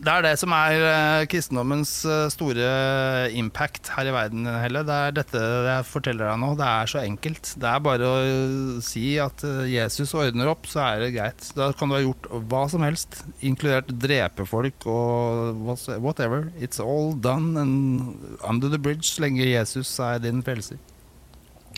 Det 0.03 0.11
er 0.11 0.25
det 0.25 0.33
som 0.41 0.51
er 0.51 0.81
uh, 0.83 1.25
kristendommens 1.31 1.91
uh, 2.11 2.27
store 2.33 3.31
impact 3.39 3.93
her 3.95 4.09
i 4.11 4.15
verden, 4.15 4.49
Helle. 4.51 4.83
Det 4.89 4.97
er 4.97 5.15
dette 5.15 5.43
jeg 5.69 5.87
forteller 5.87 6.27
deg 6.27 6.41
nå. 6.43 6.49
Det 6.59 6.67
er 6.67 6.91
så 6.91 7.03
enkelt. 7.05 7.53
Det 7.63 7.69
er 7.71 7.85
bare 7.87 8.09
å 8.09 8.17
uh, 8.27 8.81
si 8.83 9.13
at 9.23 9.45
Jesus 9.71 10.17
ordner 10.19 10.51
opp, 10.51 10.67
så 10.67 10.83
er 10.89 11.05
det 11.05 11.13
greit. 11.15 11.53
Da 11.55 11.71
kan 11.79 11.93
du 11.93 11.95
ha 12.01 12.03
gjort 12.03 12.27
hva 12.51 12.65
som 12.73 12.83
helst, 12.83 13.21
inkludert 13.47 13.95
drepe 14.03 14.49
folk 14.51 14.89
og 14.91 15.71
whatever. 16.03 16.51
It's 16.59 16.83
all 16.83 17.15
done 17.15 17.55
and 17.63 18.41
under 18.43 18.73
the 18.73 18.83
bridge, 18.83 19.07
så 19.07 19.29
lenge 19.29 19.47
Jesus 19.47 19.95
er 20.03 20.19
din 20.25 20.43
frelser. 20.43 20.83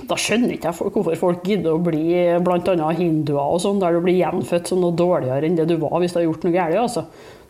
Da 0.09 0.17
skjønner 0.19 0.57
ikke 0.57 0.73
jeg 0.73 0.91
hvorfor 0.97 1.15
folk 1.21 1.45
gidder 1.47 1.77
å 1.77 1.83
bli 1.85 2.17
bl.a. 2.43 2.89
hinduer 2.99 3.45
og 3.45 3.61
sånn, 3.63 3.79
der 3.83 3.95
du 3.95 4.03
blir 4.03 4.17
gjenfødt 4.19 4.73
som 4.73 4.81
noe 4.83 4.97
dårligere 4.97 5.47
enn 5.47 5.61
det 5.61 5.69
du 5.71 5.77
var 5.85 6.01
hvis 6.03 6.17
du 6.17 6.23
har 6.23 6.31
gjort 6.31 6.47
noe 6.49 6.57
galt. 6.57 6.81
Altså. 6.89 7.05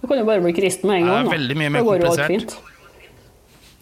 Du 0.05 0.09
kan 0.11 0.19
jo 0.21 0.25
bare 0.29 0.43
bli 0.45 0.53
kristen 0.53 0.91
med 0.91 1.01
en 1.01 1.07
gang. 1.09 1.25
Det 1.25 1.31
er 1.31 1.37
veldig 1.39 1.55
mye 1.57 1.71
mer 1.73 1.85
komplisert. 1.87 2.59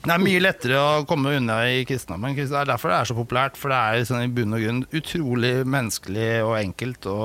Det 0.03 0.11
er 0.15 0.21
mye 0.23 0.43
lettere 0.43 0.79
å 0.79 1.03
komme 1.11 1.33
unna 1.35 1.57
i 1.67 1.81
kristendommen. 1.87 2.37
Det 2.39 2.45
er 2.47 2.69
derfor 2.71 2.93
det 2.93 2.99
er 3.01 3.09
så 3.11 3.17
populært. 3.19 3.59
For 3.59 3.75
det 3.75 3.79
er 3.79 3.99
liksom 3.99 4.23
i 4.23 4.29
bunn 4.37 4.55
og 4.55 4.63
grunn 4.63 4.79
utrolig 4.95 5.51
menneskelig 5.67 6.29
og 6.47 6.55
enkelt 6.61 7.11
å 7.11 7.17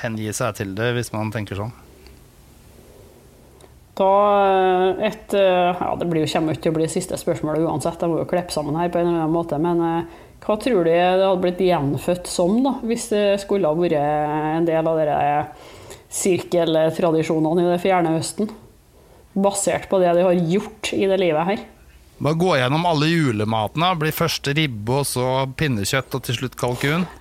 hengi 0.00 0.32
seg 0.40 0.56
til 0.56 0.72
det, 0.78 0.88
hvis 0.96 1.12
man 1.12 1.34
tenker 1.36 1.60
sånn. 1.60 1.74
Da 4.00 4.08
eh, 4.96 5.04
et 5.10 5.36
eh, 5.36 5.76
Ja, 5.76 5.92
det 6.00 6.08
blir 6.08 6.24
jo 6.24 6.32
kommer 6.32 6.56
ikke 6.56 6.70
til 6.70 6.74
å 6.74 6.80
bli 6.80 6.88
siste 6.92 7.20
spørsmål 7.20 7.60
uansett, 7.68 8.00
jeg 8.00 8.12
må 8.12 8.22
jo 8.22 8.28
klippe 8.32 8.56
sammen 8.56 8.76
her 8.80 8.88
på 8.88 9.00
en 9.02 9.10
eller 9.10 9.26
annen 9.26 9.36
måte. 9.36 9.60
Men 9.60 9.84
eh, 9.84 10.18
hva 10.48 10.56
tror 10.64 10.80
du 10.80 10.88
det 10.88 11.00
hadde 11.04 11.40
blitt 11.44 11.60
gjenfødt 11.60 12.28
som, 12.32 12.56
da, 12.64 12.78
hvis 12.88 13.10
det 13.12 13.24
skulle 13.44 13.68
ha 13.68 13.76
vært 13.76 14.00
en 14.00 14.68
del 14.68 14.80
av 14.80 15.04
dere 15.04 15.20
sirkeltradisjonene 16.16 17.62
i 17.64 17.70
det 17.74 17.82
fjerne 17.84 18.16
Østen? 18.20 18.50
Basert 19.36 19.88
på 19.90 20.00
det 20.00 20.14
de 20.16 20.24
har 20.24 20.44
gjort 20.54 20.92
i 20.96 21.04
det 21.08 21.18
livet 21.20 21.48
her. 21.50 21.64
Bare 22.16 22.40
gå 22.40 22.56
gjennom 22.56 22.86
alle 22.88 23.06
julematene. 23.10 23.92
Blir 24.00 24.14
først 24.16 24.48
ribbe, 24.56 25.02
og 25.02 25.06
så 25.08 25.44
pinnekjøtt, 25.60 26.14
og 26.16 26.22
til 26.24 26.34
slutt 26.40 26.56
kalkun. 26.60 27.04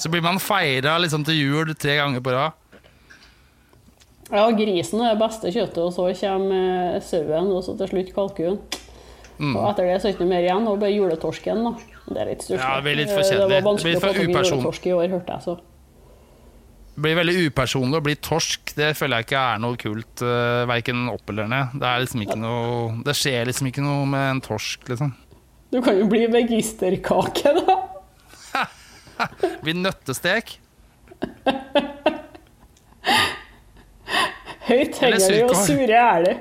Så 0.00 0.08
blir 0.08 0.22
man 0.24 0.38
feira 0.40 0.94
liksom 1.00 1.24
til 1.26 1.36
jul 1.36 1.74
tre 1.76 1.98
ganger 1.98 2.22
på 2.24 2.32
rad. 2.32 2.56
Ja, 4.30 4.46
grisen 4.54 5.02
er 5.02 5.12
det 5.12 5.20
beste 5.20 5.50
kjøttet, 5.50 5.80
og 5.82 5.92
så 5.92 6.06
kommer 6.20 6.94
eh, 6.94 7.02
sauen, 7.02 7.50
og 7.50 7.64
så 7.66 7.74
til 7.76 7.90
slutt 7.90 8.12
kalkun. 8.14 8.60
Mm. 9.40 9.56
Og 9.56 9.64
etter 9.72 9.88
det 9.88 9.96
så 9.98 10.06
er 10.06 10.12
det 10.12 10.14
ikke 10.14 10.24
noe 10.24 10.32
mer 10.32 10.46
igjen, 10.46 10.68
og 10.70 10.80
bare 10.80 10.94
juletorsken. 10.94 11.64
da. 11.66 11.72
Det 12.10 12.18
er 12.18 12.30
litt 12.32 12.42
stusslig. 12.42 12.60
Ja, 12.60 12.76
det 12.76 12.86
blir 12.86 12.96
litt 12.98 13.12
for 13.12 13.22
kjedelig. 13.22 13.48
Det 13.50 13.58
var 13.60 13.66
vanskelig 13.68 13.96
å 13.96 14.00
få 14.00 14.08
tak 14.08 14.16
i 14.18 14.24
juletorsk 14.26 14.88
i 14.88 14.94
år, 14.96 15.12
hørte 15.14 15.36
jeg. 15.36 15.44
så. 15.46 15.54
Det 16.90 17.04
blir 17.04 17.16
veldig 17.16 17.34
upersonlig 17.46 18.00
å 18.00 18.04
bli 18.04 18.14
torsk. 18.18 18.72
Det 18.76 18.88
føler 18.98 19.20
jeg 19.20 19.28
ikke 19.28 19.42
er 19.54 19.60
noe 19.62 19.78
kult, 19.80 20.24
uh, 20.26 20.30
eh, 20.34 20.64
verken 20.68 21.06
opp 21.12 21.30
eller 21.30 21.46
ned. 21.48 21.76
Det, 21.80 21.92
liksom 22.02 22.24
noe, 22.42 22.80
det 23.06 23.14
skjer 23.16 23.46
liksom 23.48 23.70
ikke 23.70 23.84
noe 23.86 24.08
med 24.10 24.26
en 24.34 24.42
torsk, 24.44 24.90
liksom. 24.90 25.14
Du 25.70 25.78
kan 25.86 25.94
jo 25.96 26.08
bli 26.10 26.26
vegisterkake, 26.28 27.54
da. 27.60 27.78
Blir 29.62 29.78
nøttestek. 29.78 30.56
Høyt 34.70 34.98
hengende 35.02 35.44
og 35.44 35.56
sure 35.58 35.98
er 35.98 36.24
du 36.24 36.32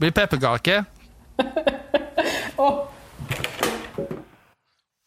Blir 0.00 0.10
pepperkake. 0.14 0.82
oh. 2.62 2.84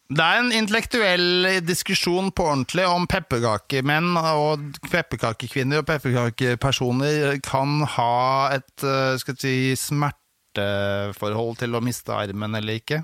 Det 0.08 0.24
er 0.24 0.38
en 0.40 0.54
intellektuell 0.56 1.48
diskusjon 1.68 2.30
på 2.32 2.46
ordentlig 2.48 2.86
om 2.88 3.04
pepperkakemenn 3.12 4.16
og 4.22 4.78
pepperkakekvinner 4.88 5.82
og 5.82 5.90
pepperkakepersoner 5.90 7.42
kan 7.44 7.82
ha 7.98 8.14
et 8.56 8.86
eh, 8.88 9.18
skal 9.20 9.36
si, 9.42 9.56
smerteforhold 9.76 11.60
til 11.60 11.76
å 11.76 11.84
miste 11.84 12.16
armen 12.16 12.56
eller 12.56 12.80
ikke. 12.80 13.02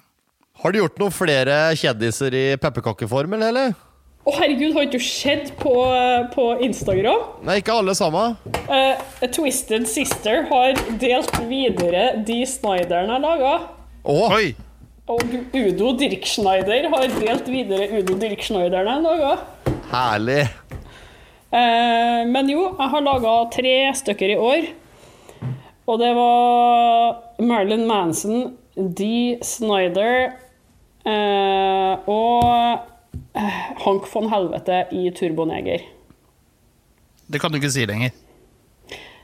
Har 0.63 0.71
du 0.71 0.80
gjort 0.80 1.01
noen 1.01 1.11
flere 1.11 1.57
kjendiser 1.75 2.39
i 2.39 2.45
pepperkakeform, 2.61 3.35
eller? 3.41 3.73
Å, 4.23 4.31
oh, 4.31 4.35
herregud, 4.39 4.71
har 4.77 4.85
ikke 4.85 5.01
du 5.01 5.03
sett 5.03 5.49
på, 5.59 5.73
på, 6.31 6.43
Instagram? 6.63 7.25
Nei, 7.43 7.57
ikke 7.59 7.75
alle 7.75 7.91
sammen. 7.99 8.38
Uh, 8.69 8.95
Twisted 9.27 9.89
Sister 9.91 10.45
har 10.47 10.77
delt 11.01 11.35
videre 11.49 12.13
de 12.23 12.45
Snyderen 12.47 13.11
har 13.11 13.19
laga. 13.19 13.55
Oh. 14.03 14.27
Oi! 14.35 14.51
Og 15.07 15.21
Udo 15.55 15.93
Dirkschneider 15.95 16.89
har 16.91 17.05
delt 17.07 17.45
videre 17.47 17.85
Udo 18.01 18.17
Dirkschneiderne 18.19 18.97
en 18.97 19.05
dag 19.07 19.21
òg. 19.30 19.69
Herlig. 19.93 20.41
Eh, 21.53 22.23
men 22.27 22.49
jo, 22.51 22.65
jeg 22.75 22.91
har 22.91 23.05
laga 23.05 23.35
tre 23.53 23.75
stykker 23.95 24.34
i 24.34 24.35
år. 24.35 24.67
Og 25.88 26.01
det 26.03 26.11
var 26.17 27.15
Marilyn 27.39 27.85
Manson, 27.88 28.57
Dee 28.75 29.38
Snyder 29.39 30.34
eh, 31.07 32.11
og 32.11 32.84
Hank 33.85 34.11
von 34.11 34.27
Helvete 34.35 34.84
i 34.91 35.07
Turboneger. 35.15 35.88
Det 37.31 37.39
kan 37.39 37.55
du 37.55 37.61
ikke 37.61 37.71
si 37.71 37.88
lenger. 37.88 38.11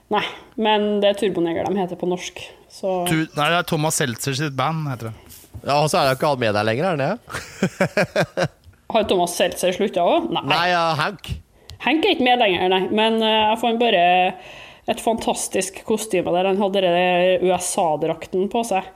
Nei, 0.10 0.24
men 0.58 0.88
det 1.04 1.12
er 1.12 1.18
Turboneger 1.20 1.68
de 1.70 1.78
heter 1.78 2.00
på 2.00 2.10
norsk. 2.10 2.42
Så... 2.70 3.04
Tu 3.10 3.16
nei, 3.22 3.50
det 3.50 3.60
er 3.60 3.68
Thomas 3.70 4.00
Seltzer 4.02 4.38
sitt 4.38 4.56
band, 4.58 4.88
heter 4.90 5.12
det. 5.12 5.36
Ja, 5.64 5.82
Og 5.82 5.90
så 5.92 6.00
er 6.00 6.08
det 6.08 6.18
ikke 6.18 6.32
han 6.32 6.42
med 6.42 6.56
deg 6.56 6.66
lenger, 6.70 6.88
er 6.88 6.96
han 6.96 7.04
det? 7.04 8.48
Har 8.94 9.06
Thomas 9.10 9.36
Seltzer 9.38 9.76
slutta 9.76 10.06
òg? 10.06 10.32
Nei. 10.34 10.44
nei 10.50 10.64
ja, 10.72 10.82
Hank. 10.98 11.30
Hank 11.84 12.06
er 12.06 12.16
ikke 12.16 12.26
med 12.26 12.42
lenger, 12.42 12.66
nei. 12.74 12.82
Men 12.90 13.20
uh, 13.22 13.30
jeg 13.52 13.62
fant 13.62 13.82
bare 13.82 14.02
et 14.90 15.04
fantastisk 15.04 15.84
kostyme 15.86 16.34
der 16.34 16.50
han 16.50 16.58
hadde 16.58 16.82
USA-drakten 17.46 18.50
på 18.50 18.64
seg. 18.66 18.88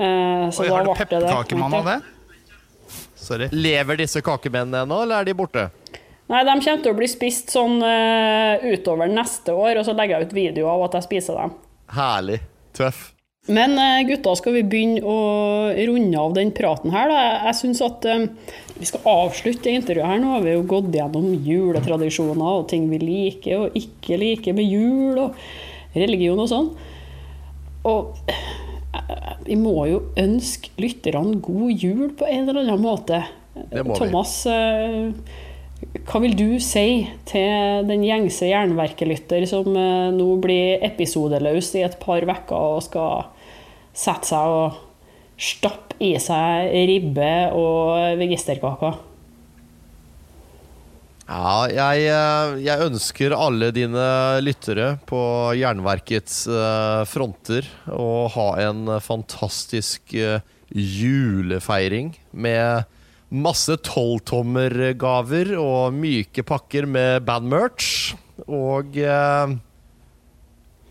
Uh, 0.00 0.48
så 0.48 0.64
Oi, 0.64 0.70
da 0.70 0.78
har 0.78 0.88
du 0.88 0.94
pepperkakemann 0.96 1.76
av 1.82 1.90
det? 1.90 1.98
Sorry. 3.22 3.50
Lever 3.52 4.00
disse 4.00 4.22
kakemennene 4.24 4.86
ennå, 4.86 5.02
eller 5.04 5.20
er 5.20 5.28
de 5.28 5.36
borte? 5.36 5.68
Nei, 6.30 6.44
de 6.46 6.52
kommer 6.54 6.84
til 6.84 6.92
å 6.92 6.96
bli 6.96 7.08
spist 7.10 7.50
sånn 7.52 7.80
uh, 7.82 8.62
utover 8.62 9.10
neste 9.10 9.54
år, 9.56 9.80
og 9.80 9.86
så 9.86 9.94
legger 9.96 10.20
jeg 10.20 10.28
ut 10.28 10.36
video 10.36 10.70
av 10.72 10.86
at 10.86 10.96
jeg 10.98 11.08
spiser 11.08 11.40
dem. 11.40 11.56
Herlig. 11.92 12.38
Tøff. 12.76 13.10
Men 13.50 13.74
uh, 13.74 13.98
gutta, 14.06 14.36
skal 14.38 14.54
vi 14.54 14.62
begynne 14.62 15.02
å 15.02 15.16
runde 15.90 16.22
av 16.22 16.36
den 16.38 16.54
praten 16.54 16.94
her? 16.94 17.10
Da? 17.10 17.24
Jeg 17.48 17.58
syns 17.58 17.82
at 17.84 18.06
um, 18.06 18.28
vi 18.78 18.88
skal 18.88 19.04
avslutte 19.10 19.66
det 19.66 19.76
intervjuet 19.80 20.08
her. 20.08 20.22
Nå 20.22 20.32
har 20.36 20.46
vi 20.46 20.54
jo 20.54 20.64
gått 20.70 20.94
gjennom 20.94 21.28
juletradisjoner 21.42 22.62
og 22.62 22.68
ting 22.70 22.86
vi 22.92 23.02
liker 23.02 23.66
og 23.66 23.78
ikke 23.82 24.20
liker 24.22 24.56
med 24.56 24.70
jul, 24.70 25.18
og 25.26 25.98
religion 25.98 26.40
og 26.40 26.50
sånn. 26.54 26.72
Og 27.90 28.14
vi 29.42 29.56
må 29.58 29.74
jo 29.90 30.04
ønske 30.20 30.70
lytterne 30.80 31.40
god 31.42 31.82
jul 31.82 32.12
på 32.14 32.28
en 32.30 32.46
eller 32.46 32.62
annen 32.62 32.84
måte. 32.84 33.24
Thomas, 33.98 34.38
vi. 34.46 35.50
Hva 35.92 36.22
vil 36.24 36.32
du 36.36 36.46
si 36.62 37.04
til 37.28 37.84
den 37.84 38.04
gjengse 38.06 38.48
jernverkelytter 38.48 39.44
som 39.48 39.68
eh, 39.76 40.08
nå 40.14 40.28
blir 40.40 40.80
episodeløs 40.88 41.74
i 41.76 41.84
et 41.84 41.98
par 42.00 42.24
uker 42.24 42.56
og 42.56 42.80
skal 42.86 43.26
sette 43.92 44.30
seg 44.30 44.56
og 44.56 44.78
stappe 45.36 45.98
i 46.02 46.14
seg 46.22 46.72
ribbe 46.88 47.32
og 47.52 48.16
vegisterkaker? 48.20 48.96
Ja, 51.28 51.68
jeg, 51.68 52.08
eh, 52.08 52.54
jeg, 52.64 52.88
ønsker 52.88 53.36
alle 53.36 53.68
dine 53.76 54.06
lyttere 54.40 54.94
på 55.08 55.20
Jernverkets 55.60 56.46
eh, 56.48 57.04
fronter 57.08 57.68
å 57.92 58.30
ha 58.32 58.48
en 58.64 58.96
fantastisk 59.04 60.16
julefeiring 60.72 62.14
med 62.32 62.88
masse 63.32 63.78
tolvtommergaver 63.86 65.54
og 65.56 65.94
myke 65.96 66.44
pakker 66.44 66.86
med 66.88 67.24
bandmerch. 67.26 68.12
Og 68.44 68.98
eh, 69.00 69.54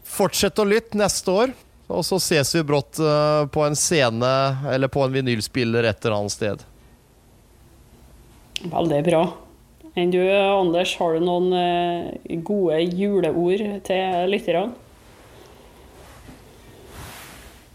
fortsett 0.07 0.59
å 0.61 0.68
lytte 0.68 0.99
neste 0.99 1.35
år. 1.43 1.53
Og 1.91 2.05
så 2.07 2.18
ses 2.23 2.53
vi 2.55 2.63
brått 2.65 2.99
eh, 3.03 3.45
på 3.51 3.65
en 3.65 3.77
scene 3.77 4.34
eller 4.72 4.91
på 4.91 5.03
en 5.05 5.13
vinylspiller 5.13 5.88
et 5.89 6.05
eller 6.05 6.18
annet 6.18 6.35
sted. 6.35 6.68
Veldig 8.72 9.01
bra. 9.05 9.23
Enn 9.99 10.13
du, 10.13 10.22
Anders, 10.23 10.93
har 11.01 11.18
du 11.18 11.26
noen 11.26 11.51
eh, 11.57 12.38
gode 12.47 12.80
juleord 12.85 13.65
til 13.88 14.31
lytterne? 14.31 14.72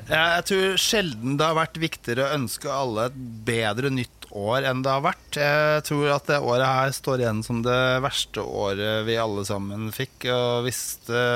Jeg 0.06 0.44
tror 0.46 0.76
sjelden 0.78 1.34
det 1.38 1.46
har 1.48 1.56
vært 1.58 1.80
viktigere 1.82 2.28
å 2.28 2.36
ønske 2.36 2.70
alle 2.70 3.08
et 3.08 3.16
bedre 3.48 3.90
nytt 3.90 4.28
år 4.36 4.66
enn 4.68 4.82
det 4.84 4.92
har 4.92 5.02
vært. 5.02 5.38
Jeg 5.40 5.82
tror 5.88 6.12
at 6.14 6.28
det 6.30 6.38
året 6.44 6.66
her 6.68 6.94
står 6.94 7.22
igjen 7.22 7.42
som 7.46 7.62
det 7.64 7.80
verste 8.04 8.44
året 8.44 9.06
vi 9.08 9.18
alle 9.18 9.42
sammen 9.48 9.88
fikk. 9.94 10.28
Og 10.30 10.66
hvis 10.66 10.82
det 11.08 11.26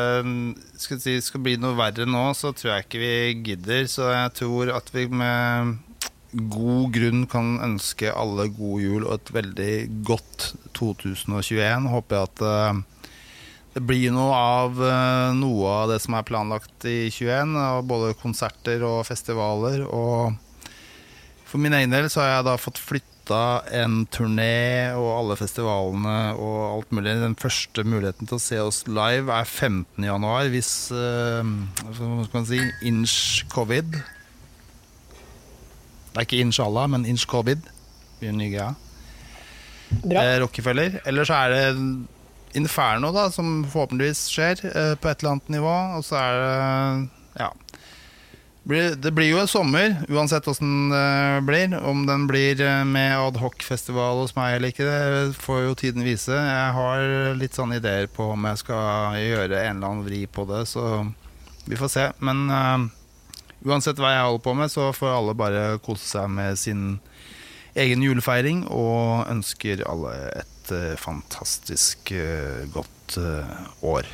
si, 0.79 1.17
skal 1.25 1.45
bli 1.45 1.57
noe 1.61 1.79
verre 1.79 2.07
nå, 2.07 2.29
så 2.39 2.53
tror 2.55 2.75
jeg 2.75 2.87
ikke 2.87 3.03
vi 3.03 3.15
gidder. 3.51 3.89
Så 3.91 4.11
jeg 4.13 4.35
tror 4.39 4.75
at 4.77 4.93
vi 4.95 5.09
med 5.11 5.79
god 6.31 6.95
grunn 6.95 7.27
kan 7.31 7.57
ønske 7.65 8.13
alle 8.15 8.47
god 8.55 8.85
jul 8.85 9.03
og 9.03 9.17
et 9.17 9.35
veldig 9.35 9.75
godt 10.07 10.53
2021. 10.79 11.91
Håper 11.91 12.21
jeg 12.21 12.31
at 12.31 12.47
eh, 12.47 12.83
det 13.75 13.83
blir 13.87 14.11
noe 14.15 14.35
av 14.35 14.81
uh, 14.83 15.31
noe 15.37 15.75
av 15.85 15.93
det 15.93 16.01
som 16.03 16.17
er 16.19 16.27
planlagt 16.27 16.87
i 16.91 17.05
21, 17.13 17.55
av 17.55 17.85
både 17.87 18.17
konserter 18.19 18.83
og 18.87 19.05
festivaler. 19.07 19.85
Og 19.87 20.35
for 21.47 21.63
min 21.63 21.77
egen 21.79 21.95
del 21.95 22.11
så 22.11 22.25
har 22.25 22.33
jeg 22.33 22.49
da 22.49 22.57
fått 22.59 22.83
flytta 22.83 23.43
en 23.79 24.03
turné 24.11 24.91
og 24.99 25.09
alle 25.15 25.39
festivalene 25.39 26.19
og 26.35 26.59
alt 26.67 26.95
mulig. 26.99 27.15
Den 27.23 27.39
første 27.39 27.87
muligheten 27.87 28.27
til 28.27 28.41
å 28.41 28.43
se 28.43 28.59
oss 28.59 28.83
live 28.91 29.31
er 29.31 29.47
15.1, 29.47 30.51
hvis 30.51 30.75
uh, 30.91 31.47
hva 31.87 31.95
skal 32.27 32.41
man 32.41 32.51
si 32.51 32.63
inch 32.91 33.19
covid. 33.55 34.01
Det 36.11 36.19
er 36.19 36.27
ikke 36.27 36.43
inshallah, 36.43 36.91
men 36.91 37.07
inch 37.07 37.29
covid. 37.31 37.63
Blir 38.19 38.35
en 38.35 38.43
ny 38.43 38.51
greie. 38.51 38.73
Eh, 39.91 40.39
Rockefeller. 40.43 41.01
Eller 41.07 41.27
så 41.27 41.39
er 41.39 41.55
det 41.55 41.67
Inferno, 42.59 43.13
da, 43.15 43.29
som 43.31 43.65
forhåpentligvis 43.71 44.27
skjer 44.33 44.63
eh, 44.67 44.95
på 44.99 45.11
et 45.11 45.23
eller 45.23 45.37
annet 45.37 45.53
nivå. 45.57 45.75
Og 45.99 46.07
så 46.07 46.21
er 46.21 46.39
det 46.41 47.43
Ja. 47.45 47.53
Det 48.71 49.11
blir 49.17 49.31
jo 49.31 49.39
en 49.41 49.49
sommer, 49.49 49.97
uansett 50.13 50.47
åssen 50.47 50.91
det 50.93 51.43
blir. 51.49 51.73
Om 51.75 52.05
den 52.07 52.27
blir 52.29 52.61
eh, 52.61 52.85
med 52.85 53.17
adhocfestival 53.19 54.21
hos 54.21 54.37
meg 54.37 54.57
eller 54.57 54.71
ikke, 54.71 54.87
det 54.87 55.39
får 55.41 55.63
jo 55.65 55.75
tiden 55.75 56.05
vise. 56.07 56.37
Jeg 56.37 56.77
har 56.77 57.35
litt 57.41 57.57
sånne 57.57 57.81
ideer 57.81 58.07
på 58.07 58.29
om 58.35 58.47
jeg 58.51 58.61
skal 58.63 59.17
gjøre 59.17 59.65
en 59.65 59.81
eller 59.81 59.89
annen 59.89 60.05
vri 60.07 60.27
på 60.27 60.45
det, 60.51 60.67
så 60.71 61.07
vi 61.65 61.77
får 61.77 61.89
se. 61.89 62.07
Men 62.19 62.47
uh, 62.51 62.87
uansett 63.67 63.99
hva 64.01 64.13
jeg 64.15 64.27
holder 64.27 64.45
på 64.45 64.55
med, 64.59 64.73
så 64.73 64.91
får 64.97 65.17
alle 65.17 65.37
bare 65.39 65.65
kose 65.85 66.07
seg 66.07 66.31
med 66.33 66.59
sin 66.59 66.85
egen 67.79 68.03
julefeiring, 68.03 68.65
og 68.69 69.29
ønsker 69.31 69.85
alle 69.89 70.15
et 70.43 70.60
Eh, 70.71 70.97
fantastisk 70.97 72.13
eh, 72.13 72.67
godt 72.73 73.17
eh, 73.17 73.85
år. 73.87 74.07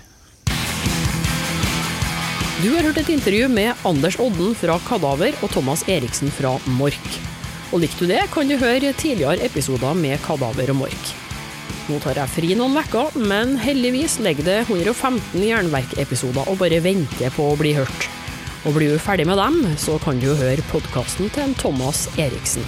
Du 2.62 2.70
har 2.72 2.86
hørt 2.86 2.98
et 3.02 3.12
intervju 3.12 3.48
med 3.52 3.84
Anders 3.84 4.16
Odden 4.22 4.54
fra 4.56 4.78
Kadaver 4.88 5.36
og 5.44 5.52
Thomas 5.52 5.84
Eriksen 5.88 6.32
fra 6.32 6.54
Mork. 6.78 7.10
Og 7.74 7.82
likte 7.82 8.06
du 8.06 8.12
det, 8.14 8.22
kan 8.32 8.48
du 8.48 8.56
høre 8.56 8.94
tidligere 8.96 9.44
episoder 9.44 9.96
med 9.98 10.22
Kadaver 10.24 10.72
og 10.72 10.80
Mork. 10.86 11.12
Nå 11.86 12.00
tar 12.02 12.18
jeg 12.18 12.32
fri 12.32 12.54
noen 12.58 12.78
uker, 12.80 13.12
men 13.20 13.54
heldigvis 13.60 14.16
ligger 14.24 14.48
det 14.48 14.58
115 14.64 15.44
Jernverk-episoder 15.44 16.48
og 16.48 16.58
bare 16.62 16.80
venter 16.82 17.34
på 17.36 17.50
å 17.52 17.58
bli 17.60 17.76
hørt. 17.76 18.08
Og 18.66 18.74
blir 18.74 18.96
du 18.96 18.98
ferdig 18.98 19.28
med 19.28 19.38
dem, 19.38 19.60
så 19.78 20.00
kan 20.02 20.18
du 20.22 20.32
høre 20.34 20.64
podkasten 20.72 21.30
til 21.36 21.54
Thomas 21.60 22.06
Eriksen. 22.18 22.64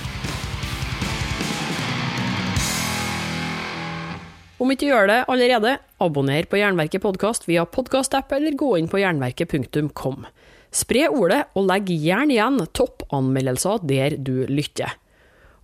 Om 4.58 4.72
ikke 4.74 4.88
gjør 4.88 5.06
det 5.06 5.18
allerede, 5.30 5.76
abonner 6.02 6.46
på 6.50 6.58
Jernverket 6.58 7.04
podkast 7.04 7.44
via 7.46 7.62
podkastapp 7.62 8.32
eller 8.34 8.56
gå 8.58 8.72
inn 8.80 8.88
på 8.90 8.98
jernverket.kom. 8.98 10.24
Spre 10.74 11.04
ordet, 11.14 11.44
og 11.54 11.68
legg 11.68 11.92
gjerne 11.94 12.34
igjen 12.34 12.58
toppanmeldelser 12.74 13.84
der 13.86 14.16
du 14.18 14.48
lytter. 14.50 14.96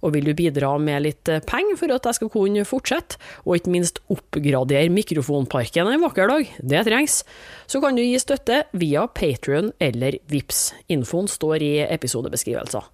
Og 0.05 0.15
vil 0.15 0.29
du 0.29 0.35
bidra 0.39 0.71
med 0.79 1.03
litt 1.09 1.33
penger 1.49 1.81
for 1.81 1.91
at 1.91 2.07
jeg 2.07 2.21
skal 2.21 2.31
kunne 2.37 2.63
fortsette, 2.69 3.19
og 3.43 3.59
ikke 3.59 3.73
minst 3.75 3.99
oppgradere 4.15 4.93
mikrofonparken 4.95 5.91
en 5.91 6.05
vakker 6.05 6.31
dag, 6.31 6.55
det 6.63 6.87
trengs, 6.87 7.25
så 7.67 7.83
kan 7.83 7.99
du 7.99 8.05
gi 8.05 8.15
støtte 8.23 8.63
via 8.79 9.09
Patrion 9.11 9.73
eller 9.83 10.21
VIPS. 10.31 10.69
Infoen 10.95 11.27
står 11.27 11.67
i 11.67 11.73
episodebeskrivelser. 11.89 12.87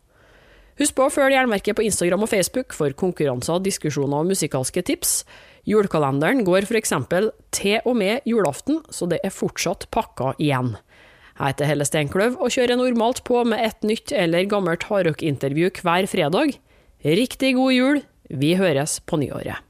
Husk 0.81 0.97
på 0.97 1.05
å 1.05 1.13
følge 1.13 1.37
Jernverket 1.37 1.77
på 1.77 1.85
Instagram 1.85 2.25
og 2.25 2.33
Facebook 2.33 2.73
for 2.73 2.97
konkurranser, 2.97 3.61
diskusjoner 3.61 4.23
og 4.23 4.31
musikalske 4.33 4.81
tips. 4.89 5.19
Julekalenderen 5.69 6.45
går 6.47 6.65
f.eks. 6.69 6.95
til 7.53 7.81
og 7.85 7.97
med 8.01 8.27
julaften, 8.29 8.81
så 8.91 9.09
det 9.11 9.21
er 9.25 9.35
fortsatt 9.35 9.89
pakka 9.93 10.35
igjen. 10.39 10.77
Jeg 11.41 11.55
heter 11.55 11.71
Helle 11.71 11.87
Steinkløv 11.89 12.37
og 12.37 12.53
kjører 12.53 12.77
normalt 12.77 13.23
på 13.25 13.45
med 13.49 13.63
et 13.65 13.87
nytt 13.87 14.13
eller 14.13 14.49
gammelt 14.49 14.85
hardrockintervju 14.91 15.73
hver 15.81 16.09
fredag. 16.11 16.57
Riktig 17.05 17.55
god 17.57 17.73
jul, 17.73 18.03
vi 18.29 18.55
høres 18.61 18.99
på 19.09 19.21
nyåret. 19.23 19.70